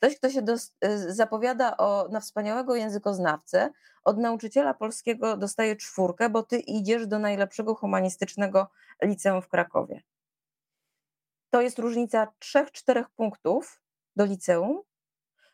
Ktoś, 0.00 0.16
kto 0.16 0.30
się 0.30 0.42
y, 0.84 1.14
zapowiada 1.14 1.76
o, 1.76 2.08
na 2.10 2.20
wspaniałego 2.20 2.76
językoznawcę, 2.76 3.70
od 4.04 4.18
nauczyciela 4.18 4.74
polskiego 4.74 5.36
dostaje 5.36 5.76
czwórkę, 5.76 6.30
bo 6.30 6.42
ty 6.42 6.58
idziesz 6.58 7.06
do 7.06 7.18
najlepszego 7.18 7.74
humanistycznego 7.74 8.70
liceum 9.02 9.42
w 9.42 9.48
Krakowie. 9.48 10.02
To 11.50 11.60
jest 11.60 11.78
różnica 11.78 12.32
3-4 12.40 13.04
punktów 13.16 13.82
do 14.16 14.24
liceum, 14.24 14.82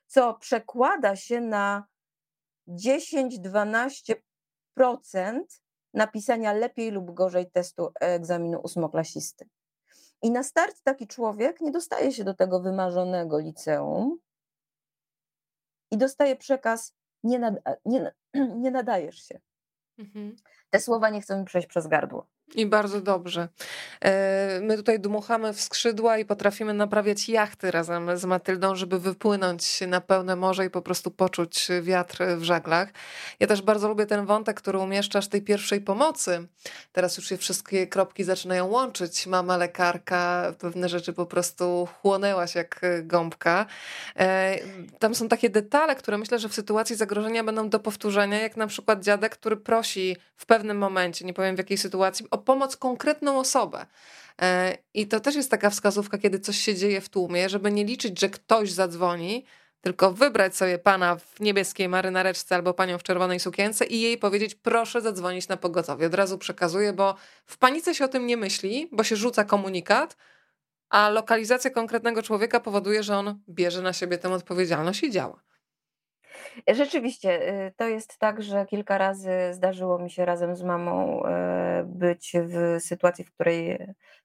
co 0.06 0.34
przekłada 0.34 1.16
się 1.16 1.40
na 1.40 1.86
10-12% 2.68 4.16
napisania 5.94 6.52
lepiej 6.52 6.90
lub 6.90 7.14
gorzej 7.14 7.50
testu 7.50 7.92
egzaminu 8.00 8.60
ósmoklasisty. 8.60 9.48
I 10.22 10.30
na 10.30 10.42
start 10.42 10.82
taki 10.82 11.06
człowiek 11.06 11.60
nie 11.60 11.70
dostaje 11.70 12.12
się 12.12 12.24
do 12.24 12.34
tego 12.34 12.60
wymarzonego 12.60 13.38
liceum 13.38 14.18
i 15.90 15.98
dostaje 15.98 16.36
przekaz: 16.36 16.94
nie, 17.22 17.38
nad, 17.38 17.54
nie, 17.84 18.12
nie 18.62 18.70
nadajesz 18.70 19.22
się. 19.28 19.40
Mhm. 19.98 20.36
Te 20.70 20.80
słowa 20.80 21.10
nie 21.10 21.20
chcą 21.20 21.38
mi 21.38 21.44
przejść 21.44 21.68
przez 21.68 21.86
gardło. 21.86 22.26
I 22.54 22.66
bardzo 22.66 23.00
dobrze. 23.00 23.48
E, 24.04 24.60
my 24.62 24.76
tutaj 24.76 25.00
dmuchamy 25.00 25.52
w 25.52 25.60
skrzydła 25.60 26.18
i 26.18 26.24
potrafimy 26.24 26.74
naprawiać 26.74 27.28
jachty 27.28 27.70
razem 27.70 28.18
z 28.18 28.24
Matyldą, 28.24 28.74
żeby 28.74 28.98
wypłynąć 28.98 29.80
na 29.80 30.00
pełne 30.00 30.36
morze 30.36 30.66
i 30.66 30.70
po 30.70 30.82
prostu 30.82 31.10
poczuć 31.10 31.68
wiatr 31.82 32.24
w 32.36 32.42
żaglach. 32.42 32.88
Ja 33.40 33.46
też 33.46 33.62
bardzo 33.62 33.88
lubię 33.88 34.06
ten 34.06 34.26
wątek, 34.26 34.56
który 34.56 34.78
umieszczasz 34.78 35.28
tej 35.28 35.42
pierwszej 35.42 35.80
pomocy. 35.80 36.46
Teraz 36.92 37.16
już 37.16 37.28
się 37.28 37.36
wszystkie 37.36 37.86
kropki 37.86 38.24
zaczynają 38.24 38.66
łączyć. 38.66 39.26
Mama 39.26 39.56
lekarka, 39.56 40.54
pewne 40.58 40.88
rzeczy 40.88 41.12
po 41.12 41.26
prostu 41.26 41.88
chłonęłaś 42.02 42.54
jak 42.54 42.80
gąbka. 43.02 43.66
E, 44.16 44.58
tam 44.98 45.14
są 45.14 45.28
takie 45.28 45.50
detale, 45.50 45.96
które 45.96 46.18
myślę, 46.18 46.38
że 46.38 46.48
w 46.48 46.54
sytuacji 46.54 46.96
zagrożenia 46.96 47.44
będą 47.44 47.68
do 47.68 47.80
powtórzenia, 47.80 48.40
jak 48.40 48.56
na 48.56 48.66
przykład 48.66 49.04
dziadek, 49.04 49.32
który 49.32 49.56
prosi 49.56 50.16
w 50.36 50.46
pewnym 50.46 50.78
momencie, 50.78 51.24
nie 51.24 51.34
powiem 51.34 51.54
w 51.54 51.58
jakiej 51.58 51.78
sytuacji, 51.78 52.26
o 52.36 52.38
pomoc 52.38 52.76
konkretną 52.76 53.38
osobę. 53.38 53.86
E, 54.42 54.78
I 54.94 55.06
to 55.06 55.20
też 55.20 55.34
jest 55.34 55.50
taka 55.50 55.70
wskazówka, 55.70 56.18
kiedy 56.18 56.40
coś 56.40 56.58
się 56.58 56.74
dzieje 56.74 57.00
w 57.00 57.08
tłumie, 57.08 57.48
żeby 57.48 57.72
nie 57.72 57.84
liczyć, 57.84 58.20
że 58.20 58.28
ktoś 58.28 58.72
zadzwoni, 58.72 59.44
tylko 59.80 60.12
wybrać 60.12 60.56
sobie 60.56 60.78
pana 60.78 61.16
w 61.16 61.40
niebieskiej 61.40 61.88
marynareczce 61.88 62.54
albo 62.54 62.74
panią 62.74 62.98
w 62.98 63.02
czerwonej 63.02 63.40
sukience 63.40 63.84
i 63.84 64.00
jej 64.00 64.18
powiedzieć, 64.18 64.54
proszę 64.54 65.00
zadzwonić 65.00 65.48
na 65.48 65.56
pogotowie. 65.56 66.06
Od 66.06 66.14
razu 66.14 66.38
przekazuję, 66.38 66.92
bo 66.92 67.14
w 67.46 67.58
panice 67.58 67.94
się 67.94 68.04
o 68.04 68.08
tym 68.08 68.26
nie 68.26 68.36
myśli, 68.36 68.88
bo 68.92 69.04
się 69.04 69.16
rzuca 69.16 69.44
komunikat, 69.44 70.16
a 70.88 71.08
lokalizacja 71.08 71.70
konkretnego 71.70 72.22
człowieka 72.22 72.60
powoduje, 72.60 73.02
że 73.02 73.16
on 73.16 73.40
bierze 73.48 73.82
na 73.82 73.92
siebie 73.92 74.18
tę 74.18 74.32
odpowiedzialność 74.32 75.02
i 75.02 75.10
działa. 75.10 75.42
Rzeczywiście, 76.68 77.52
y, 77.66 77.72
to 77.76 77.88
jest 77.88 78.18
tak, 78.18 78.42
że 78.42 78.66
kilka 78.66 78.98
razy 78.98 79.30
zdarzyło 79.52 79.98
mi 79.98 80.10
się 80.10 80.24
razem 80.24 80.56
z 80.56 80.62
mamą 80.62 81.22
e, 81.24 81.84
być 81.86 82.32
w 82.46 82.82
sytuacji, 82.82 83.24
w 83.24 83.32
której 83.32 83.78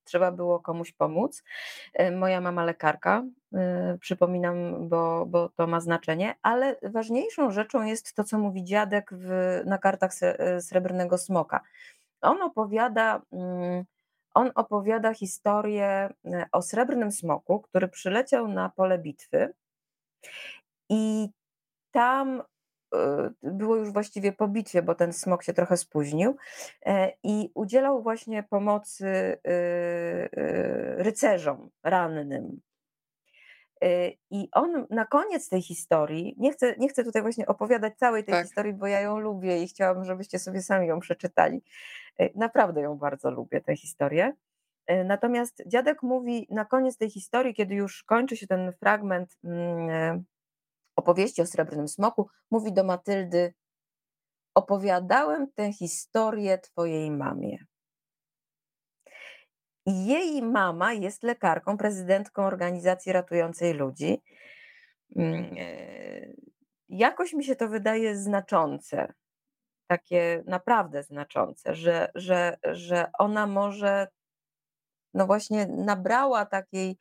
trzeba 0.03 0.32
było 0.32 0.60
komuś 0.60 0.91
pomóc. 0.91 1.44
E, 1.94 2.12
moja 2.12 2.41
mama 2.41 2.66
lekarka, 2.66 3.24
y, 3.53 3.58
przypominam, 3.99 4.90
bo, 4.90 5.26
bo 5.26 5.49
to 5.49 5.68
ma 5.68 5.80
znaczenie, 5.80 6.36
ale 6.41 6.76
ważniejszą 6.84 7.52
rzeczą 7.52 7.84
jest 7.84 8.14
to, 8.16 8.24
co 8.24 8.40
mówi 8.40 8.64
dziadek 8.64 9.10
w, 9.14 9.62
na 9.66 9.78
kartach 9.78 10.12
srebrnego 10.60 11.18
smoka. 11.18 11.62
On 12.22 12.41
opowiada. 12.41 13.22
Mm, 13.32 13.86
on 14.34 14.52
opowiada 14.56 15.14
historię 15.14 16.14
o 16.52 16.62
srebrnym 16.62 17.12
smoku, 17.12 17.60
który 17.60 17.88
przyleciał 17.88 18.48
na 18.48 18.70
pole 18.70 18.99
bitwy 18.99 19.53
i 20.90 21.30
tam 21.91 22.43
e, 22.95 23.30
było 23.43 23.76
już 23.76 23.91
właściwie 23.93 24.31
po 24.31 24.47
bitwie, 24.47 24.81
bo 24.81 24.95
ten 24.95 25.13
smok 25.13 25.43
się 25.43 25.53
trochę 25.53 25.77
spóźnił 25.77 26.35
e, 26.85 27.11
i 27.23 27.51
udzielał 27.53 28.03
właśnie 28.03 28.43
pomocy 28.43 29.07
e, 29.07 29.39
rycerzom 31.03 31.69
rannym. 31.84 32.61
I 34.31 34.49
on 34.51 34.88
na 34.89 35.05
koniec 35.05 35.49
tej 35.49 35.61
historii, 35.61 36.35
nie 36.38 36.51
chcę, 36.51 36.76
nie 36.77 36.89
chcę 36.89 37.03
tutaj 37.03 37.22
właśnie 37.22 37.47
opowiadać 37.47 37.97
całej 37.97 38.23
tej 38.23 38.34
tak. 38.34 38.45
historii, 38.45 38.73
bo 38.73 38.88
ja 38.88 39.01
ją 39.01 39.19
lubię 39.19 39.63
i 39.63 39.68
chciałabym, 39.68 40.05
żebyście 40.05 40.39
sobie 40.39 40.61
sami 40.61 40.88
ją 40.88 40.99
przeczytali. 40.99 41.61
Naprawdę 42.35 42.81
ją 42.81 42.97
bardzo 42.97 43.31
lubię, 43.31 43.61
tę 43.61 43.76
historię. 43.76 44.34
Natomiast 45.05 45.63
dziadek 45.68 46.03
mówi 46.03 46.47
na 46.49 46.65
koniec 46.65 46.97
tej 46.97 47.09
historii, 47.09 47.53
kiedy 47.53 47.76
już 47.76 48.03
kończy 48.03 48.38
się 48.38 48.47
ten 48.47 48.73
fragment 48.73 49.38
mm, 49.43 50.23
opowieści 50.95 51.41
o 51.41 51.45
Srebrnym 51.45 51.88
Smoku, 51.88 52.30
mówi 52.51 52.73
do 52.73 52.84
Matyldy: 52.84 53.53
Opowiadałem 54.55 55.51
tę 55.51 55.73
historię 55.73 56.57
twojej 56.57 57.11
mamie. 57.11 57.57
Jej 59.85 60.41
mama 60.41 60.93
jest 60.93 61.23
lekarką, 61.23 61.77
prezydentką 61.77 62.45
organizacji 62.45 63.11
ratującej 63.11 63.73
ludzi. 63.73 64.22
Mm, 65.15 65.55
e, 65.57 65.72
jakoś 66.89 67.34
mi 67.34 67.43
się 67.43 67.55
to 67.55 67.68
wydaje 67.68 68.18
znaczące, 68.18 69.13
takie 69.88 70.43
naprawdę 70.45 71.03
znaczące, 71.03 71.76
że, 71.76 72.11
że, 72.15 72.57
że 72.63 73.09
ona 73.19 73.47
może, 73.47 74.07
no 75.13 75.27
właśnie, 75.27 75.68
nabrała 75.68 76.45
takiej 76.45 76.97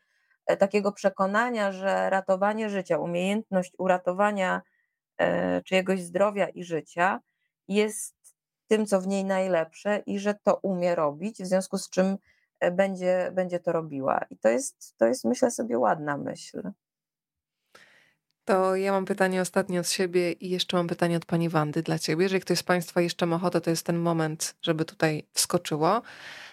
takiego 0.59 0.93
przekonania, 0.93 1.73
że 1.73 2.11
ratowanie 2.11 2.71
życia, 2.71 2.99
umiejętność 2.99 3.73
uratowania 3.79 4.63
e, 5.19 5.63
czyjegoś 5.63 6.03
zdrowia 6.03 6.49
i 6.49 6.65
życia 6.65 7.21
jest 7.69 8.17
tym, 8.69 8.87
co 8.87 9.01
w 9.01 9.07
niej 9.07 9.25
najlepsze 9.25 10.03
i 10.07 10.19
że 10.19 10.35
to 10.35 10.59
umie 10.63 10.95
robić, 10.95 11.43
w 11.43 11.47
związku 11.47 11.79
z 11.79 11.91
czym 11.91 12.17
e, 12.61 12.71
będzie, 12.71 13.31
będzie 13.35 13.61
to 13.61 13.73
robiła. 13.73 14.21
I 14.31 14.39
to 14.39 14.49
jest, 14.49 14.95
to 14.97 15.07
jest, 15.07 15.25
myślę 15.25 15.51
sobie, 15.51 15.79
ładna 15.79 16.17
myśl. 16.17 16.71
To 18.45 18.77
ja 18.77 18.93
mam 18.93 19.05
pytanie 19.05 19.41
ostatnie 19.41 19.81
od 19.81 19.89
siebie 19.89 20.33
i 20.33 20.51
jeszcze 20.51 20.77
mam 20.77 20.87
pytanie 20.89 21.17
od 21.17 21.25
pani 21.25 21.49
Wandy 21.49 21.83
dla 21.83 21.99
ciebie. 21.99 22.23
Jeżeli 22.23 22.41
ktoś 22.41 22.59
z 22.59 22.63
Państwa 22.63 23.01
jeszcze 23.01 23.27
ma 23.27 23.37
ochotę, 23.37 23.61
to 23.61 23.71
jest 23.71 23.87
ten 23.87 23.99
moment, 23.99 24.55
żeby 24.63 24.85
tutaj 24.85 25.27
wskoczyło. 25.33 26.03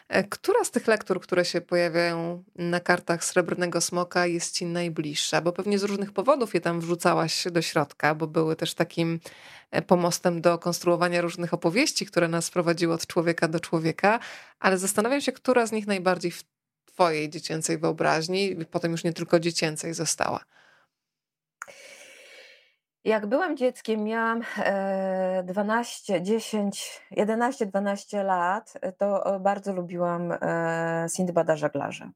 E, 0.09 0.23
która 0.23 0.63
z 0.63 0.71
tych 0.71 0.87
lektur, 0.87 1.21
które 1.21 1.45
się 1.45 1.61
pojawiają 1.61 2.43
na 2.55 2.79
kartach 2.79 3.23
Srebrnego 3.23 3.81
Smoka 3.81 4.25
jest 4.25 4.55
ci 4.55 4.65
najbliższa? 4.65 5.41
Bo 5.41 5.51
pewnie 5.51 5.79
z 5.79 5.83
różnych 5.83 6.11
powodów 6.11 6.53
je 6.53 6.61
tam 6.61 6.79
wrzucałaś 6.79 7.47
do 7.51 7.61
środka, 7.61 8.15
bo 8.15 8.27
były 8.27 8.55
też 8.55 8.73
takim 8.73 9.19
e, 9.71 9.81
pomostem 9.81 10.41
do 10.41 10.57
konstruowania 10.57 11.21
różnych 11.21 11.53
opowieści, 11.53 12.05
które 12.05 12.27
nas 12.27 12.49
prowadziły 12.49 12.93
od 12.93 13.07
człowieka 13.07 13.47
do 13.47 13.59
człowieka, 13.59 14.19
ale 14.59 14.77
zastanawiam 14.77 15.21
się, 15.21 15.31
która 15.31 15.65
z 15.65 15.71
nich 15.71 15.87
najbardziej 15.87 16.31
w 16.31 16.43
twojej 16.85 17.29
dziecięcej 17.29 17.77
wyobraźni, 17.77 18.55
potem 18.71 18.91
już 18.91 19.03
nie 19.03 19.13
tylko 19.13 19.39
dziecięcej 19.39 19.93
została. 19.93 20.45
Jak 23.07 23.25
byłam 23.25 23.57
dzieckiem, 23.57 24.03
miałam 24.03 24.41
12, 25.43 26.21
10, 26.21 27.01
11, 27.11 27.65
12 27.65 28.23
lat, 28.23 28.73
to 28.97 29.39
bardzo 29.39 29.73
lubiłam 29.73 30.31
e, 30.31 31.07
Sindbada 31.15 31.55
Żeglarza. 31.55 32.11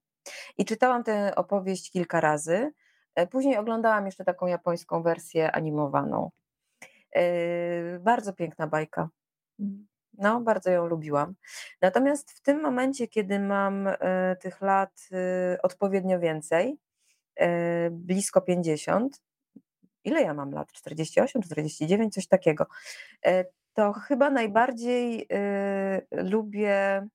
I 0.58 0.66
czytałam 0.66 1.04
tę 1.04 1.36
opowieść 1.36 1.92
kilka 1.92 2.22
razy. 2.22 2.74
E, 3.16 3.28
później 3.28 3.58
oglądałam 3.58 4.06
jeszcze 4.06 4.26
taką 4.26 4.48
japońską 4.48 5.04
wersję 5.04 5.52
animowaną. 5.52 6.32
E, 7.16 8.00
bardzo 8.00 8.34
piękna 8.34 8.68
bajka. 8.68 9.10
No, 10.18 10.42
bardzo 10.42 10.72
ją 10.72 10.86
lubiłam. 10.86 11.36
Natomiast 11.82 12.32
w 12.32 12.42
tym 12.42 12.62
momencie, 12.62 13.08
kiedy 13.08 13.40
mam 13.40 13.90
tych 14.40 14.62
lat 14.62 15.10
odpowiednio 15.64 16.20
więcej, 16.20 16.78
blisko 17.92 18.42
50, 18.42 19.22
ile 20.04 20.22
ja 20.22 20.34
mam 20.34 20.52
lat? 20.52 20.72
48, 20.72 21.42
49, 21.42 22.14
coś 22.14 22.28
takiego. 22.28 22.66
E, 23.26 23.46
to 23.74 23.94
chyba 23.94 24.30
najbardziej 24.30 25.22
y, 25.22 26.08
lubię 26.12 27.08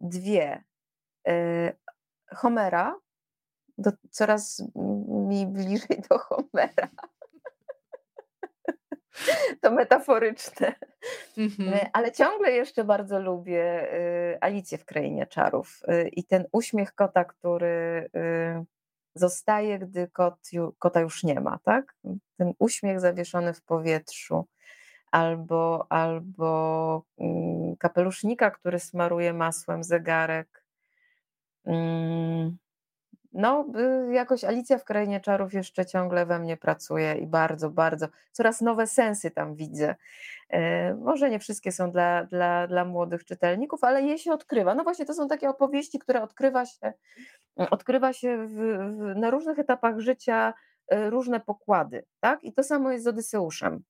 dwie. 0.00 0.64
Y, 1.28 1.76
Homera, 2.34 3.00
do, 3.78 3.90
coraz 4.10 4.62
mi 5.06 5.46
bliżej 5.46 6.02
do 6.10 6.18
Homera. 6.18 6.88
to 9.62 9.70
metaforyczne. 9.70 10.74
Mm-hmm. 11.38 11.88
Ale 11.92 12.12
ciągle 12.12 12.52
jeszcze 12.52 12.84
bardzo 12.84 13.20
lubię 13.20 13.88
Alicję 14.40 14.78
w 14.78 14.84
Krainie 14.84 15.26
Czarów 15.26 15.82
i 16.12 16.24
ten 16.24 16.44
uśmiech 16.52 16.94
kota, 16.94 17.24
który 17.24 18.10
zostaje, 19.14 19.78
gdy 19.78 20.08
kot, 20.08 20.50
kota 20.78 21.00
już 21.00 21.24
nie 21.24 21.40
ma, 21.40 21.58
tak? 21.64 21.94
Ten 22.36 22.52
uśmiech 22.58 23.00
zawieszony 23.00 23.54
w 23.54 23.62
powietrzu, 23.62 24.46
albo, 25.10 25.86
albo 25.88 27.02
mm, 27.18 27.76
kapelusznika, 27.76 28.50
który 28.50 28.78
smaruje 28.78 29.32
masłem 29.32 29.84
zegarek. 29.84 30.64
Mm, 31.64 32.56
no, 33.32 33.66
y, 34.10 34.14
jakoś 34.14 34.44
Alicja 34.44 34.78
w 34.78 34.84
Krainie 34.84 35.20
Czarów 35.20 35.54
jeszcze 35.54 35.86
ciągle 35.86 36.26
we 36.26 36.38
mnie 36.38 36.56
pracuje 36.56 37.14
i 37.14 37.26
bardzo, 37.26 37.70
bardzo, 37.70 38.06
coraz 38.32 38.60
nowe 38.60 38.86
sensy 38.86 39.30
tam 39.30 39.54
widzę. 39.54 39.94
E, 40.50 40.94
może 40.94 41.30
nie 41.30 41.38
wszystkie 41.38 41.72
są 41.72 41.90
dla, 41.90 42.24
dla, 42.24 42.66
dla 42.66 42.84
młodych 42.84 43.24
czytelników, 43.24 43.84
ale 43.84 44.02
je 44.02 44.18
się 44.18 44.32
odkrywa. 44.32 44.74
No 44.74 44.84
właśnie, 44.84 45.04
to 45.04 45.14
są 45.14 45.28
takie 45.28 45.48
opowieści, 45.48 45.98
które 45.98 46.22
odkrywa 46.22 46.66
się 46.66 46.92
odkrywa 47.56 48.12
się 48.12 48.46
w, 48.46 48.52
w, 48.52 49.16
na 49.16 49.30
różnych 49.30 49.58
etapach 49.58 50.00
życia 50.00 50.54
e, 50.88 51.10
różne 51.10 51.40
pokłady, 51.40 52.04
tak? 52.20 52.44
I 52.44 52.52
to 52.52 52.62
samo 52.62 52.92
jest 52.92 53.04
z 53.04 53.08
Odyseuszem. 53.08 53.84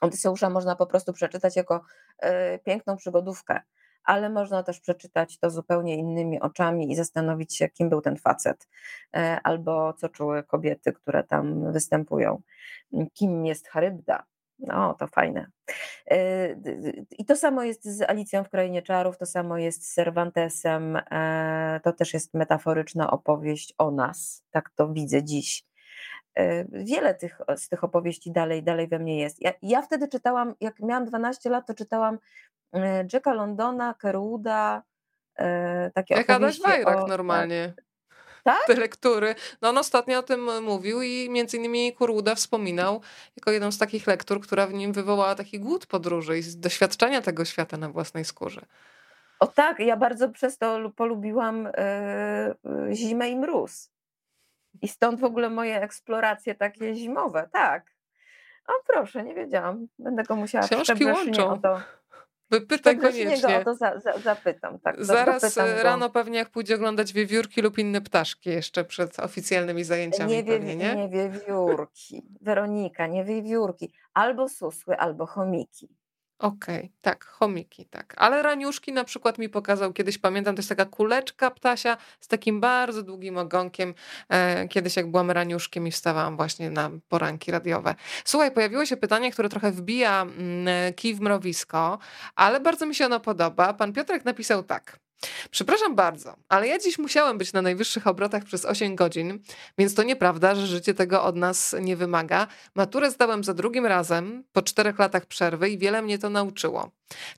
Odyseusza 0.00 0.50
można 0.50 0.76
po 0.76 0.86
prostu 0.86 1.12
przeczytać 1.12 1.56
jako 1.56 1.80
e, 2.18 2.58
piękną 2.58 2.96
przygodówkę, 2.96 3.60
ale 4.04 4.30
można 4.30 4.62
też 4.62 4.80
przeczytać 4.80 5.38
to 5.38 5.50
zupełnie 5.50 5.96
innymi 5.96 6.40
oczami 6.40 6.92
i 6.92 6.96
zastanowić 6.96 7.56
się, 7.56 7.68
kim 7.68 7.88
był 7.88 8.00
ten 8.00 8.16
facet, 8.16 8.68
e, 9.16 9.40
albo 9.44 9.92
co 9.92 10.08
czuły 10.08 10.42
kobiety, 10.42 10.92
które 10.92 11.24
tam 11.24 11.72
występują. 11.72 12.42
Kim 13.12 13.46
jest 13.46 13.68
Charybda, 13.68 14.24
no, 14.58 14.94
to 14.94 15.06
fajne. 15.06 15.46
E, 16.10 16.16
I 17.10 17.24
to 17.24 17.36
samo 17.36 17.62
jest 17.62 17.84
z 17.84 18.02
Alicją 18.02 18.44
w 18.44 18.50
Krainie 18.50 18.82
Czarów, 18.82 19.18
to 19.18 19.26
samo 19.26 19.58
jest 19.58 19.86
z 19.86 19.94
Cervantesem. 19.94 20.96
E, 20.96 21.80
to 21.84 21.92
też 21.92 22.14
jest 22.14 22.34
metaforyczna 22.34 23.10
opowieść 23.10 23.74
o 23.78 23.90
nas. 23.90 24.44
Tak 24.50 24.70
to 24.70 24.88
widzę 24.88 25.24
dziś. 25.24 25.64
E, 26.34 26.64
wiele 26.64 27.14
tych, 27.14 27.38
z 27.56 27.68
tych 27.68 27.84
opowieści 27.84 28.32
dalej, 28.32 28.62
dalej 28.62 28.88
we 28.88 28.98
mnie 28.98 29.20
jest. 29.20 29.42
Ja, 29.42 29.52
ja 29.62 29.82
wtedy 29.82 30.08
czytałam, 30.08 30.54
jak 30.60 30.80
miałam 30.80 31.04
12 31.04 31.50
lat, 31.50 31.66
to 31.66 31.74
czytałam 31.74 32.18
Jacka 33.12 33.32
Londona, 33.34 33.94
Kerwooda, 33.94 34.82
takie 35.94 36.14
Jak 36.14 36.30
opowieści. 36.30 36.62
Jak 36.62 36.86
Adaś 36.86 36.98
tak, 37.00 37.08
normalnie 37.08 37.74
tak? 38.46 38.66
te 38.66 38.74
lektury. 38.74 39.34
No 39.62 39.68
on 39.68 39.78
ostatnio 39.78 40.18
o 40.18 40.22
tym 40.22 40.62
mówił 40.64 41.02
i 41.02 41.30
między 41.30 41.56
innymi 41.56 41.92
Kurłuda 41.92 42.34
wspominał 42.34 43.00
jako 43.36 43.50
jedną 43.50 43.72
z 43.72 43.78
takich 43.78 44.06
lektur, 44.06 44.40
która 44.40 44.66
w 44.66 44.74
nim 44.74 44.92
wywołała 44.92 45.34
taki 45.34 45.60
głód 45.60 45.86
podróży 45.86 46.38
i 46.38 46.42
doświadczenia 46.56 47.22
tego 47.22 47.44
świata 47.44 47.76
na 47.76 47.88
własnej 47.88 48.24
skórze. 48.24 48.60
O 49.40 49.46
tak, 49.46 49.78
ja 49.78 49.96
bardzo 49.96 50.28
przez 50.28 50.58
to 50.58 50.90
polubiłam 50.96 51.68
yy, 52.64 52.94
zimę 52.94 53.30
i 53.30 53.36
mróz. 53.36 53.90
I 54.82 54.88
stąd 54.88 55.20
w 55.20 55.24
ogóle 55.24 55.50
moje 55.50 55.82
eksploracje 55.82 56.54
takie 56.54 56.94
zimowe, 56.94 57.48
tak. 57.52 57.86
O 58.68 58.72
proszę, 58.86 59.24
nie 59.24 59.34
wiedziałam. 59.34 59.86
Będę 59.98 60.22
go 60.22 60.36
musiała 60.36 60.66
Książki 60.66 61.04
łączą. 61.04 61.50
o 61.50 61.56
to 61.58 61.80
Wypytaj 62.50 62.98
koniecznie. 62.98 63.58
o 63.60 63.64
to 63.64 63.74
za, 63.74 64.00
za, 64.00 64.18
zapytam. 64.18 64.78
Tak, 64.78 65.04
Zaraz 65.04 65.56
rano 65.82 66.10
pewnie 66.10 66.38
jak 66.38 66.50
pójdzie 66.50 66.74
oglądać 66.74 67.12
wiewiórki 67.12 67.62
lub 67.62 67.78
inne 67.78 68.00
ptaszki 68.00 68.50
jeszcze 68.50 68.84
przed 68.84 69.18
oficjalnymi 69.18 69.84
zajęciami. 69.84 70.32
Nie, 70.32 70.44
wie, 70.44 70.52
pewnie, 70.52 70.76
nie? 70.76 70.96
nie 70.96 71.08
wiewiórki. 71.08 72.22
Weronika, 72.40 73.06
nie 73.06 73.24
wiewiórki. 73.24 73.92
Albo 74.14 74.48
susły, 74.48 74.96
albo 74.96 75.26
chomiki. 75.26 75.88
Okej, 76.38 76.76
okay, 76.76 76.90
tak, 77.00 77.24
chomiki, 77.24 77.86
tak. 77.86 78.14
Ale 78.16 78.42
raniuszki 78.42 78.92
na 78.92 79.04
przykład 79.04 79.38
mi 79.38 79.48
pokazał 79.48 79.92
kiedyś, 79.92 80.18
pamiętam, 80.18 80.54
to 80.54 80.58
jest 80.58 80.68
taka 80.68 80.84
kuleczka 80.84 81.50
ptasia 81.50 81.96
z 82.20 82.28
takim 82.28 82.60
bardzo 82.60 83.02
długim 83.02 83.38
ogonkiem. 83.38 83.94
E, 84.28 84.68
kiedyś 84.68 84.96
jak 84.96 85.10
byłam 85.10 85.30
raniuszkiem 85.30 85.86
i 85.86 85.90
wstawałam 85.90 86.36
właśnie 86.36 86.70
na 86.70 86.90
poranki 87.08 87.50
radiowe. 87.50 87.94
Słuchaj, 88.24 88.50
pojawiło 88.50 88.86
się 88.86 88.96
pytanie, 88.96 89.32
które 89.32 89.48
trochę 89.48 89.72
wbija 89.72 90.22
mm, 90.22 90.94
kij 90.94 91.14
w 91.14 91.20
mrowisko, 91.20 91.98
ale 92.34 92.60
bardzo 92.60 92.86
mi 92.86 92.94
się 92.94 93.06
ono 93.06 93.20
podoba. 93.20 93.72
Pan 93.72 93.92
Piotrek 93.92 94.24
napisał 94.24 94.62
tak. 94.62 95.05
Przepraszam 95.50 95.94
bardzo, 95.94 96.36
ale 96.48 96.68
ja 96.68 96.78
dziś 96.78 96.98
musiałem 96.98 97.38
być 97.38 97.52
na 97.52 97.62
najwyższych 97.62 98.06
obrotach 98.06 98.44
przez 98.44 98.64
8 98.64 98.96
godzin, 98.96 99.38
więc 99.78 99.94
to 99.94 100.02
nieprawda, 100.02 100.54
że 100.54 100.66
życie 100.66 100.94
tego 100.94 101.24
od 101.24 101.36
nas 101.36 101.76
nie 101.80 101.96
wymaga. 101.96 102.46
Maturę 102.74 103.10
zdałem 103.10 103.44
za 103.44 103.54
drugim 103.54 103.86
razem, 103.86 104.44
po 104.52 104.62
czterech 104.62 104.98
latach 104.98 105.26
przerwy 105.26 105.70
i 105.70 105.78
wiele 105.78 106.02
mnie 106.02 106.18
to 106.18 106.30
nauczyło. 106.30 106.90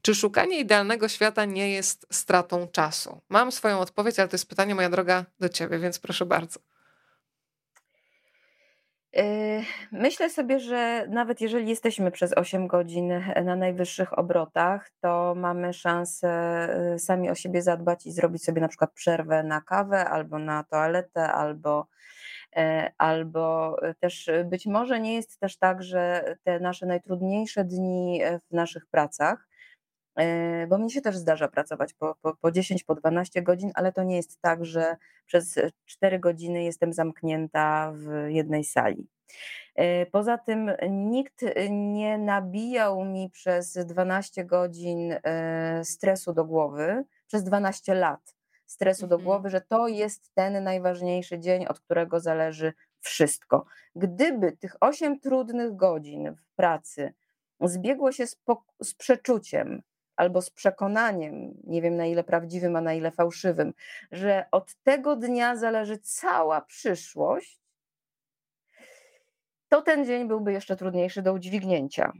Czy 0.02 0.14
szukanie 0.14 0.60
idealnego 0.60 1.08
świata 1.08 1.44
nie 1.44 1.70
jest 1.70 2.06
stratą 2.12 2.68
czasu? 2.68 3.20
Mam 3.28 3.52
swoją 3.52 3.80
odpowiedź, 3.80 4.18
ale 4.18 4.28
to 4.28 4.34
jest 4.34 4.48
pytanie, 4.48 4.74
moja 4.74 4.90
droga, 4.90 5.24
do 5.40 5.48
ciebie, 5.48 5.78
więc 5.78 5.98
proszę 5.98 6.26
bardzo. 6.26 6.60
Yy, 9.18 9.64
myślę 9.92 10.30
sobie, 10.30 10.60
że 10.60 11.06
nawet 11.08 11.40
jeżeli 11.40 11.68
jesteśmy 11.68 12.10
przez 12.10 12.32
8 12.32 12.66
godzin 12.66 13.12
na 13.44 13.56
najwyższych 13.56 14.18
obrotach, 14.18 14.90
to 15.00 15.34
mamy 15.36 15.72
szansę 15.72 16.28
yy, 16.92 16.98
sami 16.98 17.30
o 17.30 17.34
siebie 17.34 17.62
zadbać 17.62 18.06
i 18.06 18.12
zrobić 18.12 18.44
sobie 18.44 18.60
na 18.60 18.68
przykład 18.68 18.92
przerwę 18.92 19.42
na 19.42 19.60
kawę 19.60 20.04
albo 20.04 20.38
na 20.38 20.64
toaletę, 20.64 21.32
albo, 21.32 21.86
yy, 22.56 22.62
albo 22.98 23.76
też 24.00 24.30
być 24.44 24.66
może 24.66 25.00
nie 25.00 25.14
jest 25.14 25.40
też 25.40 25.58
tak, 25.58 25.82
że 25.82 26.34
te 26.44 26.60
nasze 26.60 26.86
najtrudniejsze 26.86 27.64
dni 27.64 28.20
w 28.50 28.54
naszych 28.54 28.86
pracach 28.86 29.47
E, 29.47 29.47
bo 30.68 30.78
mi 30.78 30.90
się 30.90 31.00
też 31.00 31.16
zdarza 31.16 31.48
pracować 31.48 31.94
po, 31.94 32.14
po, 32.22 32.36
po 32.36 32.50
10, 32.50 32.84
po 32.84 32.94
12 32.94 33.42
godzin, 33.42 33.70
ale 33.74 33.92
to 33.92 34.02
nie 34.02 34.16
jest 34.16 34.40
tak, 34.40 34.64
że 34.64 34.96
przez 35.26 35.58
4 35.86 36.18
godziny 36.18 36.64
jestem 36.64 36.92
zamknięta 36.92 37.92
w 37.94 38.28
jednej 38.28 38.64
sali. 38.64 39.08
E, 39.74 40.06
poza 40.06 40.38
tym 40.38 40.70
nikt 40.90 41.44
nie 41.70 42.18
nabijał 42.18 43.04
mi 43.04 43.30
przez 43.30 43.78
12 43.86 44.44
godzin 44.44 45.12
e, 45.12 45.84
stresu 45.84 46.32
do 46.32 46.44
głowy, 46.44 47.04
przez 47.26 47.44
12 47.44 47.94
lat 47.94 48.38
stresu 48.66 49.06
do 49.06 49.14
mhm. 49.14 49.24
głowy, 49.24 49.50
że 49.50 49.60
to 49.60 49.88
jest 49.88 50.34
ten 50.34 50.64
najważniejszy 50.64 51.38
dzień, 51.38 51.66
od 51.66 51.80
którego 51.80 52.20
zależy 52.20 52.72
wszystko. 53.00 53.64
Gdyby 53.96 54.52
tych 54.52 54.76
8 54.80 55.20
trudnych 55.20 55.76
godzin 55.76 56.34
w 56.34 56.54
pracy 56.56 57.14
zbiegło 57.60 58.12
się 58.12 58.26
z, 58.26 58.36
z 58.82 58.94
przeczuciem, 58.94 59.82
albo 60.18 60.42
z 60.42 60.50
przekonaniem, 60.50 61.54
nie 61.64 61.82
wiem 61.82 61.96
na 61.96 62.06
ile 62.06 62.24
prawdziwym, 62.24 62.76
a 62.76 62.80
na 62.80 62.94
ile 62.94 63.10
fałszywym, 63.10 63.72
że 64.12 64.46
od 64.52 64.74
tego 64.74 65.16
dnia 65.16 65.56
zależy 65.56 65.98
cała 65.98 66.60
przyszłość, 66.60 67.60
to 69.68 69.82
ten 69.82 70.06
dzień 70.06 70.28
byłby 70.28 70.52
jeszcze 70.52 70.76
trudniejszy 70.76 71.22
do 71.22 71.32
udźwignięcia. 71.32 72.12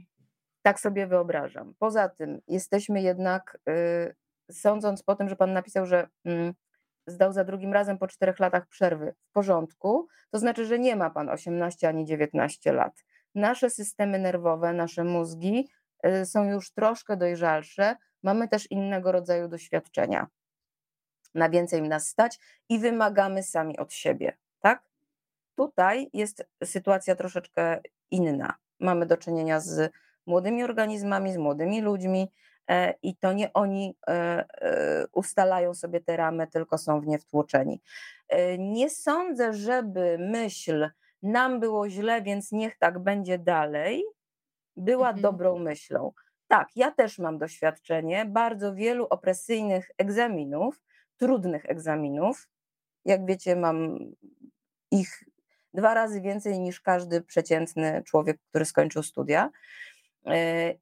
Tak 0.61 0.79
sobie 0.79 1.07
wyobrażam. 1.07 1.73
Poza 1.79 2.09
tym 2.09 2.41
jesteśmy 2.47 3.01
jednak, 3.01 3.57
yy, 3.67 4.15
sądząc 4.51 5.03
po 5.03 5.15
tym, 5.15 5.29
że 5.29 5.35
pan 5.35 5.53
napisał, 5.53 5.85
że 5.85 6.07
yy, 6.25 6.53
zdał 7.07 7.33
za 7.33 7.43
drugim 7.43 7.73
razem 7.73 7.97
po 7.97 8.07
czterech 8.07 8.39
latach 8.39 8.67
przerwy 8.67 9.13
w 9.29 9.31
porządku, 9.31 10.07
to 10.31 10.39
znaczy, 10.39 10.65
że 10.65 10.79
nie 10.79 10.95
ma 10.95 11.09
pan 11.09 11.29
18 11.29 11.87
ani 11.87 12.05
19 12.05 12.73
lat. 12.73 13.03
Nasze 13.35 13.69
systemy 13.69 14.19
nerwowe, 14.19 14.73
nasze 14.73 15.03
mózgi 15.03 15.67
są 16.25 16.43
już 16.43 16.71
troszkę 16.71 17.17
dojrzalsze, 17.17 17.95
mamy 18.23 18.47
też 18.47 18.71
innego 18.71 19.11
rodzaju 19.11 19.47
doświadczenia. 19.47 20.27
Na 21.35 21.49
więcej 21.49 21.81
nas 21.81 22.07
stać 22.07 22.39
i 22.69 22.79
wymagamy 22.79 23.43
sami 23.43 23.77
od 23.77 23.93
siebie, 23.93 24.37
tak? 24.59 24.83
Tutaj 25.55 26.09
jest 26.13 26.45
sytuacja 26.63 27.15
troszeczkę 27.15 27.81
inna. 28.11 28.53
Mamy 28.79 29.05
do 29.05 29.17
czynienia 29.17 29.59
z 29.59 29.91
młodymi 30.25 30.63
organizmami, 30.63 31.33
z 31.33 31.37
młodymi 31.37 31.81
ludźmi 31.81 32.31
e, 32.69 32.93
i 33.01 33.15
to 33.15 33.33
nie 33.33 33.53
oni 33.53 33.95
e, 34.07 34.11
e, 34.11 35.05
ustalają 35.11 35.73
sobie 35.73 36.01
te 36.01 36.17
ramy, 36.17 36.47
tylko 36.47 36.77
są 36.77 37.01
w 37.01 37.07
nie 37.07 37.19
wtłoczeni. 37.19 37.81
Nie 38.57 38.89
sądzę, 38.89 39.53
żeby 39.53 40.17
myśl 40.19 40.89
nam 41.23 41.59
było 41.59 41.89
źle, 41.89 42.21
więc 42.21 42.51
niech 42.51 42.77
tak 42.77 42.99
będzie 42.99 43.37
dalej, 43.37 44.03
była 44.79 45.07
mhm. 45.07 45.21
dobrą 45.21 45.59
myślą. 45.59 46.13
Tak, 46.47 46.67
ja 46.75 46.91
też 46.91 47.19
mam 47.19 47.37
doświadczenie 47.37 48.25
bardzo 48.25 48.75
wielu 48.75 49.07
opresyjnych 49.09 49.91
egzaminów, 49.97 50.81
trudnych 51.17 51.65
egzaminów. 51.65 52.47
Jak 53.05 53.25
wiecie, 53.25 53.55
mam 53.55 53.99
ich 54.91 55.23
dwa 55.73 55.93
razy 55.93 56.21
więcej 56.21 56.59
niż 56.59 56.81
każdy 56.81 57.21
przeciętny 57.21 58.03
człowiek, 58.05 58.37
który 58.49 58.65
skończył 58.65 59.03
studia. 59.03 59.49
E, 60.25 60.73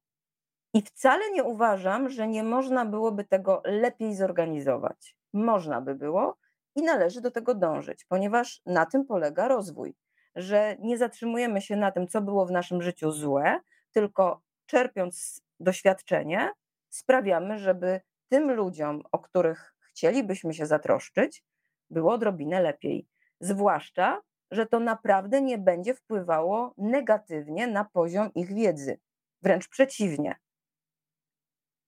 I 0.73 0.81
wcale 0.81 1.31
nie 1.31 1.43
uważam, 1.43 2.09
że 2.09 2.27
nie 2.27 2.43
można 2.43 2.85
byłoby 2.85 3.23
tego 3.23 3.61
lepiej 3.65 4.15
zorganizować. 4.15 5.17
Można 5.33 5.81
by 5.81 5.95
było 5.95 6.37
i 6.75 6.81
należy 6.81 7.21
do 7.21 7.31
tego 7.31 7.55
dążyć, 7.55 8.05
ponieważ 8.05 8.61
na 8.65 8.85
tym 8.85 9.05
polega 9.05 9.47
rozwój, 9.47 9.95
że 10.35 10.75
nie 10.79 10.97
zatrzymujemy 10.97 11.61
się 11.61 11.75
na 11.75 11.91
tym, 11.91 12.07
co 12.07 12.21
było 12.21 12.45
w 12.45 12.51
naszym 12.51 12.81
życiu 12.81 13.11
złe, 13.11 13.59
tylko 13.91 14.41
czerpiąc 14.65 15.41
doświadczenie, 15.59 16.51
sprawiamy, 16.89 17.59
żeby 17.59 18.01
tym 18.29 18.51
ludziom, 18.51 19.03
o 19.11 19.19
których 19.19 19.75
chcielibyśmy 19.79 20.53
się 20.53 20.65
zatroszczyć, 20.65 21.43
było 21.89 22.13
odrobinę 22.13 22.61
lepiej. 22.61 23.07
Zwłaszcza, 23.39 24.21
że 24.51 24.65
to 24.65 24.79
naprawdę 24.79 25.41
nie 25.41 25.57
będzie 25.57 25.93
wpływało 25.93 26.73
negatywnie 26.77 27.67
na 27.67 27.85
poziom 27.85 28.33
ich 28.33 28.53
wiedzy. 28.53 28.99
Wręcz 29.41 29.67
przeciwnie. 29.67 30.35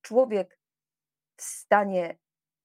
Człowiek 0.01 0.59
w 1.35 1.41
stanie 1.41 2.17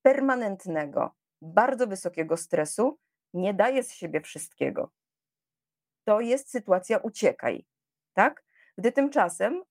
permanentnego, 0.02 1.14
bardzo 1.42 1.86
wysokiego 1.86 2.36
stresu 2.36 2.98
nie 3.34 3.54
daje 3.54 3.82
z 3.82 3.92
siebie 3.92 4.20
wszystkiego. 4.20 4.90
To 6.04 6.20
jest 6.20 6.50
sytuacja 6.50 6.98
uciekaj, 6.98 7.66
tak? 8.14 8.43
Gdy 8.78 8.92
tymczasem 8.92 9.62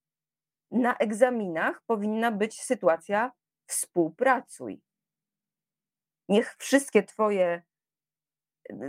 na 0.72 0.98
egzaminach 0.98 1.82
powinna 1.88 2.32
być 2.32 2.62
sytuacja 2.62 3.32
współpracuj. 3.68 4.82
Niech 6.30 6.56
wszystkie 6.60 7.04
Twoje, 7.04 7.62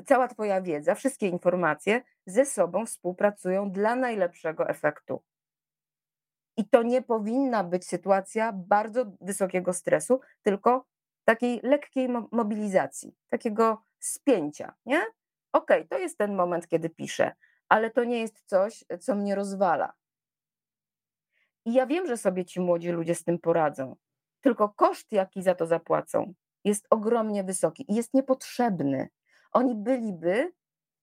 cała 0.06 0.28
Twoja 0.28 0.62
wiedza, 0.62 0.94
wszystkie 0.94 1.28
informacje 1.28 2.02
ze 2.26 2.46
sobą 2.46 2.86
współpracują 2.86 3.70
dla 3.70 3.96
najlepszego 3.96 4.68
efektu. 4.68 5.22
I 6.56 6.68
to 6.68 6.82
nie 6.82 7.02
powinna 7.02 7.64
być 7.64 7.86
sytuacja 7.86 8.52
bardzo 8.52 9.04
wysokiego 9.20 9.72
stresu, 9.72 10.20
tylko 10.42 10.86
takiej 11.24 11.60
lekkiej 11.62 12.08
mobilizacji, 12.32 13.16
takiego 13.28 13.82
spięcia, 13.98 14.74
nie? 14.86 15.06
Okej, 15.52 15.78
okay, 15.78 15.88
to 15.88 15.98
jest 15.98 16.18
ten 16.18 16.34
moment, 16.34 16.68
kiedy 16.68 16.90
piszę, 16.90 17.32
ale 17.68 17.90
to 17.90 18.04
nie 18.04 18.20
jest 18.20 18.42
coś, 18.46 18.84
co 19.00 19.14
mnie 19.14 19.34
rozwala. 19.34 19.92
I 21.64 21.72
ja 21.72 21.86
wiem, 21.86 22.06
że 22.06 22.16
sobie 22.16 22.44
ci 22.44 22.60
młodzi 22.60 22.88
ludzie 22.88 23.14
z 23.14 23.24
tym 23.24 23.38
poradzą, 23.38 23.96
tylko 24.40 24.68
koszt, 24.68 25.12
jaki 25.12 25.42
za 25.42 25.54
to 25.54 25.66
zapłacą, 25.66 26.34
jest 26.64 26.86
ogromnie 26.90 27.44
wysoki 27.44 27.84
i 27.88 27.94
jest 27.94 28.14
niepotrzebny. 28.14 29.08
Oni 29.52 29.74
byliby 29.74 30.52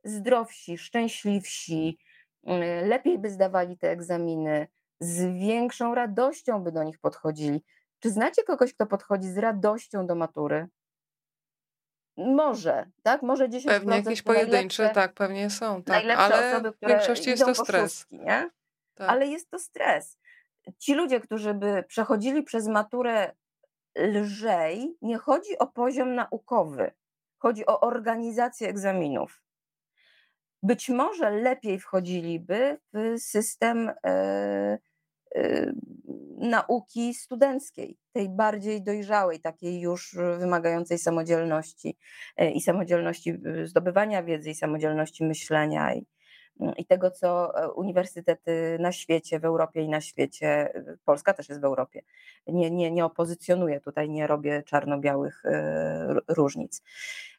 zdrowsi, 0.03 0.77
szczęśliwsi, 0.77 1.97
mm, 2.43 2.87
lepiej 2.87 3.19
by 3.19 3.29
zdawali 3.29 3.77
te 3.77 3.89
egzaminy, 3.89 4.67
z 4.99 5.39
większą 5.39 5.95
radością 5.95 6.63
by 6.63 6.71
do 6.71 6.83
nich 6.83 6.99
podchodzili. 6.99 7.63
Czy 7.99 8.11
znacie 8.11 8.43
kogoś, 8.43 8.73
kto 8.73 8.85
podchodzi 8.85 9.27
z 9.27 9.37
radością 9.37 10.07
do 10.07 10.15
matury? 10.15 10.67
Może, 12.17 12.85
tak? 13.03 13.21
Może 13.21 13.49
10% 13.49 13.65
Pewnie 13.67 13.95
jakieś 13.95 14.21
pojedyncze, 14.21 14.89
tak, 14.89 15.13
pewnie 15.13 15.49
są, 15.49 15.83
tak. 15.83 16.05
ale 16.17 16.51
osoby, 16.51 16.71
w 16.71 16.87
większości 16.87 17.29
jest 17.29 17.45
to 17.45 17.55
stres. 17.55 17.93
Szóstki, 17.93 18.19
nie? 18.19 18.49
Tak. 18.93 19.09
Ale 19.09 19.27
jest 19.27 19.49
to 19.49 19.59
stres 19.59 20.17
ci 20.79 20.93
ludzie, 20.93 21.19
którzy 21.19 21.53
by 21.53 21.83
przechodzili 21.87 22.43
przez 22.43 22.67
maturę 22.67 23.31
lżej, 23.97 24.95
nie 25.01 25.17
chodzi 25.17 25.57
o 25.59 25.67
poziom 25.67 26.15
naukowy, 26.15 26.91
chodzi 27.37 27.65
o 27.65 27.79
organizację 27.79 28.67
egzaminów. 28.69 29.41
być 30.63 30.89
może 30.89 31.29
lepiej 31.31 31.79
wchodziliby 31.79 32.77
w 32.93 33.19
system 33.19 33.91
nauki 36.37 37.13
studenckiej, 37.13 37.97
tej 38.11 38.29
bardziej 38.29 38.83
dojrzałej, 38.83 39.39
takiej 39.39 39.81
już 39.81 40.15
wymagającej 40.39 40.97
samodzielności 40.97 41.97
i 42.53 42.61
samodzielności 42.61 43.39
zdobywania 43.63 44.23
wiedzy 44.23 44.49
i 44.49 44.55
samodzielności 44.55 45.23
myślenia 45.23 45.93
i, 45.93 46.05
i 46.77 46.85
tego, 46.85 47.11
co 47.11 47.57
e, 47.63 47.71
uniwersytety 47.71 48.77
na 48.79 48.91
świecie, 48.91 49.39
w 49.39 49.45
Europie 49.45 49.81
i 49.81 49.89
na 49.89 50.01
świecie, 50.01 50.73
Polska 51.05 51.33
też 51.33 51.49
jest 51.49 51.61
w 51.61 51.65
Europie, 51.65 52.01
nie, 52.47 52.71
nie, 52.71 52.91
nie 52.91 53.05
opozycjonuję 53.05 53.79
tutaj, 53.79 54.09
nie 54.09 54.27
robię 54.27 54.63
czarno-białych 54.63 55.45
e, 55.45 56.15
różnic, 56.27 56.83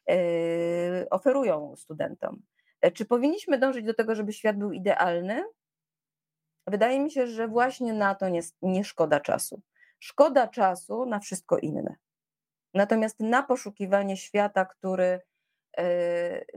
e, 0.09 0.15
oferują 1.09 1.75
studentom. 1.75 2.41
Czy 2.93 3.05
powinniśmy 3.05 3.57
dążyć 3.57 3.85
do 3.85 3.93
tego, 3.93 4.15
żeby 4.15 4.33
świat 4.33 4.57
był 4.57 4.71
idealny? 4.71 5.43
Wydaje 6.67 6.99
mi 6.99 7.11
się, 7.11 7.27
że 7.27 7.47
właśnie 7.47 7.93
na 7.93 8.15
to 8.15 8.29
nie, 8.29 8.41
nie 8.61 8.83
szkoda 8.83 9.19
czasu. 9.19 9.61
Szkoda 9.99 10.47
czasu 10.47 11.05
na 11.05 11.19
wszystko 11.19 11.57
inne. 11.57 11.95
Natomiast 12.73 13.19
na 13.19 13.43
poszukiwanie 13.43 14.17
świata, 14.17 14.65
który 14.65 15.19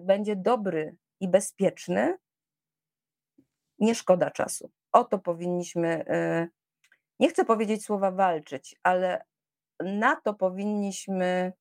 będzie 0.00 0.36
dobry 0.36 0.96
i 1.20 1.28
bezpieczny, 1.28 2.18
nie 3.78 3.94
szkoda 3.94 4.30
czasu. 4.30 4.70
O 4.92 5.04
to 5.04 5.18
powinniśmy, 5.18 6.04
y, 6.10 6.48
nie 7.20 7.28
chcę 7.28 7.44
powiedzieć 7.44 7.84
słowa 7.84 8.10
walczyć, 8.10 8.76
ale 8.82 9.24
na 9.80 10.16
to 10.16 10.34
powinniśmy 10.34 11.52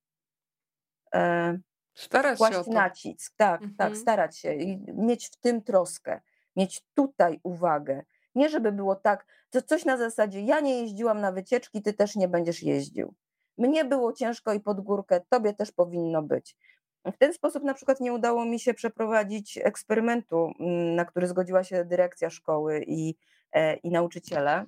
e, 1.16 1.58
starać 1.94 2.38
kłaść 2.38 2.66
się 2.66 2.72
nacisk. 2.72 3.34
Tak, 3.38 3.62
tak 3.62 3.70
mhm. 3.70 3.78
tak, 3.78 3.98
starać 3.98 4.38
się 4.38 4.54
i 4.54 4.86
mieć 4.94 5.28
w 5.28 5.36
tym 5.36 5.62
troskę, 5.62 6.22
mieć 6.56 6.84
tutaj 6.94 7.40
uwagę. 7.44 8.04
Nie 8.36 8.50
żeby 8.50 8.72
było 8.72 8.96
tak, 8.96 9.26
to 9.50 9.62
coś 9.62 9.86
na 9.86 9.98
zasadzie 9.98 10.42
ja 10.42 10.60
nie 10.60 10.82
jeździłam 10.82 11.22
na 11.22 11.32
wycieczki, 11.32 11.82
ty 11.82 11.94
też 11.94 12.16
nie 12.16 12.28
będziesz 12.28 12.64
jeździł. 12.64 13.16
Mnie 13.58 13.86
było 13.86 14.14
ciężko 14.14 14.54
i 14.54 14.60
pod 14.60 14.82
górkę, 14.82 15.22
tobie 15.30 15.54
też 15.54 15.72
powinno 15.72 16.22
być. 16.22 16.56
W 17.06 17.18
ten 17.18 17.34
sposób 17.34 17.64
na 17.64 17.73
przykład 17.73 17.99
nie 17.99 18.14
udało 18.14 18.45
mi 18.45 18.60
się 18.60 18.73
przeprowadzić 18.73 19.60
eksperymentu, 19.64 20.52
mm, 20.60 20.95
na 20.95 21.06
który 21.06 21.27
zgodziła 21.27 21.64
się 21.64 21.86
dyrekcja 21.86 22.30
szkoły 22.30 22.84
i, 22.88 23.15
e, 23.52 23.76
i 23.76 23.91
nauczyciele, 23.91 24.65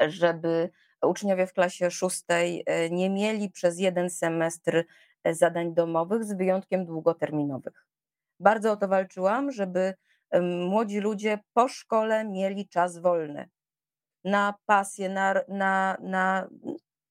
żeby 0.00 0.70
uczniowie 1.02 1.46
w 1.46 1.52
klasie 1.52 1.90
szóstej 1.90 2.62
e, 2.66 2.90
nie 2.90 3.10
mieli 3.10 3.50
przez 3.50 3.78
jeden 3.78 4.10
semestr 4.10 4.84
e, 5.24 5.34
zadań 5.34 5.74
domowych, 5.74 6.24
z 6.24 6.36
wyjątkiem 6.36 6.86
długoterminowych. 6.86 7.86
Bardzo 8.40 8.72
o 8.72 8.76
to 8.76 8.88
walczyłam, 8.88 9.52
żeby 9.52 9.94
młodzi 10.42 11.00
ludzie 11.00 11.38
po 11.52 11.68
szkole 11.68 12.24
mieli 12.24 12.68
czas 12.68 12.98
wolny 12.98 13.48
na 14.24 14.54
pasję, 14.66 15.08
na, 15.08 15.34
na, 15.48 15.96
na, 16.00 16.48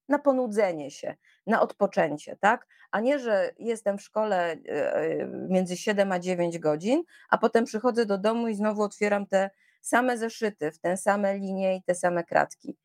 na 0.10 0.20
ponudzenie 0.20 0.92
się, 0.92 1.16
na 1.48 1.62
odpoczęcie, 1.62 2.38
tak? 2.40 2.68
A 2.92 3.00
nie, 3.00 3.20
że 3.20 3.52
jestem 3.60 3.98
w 3.98 4.02
szkole 4.02 4.52
e, 4.52 4.96
e, 4.96 5.28
między 5.50 5.78
7 5.78 6.12
a 6.12 6.20
9 6.20 6.60
godzin, 6.60 7.04
a 7.30 7.38
potem 7.38 7.66
przychodzę 7.66 8.06
do 8.06 8.18
domu 8.18 8.48
i 8.48 8.56
znowu 8.56 8.82
otwieram 8.82 9.28
te 9.28 9.50
same 9.82 10.18
zeszyty, 10.18 10.72
w 10.72 10.80
te 10.80 10.98
same 10.98 11.38
linie 11.38 11.76
i 11.76 11.84
te 11.84 11.96
same 11.96 12.24
kratki. 12.24 12.78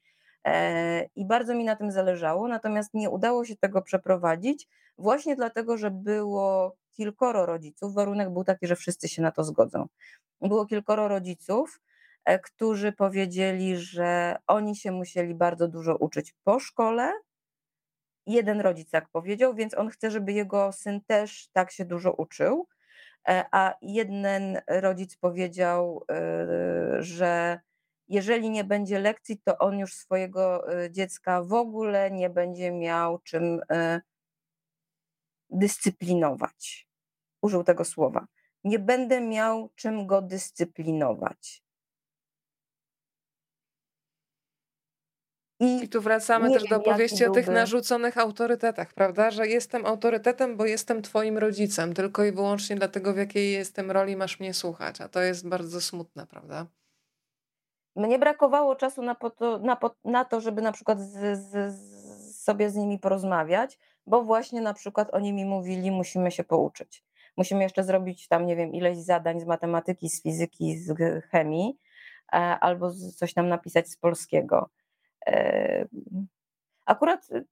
E, 0.44 1.08
I 1.16 1.26
bardzo 1.26 1.54
mi 1.54 1.64
na 1.64 1.76
tym 1.76 1.92
zależało, 1.92 2.48
natomiast 2.48 2.94
nie 2.94 3.10
udało 3.10 3.44
się 3.44 3.56
tego 3.56 3.82
przeprowadzić, 3.82 4.68
właśnie 4.98 5.36
dlatego, 5.36 5.76
że 5.76 5.90
było 5.90 6.76
kilkoro 6.90 7.46
rodziców. 7.46 7.94
Warunek 7.94 8.30
był 8.30 8.44
taki, 8.44 8.66
że 8.66 8.76
wszyscy 8.76 9.08
się 9.08 9.22
na 9.22 9.32
to 9.32 9.44
zgodzą. 9.44 9.86
Było 10.40 10.66
kilkoro 10.66 11.08
rodziców, 11.08 11.80
którzy 12.42 12.92
powiedzieli, 12.92 13.76
że 13.76 14.36
oni 14.46 14.76
się 14.76 14.92
musieli 14.92 15.34
bardzo 15.34 15.68
dużo 15.68 15.96
uczyć 15.96 16.34
po 16.44 16.60
szkole, 16.60 17.12
jeden 18.28 18.60
rodzic 18.60 18.90
tak 18.90 19.08
powiedział, 19.08 19.54
więc 19.54 19.74
on 19.74 19.88
chce, 19.88 20.10
żeby 20.10 20.32
jego 20.32 20.72
syn 20.72 21.00
też 21.06 21.48
tak 21.52 21.70
się 21.70 21.84
dużo 21.84 22.12
uczył. 22.12 22.68
E, 23.28 23.44
a 23.52 23.74
jeden 23.82 24.60
rodzic 24.68 25.16
powiedział, 25.16 26.04
e, 26.10 27.02
że 27.02 27.60
jeżeli 28.08 28.50
nie 28.50 28.64
będzie 28.64 28.98
lekcji, 28.98 29.40
to 29.44 29.58
on 29.58 29.78
już 29.78 29.94
swojego 29.94 30.72
e, 30.72 30.90
dziecka 30.90 31.42
w 31.42 31.52
ogóle 31.52 32.10
nie 32.10 32.30
będzie 32.30 32.72
miał 32.72 33.18
czym 33.18 33.60
dyscyplinować. 35.50 36.88
Użył 37.42 37.64
tego 37.64 37.84
słowa. 37.84 38.26
Nie 38.64 38.78
będę 38.78 39.20
miał 39.20 39.70
czym 39.74 40.06
go 40.06 40.22
dyscyplinować. 40.22 41.62
I, 45.60 45.84
I 45.84 45.88
tu 45.88 46.00
wracamy 46.00 46.50
też 46.50 46.64
do 46.64 46.76
opowieści 46.76 47.24
o 47.24 47.30
tych 47.30 47.48
narzuconych 47.48 48.18
autorytetach, 48.18 48.94
prawda? 48.94 49.30
Że 49.30 49.46
jestem 49.46 49.86
autorytetem, 49.86 50.56
bo 50.56 50.66
jestem 50.66 51.02
twoim 51.02 51.38
rodzicem, 51.38 51.94
tylko 51.94 52.24
i 52.24 52.32
wyłącznie 52.32 52.76
dlatego, 52.76 53.12
w 53.12 53.16
jakiej 53.16 53.52
jestem 53.52 53.90
roli 53.90 54.16
masz 54.16 54.40
mnie 54.40 54.54
słuchać. 54.54 55.00
A 55.00 55.08
to 55.08 55.20
jest 55.20 55.48
bardzo 55.48 55.80
smutne, 55.80 56.26
prawda? 56.26 56.66
Mnie 57.96 58.18
brakowało 58.18 58.76
czasu 58.76 59.02
na, 59.02 59.14
to, 59.14 59.58
na, 59.58 59.78
na 60.04 60.24
to, 60.24 60.40
żeby 60.40 60.62
na 60.62 60.72
przykład 60.72 61.00
z, 61.00 61.38
z, 61.38 61.74
z 61.74 62.42
sobie 62.42 62.70
z 62.70 62.74
nimi 62.74 62.98
porozmawiać, 62.98 63.78
bo 64.06 64.22
właśnie 64.22 64.60
na 64.60 64.74
przykład 64.74 65.08
oni 65.12 65.32
mi 65.32 65.44
mówili, 65.44 65.90
musimy 65.90 66.30
się 66.30 66.44
pouczyć. 66.44 67.04
Musimy 67.36 67.62
jeszcze 67.62 67.84
zrobić 67.84 68.28
tam, 68.28 68.46
nie 68.46 68.56
wiem, 68.56 68.72
ileś 68.74 68.98
zadań 68.98 69.40
z 69.40 69.44
matematyki, 69.44 70.10
z 70.10 70.22
fizyki, 70.22 70.78
z 70.78 70.98
chemii, 71.24 71.78
e, 72.32 72.36
albo 72.36 72.90
coś 73.16 73.34
tam 73.34 73.48
napisać 73.48 73.88
z 73.88 73.96
polskiego 73.96 74.70
Akurat 76.88 77.30
y, 77.30 77.46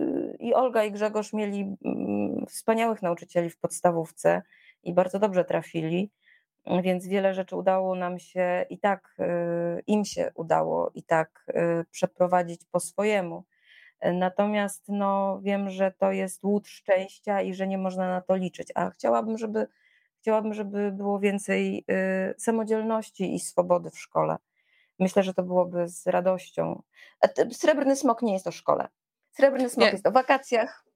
y, 0.00 0.36
i 0.38 0.54
Olga, 0.54 0.84
i 0.84 0.92
Grzegorz 0.92 1.32
mieli 1.32 1.76
mm, 1.84 2.46
wspaniałych 2.46 3.02
nauczycieli 3.02 3.50
w 3.50 3.58
podstawówce 3.58 4.42
i 4.82 4.94
bardzo 4.94 5.18
dobrze 5.18 5.44
trafili, 5.44 6.10
więc 6.82 7.06
wiele 7.06 7.34
rzeczy 7.34 7.56
udało 7.56 7.94
nam 7.94 8.18
się 8.18 8.66
i 8.70 8.78
tak, 8.78 9.16
im 9.86 10.04
się 10.04 10.30
udało 10.34 10.90
i 10.94 11.02
tak 11.02 11.46
przeprowadzić 11.90 12.60
po 12.72 12.80
swojemu. 12.80 13.44
Natomiast 14.02 14.84
no, 14.88 15.40
wiem, 15.42 15.70
że 15.70 15.92
to 15.98 16.12
jest 16.12 16.44
łód 16.44 16.68
szczęścia 16.68 17.42
i 17.42 17.54
że 17.54 17.66
nie 17.66 17.78
można 17.78 18.08
na 18.08 18.20
to 18.20 18.36
liczyć. 18.36 18.72
A 18.74 18.90
chciałabym, 18.90 19.38
żeby, 19.38 19.66
chciałabym, 20.20 20.54
żeby 20.54 20.92
było 20.92 21.18
więcej 21.18 21.84
samodzielności 22.38 23.34
i 23.34 23.40
swobody 23.40 23.90
w 23.90 23.98
szkole. 23.98 24.36
Myślę, 24.98 25.22
że 25.22 25.34
to 25.34 25.42
byłoby 25.42 25.88
z 25.88 26.06
radością. 26.06 26.82
Srebrny 27.52 27.96
smok 27.96 28.22
nie 28.22 28.32
jest 28.32 28.46
o 28.46 28.52
szkole. 28.52 28.88
Srebrny 29.30 29.70
smok 29.70 29.86
nie. 29.86 29.92
jest 29.92 30.06
o 30.06 30.10
wakacjach. 30.10 30.87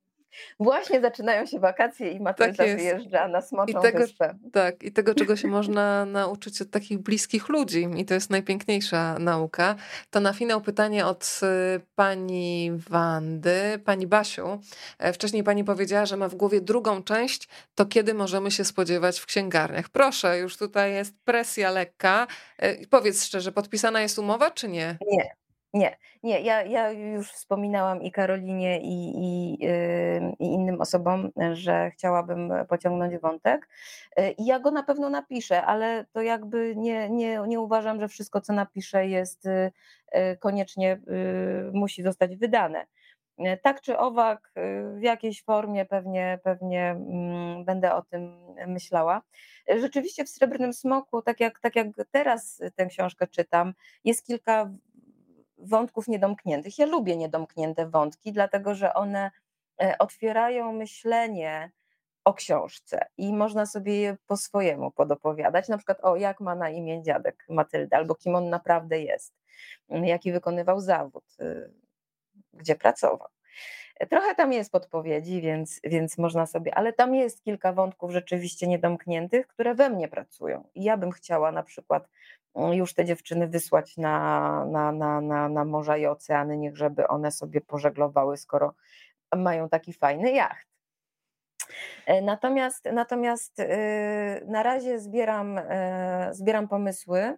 Właśnie 0.60 1.00
zaczynają 1.00 1.46
się 1.46 1.58
wakacje 1.58 2.10
i 2.10 2.20
Matylda 2.20 2.64
tak 2.64 2.76
wyjeżdża 2.76 3.28
na 3.28 3.40
Smoczą 3.40 3.78
I 3.78 3.82
tego, 3.82 3.98
Wyspę. 3.98 4.34
Tak, 4.52 4.82
i 4.82 4.92
tego, 4.92 5.14
czego 5.14 5.36
się 5.36 5.48
można 5.48 6.04
nauczyć 6.20 6.62
od 6.62 6.70
takich 6.70 6.98
bliskich 6.98 7.48
ludzi 7.48 7.88
i 7.96 8.04
to 8.04 8.14
jest 8.14 8.30
najpiękniejsza 8.30 9.18
nauka. 9.18 9.74
To 10.10 10.20
na 10.20 10.32
finał 10.32 10.60
pytanie 10.60 11.06
od 11.06 11.40
y, 11.76 11.80
pani 11.94 12.72
Wandy. 12.90 13.78
Pani 13.84 14.06
Basiu, 14.06 14.60
e, 14.98 15.12
wcześniej 15.12 15.44
pani 15.44 15.64
powiedziała, 15.64 16.06
że 16.06 16.16
ma 16.16 16.28
w 16.28 16.34
głowie 16.34 16.60
drugą 16.60 17.02
część, 17.02 17.48
to 17.74 17.86
kiedy 17.86 18.14
możemy 18.14 18.50
się 18.50 18.64
spodziewać 18.64 19.18
w 19.18 19.26
księgarniach? 19.26 19.88
Proszę, 19.88 20.38
już 20.38 20.56
tutaj 20.56 20.92
jest 20.92 21.14
presja 21.24 21.70
lekka. 21.70 22.26
E, 22.58 22.86
powiedz 22.86 23.24
szczerze, 23.24 23.52
podpisana 23.52 24.00
jest 24.00 24.18
umowa 24.18 24.50
czy 24.50 24.68
nie? 24.68 24.98
Nie, 25.06 25.36
nie, 25.74 25.96
nie, 26.22 26.40
ja, 26.40 26.62
ja 26.62 26.90
już 26.90 27.32
wspominałam 27.32 28.02
i 28.02 28.12
Karolinie, 28.12 28.80
i, 28.80 29.12
i, 29.16 29.64
i 30.38 30.46
innym 30.46 30.80
osobom, 30.80 31.30
że 31.52 31.90
chciałabym 31.90 32.52
pociągnąć 32.68 33.18
wątek. 33.18 33.68
Y, 34.18 34.30
I 34.30 34.46
ja 34.46 34.60
go 34.60 34.70
na 34.70 34.82
pewno 34.82 35.10
napiszę, 35.10 35.62
ale 35.62 36.06
to 36.12 36.22
jakby 36.22 36.74
nie, 36.76 37.10
nie, 37.10 37.40
nie 37.46 37.60
uważam, 37.60 38.00
że 38.00 38.08
wszystko, 38.08 38.40
co 38.40 38.52
napiszę, 38.52 39.06
jest 39.06 39.46
y, 39.46 39.72
y, 40.14 40.36
koniecznie 40.36 41.00
musi 41.72 42.02
zostać 42.02 42.36
wydane. 42.36 42.86
Tak 43.62 43.80
czy 43.80 43.98
owak, 43.98 44.52
w 44.98 45.02
jakiejś 45.02 45.44
formie 45.44 45.84
pewnie, 45.84 46.38
pewnie 46.44 46.90
mm, 46.90 47.64
będę 47.64 47.94
o 47.94 48.02
tym 48.02 48.54
myślała. 48.66 49.22
Rzeczywiście 49.80 50.24
w 50.24 50.28
Srebrnym 50.28 50.72
Smoku, 50.72 51.22
tak 51.22 51.40
jak, 51.40 51.60
tak 51.60 51.76
jak 51.76 51.86
teraz 52.10 52.62
tę 52.76 52.86
książkę 52.86 53.26
czytam, 53.26 53.74
jest 54.04 54.26
kilka 54.26 54.70
wątków 55.62 56.08
niedomkniętych. 56.08 56.78
Ja 56.78 56.86
lubię 56.86 57.16
niedomknięte 57.16 57.86
wątki, 57.86 58.32
dlatego 58.32 58.74
że 58.74 58.94
one 58.94 59.30
e, 59.82 59.98
otwierają 59.98 60.72
myślenie 60.72 61.72
o 62.24 62.34
książce 62.34 63.06
i 63.16 63.32
można 63.32 63.66
sobie 63.66 64.00
je 64.00 64.16
po 64.26 64.36
swojemu 64.36 64.90
podopowiadać. 64.90 65.68
Na 65.68 65.76
przykład 65.76 65.98
o 66.02 66.16
jak 66.16 66.40
ma 66.40 66.54
na 66.54 66.70
imię 66.70 67.02
dziadek 67.02 67.44
Matylda, 67.48 67.96
albo 67.96 68.14
kim 68.14 68.34
on 68.34 68.50
naprawdę 68.50 69.00
jest, 69.00 69.34
jaki 69.88 70.32
wykonywał 70.32 70.80
zawód, 70.80 71.24
y, 71.40 71.72
gdzie 72.52 72.74
pracował. 72.74 73.28
Trochę 74.10 74.34
tam 74.34 74.52
jest 74.52 74.72
podpowiedzi, 74.72 75.40
więc, 75.40 75.80
więc 75.84 76.18
można 76.18 76.46
sobie, 76.46 76.74
ale 76.74 76.92
tam 76.92 77.14
jest 77.14 77.42
kilka 77.42 77.72
wątków 77.72 78.10
rzeczywiście 78.10 78.66
niedomkniętych, 78.66 79.46
które 79.46 79.74
we 79.74 79.90
mnie 79.90 80.08
pracują. 80.08 80.68
I 80.74 80.84
ja 80.84 80.96
bym 80.96 81.10
chciała 81.10 81.52
na 81.52 81.62
przykład 81.62 82.08
już 82.54 82.94
te 82.94 83.04
dziewczyny 83.04 83.48
wysłać 83.48 83.96
na, 83.96 84.64
na, 84.66 84.92
na, 84.92 85.20
na, 85.20 85.48
na 85.48 85.64
morza 85.64 85.96
i 85.96 86.06
oceany, 86.06 86.58
niech 86.58 86.76
żeby 86.76 87.08
one 87.08 87.30
sobie 87.30 87.60
pożeglowały, 87.60 88.36
skoro 88.36 88.74
mają 89.36 89.68
taki 89.68 89.92
fajny 89.92 90.32
jacht. 90.32 90.66
E, 92.06 92.22
natomiast, 92.22 92.84
natomiast 92.92 93.58
y, 93.58 93.66
na 94.46 94.62
razie 94.62 95.00
zbieram, 95.00 95.58
e, 95.58 96.28
zbieram 96.32 96.68
pomysły 96.68 97.36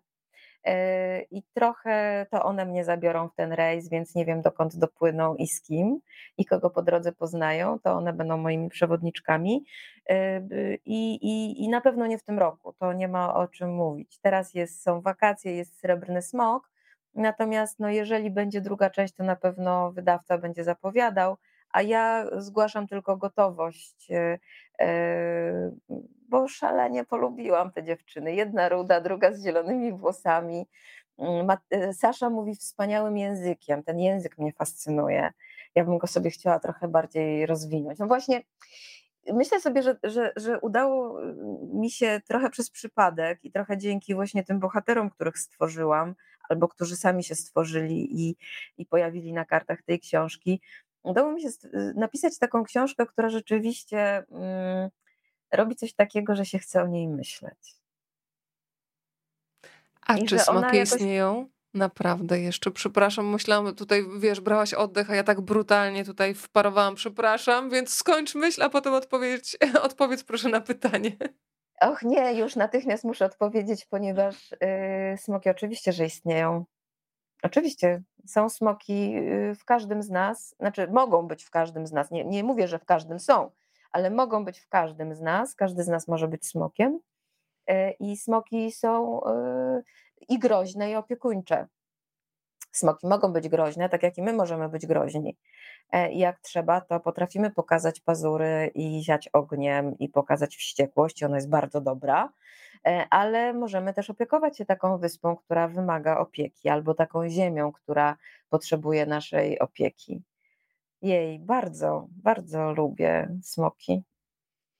i 1.30 1.42
trochę 1.54 2.26
to 2.30 2.44
one 2.44 2.66
mnie 2.66 2.84
zabiorą 2.84 3.28
w 3.28 3.34
ten 3.34 3.52
rejs, 3.52 3.88
więc 3.88 4.14
nie 4.14 4.24
wiem 4.24 4.42
dokąd 4.42 4.76
dopłyną 4.76 5.34
i 5.34 5.46
z 5.46 5.62
kim 5.62 6.00
i 6.38 6.44
kogo 6.44 6.70
po 6.70 6.82
drodze 6.82 7.12
poznają. 7.12 7.78
To 7.78 7.92
one 7.92 8.12
będą 8.12 8.36
moimi 8.36 8.68
przewodniczkami 8.68 9.64
i, 10.84 11.14
i, 11.14 11.64
i 11.64 11.68
na 11.68 11.80
pewno 11.80 12.06
nie 12.06 12.18
w 12.18 12.22
tym 12.22 12.38
roku. 12.38 12.72
To 12.72 12.92
nie 12.92 13.08
ma 13.08 13.34
o 13.34 13.48
czym 13.48 13.74
mówić. 13.74 14.18
Teraz 14.18 14.54
jest, 14.54 14.82
są 14.82 15.00
wakacje, 15.00 15.56
jest 15.56 15.78
srebrny 15.78 16.22
smok. 16.22 16.70
Natomiast 17.14 17.80
no, 17.80 17.88
jeżeli 17.88 18.30
będzie 18.30 18.60
druga 18.60 18.90
część, 18.90 19.14
to 19.14 19.24
na 19.24 19.36
pewno 19.36 19.92
wydawca 19.92 20.38
będzie 20.38 20.64
zapowiadał 20.64 21.36
a 21.74 21.82
ja 21.82 22.26
zgłaszam 22.36 22.86
tylko 22.86 23.16
gotowość, 23.16 24.10
e, 24.10 24.38
e, 24.80 25.70
bo 26.28 26.48
szalenie 26.48 27.04
polubiłam 27.04 27.72
te 27.72 27.82
dziewczyny. 27.82 28.34
Jedna 28.34 28.68
ruda, 28.68 29.00
druga 29.00 29.32
z 29.32 29.44
zielonymi 29.44 29.92
włosami. 29.92 30.66
Mm, 31.18 31.56
e, 31.70 31.94
Sasza 31.94 32.30
mówi 32.30 32.54
wspaniałym 32.54 33.16
językiem. 33.18 33.82
Ten 33.82 34.00
język 34.00 34.38
mnie 34.38 34.52
fascynuje. 34.52 35.32
Ja 35.74 35.84
bym 35.84 35.98
go 35.98 36.06
sobie 36.06 36.30
chciała 36.30 36.58
trochę 36.58 36.88
bardziej 36.88 37.46
rozwinąć. 37.46 37.98
No 37.98 38.06
właśnie, 38.06 38.42
myślę 39.32 39.60
sobie, 39.60 39.82
że, 39.82 39.96
że, 40.02 40.32
że 40.36 40.60
udało 40.60 41.20
mi 41.72 41.90
się 41.90 42.20
trochę 42.28 42.50
przez 42.50 42.70
przypadek 42.70 43.44
i 43.44 43.52
trochę 43.52 43.78
dzięki 43.78 44.14
właśnie 44.14 44.44
tym 44.44 44.60
bohaterom, 44.60 45.10
których 45.10 45.38
stworzyłam, 45.38 46.14
albo 46.48 46.68
którzy 46.68 46.96
sami 46.96 47.24
się 47.24 47.34
stworzyli 47.34 48.28
i, 48.28 48.36
i 48.78 48.86
pojawili 48.86 49.32
na 49.32 49.44
kartach 49.44 49.82
tej 49.82 50.00
książki, 50.00 50.60
udało 51.04 51.32
mi 51.32 51.42
się 51.42 51.48
y, 51.48 51.94
napisać 51.96 52.38
taką 52.38 52.64
książkę, 52.64 53.06
która 53.06 53.28
rzeczywiście 53.28 54.24
mm, 54.30 54.90
robi 55.52 55.76
coś 55.76 55.94
takiego, 55.94 56.34
że 56.34 56.46
się 56.46 56.58
chce 56.58 56.82
o 56.82 56.86
niej 56.86 57.08
myśleć. 57.08 57.74
A 60.06 60.16
I 60.16 60.24
czy 60.24 60.38
smoki 60.38 60.76
jakoś... 60.76 60.92
istnieją? 60.92 61.48
Naprawdę 61.74 62.40
jeszcze, 62.40 62.70
przepraszam, 62.70 63.28
myślałam 63.28 63.74
tutaj, 63.74 64.04
wiesz, 64.18 64.40
brałaś 64.40 64.74
oddech, 64.74 65.10
a 65.10 65.14
ja 65.14 65.24
tak 65.24 65.40
brutalnie 65.40 66.04
tutaj 66.04 66.34
wparowałam, 66.34 66.94
przepraszam, 66.94 67.70
więc 67.70 67.94
skończ 67.94 68.34
myśl, 68.34 68.62
a 68.62 68.70
potem 68.70 68.94
odpowiedź, 68.94 69.56
odpowiedz 69.82 70.24
proszę 70.24 70.48
na 70.48 70.60
pytanie. 70.60 71.12
Och 71.80 72.02
nie, 72.02 72.34
już 72.34 72.56
natychmiast 72.56 73.04
muszę 73.04 73.24
odpowiedzieć, 73.24 73.86
ponieważ 73.86 74.50
yy, 74.50 75.18
smoki 75.18 75.50
oczywiście, 75.50 75.92
że 75.92 76.06
istnieją. 76.06 76.64
Oczywiście 77.44 78.02
są 78.26 78.48
smoki 78.48 79.16
y, 79.16 79.54
w 79.54 79.64
każdym 79.64 80.02
z 80.02 80.10
nas, 80.10 80.54
znaczy 80.60 80.88
mogą 80.88 81.28
być 81.28 81.44
w 81.44 81.50
każdym 81.50 81.86
z 81.86 81.92
nas. 81.92 82.10
Nie, 82.10 82.24
nie 82.24 82.44
mówię, 82.44 82.68
że 82.68 82.78
w 82.78 82.84
każdym 82.84 83.20
są, 83.20 83.50
ale 83.92 84.10
mogą 84.10 84.44
być 84.44 84.60
w 84.60 84.68
każdym 84.68 85.14
z 85.14 85.20
nas. 85.20 85.54
Każdy 85.54 85.84
z 85.84 85.88
nas 85.88 86.08
może 86.08 86.28
być 86.28 86.46
smokiem. 86.46 87.00
Y, 87.70 87.90
I 88.00 88.16
smoki 88.16 88.72
są 88.72 89.20
y, 89.20 89.84
i 90.28 90.38
groźne, 90.38 90.90
i 90.90 90.94
opiekuńcze. 90.96 91.68
Smoki 92.76 93.06
mogą 93.06 93.32
być 93.32 93.48
groźne, 93.48 93.88
tak 93.88 94.02
jak 94.02 94.18
i 94.18 94.22
my 94.22 94.32
możemy 94.32 94.68
być 94.68 94.86
groźni. 94.86 95.36
E, 95.92 96.12
jak 96.12 96.40
trzeba, 96.40 96.80
to 96.80 97.00
potrafimy 97.00 97.50
pokazać 97.50 98.00
pazury 98.00 98.70
i 98.74 99.04
siać 99.04 99.28
ogniem 99.28 99.98
i 99.98 100.08
pokazać 100.08 100.56
wściekłość. 100.56 101.22
Ona 101.22 101.36
jest 101.36 101.48
bardzo 101.48 101.80
dobra 101.80 102.32
E, 102.86 103.06
ale 103.10 103.52
możemy 103.52 103.94
też 103.94 104.10
opiekować 104.10 104.58
się 104.58 104.64
taką 104.64 104.98
wyspą, 104.98 105.36
która 105.36 105.68
wymaga 105.68 106.18
opieki, 106.18 106.68
albo 106.68 106.94
taką 106.94 107.28
ziemią, 107.28 107.72
która 107.72 108.16
potrzebuje 108.48 109.06
naszej 109.06 109.58
opieki. 109.58 110.22
Jej, 111.02 111.38
bardzo, 111.38 112.06
bardzo 112.10 112.72
lubię 112.72 113.28
smoki. 113.42 114.02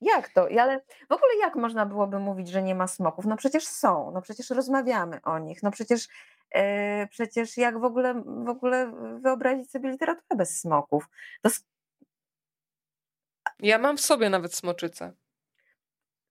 Jak 0.01 0.29
to? 0.29 0.49
Ale 0.61 0.81
w 1.09 1.12
ogóle 1.12 1.37
jak 1.41 1.57
można 1.57 1.87
byłoby 1.87 2.19
mówić, 2.19 2.49
że 2.49 2.62
nie 2.62 2.75
ma 2.75 2.87
smoków? 2.87 3.27
No 3.27 3.37
przecież 3.37 3.66
są, 3.66 4.11
no 4.11 4.23
przecież 4.23 4.51
rozmawiamy 4.51 5.23
o 5.23 5.39
nich, 5.39 5.62
no 5.62 5.71
przecież, 5.71 6.09
przecież 7.11 7.57
jak 7.57 7.81
w 7.81 7.85
ogóle, 7.85 8.15
w 8.45 8.49
ogóle 8.49 8.93
wyobrazić 9.23 9.71
sobie 9.71 9.91
literaturę 9.91 10.37
bez 10.37 10.61
smoków? 10.61 11.09
To... 11.43 11.51
Ja 13.59 13.79
mam 13.79 13.97
w 13.97 14.01
sobie 14.01 14.31
nawet 14.31 14.55
smoczycę. 14.55 15.13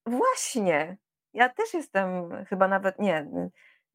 Właśnie, 0.05 0.97
ja 1.33 1.49
też 1.49 1.73
jestem 1.73 2.29
chyba 2.45 2.67
nawet, 2.67 2.99
nie, 2.99 3.27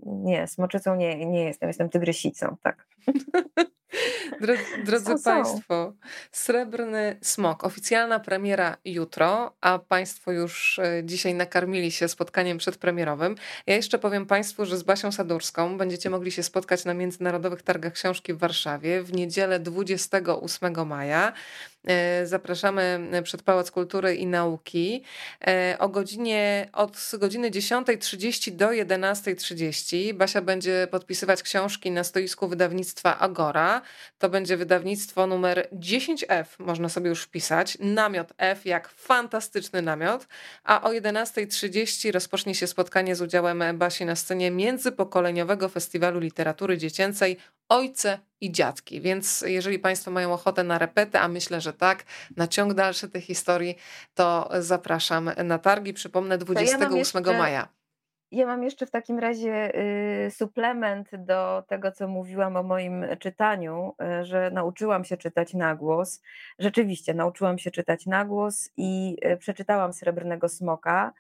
nie, 0.01 0.47
smoczycą 0.47 0.97
nie, 0.97 1.27
nie 1.27 1.45
jestem, 1.45 1.69
jestem 1.69 1.91
tygrysicą, 1.91 2.57
tak. 2.63 2.87
Drodzy, 4.41 4.63
drodzy 4.85 5.25
Państwo, 5.25 5.93
Srebrny 6.33 7.19
Smok, 7.23 7.65
oficjalna 7.65 8.21
premiera 8.21 8.77
jutro, 8.85 9.57
a 9.61 9.79
Państwo 9.79 10.33
już 10.33 10.79
e, 10.79 11.03
dzisiaj 11.05 11.35
nakarmili 11.35 11.93
się 11.93 12.09
spotkaniem 12.09 12.59
przedpremierowym. 12.59 13.35
Ja 13.67 13.75
jeszcze 13.77 13.99
powiem 13.99 14.27
Państwu, 14.27 14.65
że 14.67 14.77
z 14.77 14.83
Basią 14.83 15.13
Sadurską 15.13 15.79
będziecie 15.79 16.11
mogli 16.11 16.33
się 16.33 16.43
spotkać 16.43 16.85
na 16.85 16.95
Międzynarodowych 16.95 17.63
Targach 17.63 17.93
Książki 17.93 18.35
w 18.35 18.39
Warszawie 18.39 19.03
w 19.03 19.13
niedzielę 19.13 19.61
28 19.61 20.87
maja. 20.87 21.33
E, 21.87 22.27
zapraszamy 22.27 23.11
przed 23.23 23.43
Pałac 23.43 23.71
Kultury 23.71 24.17
i 24.17 24.27
Nauki 24.27 25.05
e, 25.47 25.77
o 25.79 25.89
godzinie 25.89 26.69
od 26.73 27.11
godziny 27.19 27.51
10.30 27.51 28.51
do 28.51 28.69
11.30. 28.69 30.15
Basia 30.15 30.41
będzie 30.41 30.89
podpisywać 30.91 31.43
książki 31.43 31.91
na 31.91 32.05
stoisku 32.05 32.49
wydawnictwa 32.49 33.19
Agora. 33.19 33.83
To 34.19 34.29
będzie 34.29 34.57
wydawnictwo 34.57 35.27
numer 35.27 35.69
10F, 35.73 36.45
można 36.59 36.89
sobie 36.89 37.09
już 37.09 37.23
wpisać. 37.23 37.79
Namiot 37.81 38.33
F, 38.39 38.67
jak 38.67 38.89
fantastyczny 38.89 39.83
namiot. 39.83 40.27
A 40.65 40.83
o 40.83 40.93
11.30 40.93 42.13
rozpocznie 42.13 42.55
się 42.55 42.67
spotkanie 42.67 43.17
z 43.17 43.21
udziałem 43.21 43.79
Basi 43.79 44.05
na 44.05 44.17
scenie 44.17 44.51
Międzypokoleniowego 44.51 45.69
Festiwalu 45.69 46.21
Literatury 46.21 46.79
Dziecięcej 46.79 47.37
Ojce 47.69 48.19
i 48.41 48.53
dziadki. 48.53 49.01
Więc 49.01 49.45
jeżeli 49.47 49.79
Państwo 49.79 50.11
mają 50.11 50.33
ochotę 50.33 50.65
na 50.65 50.79
repetę, 50.79 51.21
a 51.21 51.29
myślę, 51.29 51.61
że 51.61 51.73
tak, 51.73 52.05
na 52.37 52.47
ciąg 52.47 52.75
dalszy 52.75 53.09
tej 53.09 53.23
historii, 53.23 53.77
to 54.15 54.51
zapraszam 54.59 55.31
na 55.45 55.59
targi. 55.59 55.95
Przypomnę 55.95 56.39
28 56.39 56.91
ja 56.91 56.99
jeszcze, 56.99 57.39
maja. 57.39 57.69
Ja 58.31 58.47
mam 58.47 58.63
jeszcze 58.63 58.87
w 58.87 58.91
takim 58.91 59.19
razie 59.19 59.79
y, 60.27 60.31
suplement 60.31 61.17
do 61.17 61.65
tego, 61.69 61.93
co 61.93 62.09
mówiłam 62.09 62.57
o 62.57 62.63
moim 62.63 63.07
czytaniu, 63.19 63.95
y, 64.21 64.25
że 64.25 64.51
nauczyłam 64.51 65.05
się 65.05 65.17
czytać 65.17 65.55
na 65.55 65.75
głos. 65.75 66.23
Rzeczywiście, 66.59 67.15
nauczyłam 67.15 67.59
się 67.59 67.71
czytać 67.71 68.07
na 68.07 68.25
głos 68.25 68.71
i 68.77 69.17
y, 69.25 69.37
przeczytałam 69.37 69.93
Srebrnego 69.93 70.49
Smoka. 70.49 71.13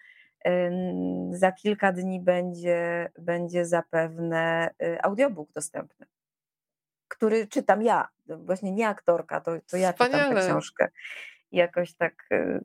Za 1.31 1.53
kilka 1.53 1.93
dni 1.93 2.21
będzie, 2.21 3.11
będzie 3.19 3.67
zapewne 3.67 4.71
audiobook 5.03 5.53
dostępny 5.53 6.07
który 7.19 7.47
czytam 7.47 7.83
ja, 7.83 8.09
właśnie 8.27 8.73
nie 8.73 8.89
aktorka, 8.89 9.41
to, 9.41 9.53
to 9.71 9.77
ja 9.77 9.93
Wspaniale. 9.93 10.25
czytam 10.25 10.37
tę 10.37 10.49
książkę. 10.49 10.89
I 11.53 11.57
jakoś 11.57 11.95
tak 11.95 12.15
y, 12.33 12.61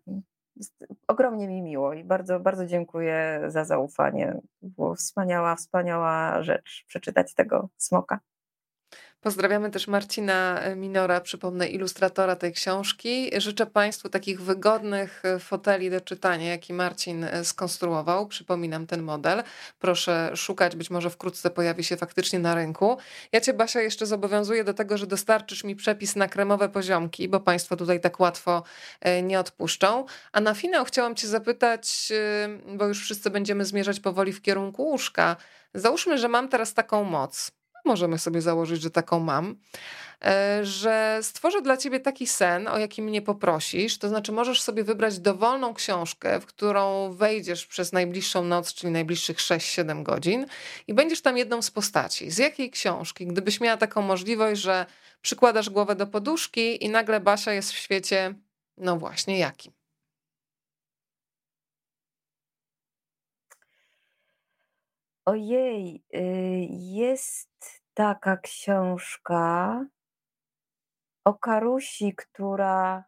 ogromnie 1.07 1.47
mi 1.47 1.61
miło 1.61 1.93
i 1.93 2.03
bardzo, 2.03 2.39
bardzo 2.39 2.65
dziękuję 2.65 3.41
za 3.47 3.65
zaufanie. 3.65 4.41
Było 4.61 4.95
wspaniała, 4.95 5.55
wspaniała 5.55 6.43
rzecz 6.43 6.85
przeczytać 6.87 7.33
tego 7.33 7.69
smoka. 7.77 8.19
Pozdrawiamy 9.23 9.71
też 9.71 9.87
Marcina 9.87 10.59
e, 10.59 10.75
Minora, 10.75 11.21
przypomnę, 11.21 11.67
ilustratora 11.67 12.35
tej 12.35 12.53
książki. 12.53 13.31
Życzę 13.37 13.65
Państwu 13.65 14.09
takich 14.09 14.41
wygodnych 14.41 15.25
e, 15.25 15.39
foteli 15.39 15.89
do 15.89 16.01
czytania, 16.01 16.49
jaki 16.49 16.73
Marcin 16.73 17.23
e, 17.23 17.45
skonstruował. 17.45 18.27
Przypominam 18.27 18.87
ten 18.87 19.01
model. 19.01 19.43
Proszę 19.79 20.31
szukać, 20.35 20.75
być 20.75 20.89
może 20.89 21.09
wkrótce 21.09 21.49
pojawi 21.49 21.83
się 21.83 21.97
faktycznie 21.97 22.39
na 22.39 22.55
rynku. 22.55 22.97
Ja 23.31 23.41
Cię, 23.41 23.53
Basia, 23.53 23.81
jeszcze 23.81 24.05
zobowiązuję 24.05 24.63
do 24.63 24.73
tego, 24.73 24.97
że 24.97 25.07
dostarczysz 25.07 25.63
mi 25.63 25.75
przepis 25.75 26.15
na 26.15 26.27
kremowe 26.27 26.69
poziomki, 26.69 27.29
bo 27.29 27.39
Państwo 27.39 27.75
tutaj 27.75 28.01
tak 28.01 28.19
łatwo 28.19 28.63
nie 29.23 29.39
odpuszczą. 29.39 30.05
A 30.31 30.41
na 30.41 30.53
finał 30.53 30.85
chciałam 30.85 31.15
Cię 31.15 31.27
zapytać, 31.27 32.11
bo 32.75 32.87
już 32.87 33.01
wszyscy 33.01 33.29
będziemy 33.29 33.65
zmierzać 33.65 33.99
powoli 33.99 34.33
w 34.33 34.41
kierunku 34.41 34.83
łóżka. 34.83 35.35
Załóżmy, 35.73 36.17
że 36.17 36.27
mam 36.27 36.49
teraz 36.49 36.73
taką 36.73 37.03
moc 37.03 37.51
możemy 37.85 38.19
sobie 38.19 38.41
założyć, 38.41 38.81
że 38.81 38.89
taką 38.89 39.19
mam, 39.19 39.55
e, 40.25 40.65
że 40.65 41.19
stworzę 41.21 41.61
dla 41.61 41.77
ciebie 41.77 41.99
taki 41.99 42.27
sen, 42.27 42.67
o 42.67 42.77
jaki 42.77 43.01
mnie 43.01 43.21
poprosisz. 43.21 43.97
To 43.97 44.09
znaczy, 44.09 44.31
możesz 44.31 44.61
sobie 44.61 44.83
wybrać 44.83 45.19
dowolną 45.19 45.73
książkę, 45.73 46.39
w 46.39 46.45
którą 46.45 47.13
wejdziesz 47.13 47.65
przez 47.65 47.93
najbliższą 47.93 48.43
noc, 48.43 48.73
czyli 48.73 48.93
najbliższych 48.93 49.37
6-7 49.37 50.03
godzin, 50.03 50.45
i 50.87 50.93
będziesz 50.93 51.21
tam 51.21 51.37
jedną 51.37 51.61
z 51.61 51.71
postaci. 51.71 52.31
Z 52.31 52.37
jakiej 52.37 52.71
książki? 52.71 53.27
Gdybyś 53.27 53.61
miała 53.61 53.77
taką 53.77 54.01
możliwość, 54.01 54.61
że 54.61 54.85
przykładasz 55.21 55.69
głowę 55.69 55.95
do 55.95 56.07
poduszki 56.07 56.85
i 56.85 56.89
nagle 56.89 57.19
Basia 57.19 57.53
jest 57.53 57.71
w 57.71 57.77
świecie, 57.77 58.33
no 58.77 58.97
właśnie, 58.97 59.37
jakim? 59.39 59.82
Ojej, 65.25 66.03
y, 66.15 66.19
jest 66.69 67.81
taka 67.93 68.37
książka 68.37 69.85
o 71.25 71.33
Karusi, 71.33 72.15
która 72.15 73.03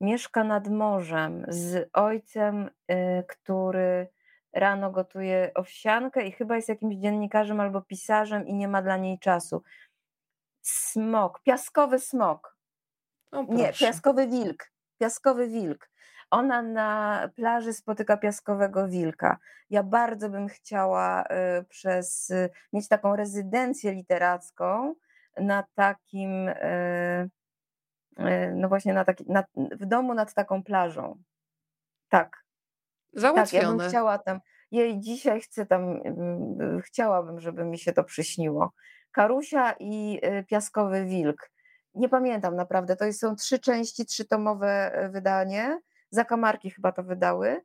mieszka 0.00 0.44
nad 0.44 0.68
morzem 0.68 1.44
z 1.48 1.90
ojcem, 1.92 2.70
y, 2.90 3.24
który 3.28 4.08
rano 4.52 4.90
gotuje 4.90 5.50
owsiankę 5.54 6.26
i 6.26 6.32
chyba 6.32 6.56
jest 6.56 6.68
jakimś 6.68 6.96
dziennikarzem 6.96 7.60
albo 7.60 7.82
pisarzem 7.82 8.46
i 8.46 8.54
nie 8.54 8.68
ma 8.68 8.82
dla 8.82 8.96
niej 8.96 9.18
czasu. 9.18 9.62
Smok, 10.62 11.42
piaskowy 11.42 11.98
smok. 11.98 12.56
O, 13.32 13.42
Nie, 13.42 13.72
piaskowy 13.72 14.26
wilk. 14.26 14.72
Piaskowy 15.00 15.48
wilk. 15.48 15.90
Ona 16.30 16.62
na 16.62 17.22
plaży 17.34 17.72
spotyka 17.72 18.16
piaskowego 18.16 18.88
wilka. 18.88 19.38
Ja 19.70 19.82
bardzo 19.82 20.30
bym 20.30 20.48
chciała 20.48 21.24
y, 21.24 21.64
przez 21.64 22.30
y, 22.30 22.50
mieć 22.72 22.88
taką 22.88 23.16
rezydencję 23.16 23.92
literacką 23.92 24.94
na 25.40 25.64
takim, 25.74 26.48
y, 26.48 27.30
no 28.54 28.68
właśnie 28.68 28.94
na 28.94 29.04
taki, 29.04 29.24
na, 29.28 29.44
w 29.56 29.86
domu 29.86 30.14
nad 30.14 30.34
taką 30.34 30.62
plażą. 30.62 31.22
Tak. 32.08 32.44
Tak, 33.34 33.52
ja 33.52 33.68
bym 33.68 33.88
chciała 33.88 34.18
tam. 34.18 34.40
Jej 34.70 35.00
dzisiaj 35.00 35.40
chcę 35.40 35.66
tam, 35.66 36.00
chciałabym, 36.82 37.40
żeby 37.40 37.64
mi 37.64 37.78
się 37.78 37.92
to 37.92 38.04
przyśniło. 38.04 38.72
Karusia 39.12 39.74
i 39.80 40.20
Piaskowy 40.46 41.04
Wilk. 41.04 41.50
Nie 41.94 42.08
pamiętam 42.08 42.56
naprawdę, 42.56 42.96
to 42.96 43.12
są 43.12 43.36
trzy 43.36 43.58
części, 43.58 44.06
trzytomowe 44.06 44.92
wydanie 45.12 45.80
Zakamarki 46.10 46.70
chyba 46.70 46.92
to 46.92 47.02
wydały. 47.02 47.62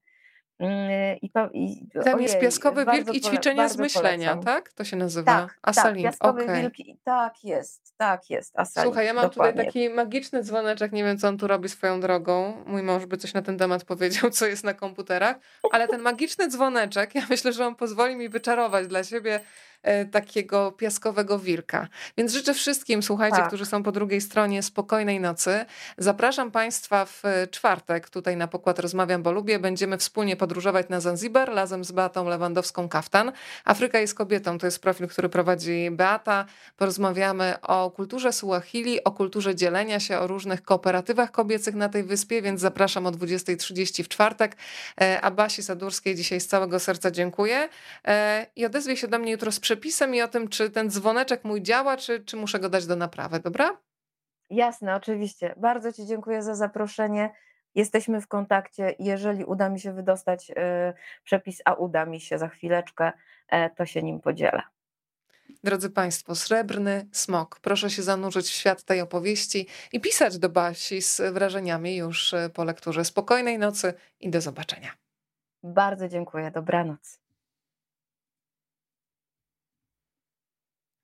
Mm, 0.60 1.18
I, 1.22 1.32
i, 1.53 1.90
Tam 2.03 2.15
ojej, 2.15 2.24
jest 2.24 2.40
piaskowy 2.40 2.86
wilk 2.86 3.14
i 3.14 3.22
ćwiczenia 3.22 3.70
z 3.70 3.78
myślenia, 3.78 4.30
polecam. 4.30 4.44
tak? 4.44 4.74
To 4.74 4.84
się 4.84 4.98
nazywa 4.98 5.32
tak, 5.32 5.60
Asalim. 5.61 6.03
Tak, 6.03 6.11
piaskowy 6.11 6.44
okay. 6.44 6.61
wilk, 6.61 6.74
tak 7.03 7.44
jest, 7.44 7.94
tak 7.98 8.30
jest. 8.30 8.60
Asalim, 8.60 8.88
Słuchaj, 8.88 9.06
ja 9.06 9.14
mam 9.14 9.24
dokładnie. 9.24 9.52
tutaj 9.52 9.65
taki 9.65 9.90
magiczny 9.90 10.44
dzwoneczek, 10.44 10.91
nie 10.91 11.03
wiem 11.03 11.18
co 11.18 11.28
on 11.28 11.38
tu 11.38 11.48
robi 11.48 11.70
swoją 11.70 11.99
drogą. 11.99 12.64
Mój 12.65 12.84
mąż 12.84 13.06
by 13.06 13.18
coś 13.18 13.34
na 13.34 13.41
ten 13.41 13.57
temat 13.57 13.84
powiedział, 13.86 14.30
co 14.30 14.45
jest 14.45 14.64
na 14.64 14.74
komputerach, 14.74 15.36
ale 15.72 15.88
ten 15.88 16.02
magiczny 16.02 16.48
dzwoneczek, 16.48 17.15
ja 17.15 17.22
myślę, 17.30 17.53
że 17.53 17.68
on 17.68 17.76
pozwoli 17.76 18.15
mi 18.15 18.30
wyczarować 18.30 18.88
dla 18.88 19.03
siebie 19.03 19.40
takiego 20.11 20.72
piaskowego 20.72 21.39
wilka. 21.39 21.88
Więc 22.18 22.34
życzę 22.34 22.53
wszystkim, 22.53 23.03
słuchajcie, 23.03 23.38
tak. 23.38 23.47
którzy 23.47 23.65
są 23.65 23.84
po 23.84 23.91
drugiej 23.91 24.22
stronie, 24.22 24.64
spokojnej 24.64 25.19
nocy. 25.19 25.65
Zapraszam 25.97 26.51
Państwa 26.51 27.05
w 27.05 27.23
czwartek 27.51 28.10
tutaj 28.10 28.38
na 28.38 28.47
pokład 28.47 28.80
Rozmawiam, 28.80 29.23
bo 29.23 29.31
lubię. 29.31 29.60
Będziemy 29.60 29.97
wspólnie 29.97 30.35
podróżować 30.35 30.89
na 30.89 30.99
Zanzibar 30.99 31.53
razem 31.53 31.84
z 31.84 31.91
Beatą 31.91 32.26
Lewandowską-Kaftan. 32.26 33.31
Afryka 33.65 33.99
jest 33.99 34.15
kobietą, 34.15 34.57
to 34.57 34.68
jest 34.68 34.81
profil, 34.81 35.07
który 35.07 35.30
prowadzi 35.30 35.89
Beata. 35.91 36.45
Porozmawiamy 36.77 37.61
o 37.61 37.91
kulturze 37.91 38.34
Suahili, 38.34 39.03
o 39.03 39.11
kulturze 39.11 39.55
dzielenia 39.55 39.99
się, 39.99 40.19
o 40.19 40.27
różnych 40.27 40.64
kooperatywach 40.64 41.31
kobiecych 41.31 41.76
na 41.76 41.89
tej 41.89 42.03
wyspie, 42.03 42.41
więc 42.41 42.61
zapraszam 42.61 43.05
o 43.05 43.11
20.30 43.11 44.03
w 44.03 44.07
czwartek. 44.07 44.55
E, 45.01 45.22
a 45.22 45.31
Basi 45.31 45.64
Sadurskiej 45.64 46.15
dzisiaj 46.15 46.39
z 46.41 46.47
całego 46.47 46.80
serca 46.80 47.11
dziękuję 47.11 47.69
e, 48.07 48.45
i 48.55 48.65
odezwie 48.65 48.97
się 48.97 49.07
do 49.07 49.19
mnie 49.19 49.31
jutro 49.31 49.51
z 49.51 49.60
przepisem 49.74 50.16
i 50.16 50.22
o 50.22 50.28
tym, 50.28 50.48
czy 50.48 50.70
ten 50.70 50.90
dzwoneczek 50.90 51.44
mój 51.44 51.62
działa, 51.62 51.98
czy, 51.98 52.20
czy 52.20 52.38
muszę 52.38 52.60
go 52.60 52.70
dać 52.70 52.86
do 52.86 52.95
naprawy, 52.95 53.40
dobra? 53.40 53.78
Jasne, 54.50 54.95
oczywiście. 54.95 55.54
Bardzo 55.58 55.94
Ci 55.94 56.06
dziękuję 56.06 56.44
za 56.44 56.56
zaproszenie. 56.56 57.34
Jesteśmy 57.76 58.22
w 58.22 58.28
kontakcie. 58.28 58.95
Jeżeli 59.00 59.45
uda 59.45 59.70
mi 59.70 59.80
się 59.80 59.94
wydostać 59.94 60.50
y, 60.50 60.54
przepis, 61.24 61.62
a 61.66 61.74
uda 61.74 62.06
mi 62.06 62.22
się 62.22 62.38
za 62.38 62.48
chwileczkę, 62.48 63.12
e, 63.50 63.70
to 63.70 63.86
się 63.86 64.04
nim 64.04 64.20
podzielę. 64.20 64.62
Drodzy 65.64 65.90
Państwo, 65.90 66.36
srebrny 66.36 67.08
smok. 67.12 67.60
Proszę 67.60 67.90
się 67.90 68.02
zanurzyć 68.02 68.45
w 68.45 68.54
świat 68.54 68.84
tej 68.84 69.02
opowieści 69.02 69.68
i 69.91 70.00
pisać 70.00 70.40
do 70.40 70.50
Basi 70.50 71.02
z 71.02 71.22
wrażeniami 71.34 71.95
już 71.95 72.34
e, 72.34 72.50
po 72.50 72.64
lekturze. 72.64 73.06
Spokojnej 73.06 73.58
nocy 73.58 73.94
i 74.20 74.30
do 74.30 74.41
zobaczenia. 74.41 74.91
Bardzo 75.64 76.08
dziękuję. 76.08 76.52
Dobranoc. 76.52 77.23